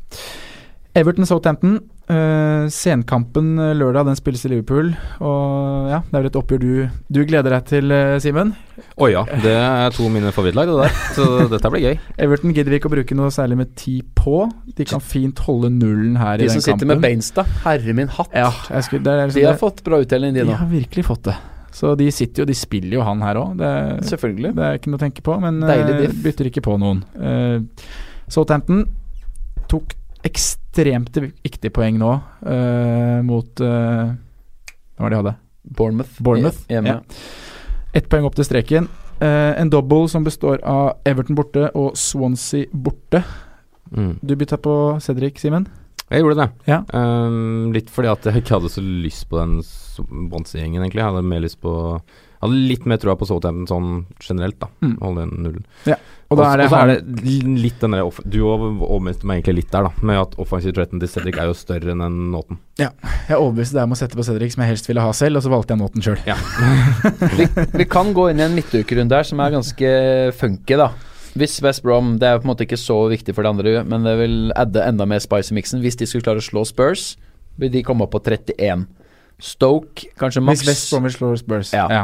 Everton 0.97 1.25
Southampton. 1.25 1.79
Uh, 2.11 2.67
senkampen 2.67 3.53
eh, 3.61 3.69
lørdag, 3.77 4.03
den 4.09 4.17
spilles 4.19 4.41
i 4.43 4.49
Liverpool. 4.51 4.89
Og 5.23 5.85
ja, 5.87 6.01
det 6.03 6.17
er 6.17 6.17
vel 6.17 6.27
et 6.27 6.39
oppgjør 6.41 6.59
du, 6.59 6.71
du 7.07 7.19
gleder 7.29 7.53
deg 7.55 7.69
til, 7.69 7.93
uh, 7.95 8.17
Simen. 8.19 8.51
Å 8.99 9.07
ja, 9.07 9.21
det 9.45 9.53
er 9.55 9.95
to 9.95 10.09
mine 10.11 10.33
favorittlag, 10.35 10.67
det 10.67 10.89
der. 10.89 10.97
Så 11.15 11.27
dette 11.53 11.71
blir 11.71 11.85
gøy. 11.85 12.01
Everton 12.25 12.51
gidder 12.57 12.75
vi 12.75 12.81
ikke 12.81 12.91
å 12.91 12.95
bruke 12.97 13.15
noe 13.15 13.31
særlig 13.31 13.61
med 13.61 13.71
tid 13.79 14.09
på. 14.19 14.43
De 14.75 14.87
kan 14.89 15.03
fint 15.03 15.39
holde 15.47 15.71
nullen 15.77 16.19
her 16.19 16.41
De 16.41 16.49
i 16.49 16.51
den 16.51 16.57
kampen. 16.57 16.59
De 16.59 16.65
som 16.65 16.67
sitter 16.67 16.89
med 16.89 16.97
kampen. 16.97 17.07
Bainstad, 17.07 17.55
herre 17.63 17.95
min 18.01 18.11
hatt. 18.17 18.35
Ja, 18.35 18.51
jeg 18.73 18.89
skulle, 18.89 19.07
det 19.07 19.15
er, 19.15 19.23
liksom 19.23 19.39
De 19.39 19.47
har 19.47 19.55
det- 19.55 19.63
fått 19.63 19.81
bra 19.87 20.01
uttelling, 20.03 20.35
de 20.35 20.47
de 20.51 20.59
har 20.65 20.71
virkelig 20.73 21.07
fått 21.07 21.23
det. 21.31 21.37
Så 21.71 21.95
de 21.95 22.09
sitter 22.11 22.43
jo, 22.43 22.49
de 22.49 22.57
spiller 22.57 22.97
jo 22.99 23.07
han 23.07 23.23
her 23.23 23.39
òg. 23.39 23.63
Selvfølgelig. 24.11 24.51
det 24.59 24.67
er 24.67 24.81
ikke 24.81 24.91
noe 24.91 24.99
å 24.99 25.05
tenke 25.05 25.23
på, 25.23 25.39
men 25.39 25.63
eh, 25.63 26.11
bytter 26.25 26.51
ikke 26.51 26.67
på 26.67 26.75
noen. 26.81 26.99
Uh, 27.15 27.63
Southampton 28.27 28.89
tok 29.71 29.95
ekstremt 30.27 31.17
viktig 31.17 31.71
poeng 31.75 31.99
nå 32.01 32.11
uh, 32.17 33.19
mot 33.25 33.63
uh, 33.63 34.11
Hva 34.95 35.05
var 35.05 35.09
det 35.09 35.15
de 35.15 35.21
hadde? 35.21 35.35
Bournemouth. 35.61 36.17
Bournemouth, 36.19 36.63
Hjemme. 36.69 36.97
ja. 36.97 36.99
Ett 37.93 38.07
poeng 38.09 38.25
opp 38.27 38.35
til 38.37 38.47
streken. 38.47 38.87
Uh, 39.21 39.53
en 39.59 39.69
double 39.69 40.07
som 40.09 40.25
består 40.25 40.61
av 40.65 41.03
Everton 41.05 41.37
borte 41.37 41.67
og 41.77 41.93
Swansea 41.99 42.69
borte. 42.71 43.21
Mm. 43.91 44.15
Du 44.23 44.35
bytta 44.39 44.57
på 44.61 44.73
Cedric, 45.03 45.41
Simen? 45.41 45.67
Jeg 46.11 46.23
gjorde 46.23 46.41
det. 46.41 46.49
Ja. 46.67 46.81
Um, 46.91 47.71
litt 47.75 47.91
fordi 47.91 48.09
at 48.11 48.25
jeg 48.27 48.41
ikke 48.41 48.57
hadde 48.57 48.71
så 48.73 48.81
lyst 48.83 49.29
på 49.31 49.39
den 49.39 49.61
Swansea-gjengen, 49.63 50.81
egentlig. 50.81 51.03
Jeg 51.03 51.11
hadde 51.11 51.29
mer 51.29 51.43
lyst 51.43 51.61
på 51.63 51.75
jeg 52.41 52.49
hadde 52.49 52.69
litt 52.71 52.85
mer 52.89 52.97
troa 52.97 53.13
på 53.13 53.25
Southampton 53.29 53.67
sånn 53.69 53.89
generelt, 54.17 54.57
da. 54.63 54.71
Mm. 54.81 54.95
Holde 54.97 55.25
den 55.27 55.43
nullen. 55.45 55.65
Ja, 55.85 55.99
og 56.31 56.39
da 56.39 56.45
er 56.53 56.61
det 56.61 56.65
Også- 56.69 56.77
også 56.77 56.81
er 56.81 57.01
det 57.01 57.43
litt 57.61 57.79
den 57.83 57.91
der 57.91 58.21
Du 58.31 58.39
overbeviste 58.47 59.27
meg 59.27 59.41
egentlig 59.41 59.55
litt 59.65 59.71
der, 59.71 59.83
da. 59.83 59.91
Med 60.01 60.21
at 60.21 60.37
offensive 60.39 60.73
threaten 60.73 61.01
til 61.01 61.09
Cedric 61.11 61.37
er 61.37 61.49
jo 61.51 61.53
større 61.57 61.91
enn 61.91 61.99
den 61.99 62.31
Nåten. 62.31 62.57
Ja. 62.79 62.89
Jeg 63.27 63.37
overbeviste 63.37 63.75
deg 63.75 63.83
om 63.83 63.91
å 63.91 63.99
sette 63.99 64.15
på 64.15 64.23
Cedric, 64.23 64.53
som 64.55 64.63
jeg 64.63 64.71
helst 64.71 64.87
ville 64.87 65.03
ha 65.03 65.11
selv, 65.11 65.37
og 65.37 65.43
så 65.43 65.51
valgte 65.51 65.75
jeg 65.75 65.81
Nåten 65.83 66.05
sjøl. 66.05 66.19
Ja. 66.25 66.37
vi, 67.37 67.47
vi 67.75 67.85
kan 67.91 68.13
gå 68.15 68.29
inn 68.31 68.39
i 68.39 68.47
en 68.47 68.55
midtukerunde 68.55 69.11
her 69.19 69.27
som 69.27 69.39
er 69.43 69.51
ganske 69.57 69.91
funky, 70.39 70.77
da. 70.79 70.91
Hvis 71.35 71.61
West 71.63 71.83
Brom 71.83 72.17
Det 72.19 72.27
er 72.27 72.39
på 72.39 72.43
en 72.43 72.51
måte 72.51 72.65
ikke 72.65 72.79
så 72.79 72.97
viktig 73.11 73.33
for 73.35 73.43
de 73.43 73.51
andre, 73.53 73.83
men 73.87 74.03
det 74.03 74.17
vil 74.19 74.51
adde 74.55 74.83
enda 74.83 75.05
mer 75.07 75.19
spice 75.23 75.51
i 75.51 75.55
miksen. 75.59 75.83
Hvis 75.83 75.95
de 75.99 76.07
skulle 76.07 76.23
klare 76.25 76.41
å 76.43 76.47
slå 76.47 76.65
Spurs, 76.67 77.15
vil 77.59 77.71
de 77.71 77.83
komme 77.83 78.03
opp 78.07 78.11
på 78.15 78.23
31. 78.23 78.87
Stoke 79.41 80.11
kanskje 80.21 80.43
maks 80.45 80.61
Hvis 80.61 80.69
West 80.69 80.91
Bromwich 80.93 81.17
slår 81.17 81.39
Spurs. 81.41 81.71
Ja. 81.73 81.87
Ja. 81.89 82.01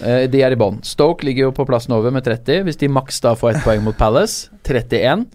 Uh, 0.00 0.24
de 0.30 0.42
er 0.42 0.54
i 0.54 0.58
bånn. 0.58 0.80
Stoke 0.86 1.26
ligger 1.26 1.48
jo 1.48 1.52
på 1.54 1.66
plassen 1.68 1.94
over 1.94 2.14
med 2.14 2.26
30. 2.26 2.64
Hvis 2.66 2.80
de 2.80 2.90
maks 2.90 3.22
da 3.22 3.36
får 3.38 3.54
ett 3.54 3.66
poeng 3.66 3.84
mot 3.86 3.98
Palace, 3.98 4.50
31. 4.66 5.28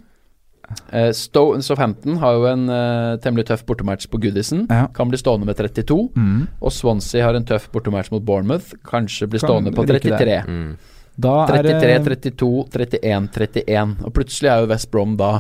Uh, 0.66 1.12
Southampton 1.14 2.18
har 2.20 2.36
jo 2.36 2.48
en 2.50 2.66
uh, 2.72 3.16
temmelig 3.24 3.48
tøff 3.52 3.64
bortematch 3.68 4.10
på 4.12 4.20
Goodison. 4.24 4.66
Ja. 4.68 4.88
Kan 4.96 5.12
bli 5.12 5.20
stående 5.22 5.48
med 5.48 5.60
32. 5.60 6.00
Mm. 6.18 6.44
Og 6.60 6.74
Swansea 6.74 7.28
har 7.28 7.38
en 7.38 7.48
tøff 7.48 7.70
bortematch 7.74 8.12
mot 8.12 8.26
Bournemouth. 8.26 8.76
Kanskje 8.88 9.30
blir 9.30 9.44
Kan 9.44 9.54
stående 9.54 9.76
på 9.76 9.88
33. 9.88 10.42
Mm. 10.50 10.70
Da 11.16 11.36
er 11.46 11.64
33, 11.64 11.92
det 12.04 12.18
32, 12.36 12.50
31, 12.76 13.30
31. 13.32 13.94
Og 14.04 14.16
plutselig 14.16 14.52
er 14.52 14.64
jo 14.64 14.72
West 14.74 14.92
Brom 14.92 15.16
da 15.20 15.38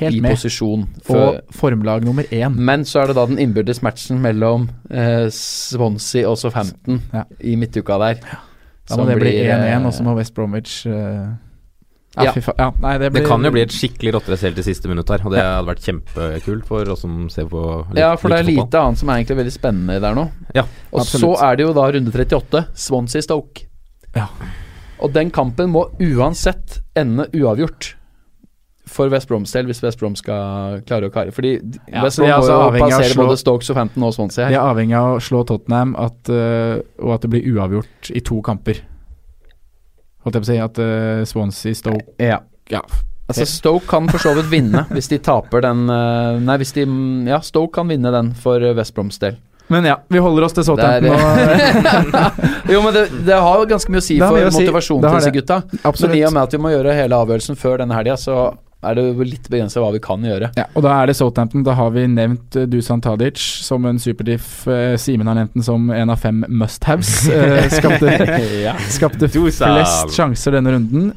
helt 0.00 0.14
i 0.16 0.20
med. 0.24 0.34
posisjon. 0.36 0.84
For, 1.06 1.16
Og 1.36 1.54
formlag 1.56 2.04
nummer 2.04 2.24
én. 2.32 2.54
men 2.56 2.84
så 2.84 3.02
er 3.02 3.06
det 3.12 3.16
da 3.16 3.26
den 3.26 3.38
innbyrdes 3.42 3.82
matchen 3.82 4.20
mellom 4.22 4.68
eh, 4.90 5.26
Swansea 5.32 6.28
og 6.30 6.38
Southampton 6.40 7.02
Ja. 7.14 7.24
i 7.40 7.56
midtuka 7.56 7.98
der. 8.02 8.20
Da 8.88 8.96
må 9.00 9.06
det 9.08 9.16
bli 9.18 9.32
1-1, 9.48 9.86
og 9.88 9.92
så 9.96 10.04
må 10.06 10.14
West 10.16 10.34
Bromwich 10.36 10.86
eh, 10.86 11.26
ja, 12.16 12.30
Ja. 12.32 12.32
Ja, 12.58 12.70
nei, 12.80 12.94
det, 12.98 13.10
Det 13.12 13.26
kan 13.26 13.42
jo 13.44 13.50
bli 13.52 13.60
et 13.66 13.72
skikkelig 13.74 14.14
rotterace 14.14 14.46
helt 14.46 14.56
til 14.56 14.64
siste 14.64 14.88
minutt 14.88 15.08
her, 15.12 15.20
og 15.26 15.32
det 15.34 15.42
hadde 15.42 15.66
vært 15.68 15.82
kjempekult 15.84 16.64
for 16.68 16.88
oss 16.94 17.02
som 17.04 17.26
ser 17.28 17.44
på 17.50 17.60
litt, 17.90 17.98
Ja, 18.00 18.14
for 18.16 18.32
det 18.32 18.38
er 18.38 18.46
lite 18.48 18.80
annet 18.80 18.98
som 19.02 19.10
er 19.10 19.18
egentlig 19.20 19.36
veldig 19.42 19.52
spennende 19.52 19.98
der 20.00 20.14
nå. 20.16 20.28
Ja, 20.54 20.62
og 20.92 21.00
absolutt. 21.02 21.24
så 21.26 21.44
er 21.50 21.56
det 21.58 21.66
jo 21.66 21.74
da 21.76 21.88
runde 21.92 22.12
38, 22.14 22.62
Swansea-Stoke. 22.86 23.66
Ja. 24.16 24.28
Og 25.04 25.12
den 25.12 25.28
kampen 25.30 25.68
må 25.74 25.90
uansett 26.00 26.78
ende 26.96 27.26
uavgjort. 27.36 27.90
For 28.96 29.12
West 29.12 29.28
Broms 29.28 29.52
del, 29.52 29.68
hvis 29.68 29.82
West 29.84 30.00
Brom 30.00 30.16
skal 30.16 30.80
klare 30.88 31.10
å 31.10 31.12
kare. 31.12 31.32
Fordi 31.36 31.54
Ja, 31.92 32.02
West 32.06 32.18
Brom 32.20 32.30
må 32.30 32.36
altså 32.40 32.56
jo 32.56 32.80
passere 32.80 33.12
slå- 33.12 33.26
både 33.28 33.54
og 33.54 33.66
Southampton 33.68 34.06
og 34.08 34.14
Swansea 34.16 34.48
De 34.48 34.54
her. 34.54 34.60
er 34.62 34.74
avhengig 34.74 34.96
av 34.96 35.16
å 35.16 35.22
slå 35.22 35.42
Tottenham 35.46 35.94
at, 36.00 36.30
uh, 36.32 36.80
og 37.04 37.14
at 37.18 37.26
det 37.26 37.30
blir 37.34 37.50
uavgjort 37.54 38.10
i 38.16 38.22
to 38.24 38.40
kamper. 38.46 38.80
Holdt 40.24 40.38
jeg 40.38 40.42
på 40.42 40.48
å 40.48 40.52
si 40.52 40.58
at 40.64 40.80
uh, 40.82 41.24
Swansea 41.28 41.74
Stoke 41.78 42.16
Ja. 42.18 42.40
Ja. 42.72 42.80
Altså 43.28 43.46
Stoke 43.46 43.86
kan 43.90 44.08
for 44.08 44.22
så 44.22 44.32
vidt 44.38 44.48
vinne 44.50 44.86
hvis 44.94 45.10
de 45.10 45.18
taper 45.22 45.62
den 45.66 45.88
uh, 45.90 46.38
Nei, 46.42 46.56
hvis 46.62 46.72
de 46.76 46.86
Ja, 47.28 47.40
Stoke 47.44 47.74
kan 47.78 47.90
vinne 47.90 48.10
den 48.14 48.32
for 48.38 48.62
West 48.78 48.94
Broms 48.96 49.18
del. 49.22 49.36
Men 49.68 49.84
ja, 49.84 49.96
vi 50.08 50.18
holder 50.22 50.44
oss 50.46 50.54
til 50.54 50.62
Southampton 50.62 51.10
jo, 52.70 52.82
men 52.84 52.92
det, 52.94 53.08
det 53.26 53.34
har 53.34 53.64
ganske 53.66 53.90
mye 53.90 53.98
å 53.98 54.04
si 54.04 54.18
for 54.22 54.38
motivasjonen 54.38 55.02
si. 55.02 55.08
til 55.08 55.16
disse 55.18 55.32
gutta. 55.34 55.56
Absolutt. 55.82 56.12
Men 56.12 56.20
i 56.20 56.22
og 56.28 56.34
med 56.36 56.42
at 56.44 56.54
vi 56.54 56.60
må 56.62 56.70
gjøre 56.70 56.94
hele 56.94 57.18
avgjørelsen 57.24 57.58
før 57.58 57.82
denne 57.82 57.98
helga, 57.98 58.14
så 58.20 58.36
er 58.84 58.94
det 58.94 59.04
litt 59.26 59.48
begrensa 59.50 59.80
hva 59.82 59.88
vi 59.94 59.98
kan 60.04 60.22
gjøre. 60.22 60.50
Ja, 60.54 60.66
og 60.76 60.82
da 60.84 60.92
er 61.02 61.08
det 61.10 61.16
Southampton. 61.18 61.64
Da 61.66 61.72
har 61.74 61.90
vi 61.94 62.04
nevnt 62.06 62.54
uh, 62.60 62.66
Dusan 62.70 63.00
Tadic 63.02 63.40
som 63.64 63.84
en 63.88 63.98
superdiff. 63.98 64.66
Uh, 64.68 64.94
Simen 65.00 65.26
har 65.26 65.34
nevnt 65.40 65.54
den 65.56 65.64
som 65.66 65.88
en 65.90 66.12
av 66.12 66.20
fem 66.22 66.44
must-haves. 66.48 67.26
Uh, 67.32 67.66
skapte 67.78 68.12
Ja. 68.62 68.76
skapte 68.92 69.30
flest 69.32 70.12
sjanser 70.14 70.54
denne 70.58 70.76
runden. 70.76 71.08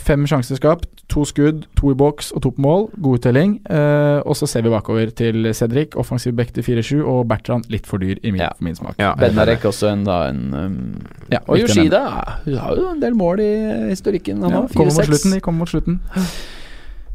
Fem 0.00 0.26
sjanser 0.28 0.58
skapt, 0.58 0.88
to 1.10 1.24
skudd, 1.26 1.64
to 1.78 1.90
i 1.94 1.96
boks 1.98 2.32
og 2.36 2.42
to 2.44 2.50
på 2.54 2.62
mål. 2.66 2.84
God 3.00 3.20
uttelling. 3.20 3.56
Og 3.70 4.36
så 4.38 4.46
ser 4.50 4.66
vi 4.66 4.74
bakover 4.74 5.10
til 5.16 5.48
Cedric, 5.56 5.96
offensiv 5.98 6.34
back 6.36 6.52
til 6.54 6.66
4-7, 6.66 7.00
og 7.06 7.24
Bertrand 7.30 7.66
litt 7.72 7.86
for 7.88 8.02
dyr 8.02 8.18
i 8.22 8.30
min, 8.34 8.40
Ja. 8.42 8.50
for 8.58 8.64
min 8.68 8.76
smak. 8.78 8.98
Ja, 9.00 9.14
Benarek 9.18 9.64
også 9.70 9.90
en, 9.94 10.04
da, 10.04 10.20
en 10.28 10.44
um, 10.54 10.78
Ja, 11.32 11.38
Og 11.46 11.58
Yoshida 11.62 12.04
hun 12.44 12.56
har 12.60 12.76
jo 12.76 12.88
en 12.92 13.00
del 13.02 13.14
mål 13.18 13.40
i 13.40 13.50
historikken. 13.90 14.42
Han 14.42 14.50
Ja, 14.50 14.60
har 14.66 14.68
kommer 14.74 14.92
mot 14.94 15.06
slutten. 15.10 15.34
De 15.38 15.40
kommer 15.40 15.64
mot 15.64 15.72
slutten. 15.72 16.00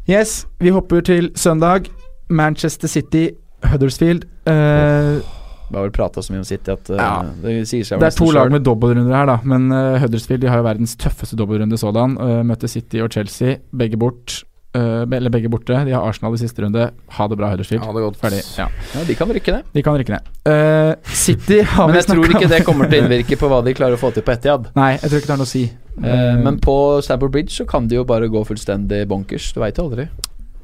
Yes, 0.08 0.46
vi 0.62 0.70
hopper 0.70 1.00
til 1.02 1.30
søndag. 1.38 1.88
Manchester 2.30 2.88
City, 2.88 3.28
Huddersfield. 3.64 4.24
Uh, 4.46 5.18
Vi 5.66 5.74
har 5.74 5.82
vel 5.82 5.90
prata 5.94 6.22
så 6.22 6.30
mye 6.32 6.44
om 6.44 6.46
City 6.46 6.70
at 6.70 6.90
uh, 6.90 6.96
Ja. 7.00 7.08
det 7.42 7.54
sier 7.66 7.82
seg 7.86 7.98
Det 7.98 8.06
er 8.12 8.14
to 8.18 8.28
lag 8.30 8.50
med 8.54 8.62
dobbeltrunder 8.66 9.16
her, 9.16 9.26
da. 9.26 9.38
Men 9.42 9.66
uh, 9.74 9.96
Huddersfield 10.02 10.42
de 10.44 10.50
har 10.52 10.60
jo 10.62 10.66
verdens 10.68 10.94
tøffeste 10.96 11.36
dobbeltrunde 11.38 11.78
sådan. 11.78 12.14
Uh, 12.22 12.42
møtte 12.46 12.68
City 12.70 13.02
og 13.02 13.10
Chelsea, 13.10 13.56
begge 13.76 13.98
bort. 13.98 14.44
Uh, 14.76 15.16
eller 15.16 15.32
begge 15.32 15.48
borte. 15.48 15.72
De 15.86 15.94
har 15.94 16.04
Arsenal 16.04 16.34
i 16.36 16.40
siste 16.42 16.60
runde. 16.60 16.90
Ha 17.16 17.26
det 17.32 17.38
bra, 17.40 17.48
Huddersfield. 17.54 17.80
Ha 17.86 17.92
det 17.96 18.02
godt. 18.04 18.18
Ferdig. 18.20 18.42
Ja. 18.58 18.66
Ja, 18.92 19.04
de 19.08 19.14
kan 19.16 19.32
rykke 19.32 19.54
ned. 19.56 19.70
De 19.72 19.82
kan 19.86 19.96
rykke 19.96 20.12
ned. 20.18 20.28
Uh, 20.44 21.14
City 21.16 21.62
har 21.72 21.86
Men 21.88 21.96
vi 21.96 22.02
jeg 22.02 22.10
tror 22.12 22.28
ikke 22.28 22.44
om. 22.44 22.52
det 22.52 22.60
kommer 22.68 22.90
til 22.92 22.98
å 23.00 23.02
innvirke 23.06 23.38
på 23.40 23.48
hva 23.52 23.62
de 23.64 23.74
klarer 23.78 23.96
å 23.96 24.02
få 24.02 24.12
til 24.16 24.26
på 24.26 24.34
Etiad. 24.36 24.68
Nei, 24.76 24.92
jeg 24.98 25.08
tror 25.08 25.22
ikke 25.22 25.30
det 25.30 25.36
har 25.36 25.42
noe 25.42 25.48
å 25.48 25.54
si. 25.54 25.64
Eh, 25.96 26.36
men 26.44 26.58
på 26.60 26.76
Stamford 27.00 27.32
Bridge 27.32 27.54
så 27.56 27.64
kan 27.64 27.86
de 27.88 27.96
jo 27.96 28.02
bare 28.04 28.28
gå 28.28 28.42
fullstendig 28.44 29.06
bonkers. 29.08 29.48
Du 29.56 29.62
veit 29.62 29.78
jo 29.80 29.86
aldri. 29.88 30.04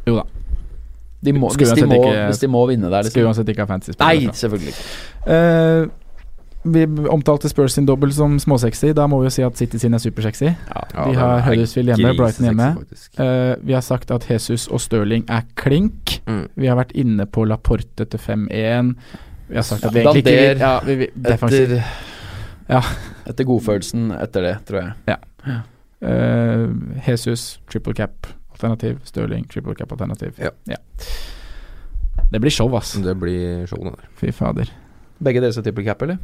Jo 0.04 0.18
da. 0.18 0.26
De 1.22 1.32
må, 1.32 1.48
hvis, 1.54 1.70
de 1.78 1.86
må, 1.86 1.96
ikke- 2.02 2.26
hvis 2.28 2.40
de 2.42 2.48
må 2.50 2.66
vinne 2.68 2.90
der, 2.90 3.06
Liksom. 3.06 3.14
Skulle 3.14 3.30
uansett 3.30 3.48
ikke 3.54 3.62
ha 3.62 3.68
fantasy 3.70 3.94
Nei, 4.00 4.26
selvfølgelig 4.34 4.72
ikke. 4.74 4.86
Uh, 5.22 5.86
vi 6.64 6.84
omtalte 7.10 7.48
Spurs 7.50 7.72
sin 7.72 7.86
dobbel 7.86 8.12
som 8.14 8.38
småsexy. 8.38 8.92
Da 8.94 9.06
må 9.10 9.18
vi 9.20 9.26
jo 9.26 9.34
si 9.34 9.42
at 9.42 9.58
City 9.58 9.80
sin 9.82 9.94
er 9.94 9.98
supersexy. 10.02 10.44
Ja, 10.44 10.82
De 10.94 11.16
har 11.18 11.38
er 11.38 11.42
Huddersfield 11.48 11.90
hjemme, 11.90 12.12
Brighton 12.16 12.46
hjemme. 12.46 12.68
Uh. 13.18 13.24
Eh, 13.24 13.56
vi 13.66 13.74
har 13.74 13.82
sagt 13.82 14.10
at 14.14 14.28
Jesus 14.30 14.68
og 14.68 14.80
Stirling 14.80 15.24
er 15.28 15.42
klink. 15.58 16.20
Mm. 16.26 16.44
Vi 16.54 16.70
har 16.70 16.78
vært 16.78 16.94
inne 16.94 17.26
på 17.26 17.44
Laporte 17.50 18.06
til 18.06 18.20
5-1. 18.22 18.94
Vi 19.48 19.58
har 19.58 19.66
sagt 19.66 19.84
at 19.84 19.94
vi 19.94 20.04
egentlig 20.04 20.22
ikke 20.22 20.62
ja, 20.62 20.76
vi, 20.86 20.94
vi. 21.02 21.10
Etter, 21.24 21.82
Ja. 22.70 22.80
etter 23.26 23.44
godfølelsen 23.44 24.12
etter 24.22 24.46
det, 24.46 24.54
tror 24.68 24.86
jeg. 24.86 25.18
Eh, 26.02 26.68
Jesus, 27.08 27.60
triple 27.70 27.94
cap-alternativ. 27.94 29.02
Stirling, 29.04 29.48
triple 29.50 29.74
cap-alternativ. 29.74 30.38
Ja. 30.38 30.76
Det 32.32 32.40
blir 32.40 32.50
show, 32.50 32.70
ass. 32.76 32.94
Det 33.02 33.16
blir 33.18 33.66
show, 33.66 33.82
det 33.84 33.92
der. 33.98 34.08
Fy 34.16 34.30
fader. 34.32 34.70
Begge 35.22 35.42
dere 35.42 35.52
som 35.52 35.62
triple 35.66 35.84
cap, 35.84 36.02
eller? 36.02 36.16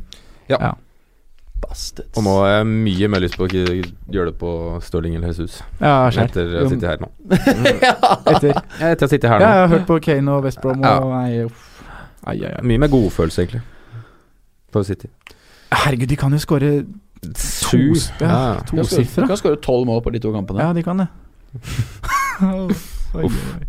Ja. 0.49 0.59
Ja. 0.61 0.73
Bastards. 1.61 2.15
Og 2.17 2.23
nå 2.23 2.33
har 2.39 2.49
jeg 2.53 2.67
mye 2.71 3.09
mer 3.11 3.21
lyst 3.25 3.35
på 3.37 3.49
å 3.49 3.51
gjøre 3.51 4.27
det 4.31 4.37
på 4.39 4.51
Stirling 4.87 5.17
eller 5.19 5.33
Jesus. 5.33 5.57
Ja, 5.81 6.07
skjer. 6.15 6.29
Etter 6.31 6.53
å 6.63 6.69
sitte 6.71 6.87
her 6.93 7.01
nå. 7.03 7.09
Etter. 8.33 8.53
Ja, 8.79 8.93
etter 8.93 9.07
å 9.07 9.11
sitte 9.11 9.29
her 9.33 9.43
Ja, 9.43 9.49
nå. 9.49 9.57
jeg 9.57 9.65
har 9.65 9.73
hørt 9.75 9.87
på 9.91 9.99
Kane 10.07 10.37
og 10.37 10.45
West 10.47 10.61
Brom 10.63 10.79
og 10.79 10.87
Ja. 10.87 11.01
nei, 11.17 11.43
uff. 11.49 11.65
Ai, 12.29 12.37
ai, 12.45 12.53
ai. 12.53 12.63
Mye 12.63 12.79
mer 12.85 12.89
godfølelse, 12.93 13.43
egentlig. 13.43 13.63
For 14.73 14.83
City. 14.87 15.09
Herregud, 15.73 16.09
de 16.13 16.17
kan 16.21 16.33
jo 16.33 16.39
skåre 16.39 16.71
to, 17.23 17.81
Ja, 18.21 18.61
to 18.63 18.77
Du 18.77 18.83
kan 18.83 18.87
skåre- 18.87 19.27
kan 19.33 19.37
skåre 19.43 19.59
tolv 19.65 19.87
mål 19.91 20.01
på 20.07 20.13
de 20.15 20.21
to 20.23 20.31
kampene. 20.33 20.63
Ja, 20.63 20.73
de 20.73 20.83
kan 20.87 21.03
det. 21.03 21.09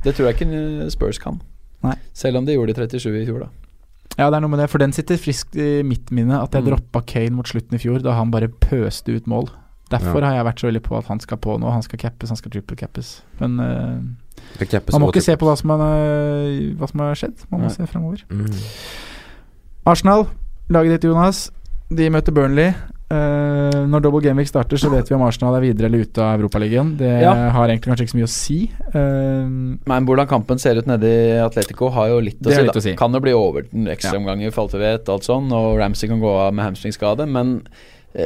Det 0.04 0.14
tror 0.16 0.28
jeg 0.30 0.36
ikke 0.36 0.90
Spurs 0.94 1.18
kan. 1.18 1.40
Nei. 1.84 1.96
Selv 2.14 2.38
om 2.38 2.46
de 2.46 2.54
gjorde 2.54 2.74
de 2.76 2.88
37 3.00 3.22
i 3.22 3.26
fjor, 3.26 3.40
da. 3.46 3.50
Ja, 4.20 4.28
det 4.30 4.36
er 4.38 4.44
noe 4.44 4.52
med 4.52 4.60
det, 4.60 4.68
for 4.70 4.82
den 4.84 4.92
sitter 4.96 5.16
friskt 5.22 5.56
i 5.56 5.80
mitt 5.88 6.12
minne. 6.12 6.42
At 6.44 6.52
jeg 6.52 6.66
Mm. 6.66 6.70
droppa 6.74 7.02
Kane 7.08 7.32
mot 7.38 7.48
slutten 7.48 7.74
i 7.78 7.80
fjor, 7.80 8.02
da 8.04 8.12
han 8.18 8.32
bare 8.32 8.50
pøste 8.50 9.16
ut 9.16 9.26
mål. 9.32 9.48
Derfor 9.90 10.20
Ja. 10.22 10.28
har 10.30 10.36
jeg 10.36 10.46
vært 10.46 10.60
så 10.60 10.68
veldig 10.70 10.84
på 10.84 10.98
at 11.00 11.06
han 11.08 11.20
skal 11.20 11.38
på 11.38 11.56
nå. 11.60 11.72
Han 11.72 11.82
skal 11.82 11.98
cappes, 12.00 12.30
han 12.30 12.38
skal 12.38 12.52
triple 12.52 12.76
cappes. 12.78 13.22
Men 13.40 13.60
uh, 13.60 14.02
cappes 14.68 14.92
man 14.94 15.02
må 15.02 15.08
ikke 15.12 15.24
se 15.24 15.36
på 15.36 15.48
hva 15.48 15.56
som, 15.58 15.70
har, 15.72 15.80
eh, 15.82 16.76
hva 16.78 16.88
som 16.92 17.00
har 17.00 17.16
skjedd. 17.16 17.46
Man 17.50 17.62
må 17.62 17.68
Nei. 17.68 17.74
se 17.74 17.88
framover. 17.88 18.22
Mm. 18.30 18.54
Arsenal, 19.88 20.28
laget 20.70 21.00
ditt, 21.02 21.10
Jonas. 21.10 21.50
De 21.90 22.10
møter 22.10 22.32
Burnley. 22.36 22.74
Eh, 23.10 23.78
når 23.90 24.04
double 24.06 24.22
game 24.22 24.38
week 24.38 24.48
starter, 24.52 24.78
så 24.78 24.90
vet 24.94 25.08
vi 25.10 25.16
om 25.18 25.24
Arsenal 25.26 25.56
er 25.58 25.64
videre 25.66 25.88
eller 25.90 26.04
ute 26.06 26.22
av 26.22 26.38
Europaligaen. 26.40 26.92
Det 26.98 27.10
Ja. 27.24 27.34
har 27.50 27.68
egentlig 27.68 27.90
kanskje 27.90 28.06
ikke 28.06 28.14
så 28.14 28.20
mye 28.20 28.28
å 28.30 28.30
si. 28.30 28.72
Uh, 28.94 29.78
Men 29.88 30.06
hvordan 30.06 30.28
kampen 30.28 30.60
ser 30.60 30.78
ut 30.78 30.86
nede 30.86 31.04
i 31.10 31.40
Atletico, 31.42 31.90
har 31.92 32.10
jo 32.10 32.20
litt 32.22 32.40
å 32.40 32.52
si. 32.54 32.62
litt 32.62 32.76
å 32.76 32.82
si. 32.82 32.96
Kan 32.96 33.12
jo 33.12 33.20
bli 33.20 33.34
over 33.34 33.64
den 33.64 33.86
Ja. 33.88 33.96
for 34.52 34.62
alt 34.62 34.72
vi 34.74 34.78
vet, 34.78 35.10
alt 35.10 35.24
sånn, 35.24 35.52
og 35.52 35.80
Ramsey 35.80 36.08
kan 36.08 36.20
gå 36.22 36.30
av 36.48 36.54
med 36.54 36.66
hamstringskade, 36.68 37.28
men 37.28 37.64
uh, 38.16 38.22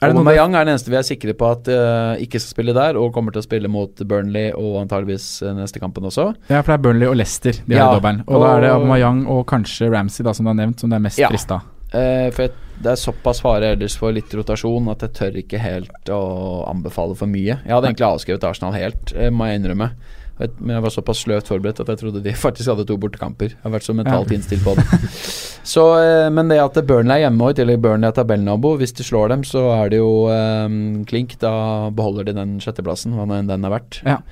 Er 0.00 0.12
Aubameyang 0.12 0.54
er 0.54 0.64
den 0.64 0.74
eneste 0.76 0.88
vi 0.88 0.96
er 0.96 1.02
sikre 1.02 1.34
på 1.34 1.50
at 1.50 1.68
uh, 1.68 2.16
ikke 2.16 2.40
skal 2.40 2.54
spille 2.64 2.72
der, 2.74 2.96
og 2.96 3.12
kommer 3.12 3.32
til 3.32 3.42
å 3.42 3.44
spille 3.44 3.68
mot 3.68 3.94
Burnley 3.96 4.50
og 4.52 4.80
antageligvis 4.88 5.42
neste 5.56 5.78
kampen 5.78 6.04
også. 6.04 6.34
ja, 6.48 6.62
for 6.62 6.72
det 6.72 6.78
er 6.80 6.82
Burnley 6.88 7.06
og 7.08 7.16
Leicester 7.16 7.52
de 7.52 7.74
Ja, 7.76 7.90
har 7.90 7.96
i 7.96 8.00
dobbelen. 8.00 8.24
Og, 8.26 8.40
da 8.40 8.56
er 8.56 8.60
det 8.62 8.70
og- 8.70 8.80
Aubameyang 8.82 9.26
og 9.28 9.46
kanskje 9.46 9.90
Ramsey, 9.92 10.24
da, 10.24 10.32
som 10.32 10.44
du 10.46 10.48
har 10.48 10.56
nevnt, 10.66 10.80
som 10.80 10.88
det 10.88 10.96
er 10.96 11.00
mest 11.00 11.18
Ja. 11.18 11.28
frista. 11.28 11.60
Uh, 11.92 12.30
for 12.30 12.42
jeg 12.48 12.52
det 12.82 12.92
er 12.92 13.00
såpass 13.00 13.42
fare 13.42 13.72
ellers 13.74 13.96
for 13.98 14.14
litt 14.14 14.32
rotasjon 14.34 14.90
at 14.92 15.02
jeg 15.06 15.16
tør 15.18 15.40
ikke 15.40 15.60
helt 15.62 16.12
å 16.14 16.22
anbefale 16.70 17.16
for 17.18 17.30
mye. 17.30 17.58
Jeg 17.64 17.74
hadde 17.74 17.90
egentlig 17.90 18.08
avskrevet 18.08 18.46
Arsenal 18.46 18.76
helt, 18.76 19.12
eh, 19.16 19.32
må 19.34 19.48
jeg 19.48 19.60
innrømme. 19.60 19.92
Men 20.38 20.76
jeg 20.76 20.82
var 20.84 20.92
såpass 20.94 21.22
sløvt 21.24 21.48
forberedt 21.50 21.80
at 21.82 21.88
jeg 21.90 21.98
trodde 22.02 22.22
de 22.22 22.34
faktisk 22.46 22.70
hadde 22.70 22.86
to 22.86 22.98
bortekamper. 23.00 23.54
Jeg 23.56 23.64
har 23.64 23.74
vært 23.74 23.86
så 23.88 23.94
mentalt 23.98 24.34
innstilt 24.34 24.62
på 24.66 24.76
det. 24.78 24.86
Så, 25.68 25.82
eh, 26.00 26.30
men 26.32 26.48
det 26.48 26.60
at 26.62 26.78
Burnley 26.88 27.18
er 27.18 27.26
hjemme 27.26 27.44
og 27.44 27.52
i 27.52 27.58
tillegg 27.58 27.82
Burnley 27.84 28.08
er 28.08 28.14
tabellnabo, 28.16 28.70
hvis 28.80 28.94
de 28.96 29.04
slår 29.04 29.34
dem, 29.34 29.42
så 29.44 29.66
er 29.74 29.90
det 29.92 29.98
jo 29.98 30.12
um, 30.30 31.02
klink. 31.04 31.34
Da 31.42 31.50
beholder 31.92 32.24
de 32.24 32.36
den 32.38 32.54
sjetteplassen, 32.62 33.12
hva 33.18 33.26
nå 33.28 33.36
enn 33.36 33.50
den 33.50 33.66
er 33.68 33.74
verdt. 33.74 33.98
Ja. 34.06 34.22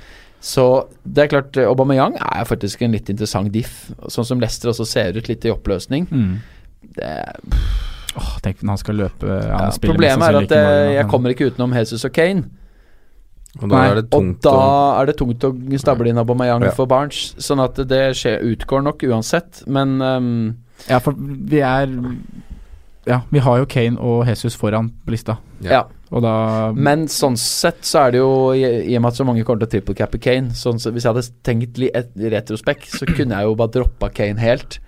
Så 0.41 0.65
det 1.03 1.27
er 1.27 1.33
klart, 1.35 1.59
Aubameyang 1.61 2.17
er 2.23 2.49
faktisk 2.49 2.87
en 2.87 2.95
litt 2.97 3.11
interessant 3.13 3.53
diff. 3.53 3.91
Sånn 4.13 4.29
som 4.29 4.41
Leicester 4.41 4.73
også 4.73 4.87
ser 4.89 5.19
ut, 5.19 5.29
litt 5.29 5.45
i 5.45 5.53
oppløsning. 5.53 6.09
Mm. 6.09 6.33
Det, 6.97 7.13
Åh, 8.17 8.31
tenk 8.45 8.63
når 8.63 8.73
han 8.77 8.81
skal 8.81 8.97
løpe 9.03 9.27
ja, 9.29 9.41
ja, 9.51 9.57
han 9.67 9.83
problemet 9.83 10.29
er 10.29 10.39
at 10.41 10.53
da, 10.53 10.61
jeg 10.95 11.09
kommer 11.11 11.35
ikke 11.35 11.51
utenom 11.51 11.75
Jesus 11.77 12.07
og 12.09 12.15
Kane. 12.17 12.47
Og 13.57 13.71
da 13.71 13.77
Nei, 13.79 13.85
er 13.89 13.99
det 14.01 14.05
Og 14.11 14.13
tungt 14.13 14.43
da 14.45 14.53
å 14.53 14.71
er 15.01 15.09
det 15.09 15.17
tungt 15.17 15.45
å 15.49 15.51
stable 15.81 16.11
inn 16.11 16.21
Aubameyang 16.21 16.65
Ja. 16.67 16.73
for 16.77 16.89
Barnes. 16.91 17.35
Sånn 17.41 17.63
at 17.65 17.79
det 17.89 18.03
skjer, 18.19 18.43
utgår 18.53 18.83
nok 18.85 19.05
uansett, 19.09 19.63
men 19.67 19.97
um, 20.03 20.57
Ja, 20.91 20.99
for 21.01 21.17
vi 21.17 21.63
er 21.65 21.89
Ja, 23.07 23.21
vi 23.31 23.39
har 23.41 23.61
jo 23.63 23.69
Kane 23.71 23.97
og 24.03 24.27
Jesus 24.29 24.57
foran 24.59 24.91
på 25.07 25.15
lista, 25.15 25.39
ja. 25.63 25.85
og 26.11 26.25
da 26.27 26.73
Men 26.75 27.07
sånn 27.09 27.37
sett 27.41 27.85
så 27.87 28.07
er 28.07 28.17
det 28.17 28.19
jo, 28.21 28.33
i, 28.53 28.65
i 28.93 28.97
og 28.99 29.05
med 29.07 29.13
at 29.13 29.21
så 29.21 29.25
mange 29.29 29.45
kommer 29.47 29.63
til 29.65 29.69
å 29.71 29.75
trippelcappe 29.77 30.21
Kane 30.21 30.57
sånn 30.59 30.81
så 30.83 30.91
Hvis 30.93 31.07
jeg 31.07 31.15
hadde 31.15 31.29
tenkt 31.47 31.79
litt 31.81 32.17
retrospekt, 32.35 32.91
så 32.93 33.07
kunne 33.09 33.39
jeg 33.39 33.47
jo 33.49 33.55
bare 33.57 33.73
droppa 33.79 34.11
Kane 34.13 34.43
helt. 34.43 34.81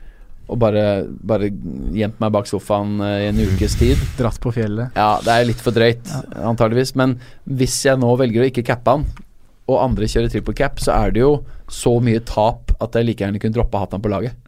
Og 0.49 0.57
bare, 0.59 0.83
bare 1.29 1.51
gjemt 1.93 2.19
meg 2.23 2.33
bak 2.33 2.47
sofaen 2.49 2.99
eh, 3.05 3.27
i 3.27 3.29
en 3.29 3.41
ukes 3.45 3.75
tid. 3.77 4.01
dratt 4.17 4.41
på 4.41 4.53
fjellet. 4.57 4.97
Ja, 4.97 5.19
det 5.25 5.35
er 5.35 5.45
litt 5.51 5.61
for 5.61 5.77
drøyt, 5.77 6.09
antageligvis. 6.41 6.95
Men 6.97 7.19
hvis 7.45 7.77
jeg 7.85 8.01
nå 8.01 8.15
velger 8.17 8.45
å 8.45 8.49
ikke 8.49 8.65
cappe 8.71 8.95
han, 8.97 9.05
og 9.69 9.83
andre 9.85 10.09
kjører 10.09 10.33
triple 10.33 10.55
cap, 10.57 10.81
så 10.81 10.95
er 10.97 11.13
det 11.13 11.21
jo 11.21 11.35
så 11.69 11.99
mye 12.01 12.23
tap 12.25 12.73
at 12.81 12.97
jeg 12.97 13.05
like 13.11 13.21
gjerne 13.27 13.41
kunne 13.43 13.53
droppa 13.59 13.83
hatt 13.83 13.93
han 13.93 14.01
på 14.05 14.09
laget. 14.09 14.39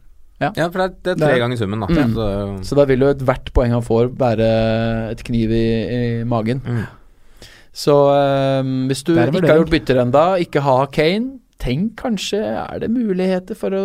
Ja, 0.41 0.49
for 0.73 0.81
det 0.81 0.85
er, 0.87 0.93
det 1.05 1.11
er 1.11 1.19
tre 1.21 1.35
er- 1.35 1.41
ganger 1.43 1.59
summen, 1.59 1.83
da. 1.85 1.87
Mm. 1.93 2.15
Så, 2.17 2.29
Så 2.71 2.77
da 2.79 2.87
vil 2.89 3.03
jo 3.05 3.11
ethvert 3.13 3.51
poeng 3.53 3.75
han 3.75 3.85
får, 3.85 4.09
være 4.17 4.47
et 5.11 5.21
kniv 5.27 5.53
i, 5.53 5.65
i 5.93 6.01
magen. 6.25 6.63
Mm. 6.65 6.81
Så 7.71 7.93
øhm, 8.09 8.87
hvis 8.89 9.03
du 9.05 9.13
ikke 9.13 9.45
har 9.45 9.61
gjort 9.61 9.69
bytter 9.71 10.01
enda, 10.01 10.23
ikke 10.41 10.63
har 10.65 10.89
Kane, 10.91 11.37
tenk 11.61 11.93
kanskje 12.01 12.39
er 12.41 12.79
det 12.81 12.89
muligheter 12.91 13.55
for 13.57 13.69
å 13.77 13.83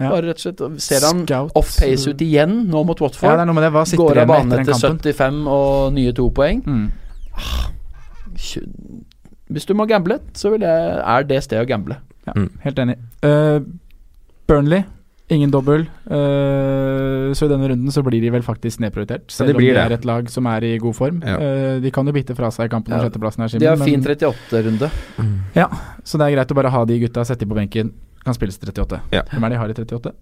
Ja. 0.00 0.08
bare 0.10 0.30
rett 0.30 0.40
og 0.46 0.56
slett 0.56 0.80
Ser 0.80 1.04
han 1.06 1.24
off-pace 1.58 2.08
ut 2.08 2.22
igjen 2.24 2.68
nå 2.70 2.84
mot 2.86 2.98
Ja, 3.00 3.06
Watford? 3.06 3.36
det 3.36 3.40
er 3.42 3.48
noe 3.50 3.54
med 3.58 3.64
det. 3.66 3.72
Hva 3.74 3.84
sitter 3.86 4.04
Går 4.04 4.18
av 4.22 4.28
banen 4.32 4.52
etter 4.58 4.72
etter 4.72 5.12
75 5.12 5.46
og 5.48 5.92
nye 5.92 6.12
to 6.16 6.30
poeng. 6.30 6.62
Mm. 6.64 6.90
Ah, 7.36 7.70
Hvis 9.50 9.64
du 9.66 9.74
må 9.74 9.86
gamble, 9.88 10.18
så 10.36 10.50
vil 10.52 10.60
jeg, 10.66 11.02
er 11.04 11.22
det 11.24 11.42
stedet 11.44 11.64
å 11.66 11.68
gamble. 11.68 11.96
Ja, 12.26 12.32
Mm. 12.36 12.50
helt 12.62 12.76
enig. 12.78 12.96
Uh, 13.24 13.60
Burnley, 14.46 14.84
ingen 15.32 15.50
dobbel. 15.52 15.84
Uh, 16.08 17.34
så 17.36 17.46
i 17.46 17.50
denne 17.50 17.68
runden 17.72 17.92
så 17.92 18.02
blir 18.06 18.22
de 18.22 18.32
vel 18.32 18.44
faktisk 18.44 18.80
nedprioritert. 18.82 19.26
Ja, 19.28 19.36
Selv 19.36 19.52
de 19.52 19.56
om 19.56 19.60
de 19.60 19.66
blir 19.66 19.80
er 19.80 19.94
et 19.98 20.06
lag 20.08 20.28
som 20.32 20.48
er 20.50 20.64
i 20.64 20.74
god 20.80 20.96
form. 20.96 21.20
Ja. 21.26 21.36
Uh, 21.38 21.80
de 21.84 21.92
kan 21.94 22.08
jo 22.08 22.14
bite 22.16 22.36
fra 22.38 22.50
seg 22.54 22.70
i 22.70 22.72
kampen 22.72 22.94
om 22.94 23.00
Ja. 23.00 23.08
sjetteplassen 23.08 23.44
her, 23.44 23.58
De 23.58 23.66
har 23.66 23.76
Simen, 23.76 24.04
fin 24.04 24.16
38-runde. 24.16 24.90
Ja, 25.54 25.68
Så 26.04 26.18
det 26.18 26.28
er 26.28 26.36
greit 26.36 26.52
å 26.52 26.54
bare 26.54 26.70
ha 26.72 26.84
de 26.84 27.00
gutta, 27.00 27.24
sette 27.24 27.44
de 27.44 27.50
på 27.50 27.58
benken. 27.58 27.92
Kan 28.24 28.34
spilles 28.34 28.58
38. 28.58 29.02
Ja. 29.12 29.22
Hvem 29.32 29.44
er 29.44 29.48
de 29.50 29.60
har 29.60 29.68
i 29.68 29.74
38? 29.74 30.12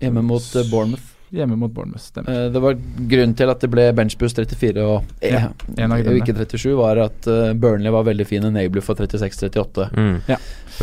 Hjemme 0.00 0.22
mot 0.22 0.42
uh, 0.54 0.66
Bournemouth. 0.70 1.14
Hjemme 1.30 1.56
mot 1.60 1.70
Bournemouth, 1.70 2.00
stemmer. 2.00 2.32
Eh, 2.32 2.50
det 2.50 2.60
var 2.64 2.76
grunnen 3.10 3.34
til 3.36 3.50
at 3.52 3.60
det 3.60 3.68
ble 3.68 3.82
benchboost 3.92 4.38
34 4.40 4.80
og, 4.80 5.04
eh, 5.20 5.34
Ja, 5.34 5.50
en 5.76 5.92
av 5.92 6.00
og 6.00 6.16
ikke 6.16 6.32
37, 6.32 6.74
var 6.74 6.96
at 6.96 7.28
Burnley 7.60 7.92
var 7.92 8.06
veldig 8.06 8.26
fin 8.26 8.42
enabler 8.48 8.80
for 8.80 8.94
36-38 8.96 9.90
mm. 9.92 10.22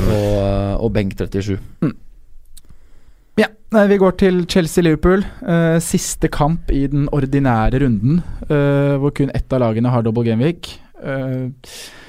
og, 0.06 0.86
og 0.86 0.92
benk 0.94 1.18
37. 1.18 1.58
Ja, 3.38 3.50
nei, 3.76 3.84
vi 3.92 3.98
går 4.00 4.16
til 4.22 4.38
Chelsea-Liverpool. 4.48 5.26
Uh, 5.44 5.76
siste 5.84 6.30
kamp 6.32 6.70
i 6.72 6.86
den 6.92 7.10
ordinære 7.16 7.82
runden, 7.84 8.22
uh, 8.48 8.96
hvor 9.02 9.12
kun 9.18 9.32
ett 9.36 9.52
av 9.56 9.60
lagene 9.66 9.92
har 9.92 10.06
double 10.06 10.24
gameweek. 10.28 10.70
Uh, 10.96 11.52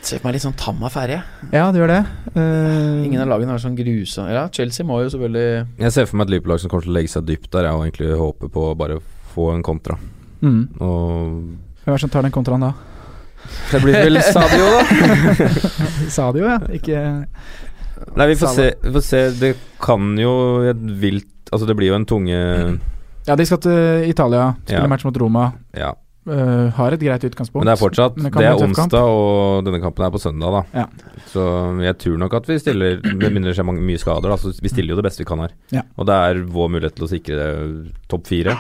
Ser 0.07 0.21
for 0.21 0.29
meg 0.29 0.37
litt 0.37 0.45
sånn 0.45 0.55
tam 0.57 0.79
affære. 0.87 1.17
ja, 1.51 1.65
det 1.75 1.81
gjør 1.83 1.91
det. 1.91 2.03
Uh, 2.37 3.03
Ingen 3.09 3.25
av 3.25 3.33
lagene 3.33 3.51
har 3.57 3.59
sånn 3.61 3.75
grusa 3.77 4.29
Ja, 4.31 4.45
Chelsea 4.55 4.87
må 4.87 5.01
jo 5.03 5.09
selvfølgelig 5.11 5.83
Jeg 5.83 5.93
ser 5.97 6.07
for 6.07 6.21
meg 6.21 6.29
et 6.29 6.37
Liverpool-lag 6.37 6.63
som 6.63 6.71
kommer 6.71 6.87
til 6.87 6.93
å 6.93 6.97
legge 7.01 7.11
seg 7.11 7.27
dypt 7.27 7.51
der, 7.51 7.67
jeg, 7.67 7.75
og 7.75 7.83
egentlig 7.89 8.13
håper 8.23 8.53
på 8.55 8.67
å 8.71 8.77
bare 8.79 9.01
få 9.35 9.49
en 9.57 9.65
kontra. 9.67 9.99
mm. 10.47 10.61
Og 10.79 11.03
Hvem 11.83 11.91
er 11.91 11.99
det 11.99 12.05
som 12.07 12.13
tar 12.15 12.25
den 12.29 12.35
kontraen 12.39 12.63
da? 12.69 12.71
Det 13.73 13.83
blir 13.83 13.99
vel 13.99 14.23
Sadio, 14.37 14.71
da. 14.79 15.51
Sadio, 16.11 16.47
ja. 16.47 16.57
Ikke 16.79 17.03
Nei, 18.15 18.27
vi 18.31 18.37
får 18.39 18.53
se, 18.55 18.67
vi 18.83 18.93
får 18.95 19.05
se. 19.05 19.23
Det 19.41 19.53
kan 19.83 20.15
jo 20.21 20.33
et 20.71 20.83
vilt 21.03 21.33
Altså, 21.53 21.67
det 21.69 21.77
blir 21.79 21.93
jo 21.93 21.99
en 21.99 22.07
tunge 22.09 22.35
Ja, 23.27 23.37
de 23.39 23.45
skal 23.47 23.61
til 23.63 24.09
Italia, 24.11 24.53
spille 24.65 24.83
Ja. 24.83 24.91
match 24.91 25.05
mot 25.07 25.17
Roma. 25.19 25.53
Ja. 25.75 25.93
Uh, 26.27 26.73
har 26.75 26.91
et 26.91 26.99
greit 26.99 27.23
utgangspunkt. 27.23 27.63
Men 27.63 27.71
det 27.71 27.77
er 27.77 27.79
fortsatt 27.79 28.17
det 28.19 28.33
Det 28.35 28.47
er 28.49 28.59
onsdag, 28.59 28.99
og 28.99 29.65
denne 29.65 29.79
kampen 29.79 30.03
er 30.07 30.11
på 30.11 30.19
søndag, 30.19 30.51
da. 30.51 30.63
Ja. 30.83 30.87
Så 31.31 31.43
jeg 31.85 31.99
tror 32.03 32.19
nok 32.19 32.35
at 32.35 32.49
vi 32.51 32.59
stiller 32.59 32.99
Med 33.15 33.31
mindre 33.31 33.53
det 33.53 33.55
skjer 33.55 33.69
mye 33.71 33.99
skader, 34.03 34.29
da. 34.35 34.37
Så 34.37 34.51
vi 34.61 34.69
stiller 34.69 34.95
jo 34.95 34.99
det 34.99 35.07
beste 35.07 35.23
vi 35.23 35.29
kan 35.29 35.39
her. 35.39 35.55
Ja. 35.71 35.83
Og 35.97 36.07
det 36.07 36.15
er 36.15 36.43
vår 36.43 36.73
mulighet 36.75 36.97
til 36.99 37.07
å 37.07 37.11
sikre 37.11 37.37
det 37.39 37.93
topp 38.11 38.27
fire. 38.27 38.57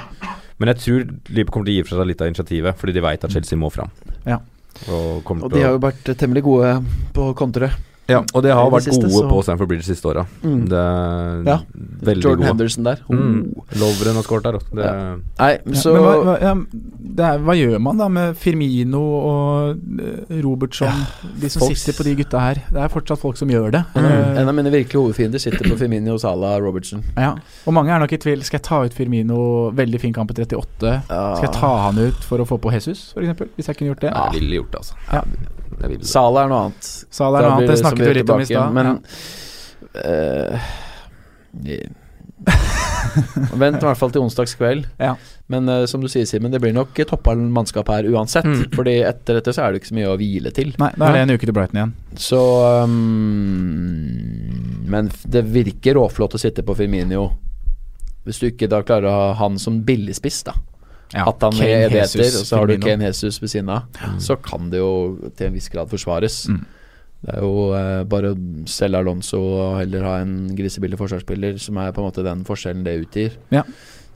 Men 0.58 0.70
jeg 0.72 0.78
tror 0.84 1.02
Liverpool 1.28 1.52
kommer 1.58 1.66
til 1.66 1.74
å 1.74 1.76
gi 1.80 1.88
fra 1.88 1.98
seg 1.98 2.06
litt 2.06 2.22
av 2.22 2.30
initiativet, 2.30 2.78
fordi 2.78 2.94
de 2.94 3.02
veit 3.04 3.26
at 3.26 3.34
Chelsea 3.34 3.58
må 3.58 3.72
fram. 3.74 3.90
Ja. 4.24 4.38
Og, 4.86 5.26
Og 5.26 5.50
de 5.50 5.62
har 5.64 5.74
jo 5.74 5.82
vært 5.82 6.06
temmelig 6.20 6.44
gode 6.46 6.70
på 7.16 7.32
kontre. 7.34 7.72
Ja, 8.08 8.20
og 8.34 8.42
de 8.44 8.50
har 8.54 8.70
vært 8.70 8.84
siste, 8.86 9.02
gode 9.02 9.12
så- 9.24 9.28
på 9.30 9.42
Stanford 9.42 9.68
Bridge 9.68 9.82
siste 9.82 10.06
åra. 10.06 10.26
Mm. 10.44 10.68
Det 10.68 10.78
er 10.78 11.42
Ja. 11.46 11.58
veldig 12.06 12.22
Jordan 12.22 12.38
gode. 12.38 12.46
Henderson 12.46 12.84
der. 12.84 12.96
Mm. 13.10 13.54
Oh. 13.56 13.64
Lovren 13.80 14.14
har 14.14 14.22
skåret 14.22 14.42
der. 14.44 14.52
Det, 14.52 14.84
Ja. 14.84 15.16
Nei, 15.40 15.52
Ja, 15.66 15.72
så 15.72 15.92
men 15.92 16.02
hva, 16.02 16.24
hva, 16.24 16.40
ja, 16.40 16.54
det 17.16 17.24
er, 17.24 17.38
hva 17.38 17.54
gjør 17.56 17.80
man 17.80 17.96
da 17.98 18.08
med 18.08 18.36
Firmino 18.36 19.00
og 19.02 19.78
eh, 20.30 20.40
Robertson? 20.42 20.88
de 21.40 21.48
som 21.48 21.60
folk- 21.62 21.76
sitter 21.76 21.92
på 21.98 22.04
de 22.04 22.14
gutta 22.22 22.38
her. 22.38 22.54
Det 22.70 22.78
er 22.78 22.88
fortsatt 22.88 23.18
folk 23.18 23.36
som 23.36 23.48
gjør 23.48 23.70
det. 23.72 23.84
en, 23.96 24.04
Uh, 24.04 24.38
en 24.40 24.48
av 24.48 24.54
mine 24.54 24.70
virkelige 24.70 25.02
hovedfiender 25.02 25.38
sitter 25.40 25.64
på 25.68 25.76
Firmino, 25.76 26.16
Salah, 26.18 26.60
Robertson. 26.62 27.02
ja. 27.16 27.34
Og 27.66 27.72
mange 27.74 27.90
er 27.90 27.98
nok 27.98 28.12
i 28.12 28.16
tvil. 28.18 28.42
Skal 28.44 28.58
jeg 28.58 28.62
ta 28.62 28.82
ut 28.84 28.92
Firmino? 28.94 29.70
Veldig 29.72 30.00
fin 30.00 30.12
kamp 30.12 30.30
i 30.30 30.34
38. 30.34 31.02
Skal 31.08 31.42
jeg 31.42 31.52
ta 31.52 31.76
han 31.90 31.98
ut 31.98 32.14
for 32.22 32.38
å 32.38 32.46
få 32.46 32.58
på 32.60 32.70
Jesus, 32.72 33.12
f.eks.? 33.16 33.40
Hvis 33.56 33.66
jeg 33.66 33.76
kunne 33.76 33.88
gjort 33.94 34.00
det? 34.00 34.10
Ja, 34.14 34.30
jeg 34.30 34.40
ville 34.42 34.62
gjort 34.62 34.70
det, 34.70 34.78
altså. 34.78 34.94
Ja. 35.12 35.22
Det. 35.78 36.04
Salah 36.06 36.44
er 36.44 36.48
noe 36.48 36.60
annet. 36.66 37.06
Sala 37.10 37.38
er 37.38 37.42
noe 37.42 37.56
annet. 37.58 37.68
Det 37.68 37.78
så 37.78 37.95
snakket 37.96 38.12
vi 38.12 38.18
litt 38.20 38.30
om 38.30 38.40
i 38.40 38.48
stad. 38.48 38.74
Men 38.76 38.86
eh, 40.04 40.70
Vent 43.56 43.80
i 43.80 43.86
hvert 43.86 43.98
fall 43.98 44.12
til 44.12 44.24
onsdagskveld. 44.26 44.86
Ja. 45.06 45.14
Men 45.46 45.68
uh, 45.70 45.84
som 45.86 46.02
du 46.02 46.08
sier, 46.10 46.26
Simen, 46.26 46.50
det 46.50 46.58
blir 46.58 46.74
nok 46.74 46.98
toppa 47.06 47.36
mannskap 47.38 47.86
her 47.92 48.08
uansett. 48.10 48.46
Mm. 48.48 48.64
Fordi 48.74 48.96
etter 49.06 49.38
dette 49.38 49.52
så 49.54 49.62
er 49.62 49.72
det 49.72 49.78
ikke 49.80 49.92
så 49.92 49.98
mye 50.00 50.10
å 50.10 50.18
hvile 50.18 50.50
til. 50.54 50.72
Nei, 50.82 50.90
da 50.98 51.06
er 51.06 51.12
det 51.14 51.22
en 51.22 51.34
uke 51.36 51.46
til 51.46 51.54
Brighton 51.54 51.78
igjen. 51.78 51.92
Så 52.18 52.40
um, 52.82 52.96
Men 54.90 55.10
det 55.22 55.44
virker 55.54 55.94
råflott 56.00 56.34
å 56.34 56.40
sitte 56.42 56.66
på 56.66 56.74
Firminio. 56.78 57.28
Hvis 58.26 58.42
du 58.42 58.48
ikke 58.48 58.66
da 58.70 58.82
klarer 58.82 59.06
å 59.06 59.14
ha 59.14 59.28
han 59.38 59.54
som 59.62 59.84
billigspiss, 59.86 60.42
da. 60.48 60.56
Ja, 61.14 61.28
At 61.30 61.44
han 61.46 61.54
Kane, 61.54 61.86
er 61.86 61.92
Jesus, 62.00 62.40
og 62.40 62.46
så 62.48 62.58
har 62.58 62.66
du 62.66 62.80
Kane 62.82 63.06
Jesus 63.06 63.38
ved 63.38 63.52
siden 63.52 63.70
av. 63.70 63.86
Så 64.18 64.34
kan 64.42 64.66
det 64.72 64.82
jo 64.82 64.90
til 65.38 65.46
en 65.52 65.54
viss 65.54 65.70
grad 65.70 65.86
forsvares. 65.92 66.48
Mm. 66.50 66.64
Det 67.24 67.34
er 67.34 67.40
jo 67.42 67.72
eh, 67.74 68.04
bare 68.04 68.34
å 68.34 68.66
selge 68.68 68.98
Alonso 69.00 69.38
og 69.40 69.78
heller 69.80 70.02
ha 70.04 70.16
en 70.22 70.34
grisebillig 70.54 70.98
forsvarsspiller, 71.00 71.58
som 71.58 71.76
er 71.78 71.92
på 71.92 72.02
en 72.02 72.10
måte 72.10 72.22
den 72.26 72.44
forskjellen 72.44 72.84
det 72.84 72.98
utgir. 73.06 73.32
Ja. 73.50 73.62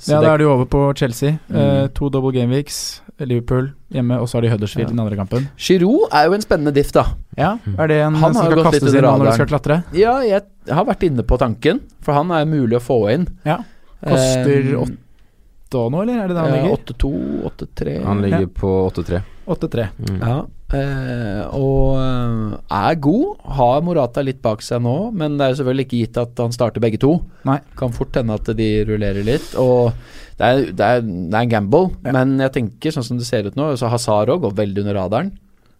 Ja, 0.06 0.20
det- 0.20 0.26
da 0.26 0.34
er 0.34 0.38
du 0.38 0.44
over 0.48 0.64
på 0.66 0.96
Chelsea. 0.96 1.38
Eh, 1.50 1.86
Mm. 1.88 1.88
to 1.94 2.08
double 2.10 2.32
gameweeks. 2.32 3.00
Liverpool 3.20 3.72
hjemme, 3.92 4.16
og 4.18 4.28
så 4.28 4.34
har 4.38 4.40
de 4.42 4.48
Huddersfield 4.48 4.88
Ja. 4.88 4.94
den 4.94 5.00
andre 5.00 5.16
kampen. 5.16 5.48
Giroud 5.58 6.08
er 6.10 6.24
jo 6.26 6.32
en 6.32 6.40
spennende 6.40 6.72
diff, 6.72 6.90
da. 6.92 7.04
Ja, 7.36 7.58
Er 7.78 7.86
det 7.88 7.96
en 8.00 8.14
Han 8.14 8.32
som 8.32 8.42
har 8.44 8.50
skal 8.50 8.58
jo 8.58 8.64
kastes 8.70 8.94
inn 8.94 9.02
nå 9.02 9.18
når 9.18 9.26
du 9.26 9.32
skal 9.32 9.46
klatre? 9.46 9.84
Ja, 9.92 10.20
jeg 10.22 10.42
har 10.70 10.84
vært 10.86 11.02
inne 11.04 11.22
på 11.22 11.38
tanken, 11.38 11.80
for 12.00 12.14
han 12.14 12.30
er 12.30 12.46
mulig 12.46 12.78
å 12.78 12.80
få 12.80 13.12
inn. 13.12 13.26
Ja. 13.44 13.58
Koster 14.02 14.72
Eh, 14.72 14.86
åtte 14.86 15.90
nå, 15.92 16.00
eller 16.02 16.24
er 16.24 16.28
det 16.28 16.34
det 16.36 16.40
han 16.40 16.54
ja, 16.54 16.62
ligger? 16.62 16.78
8-2, 16.78 17.44
8-3 17.44 18.04
Han 18.04 18.22
ligger 18.22 18.40
Ja. 18.40 18.46
på 18.46 18.90
8-3. 18.90 19.22
8-3. 19.46 19.88
Mm. 20.00 20.20
Ja, 20.20 20.46
eh, 20.76 21.42
og 21.56 21.98
eh, 22.00 22.54
er 22.80 22.94
god. 23.02 23.36
Har 23.58 23.82
Morata 23.86 24.22
litt 24.26 24.40
bak 24.44 24.62
seg 24.62 24.82
nå, 24.84 24.96
men 25.12 25.36
det 25.38 25.44
er 25.46 25.52
jo 25.54 25.60
selvfølgelig 25.62 25.86
ikke 25.88 26.00
gitt 26.04 26.20
at 26.22 26.42
han 26.44 26.54
starter 26.56 26.80
begge 26.84 27.00
to. 27.02 27.16
Nei. 27.48 27.58
Kan 27.80 27.92
fort 27.96 28.14
hende 28.20 28.36
at 28.38 28.50
de 28.56 28.70
rullerer 28.88 29.26
litt. 29.26 29.52
Og 29.60 29.92
det 30.40 30.46
er, 30.48 30.64
det 30.72 30.86
er, 30.86 31.04
det 31.04 31.34
er 31.36 31.44
en 31.44 31.54
gamble, 31.56 31.90
Ja. 32.06 32.12
men 32.16 32.38
jeg 32.40 32.52
tenker 32.56 32.94
sånn 32.96 33.04
som 33.04 33.18
det 33.20 33.26
ser 33.28 33.44
ut 33.50 33.56
nå 33.60 33.74
Så 33.76 33.90
Hazard 33.92 34.30
òg 34.32 34.40
går 34.46 34.54
veldig 34.62 34.84
under 34.86 34.96
radaren. 35.02 35.32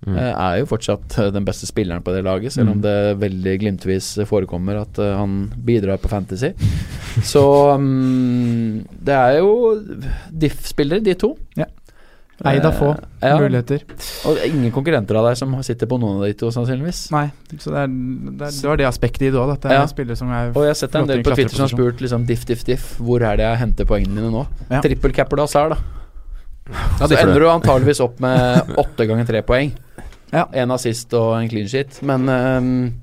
Mm. 0.06 0.14
Eh, 0.16 0.32
er 0.32 0.58
jo 0.62 0.68
fortsatt 0.70 1.16
eh, 1.20 1.26
den 1.32 1.44
beste 1.44 1.66
spilleren 1.68 2.00
på 2.04 2.12
det 2.14 2.22
laget, 2.24 2.52
selv 2.54 2.70
om 2.72 2.78
Mm. 2.78 2.84
det 2.86 3.18
veldig 3.20 3.54
glimtvis 3.60 4.06
forekommer 4.28 4.78
at 4.80 4.96
han 4.96 5.50
bidrar 5.64 5.98
på 6.00 6.08
Fantasy. 6.08 6.52
Så 7.32 7.42
um, 7.74 8.80
det 9.04 9.12
er 9.16 9.38
jo 9.42 9.50
diff-spillere, 10.32 11.02
de 11.04 11.14
to. 11.20 11.34
Eid 12.48 12.64
av 12.64 12.72
få 12.72 12.90
Eh, 13.20 13.28
ja. 13.28 13.36
muligheter. 13.36 13.82
Og 14.24 14.36
det 14.36 14.42
er 14.46 14.48
ingen 14.54 14.72
konkurrenter 14.72 15.16
av 15.20 15.26
deg 15.28 15.36
som 15.36 15.52
sitter 15.66 15.86
på 15.90 15.98
noen 16.00 16.22
av 16.22 16.24
de 16.24 16.32
to, 16.40 16.48
sannsynligvis. 16.54 17.10
Nei, 17.12 17.26
så 17.60 17.68
det, 17.74 17.82
er, 17.82 17.90
det, 17.92 18.46
er, 18.46 18.54
det 18.62 18.70
var 18.70 18.78
det 18.80 18.86
aspektet 18.88 19.26
i 19.26 19.30
det 19.34 19.36
òg. 19.42 19.52
At 19.58 19.60
det 19.66 19.70
er 19.74 19.80
Ja. 19.82 19.86
spillere 19.90 20.16
som 20.16 20.30
er 20.32 20.48
Og 20.54 20.62
jeg 20.64 20.72
har 20.72 20.78
sett 20.80 20.94
en 20.96 21.06
del 21.10 21.20
på 21.22 21.34
Twitter 21.36 21.54
som 21.58 21.66
har 21.66 21.72
spurt 21.74 22.00
liksom 22.00 22.24
diff, 22.26 22.46
diff, 22.48 22.64
diff. 22.64 22.86
Hvor 22.98 23.20
er 23.20 23.36
det 23.36 23.44
jeg 23.44 23.60
henter 23.60 23.84
poengene 23.84 24.14
mine 24.16 24.30
nå? 24.32 24.46
Ja. 24.70 24.80
Trippelcapper 24.80 25.42
oss 25.44 25.52
her 25.58 25.74
da. 25.74 25.78
Ja, 26.70 27.06
så 27.10 27.18
ender 27.18 27.40
du 27.44 27.48
antageligvis 27.50 28.00
opp 28.00 28.20
med 28.24 28.72
åtte 28.78 29.06
ganger 29.10 29.26
tre 29.28 29.42
poeng. 29.44 29.72
Ja. 30.32 30.46
En 30.54 30.70
assist 30.70 31.12
og 31.18 31.34
en 31.42 31.48
clean 31.50 31.68
sheet. 31.68 32.00
Men 32.06 32.28
um, 32.30 32.94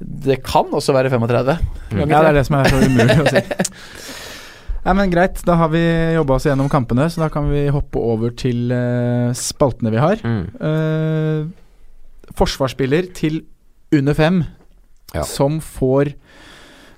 det 0.00 0.40
kan 0.46 0.70
også 0.72 0.94
være 0.96 1.10
35. 1.10 1.58
Ja, 1.92 2.04
det 2.06 2.14
er 2.30 2.32
det 2.40 2.46
som 2.46 2.56
er 2.60 2.68
så 2.72 2.80
umulig 2.86 3.20
å 3.20 3.26
si. 3.32 3.42
Nei, 4.86 4.94
men 4.94 5.10
Greit, 5.10 5.40
da 5.42 5.56
har 5.58 5.70
vi 5.72 5.80
jobba 6.14 6.36
oss 6.36 6.44
gjennom 6.46 6.68
kampene, 6.70 7.08
så 7.10 7.24
da 7.24 7.26
kan 7.32 7.48
vi 7.50 7.64
hoppe 7.74 7.98
over 7.98 8.30
til 8.38 8.70
uh, 8.70 9.32
spaltene 9.34 9.90
vi 9.90 9.98
har. 9.98 10.20
Mm. 10.22 10.44
Uh, 10.62 12.28
forsvarsspiller 12.38 13.08
til 13.16 13.42
under 13.94 14.14
fem 14.14 14.44
Ja. 15.14 15.22
som 15.22 15.60
får 15.62 16.12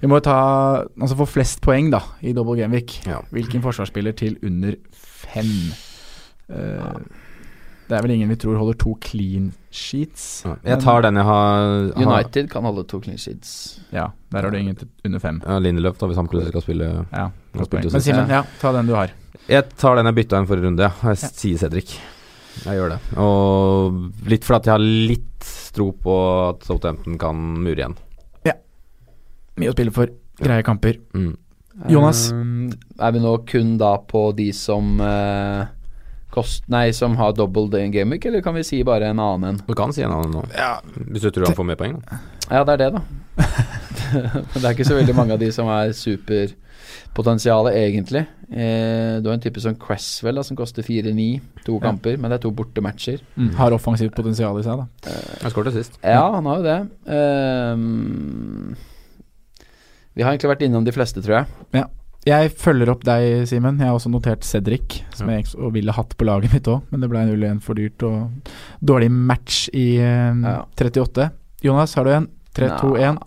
Vi 0.00 0.06
må 0.08 0.18
ta 0.24 0.84
Altså 1.00 1.16
får 1.18 1.28
flest 1.28 1.60
poeng, 1.60 1.90
da, 1.92 2.00
i 2.22 2.32
double 2.32 2.56
game 2.60 2.72
week. 2.72 3.00
Ja. 3.06 3.18
Hvilken 3.30 3.62
forsvarsspiller 3.62 4.12
til 4.12 4.36
under 4.42 4.76
fem? 4.94 5.50
Eh, 6.48 6.94
det 7.88 7.96
er 7.96 8.04
vel 8.04 8.12
ingen 8.18 8.28
vi 8.28 8.36
tror 8.36 8.58
holder 8.60 8.76
to 8.76 8.92
clean 9.00 9.48
sheets. 9.72 10.42
Jeg 10.66 10.80
tar 10.84 11.06
den 11.06 11.16
jeg 11.16 11.24
har, 11.24 11.62
har 11.94 12.04
United 12.04 12.50
kan 12.52 12.66
holde 12.68 12.84
to 12.90 13.00
clean 13.04 13.16
sheets. 13.20 13.78
Ja, 13.94 14.10
der 14.34 14.44
har 14.44 14.52
du 14.52 14.58
ingen 14.58 14.76
til 14.76 14.90
under 15.08 15.22
fem. 15.22 15.40
Ja, 15.46 15.56
Lindelöf, 15.62 15.96
da, 16.00 16.10
hvis 16.10 16.20
han 16.20 16.28
plutselig 16.28 16.52
skal 16.52 16.66
spille. 16.66 16.90
Ja, 17.14 17.30
spilte 17.62 17.94
Men. 17.94 18.04
Simen, 18.04 18.34
ja, 18.36 18.42
ta 18.60 18.74
den 18.76 18.90
du 18.90 18.94
har. 18.98 19.14
Jeg 19.48 19.64
tar 19.80 19.96
den 19.96 20.10
jeg 20.10 20.18
bytta 20.20 20.42
inn 20.42 20.50
forrige 20.50 20.68
runde, 20.68 20.84
ja. 20.84 21.14
Jeg 21.14 21.32
sier 21.32 21.62
Cedric. 21.64 21.96
Jeg 22.66 22.76
gjør 22.76 22.92
det. 22.92 23.00
Og 23.24 24.28
litt 24.28 24.44
fordi 24.44 24.68
jeg 24.68 24.74
har 24.74 24.84
litt 24.84 25.50
tro 25.72 25.88
på 25.96 26.14
at 26.50 26.68
Southampton 26.68 27.16
kan 27.20 27.40
mure 27.64 27.78
igjen. 27.78 27.96
Ja. 28.48 28.58
Mye 29.60 29.72
å 29.72 29.76
spille 29.76 29.94
for. 29.94 30.12
Greie 30.42 30.66
kamper. 30.66 31.00
Mm. 31.16 31.32
Jonas? 31.88 32.28
Um, 32.34 32.68
er 32.98 33.14
vi 33.14 33.22
nå 33.22 33.32
kun 33.48 33.76
da 33.80 33.94
på 34.02 34.28
de 34.36 34.50
som 34.56 34.98
eh, 35.00 35.68
kost, 36.38 36.64
Nei, 36.72 36.86
som 36.96 37.16
har 37.18 37.34
double 37.36 37.66
day 37.74 37.90
gameweek, 37.92 38.24
eller 38.30 38.42
kan 38.46 38.54
vi 38.56 38.62
si 38.66 38.80
bare 38.86 39.10
en 39.12 39.18
annen 39.20 39.50
en? 39.52 39.60
Du 39.68 39.74
kan 39.78 39.92
si 39.94 40.02
en 40.06 40.14
annen 40.14 40.32
nå. 40.38 40.46
Hvis 41.10 41.26
du 41.26 41.30
tror 41.34 41.50
han 41.50 41.58
får 41.58 41.66
mer 41.72 41.78
poeng. 41.80 41.98
Da. 42.06 42.22
Ja, 42.48 42.64
det 42.64 42.78
er 42.78 42.84
det, 42.86 42.90
da. 42.96 43.02
Men 44.08 44.62
det 44.62 44.64
er 44.64 44.72
ikke 44.76 44.86
så 44.88 44.96
veldig 44.96 45.14
mange 45.18 45.34
av 45.36 45.40
de 45.42 45.50
som 45.52 45.68
er 45.70 45.90
superpotensialet, 45.98 47.76
egentlig. 47.76 48.22
Eh, 48.48 49.18
du 49.20 49.28
har 49.28 49.34
en 49.36 49.42
type 49.44 49.60
som 49.60 49.76
Cresswell, 49.76 50.38
da, 50.40 50.44
som 50.46 50.56
koster 50.56 50.82
4-9, 50.86 51.26
to 51.66 51.74
Ja. 51.76 51.82
kamper, 51.90 52.16
men 52.16 52.30
det 52.32 52.38
er 52.38 52.44
to 52.46 52.50
bortematcher. 52.56 53.20
Mm. 53.36 53.50
Har 53.58 53.76
offensivt 53.76 54.14
potensial 54.16 54.56
i 54.58 54.64
seg, 54.64 54.80
da. 54.80 55.12
Jeg 55.42 55.52
skåret 55.52 55.76
sist. 55.76 55.98
Ja, 56.02 56.24
han 56.38 56.46
har 56.48 56.62
jo 56.62 56.68
det. 56.70 56.78
Eh, 57.12 57.76
vi 60.16 60.24
har 60.24 60.32
egentlig 60.32 60.50
vært 60.54 60.64
innom 60.66 60.84
de 60.88 60.92
fleste, 60.96 61.20
tror 61.22 61.42
jeg. 61.42 61.84
Jeg 62.28 62.50
følger 62.60 62.90
opp 62.92 63.04
deg, 63.06 63.46
Simen. 63.48 63.78
Jeg 63.80 63.88
har 63.88 63.96
også 63.96 64.10
notert 64.12 64.44
Cedric, 64.44 65.00
som 65.16 65.30
jeg 65.32 65.46
også 65.46 65.70
ville 65.72 65.94
hatt 65.96 66.12
på 66.18 66.26
laget 66.28 66.52
mitt 66.52 66.68
òg, 66.68 66.82
men 66.92 67.04
det 67.04 67.08
ble 67.12 67.24
0-1 67.30 67.62
for 67.64 67.78
dyrt 67.78 68.04
og 68.04 68.50
dårlig 68.84 69.10
match 69.14 69.68
i 69.72 69.88
eh, 70.02 70.42
Ja. 70.44 70.60
38. 70.76 71.30
Jonas, 71.64 71.94
har 71.98 72.06
du 72.06 72.12
en? 72.14 72.28
3-2-1? 72.58 73.20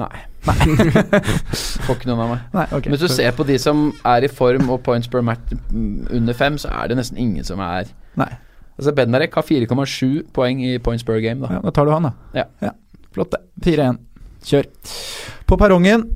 Nei. 0.00 0.12
Nei. 0.46 0.56
Får 1.84 1.98
ikke 1.98 2.08
noen 2.08 2.22
av 2.24 2.30
meg. 2.30 2.44
Nei, 2.54 2.66
okay. 2.70 2.88
Men 2.88 2.96
hvis 2.96 3.02
du 3.10 3.12
ser 3.12 3.34
på 3.36 3.44
de 3.48 3.58
som 3.60 3.90
er 4.08 4.24
i 4.24 4.30
form 4.32 4.70
og 4.72 4.80
points 4.86 5.10
per 5.10 5.24
match 5.26 5.52
mm, 5.52 6.06
under 6.16 6.38
fem, 6.38 6.56
så 6.60 6.70
er 6.80 6.92
det 6.92 7.00
nesten 7.00 7.18
ingen 7.20 7.46
som 7.46 7.60
er 7.64 7.90
Nei. 8.20 8.30
Altså 8.80 8.94
Benarek 8.96 9.34
har 9.36 9.44
4,7 9.44 10.30
poeng 10.32 10.62
i 10.64 10.78
points 10.80 11.04
per 11.04 11.20
game, 11.20 11.42
da. 11.42 11.58
Ja, 11.58 11.64
da 11.66 11.74
tar 11.76 11.84
du 11.84 11.92
han, 11.92 12.08
da. 12.08 12.46
Ja. 12.64 12.72
Flott, 13.12 13.34
det. 13.34 13.42
4-1. 13.66 13.98
Kjør. 14.48 14.70
På 15.50 15.58
perrongen, 15.60 16.06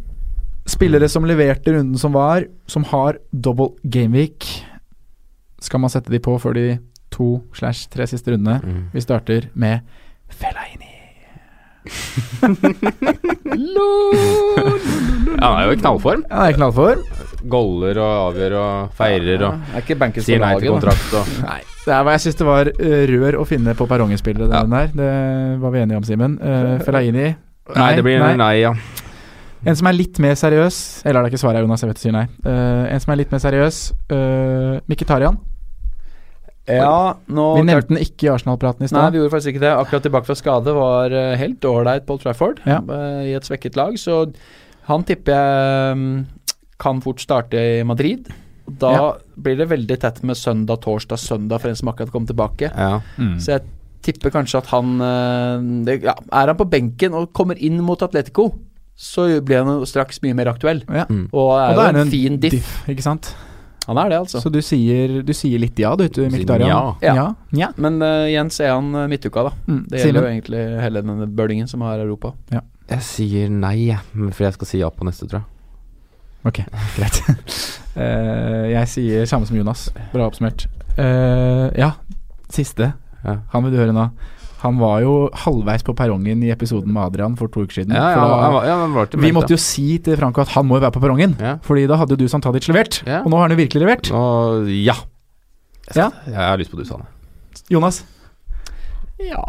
spillere 0.74 1.08
som 1.10 1.26
leverte 1.28 1.72
runden 1.74 1.98
som 2.00 2.14
var, 2.16 2.46
som 2.66 2.84
har 2.90 3.18
double 3.30 3.74
gameweek. 3.82 4.46
Skal 5.62 5.80
man 5.80 5.92
sette 5.92 6.12
de 6.12 6.20
på 6.22 6.36
før 6.42 6.56
de 6.58 6.66
to 7.14 7.38
slash 7.56 7.88
tre 7.92 8.06
siste 8.10 8.34
rundene? 8.34 8.60
Mm. 8.64 8.82
Vi 8.94 9.04
starter 9.04 9.48
med 9.54 9.86
Fellaini. 10.34 10.90
Ja, 15.34 15.48
han 15.50 15.58
er 15.58 15.66
jo 15.66 15.74
i 15.74 15.78
knallform. 15.80 16.22
Han 16.30 16.46
er 16.46 16.52
i 16.52 16.56
knallform. 16.56 17.02
Goller 17.50 17.98
og 18.00 18.12
avgjør 18.30 18.54
og 18.56 18.94
feirer 18.96 19.42
og 19.44 19.74
Er 19.74 19.82
ikke 19.84 19.96
bankers 20.00 20.24
sier 20.24 20.40
nei 20.40 20.54
til 20.62 20.72
kontrakt 20.72 21.16
og 21.18 21.32
Nei. 21.44 21.60
Det 21.84 21.92
er 21.92 22.06
hva 22.06 22.14
jeg 22.14 22.24
syns 22.24 22.38
det 22.40 22.46
var 22.48 22.70
eh, 22.72 23.02
rør 23.10 23.36
å 23.42 23.44
finne 23.48 23.74
på 23.76 23.84
perrongen-spillere, 23.90 24.48
ja. 24.48 24.62
der. 24.64 24.94
Det 24.96 25.10
var 25.60 25.74
vi 25.74 25.82
enige 25.82 26.00
om, 26.00 26.06
Simen. 26.08 26.38
Uh, 26.40 26.78
Fellaini 26.86 27.34
Nei, 27.74 27.90
det 27.96 28.04
blir 28.04 28.24
nei, 28.40 28.54
ja. 28.62 28.72
En 29.66 29.76
som 29.76 29.86
er 29.88 29.96
litt 29.96 30.18
mer 30.20 30.34
seriøs 30.36 30.76
Eller 31.06 31.20
er 31.20 31.24
det 31.26 31.32
ikke 31.32 31.40
svaret, 31.44 31.62
Jonas? 31.64 31.80
Jeg 31.84 31.88
vet 31.90 31.96
du 32.00 32.02
sier 32.04 32.12
nei. 32.16 32.26
Uh, 32.44 32.84
en 32.92 33.00
som 33.00 33.12
er 33.14 33.20
litt 33.22 33.32
mer 33.32 33.40
seriøs. 33.42 33.78
Uh, 34.12 34.80
Mkhitaryan. 34.90 35.38
Ja, 36.64 37.16
nå 37.28 37.42
Vi 37.58 37.64
nevnte 37.68 37.90
den 37.92 38.00
ikke 38.00 38.24
i 38.24 38.30
Arsenal-praten 38.32 38.86
i 38.86 38.88
Nei, 38.94 39.08
vi 39.12 39.18
gjorde 39.20 39.34
faktisk 39.34 39.50
ikke 39.52 39.64
det. 39.66 39.72
Akkurat 39.76 40.04
tilbake 40.06 40.28
fra 40.30 40.36
skade 40.38 40.72
var 40.72 41.12
eh, 41.12 41.34
helt 41.36 41.66
ålreit 41.68 42.06
Paul 42.08 42.22
Trafford 42.22 42.62
Ja. 42.64 42.78
eh, 42.80 43.18
i 43.28 43.34
et 43.36 43.44
svekket 43.44 43.76
lag. 43.76 43.98
Så 44.00 44.22
han 44.88 45.04
tipper 45.04 45.34
jeg 45.36 45.98
mm, 46.00 46.14
kan 46.80 47.02
fort 47.04 47.20
starte 47.20 47.60
i 47.60 47.82
Madrid. 47.84 48.30
Da 48.80 48.92
Ja. 48.96 49.10
blir 49.36 49.58
det 49.60 49.68
veldig 49.68 49.98
tett 50.00 50.22
med 50.24 50.40
søndag, 50.40 50.80
torsdag, 50.80 51.20
søndag 51.20 51.60
for 51.60 51.68
en 51.68 51.76
som 51.76 51.88
akkurat 51.92 52.10
kom 52.14 52.24
tilbake. 52.26 52.72
ja. 52.72 53.00
Mm. 53.20 53.36
Så 53.44 53.58
jeg 53.58 53.66
tipper 54.04 54.32
kanskje 54.32 54.62
at 54.64 54.66
han 54.72 54.96
eh, 55.04 55.84
det, 55.84 55.98
ja, 56.08 56.14
Er 56.32 56.46
han 56.48 56.56
på 56.56 56.64
benken 56.70 57.12
og 57.12 57.34
kommer 57.36 57.60
inn 57.60 57.76
mot 57.84 58.00
Atletico, 58.00 58.54
så 58.94 59.26
blir 59.42 59.64
han 59.64 59.86
straks 59.88 60.20
mye 60.22 60.36
mer 60.38 60.52
aktuell. 60.52 60.84
Ja. 60.86 61.08
Mm. 61.10 61.26
Og 61.32 61.50
er 61.58 61.72
Og 61.72 61.80
da 61.80 61.82
jo 61.82 61.88
er 61.88 61.96
det 61.98 62.04
en 62.06 62.14
fin 62.14 62.38
diff. 62.40 62.70
ikke 62.88 63.04
sant? 63.04 63.34
Han 63.86 63.98
er 64.00 64.08
det, 64.14 64.18
altså. 64.22 64.40
Så 64.40 64.48
du 64.52 64.60
sier, 64.64 65.18
du 65.26 65.32
sier 65.36 65.60
litt 65.60 65.78
ja, 65.80 65.92
du, 65.98 66.06
til 66.08 66.30
sier 66.32 66.62
ja. 66.64 66.68
Ja. 67.02 67.14
ja. 67.14 67.26
ja. 67.58 67.70
Men 67.76 67.98
uh, 68.00 68.24
igjen 68.30 68.52
så 68.54 68.64
er 68.64 68.72
han 68.78 68.94
eh, 68.96 69.08
midtuka, 69.12 69.44
da. 69.50 69.52
Mm. 69.68 69.82
Det 69.90 70.00
gjelder 70.00 70.24
jo 70.24 70.30
egentlig 70.30 70.62
hele 70.80 71.02
denne 71.04 71.28
bølingen 71.28 71.68
som 71.68 71.84
har 71.84 72.00
Europa. 72.00 72.32
Jeg 72.54 73.04
sier 73.04 73.52
nei, 73.52 73.92
For 74.30 74.46
jeg 74.46 74.56
skal 74.56 74.70
si 74.70 74.80
ja 74.80 74.88
på 74.92 75.08
neste, 75.08 75.28
tror 75.28 75.42
jeg. 75.42 75.50
Ok, 76.44 76.60
greit. 76.96 77.20
uh, 77.96 78.64
jeg 78.72 78.92
sier 78.92 79.28
samme 79.28 79.48
som 79.48 79.58
Jonas. 79.58 79.90
Bra 80.14 80.30
oppsummert. 80.30 80.66
Uh, 80.96 81.68
ja, 81.76 81.94
siste. 82.52 82.94
Ja. 83.24 83.38
Han 83.52 83.66
vil 83.66 83.76
du 83.76 83.82
høre 83.82 83.96
nå. 83.96 84.08
Han 84.64 84.78
var 84.80 85.00
jo 85.04 85.14
halvveis 85.44 85.82
på 85.84 85.92
perrongen 85.96 86.42
i 86.42 86.50
episoden 86.54 86.88
med 86.92 87.02
Adrian 87.04 87.36
for 87.36 87.48
to 87.52 87.62
uker 87.66 87.82
siden. 87.82 87.92
Ja, 87.94 88.10
ja, 88.14 88.20
da- 88.24 88.40
han 88.42 88.52
var- 88.54 88.64
ja, 88.66 88.76
han 88.80 89.20
vi 89.20 89.32
måtte 89.36 89.52
jo 89.54 89.60
si 89.60 89.98
til 89.98 90.16
Franco 90.16 90.40
at 90.42 90.48
han 90.56 90.66
må 90.66 90.78
jo 90.78 90.84
være 90.86 90.94
på 90.96 91.02
perrongen, 91.04 91.36
Ja. 91.40 91.56
Fordi 91.62 91.86
da 91.86 91.96
hadde 92.00 92.16
jo 92.16 92.22
du 92.24 92.28
Santadic 92.28 92.66
levert. 92.72 93.02
Ja. 93.06 93.20
Og 93.22 93.30
nå 93.30 93.36
har 93.36 93.48
han 93.48 93.56
jo 93.56 93.60
virkelig 93.62 93.82
levert. 93.84 94.10
Og 94.12 94.68
ja. 94.72 94.94
Ja. 95.94 96.10
Jeg 96.26 96.34
har 96.34 96.56
lyst 96.58 96.70
på 96.72 96.78
Dusan. 96.80 97.04
Jonas? 97.70 98.02
Ja, 99.20 99.44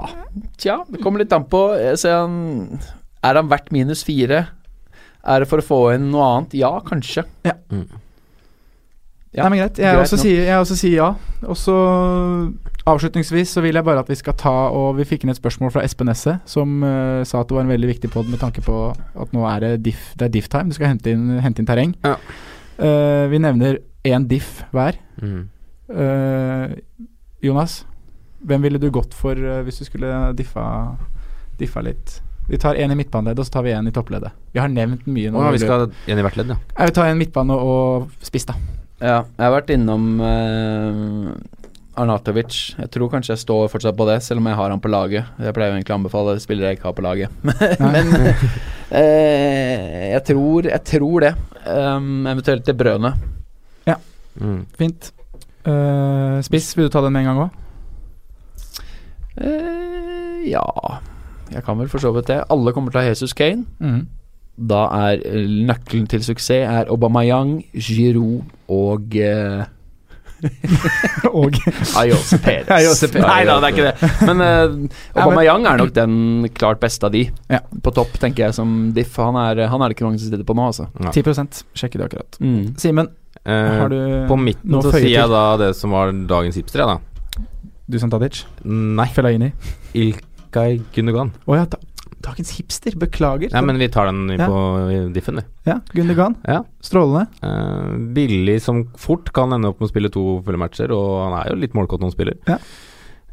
tja, 0.62 0.84
det 0.92 1.02
kommer 1.02 1.20
litt 1.24 1.34
an 1.34 1.46
på. 1.50 1.98
Ser 1.98 2.20
han 2.22 2.80
Er 3.24 3.34
han 3.40 3.50
verdt 3.50 3.72
minus 3.74 4.04
fire? 4.06 4.48
Er 5.26 5.40
det 5.42 5.48
for 5.50 5.58
å 5.58 5.66
få 5.66 5.80
inn 5.96 6.12
noe 6.12 6.22
annet? 6.38 6.54
Ja, 6.54 6.80
kanskje. 6.86 7.24
Ja. 7.44 7.54
Mm. 7.72 7.88
Ja, 9.36 9.46
Nei, 9.46 9.56
men 9.56 9.62
greit. 9.66 9.80
Jeg 9.82 9.92
greit 9.92 10.06
også 10.06 10.20
sier, 10.22 10.46
jeg 10.48 10.60
også 10.64 10.78
sier 10.80 10.96
ja. 10.96 11.10
Og 11.46 11.58
så 11.60 11.76
avslutningsvis 12.88 13.56
så 13.58 13.64
vil 13.66 13.76
jeg 13.76 13.86
bare 13.86 14.04
at 14.06 14.10
vi 14.10 14.18
skal 14.18 14.36
ta 14.40 14.54
Og 14.72 14.96
vi 15.00 15.08
fikk 15.08 15.26
inn 15.26 15.34
et 15.34 15.40
spørsmål 15.40 15.74
fra 15.74 15.84
Espen 15.86 16.12
Esse, 16.12 16.38
som 16.50 16.78
uh, 16.86 17.22
sa 17.28 17.42
at 17.42 17.50
det 17.50 17.58
var 17.58 17.66
en 17.66 17.74
veldig 17.74 17.90
viktig 17.90 18.12
pod 18.14 18.30
med 18.32 18.40
tanke 18.42 18.64
på 18.66 18.78
at 18.94 19.34
nå 19.36 19.44
er 19.50 19.66
det 19.66 19.72
diff 19.90 20.14
Det 20.16 20.30
er 20.30 20.36
diff-time. 20.38 20.72
Du 20.72 20.78
skal 20.78 20.94
hente 20.94 21.12
inn, 21.12 21.40
hente 21.44 21.64
inn 21.64 21.68
terreng. 21.68 21.96
Ja. 22.06 22.16
Uh, 22.80 23.26
vi 23.32 23.42
nevner 23.44 23.82
én 24.08 24.28
diff 24.30 24.62
hver. 24.76 25.00
Mm. 25.20 25.50
Uh, 25.90 26.78
Jonas, 27.44 27.84
hvem 28.46 28.64
ville 28.64 28.80
du 28.82 28.88
gått 28.94 29.14
for 29.18 29.36
hvis 29.66 29.82
du 29.82 29.90
skulle 29.90 30.32
diffa, 30.38 30.64
diffa 31.60 31.84
litt? 31.86 32.22
Vi 32.48 32.60
tar 32.62 32.78
en 32.78 32.94
i 32.94 32.98
midtbaneleddet, 32.98 33.42
og 33.42 33.48
så 33.48 33.58
tar 33.58 33.66
vi 33.66 33.74
en 33.74 33.90
i 33.90 33.94
toppleddet. 33.94 34.34
Vi 34.54 34.62
har 34.62 34.70
nevnt 34.70 35.08
mye 35.10 35.34
nå. 35.34 35.42
Å, 35.42 35.52
vi 35.54 35.62
skal 35.64 35.88
en 35.90 36.22
i 36.22 36.26
hvert 36.26 36.38
ledd, 36.38 36.54
ja. 36.54 36.58
Jeg 36.78 36.92
vil 36.92 36.98
ta 37.00 37.08
en 37.10 37.22
midtbane 37.22 37.58
og 37.58 38.12
spiss, 38.26 38.46
da. 38.50 38.58
Ja, 39.02 39.26
jeg 39.26 39.44
har 39.44 39.54
vært 39.58 39.72
innom 39.76 40.08
uh, 40.24 41.34
Arnatovic. 42.00 42.58
Jeg 42.80 42.92
tror 42.94 43.12
kanskje 43.12 43.34
jeg 43.34 43.44
står 43.44 43.68
fortsatt 43.74 43.98
på 44.00 44.08
det, 44.08 44.22
selv 44.24 44.40
om 44.42 44.50
jeg 44.50 44.60
har 44.60 44.72
han 44.72 44.84
på 44.84 44.92
laget. 44.92 45.30
Jeg 45.40 45.56
pleier 45.56 45.74
jo 45.74 45.78
egentlig 45.80 45.96
å 45.96 46.00
anbefale 46.00 46.36
spillere 46.44 46.72
jeg 46.72 46.80
ikke 46.80 46.90
har 46.90 46.98
på 46.98 47.06
laget. 47.06 47.30
Men 47.96 48.12
uh, 48.16 49.00
jeg 50.16 50.22
tror 50.32 50.72
Jeg 50.72 50.84
tror 50.88 51.28
det. 51.28 51.34
Um, 51.66 52.28
eventuelt 52.30 52.68
det 52.68 52.78
brødene. 52.78 53.16
Mm. 54.40 54.66
Fint. 54.78 55.12
Uh, 55.68 56.42
spiss, 56.46 56.78
vil 56.78 56.90
du 56.90 56.94
ta 56.94 57.02
den 57.02 57.16
med 57.16 57.26
en 57.26 57.30
gang 57.32 57.42
òg? 57.46 57.62
Uh, 59.36 60.44
ja 60.48 60.64
Jeg 61.52 61.64
kan 61.66 61.80
vel 61.80 61.90
for 61.92 62.04
så 62.04 62.12
vidt 62.16 62.30
det. 62.30 62.44
Alle 62.52 62.74
kommer 62.76 62.94
til 62.94 63.02
å 63.02 63.06
ha 63.06 63.12
Jesus 63.12 63.34
Kane. 63.34 63.66
Mhm. 63.80 64.06
Da 64.56 64.86
er 65.10 65.24
eh, 65.28 65.48
nøkkelen 65.68 66.06
til 66.12 66.24
suksess 66.24 66.64
er 66.66 66.92
Aubameyang, 66.92 67.58
Giroud 67.76 68.46
og 68.72 69.18
eh, 69.20 69.66
Og 71.32 71.56
Ayose 72.00 72.38
Perez. 72.44 72.70
Ayose 72.70 73.08
Perez. 73.10 73.26
Nei 73.26 73.44
da, 73.48 73.56
det 73.64 73.70
er 73.70 73.76
ikke 73.76 73.88
det. 73.88 74.10
Men 74.28 74.44
uh, 74.46 75.22
Aubameyang 75.24 75.66
er 75.66 75.80
nok 75.80 75.94
den 75.96 76.50
klart 76.54 76.80
beste 76.84 77.08
av 77.08 77.16
de. 77.16 77.24
Ja. 77.50 77.64
På 77.82 77.94
topp, 77.96 78.20
tenker 78.22 78.46
jeg, 78.48 78.58
som 78.58 78.92
diff. 78.96 79.16
Han 79.18 79.40
er, 79.42 79.66
han 79.72 79.82
er 79.82 79.90
det 79.90 79.98
ikke 79.98 80.08
mange 80.08 80.22
som 80.22 80.30
sitter 80.30 80.46
på 80.46 80.58
nå, 80.58 80.72
altså. 80.72 80.90
10 81.08 81.64
Sjekker 81.74 82.04
det 82.04 82.10
akkurat. 82.12 82.42
Mm. 82.44 82.76
Simen, 82.80 83.10
Eh, 83.46 83.80
Har 83.80 83.90
du 83.90 83.98
på 84.28 84.38
midten 84.42 84.80
så 84.82 84.90
sier 84.96 85.12
jeg 85.12 85.30
da 85.30 85.44
det 85.62 85.74
som 85.78 85.92
var 85.94 86.10
dagens 86.26 86.58
hipster, 86.58 86.82
jeg, 86.82 86.96
da. 86.96 87.44
Dusan 87.92 88.10
Tadic? 88.10 88.42
Nei. 88.66 89.06
Fellaini? 89.14 89.52
Ilkay 89.94 90.80
Gundogan. 90.96 91.30
Oh, 91.46 91.54
ja, 91.54 91.68
dagens 92.26 92.54
hipster. 92.58 92.96
Beklager. 93.00 93.54
Ja, 93.54 93.62
men 93.66 93.80
vi 93.82 93.88
tar 93.94 94.10
den 94.10 94.34
Ja. 94.36 94.48
på 94.50 95.12
diffen, 95.14 95.42
vi. 95.42 95.46
Ja, 95.70 95.80
Gundogan. 95.94 96.36
Ja. 96.44 96.64
Strålende. 96.82 97.28
Uh, 97.44 98.14
billig 98.14 98.62
som 98.62 98.86
fort 98.98 99.32
kan 99.34 99.54
ende 99.54 99.70
opp 99.72 99.80
med 99.80 99.90
å 99.90 99.94
spille 99.94 100.12
to 100.14 100.42
fulle 100.46 100.62
matcher, 100.62 100.92
og 100.92 101.30
han 101.30 101.38
er 101.42 101.54
jo 101.54 101.62
litt 101.62 101.78
målkåt 101.78 102.02
når 102.02 102.12
han 102.12 102.18
spiller. 102.18 102.42
Ja. 102.50 102.60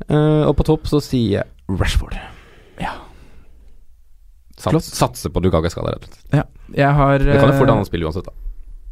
Uh, 0.09 0.45
og 0.49 0.57
på 0.59 0.67
topp 0.67 0.89
så 0.91 1.01
sier 1.05 1.43
jeg 1.43 1.79
Rashford. 1.81 2.17
Ja. 2.81 2.95
Sats, 4.57 4.87
Satse 4.87 4.97
satser 4.97 5.33
på 5.35 5.43
Dugaga-skade, 5.43 5.97
rett 5.97 6.07
og 6.07 6.15
slett. 6.15 6.39
Ja. 6.39 6.45
Jeg 6.73 6.95
har 6.95 7.19
Det 7.19 7.35
kan 7.41 7.51
jo 7.51 7.59
fort 7.59 7.67
eh, 7.67 7.67
hende 7.67 7.81
han 7.83 7.89
spiller 7.89 8.09
uansett, 8.09 8.29
da. 8.29 8.33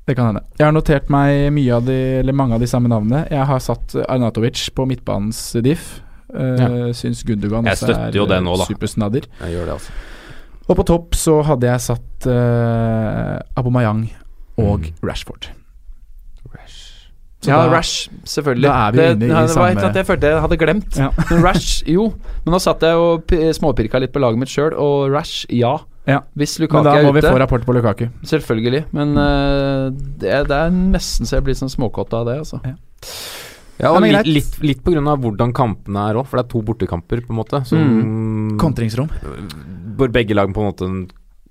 Det 0.09 0.17
kan 0.19 0.31
hende. 0.31 0.43
Jeg 0.59 0.67
har 0.67 0.75
notert 0.75 1.11
meg 1.13 1.59
av 1.71 1.85
de, 1.87 1.99
eller 2.21 2.35
mange 2.35 2.57
av 2.57 2.63
de 2.63 2.67
samme 2.67 2.91
navnene. 2.91 3.27
Jeg 3.31 3.47
har 3.47 3.61
satt 3.63 3.95
Arnatovic 4.09 4.65
på 4.75 4.87
midtbanens 4.91 5.39
diff. 5.63 6.01
Uh, 6.35 6.57
Ja. 6.61 6.93
Syns 6.94 7.23
Gundogan 7.27 7.65
Jeg 7.66 7.74
også 7.77 7.86
støtter 7.90 8.09
er 8.09 8.19
jo 8.20 8.27
det 8.27 8.40
nå, 8.43 8.52
eh, 8.55 8.59
da. 8.59 8.65
supersnadder. 8.70 9.27
Jeg 9.40 9.55
gjør 9.57 9.65
det, 9.66 9.73
altså. 9.78 9.93
Og 10.70 10.77
på 10.77 10.85
topp 10.86 11.15
så 11.19 11.43
hadde 11.44 11.66
jeg 11.66 11.81
satt 11.81 12.27
uh, 12.31 13.39
Abomayang 13.59 14.05
og 14.61 14.81
Mm. 14.81 14.93
Rashford. 15.02 15.48
Så 17.40 17.48
ja, 17.48 17.57
da- 17.57 17.70
Rash, 17.73 18.11
selvfølgelig. 18.28 18.69
da 18.69 18.73
er 18.89 18.90
vi 18.93 18.98
det, 18.98 19.05
inne 19.15 19.24
i 19.24 19.28
det 19.28 19.32
var 19.35 19.40
ikke 19.40 19.52
samme- 19.55 19.70
eller 19.81 19.94
jeg 19.97 20.07
følte 20.07 20.27
jeg 20.28 20.40
hadde 20.43 20.57
glemt. 20.61 20.97
Ja. 20.98 21.09
Men 21.31 21.43
Rash, 21.43 21.82
jo. 21.97 22.02
Men 22.44 22.52
nå 22.52 22.59
satt 22.61 22.82
jeg 22.85 22.94
og 23.01 23.32
småpirka 23.57 23.98
litt 23.98 24.12
på 24.12 24.20
laget 24.20 24.39
mitt 24.39 24.48
sjøl, 24.52 24.74
og 24.77 25.11
Rash, 25.11 25.47
ja. 25.48 25.78
Ja. 26.07 26.19
Hvis 26.36 26.59
Men 26.61 26.85
da 26.85 27.02
må 27.02 27.15
vi 27.15 27.23
få 27.24 27.39
rapport 27.40 27.65
på 27.65 27.73
Lukaku. 27.73 28.09
Selvfølgelig. 28.28 28.85
Men 28.93 29.16
uh, 29.16 29.89
det, 30.20 30.48
det 30.48 30.59
er 30.59 30.69
nesten 30.70 31.24
så 31.24 31.39
jeg 31.39 31.44
blir 31.48 31.55
sånn 31.57 31.73
småkåt 31.73 32.12
av 32.12 32.27
det, 32.28 32.36
altså. 32.44 32.61
Ja. 32.62 32.74
Ja, 33.81 33.93
og 33.97 34.05
litt, 34.05 34.27
litt, 34.28 34.59
litt 34.62 34.82
på 34.85 34.93
grunn 34.93 35.09
av 35.09 35.23
hvordan 35.23 35.55
kampene 35.57 36.02
er 36.11 36.19
òg, 36.20 36.27
for 36.28 36.36
det 36.40 36.44
er 36.47 36.51
to 36.52 36.61
bortekamper, 36.69 37.23
på 37.24 37.32
en 37.32 37.39
måte. 37.40 37.62
Som, 37.66 37.78
Mm. 37.81 38.59
Kontringsrom. 38.61 39.09
Hvor 39.97 40.12
begge 40.12 40.36
lag 40.36 40.52
på 40.52 40.61
en 40.61 40.69
måte 40.70 40.89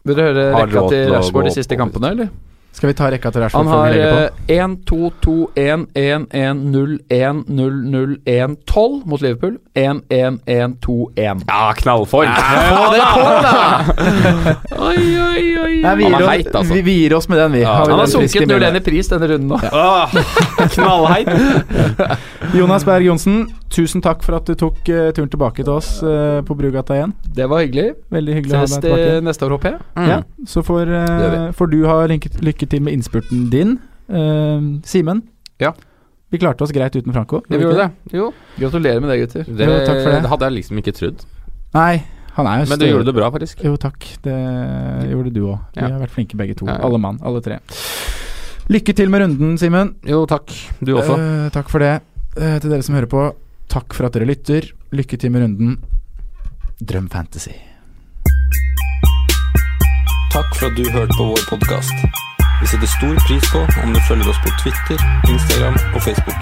Vil 0.06 0.16
dere 0.16 0.30
høre 0.32 0.44
Har 0.54 0.68
rekka 0.68 0.84
til 0.90 1.10
Rashford 1.12 1.50
de 1.50 1.52
siste 1.58 1.76
kampene, 1.78 2.12
eller? 2.14 2.30
Skal 2.72 2.88
vi 2.88 2.94
ta 2.96 3.08
rekka 3.12 3.28
til 3.34 3.42
Rashford 3.44 3.66
Han 3.66 3.68
før 3.68 3.80
har 3.82 3.90
vi 3.92 3.98
legger 3.98 4.12
på? 4.14 4.44
eh, 4.54 4.64
1, 4.64 4.76
2, 4.88 4.98
2, 5.26 5.34
1, 5.60 5.82
1, 6.00 6.28
1, 6.32 6.60
0, 6.76 7.00
1, 7.10 7.42
0, 7.50 7.74
0, 7.92 8.14
1, 8.26 8.54
12 8.72 9.02
mot 9.10 9.22
Liverpool. 9.26 9.58
1, 9.76 10.00
1, 10.10 10.38
1, 10.48 10.76
2, 10.86 10.96
1. 11.18 11.44
Ja, 11.50 11.74
knallform! 11.82 12.30
Ja, 12.30 12.86
det 12.94 13.02
på, 13.10 13.26
da! 13.44 13.56
Oi, 14.90 15.04
oi, 15.26 15.44
oi. 15.60 15.74
Nei, 15.84 15.96
vi, 16.00 16.06
gir 16.08 16.16
oss, 16.22 16.30
heit, 16.30 16.48
altså. 16.56 16.74
vi, 16.74 16.82
vi 16.88 16.96
gir 17.02 17.16
oss 17.18 17.28
med 17.30 17.42
den, 17.42 17.52
vi. 17.58 17.66
Ja, 17.66 17.76
vi 17.84 17.92
Han 17.92 18.00
har 18.00 18.08
sunket 18.14 18.48
0-1 18.48 18.80
i 18.80 18.84
pris 18.86 19.12
denne 19.12 19.28
runden 19.34 19.52
nå. 19.52 19.60
Åh, 19.60 20.16
knallheit! 20.76 21.30
Jonas 22.56 22.86
Berg 22.88 23.04
Johnsen, 23.10 23.42
tusen 23.70 24.02
takk 24.02 24.24
for 24.26 24.36
at 24.40 24.48
du 24.50 24.56
tok 24.58 24.80
uh, 24.90 25.10
turen 25.16 25.30
tilbake 25.30 25.64
til 25.64 25.74
oss 25.74 26.00
uh, 26.04 26.40
på 26.46 26.56
Brugata 26.58 26.96
igjen. 26.98 27.14
Det 27.38 27.46
var 27.50 27.62
hyggelig. 27.64 27.94
Veldig 28.14 28.38
hyggelig 28.40 28.56
å 28.56 28.62
ha 28.64 28.70
deg 28.72 28.86
tilbake. 28.86 29.20
neste 29.28 29.46
år, 29.46 29.56
håper 29.58 29.72
jeg. 29.76 29.82
Mm. 29.96 30.08
Ja, 30.10 30.20
så 30.50 30.64
får, 30.66 30.94
uh, 30.96 31.52
får 31.58 31.72
du 31.74 31.78
ha 31.90 32.00
lykke, 32.10 32.32
lykke 32.50 32.70
til 32.72 32.82
med 32.86 32.98
innspurten 32.98 33.50
din. 33.54 33.78
Simen? 34.90 35.22
Ja. 35.62 35.74
Vi 36.30 36.38
klarte 36.42 36.66
oss 36.66 36.72
greit 36.74 36.96
uten 36.98 37.14
Franco. 37.14 37.44
Ja, 37.50 37.58
vi 37.58 37.66
gjorde 37.66 37.84
det. 37.88 38.14
Jo. 38.18 38.32
Gratulerer 38.58 39.02
med 39.02 39.10
det, 39.14 39.18
gutter. 39.24 39.46
Det, 39.50 39.66
Jo, 39.66 39.78
takk 39.86 40.02
for 40.04 40.14
det. 40.14 40.30
hadde 40.30 40.50
jeg 40.50 40.56
liksom 40.60 40.82
ikke 40.82 40.94
trodd. 40.98 41.24
Nei, 41.74 42.04
han 42.36 42.50
er 42.50 42.62
jo 42.64 42.70
Men 42.70 42.80
du 42.82 42.86
gjorde 42.86 43.06
det 43.10 43.16
bra, 43.18 43.30
faktisk. 43.34 43.64
Jo, 43.66 43.76
takk. 43.82 44.06
Det 44.26 44.36
gjorde 45.10 45.34
du 45.34 45.42
òg. 45.48 45.58
Vi 45.76 45.82
Ja. 45.82 45.90
har 45.90 46.00
vært 46.06 46.14
flinke 46.14 46.38
begge 46.38 46.56
to. 46.58 46.66
Ja, 46.66 46.78
ja. 46.78 46.86
Alle 46.86 47.00
mann, 47.02 47.20
alle 47.22 47.42
tre. 47.42 47.60
Lykke 48.70 48.94
til 48.96 49.10
med 49.10 49.22
runden, 49.22 49.58
Simen. 49.58 49.96
Jo, 50.06 50.26
takk. 50.30 50.54
Du 50.82 50.94
også. 50.98 51.18
Eh, 51.18 51.50
takk 51.50 51.70
for 51.70 51.80
det. 51.80 52.02
Til 52.36 52.70
dere 52.70 52.84
som 52.86 52.96
hører 52.96 53.10
på, 53.10 53.34
takk 53.70 53.94
for 53.94 54.08
at 54.08 54.16
dere 54.18 54.28
lytter. 54.30 54.72
Lykke 54.92 55.18
til 55.18 55.32
med 55.32 55.44
runden. 55.44 55.78
Drøm 56.82 57.10
Fantasy. 57.10 57.54
Takk 60.34 60.50
for 60.56 60.70
at 60.70 60.78
du 60.78 60.90
hørte 60.94 61.14
på 61.18 61.30
vår 61.32 61.44
podkast. 61.50 61.94
Vi 62.62 62.68
setter 62.68 62.90
stor 62.92 63.16
pris 63.28 63.46
på 63.54 63.62
om 63.84 63.94
du 63.94 64.00
følger 64.08 64.30
oss 64.32 64.42
på 64.44 64.52
Twitter, 64.62 65.00
Instagram 65.32 65.78
og 65.96 66.02
Facebook. 66.02 66.42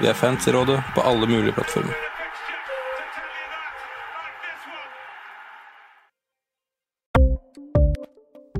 Vi 0.00 0.08
er 0.10 0.18
fancyrådet 0.18 0.80
på 0.94 1.04
alle 1.06 1.28
mulige 1.30 1.54
plattformer. 1.58 1.94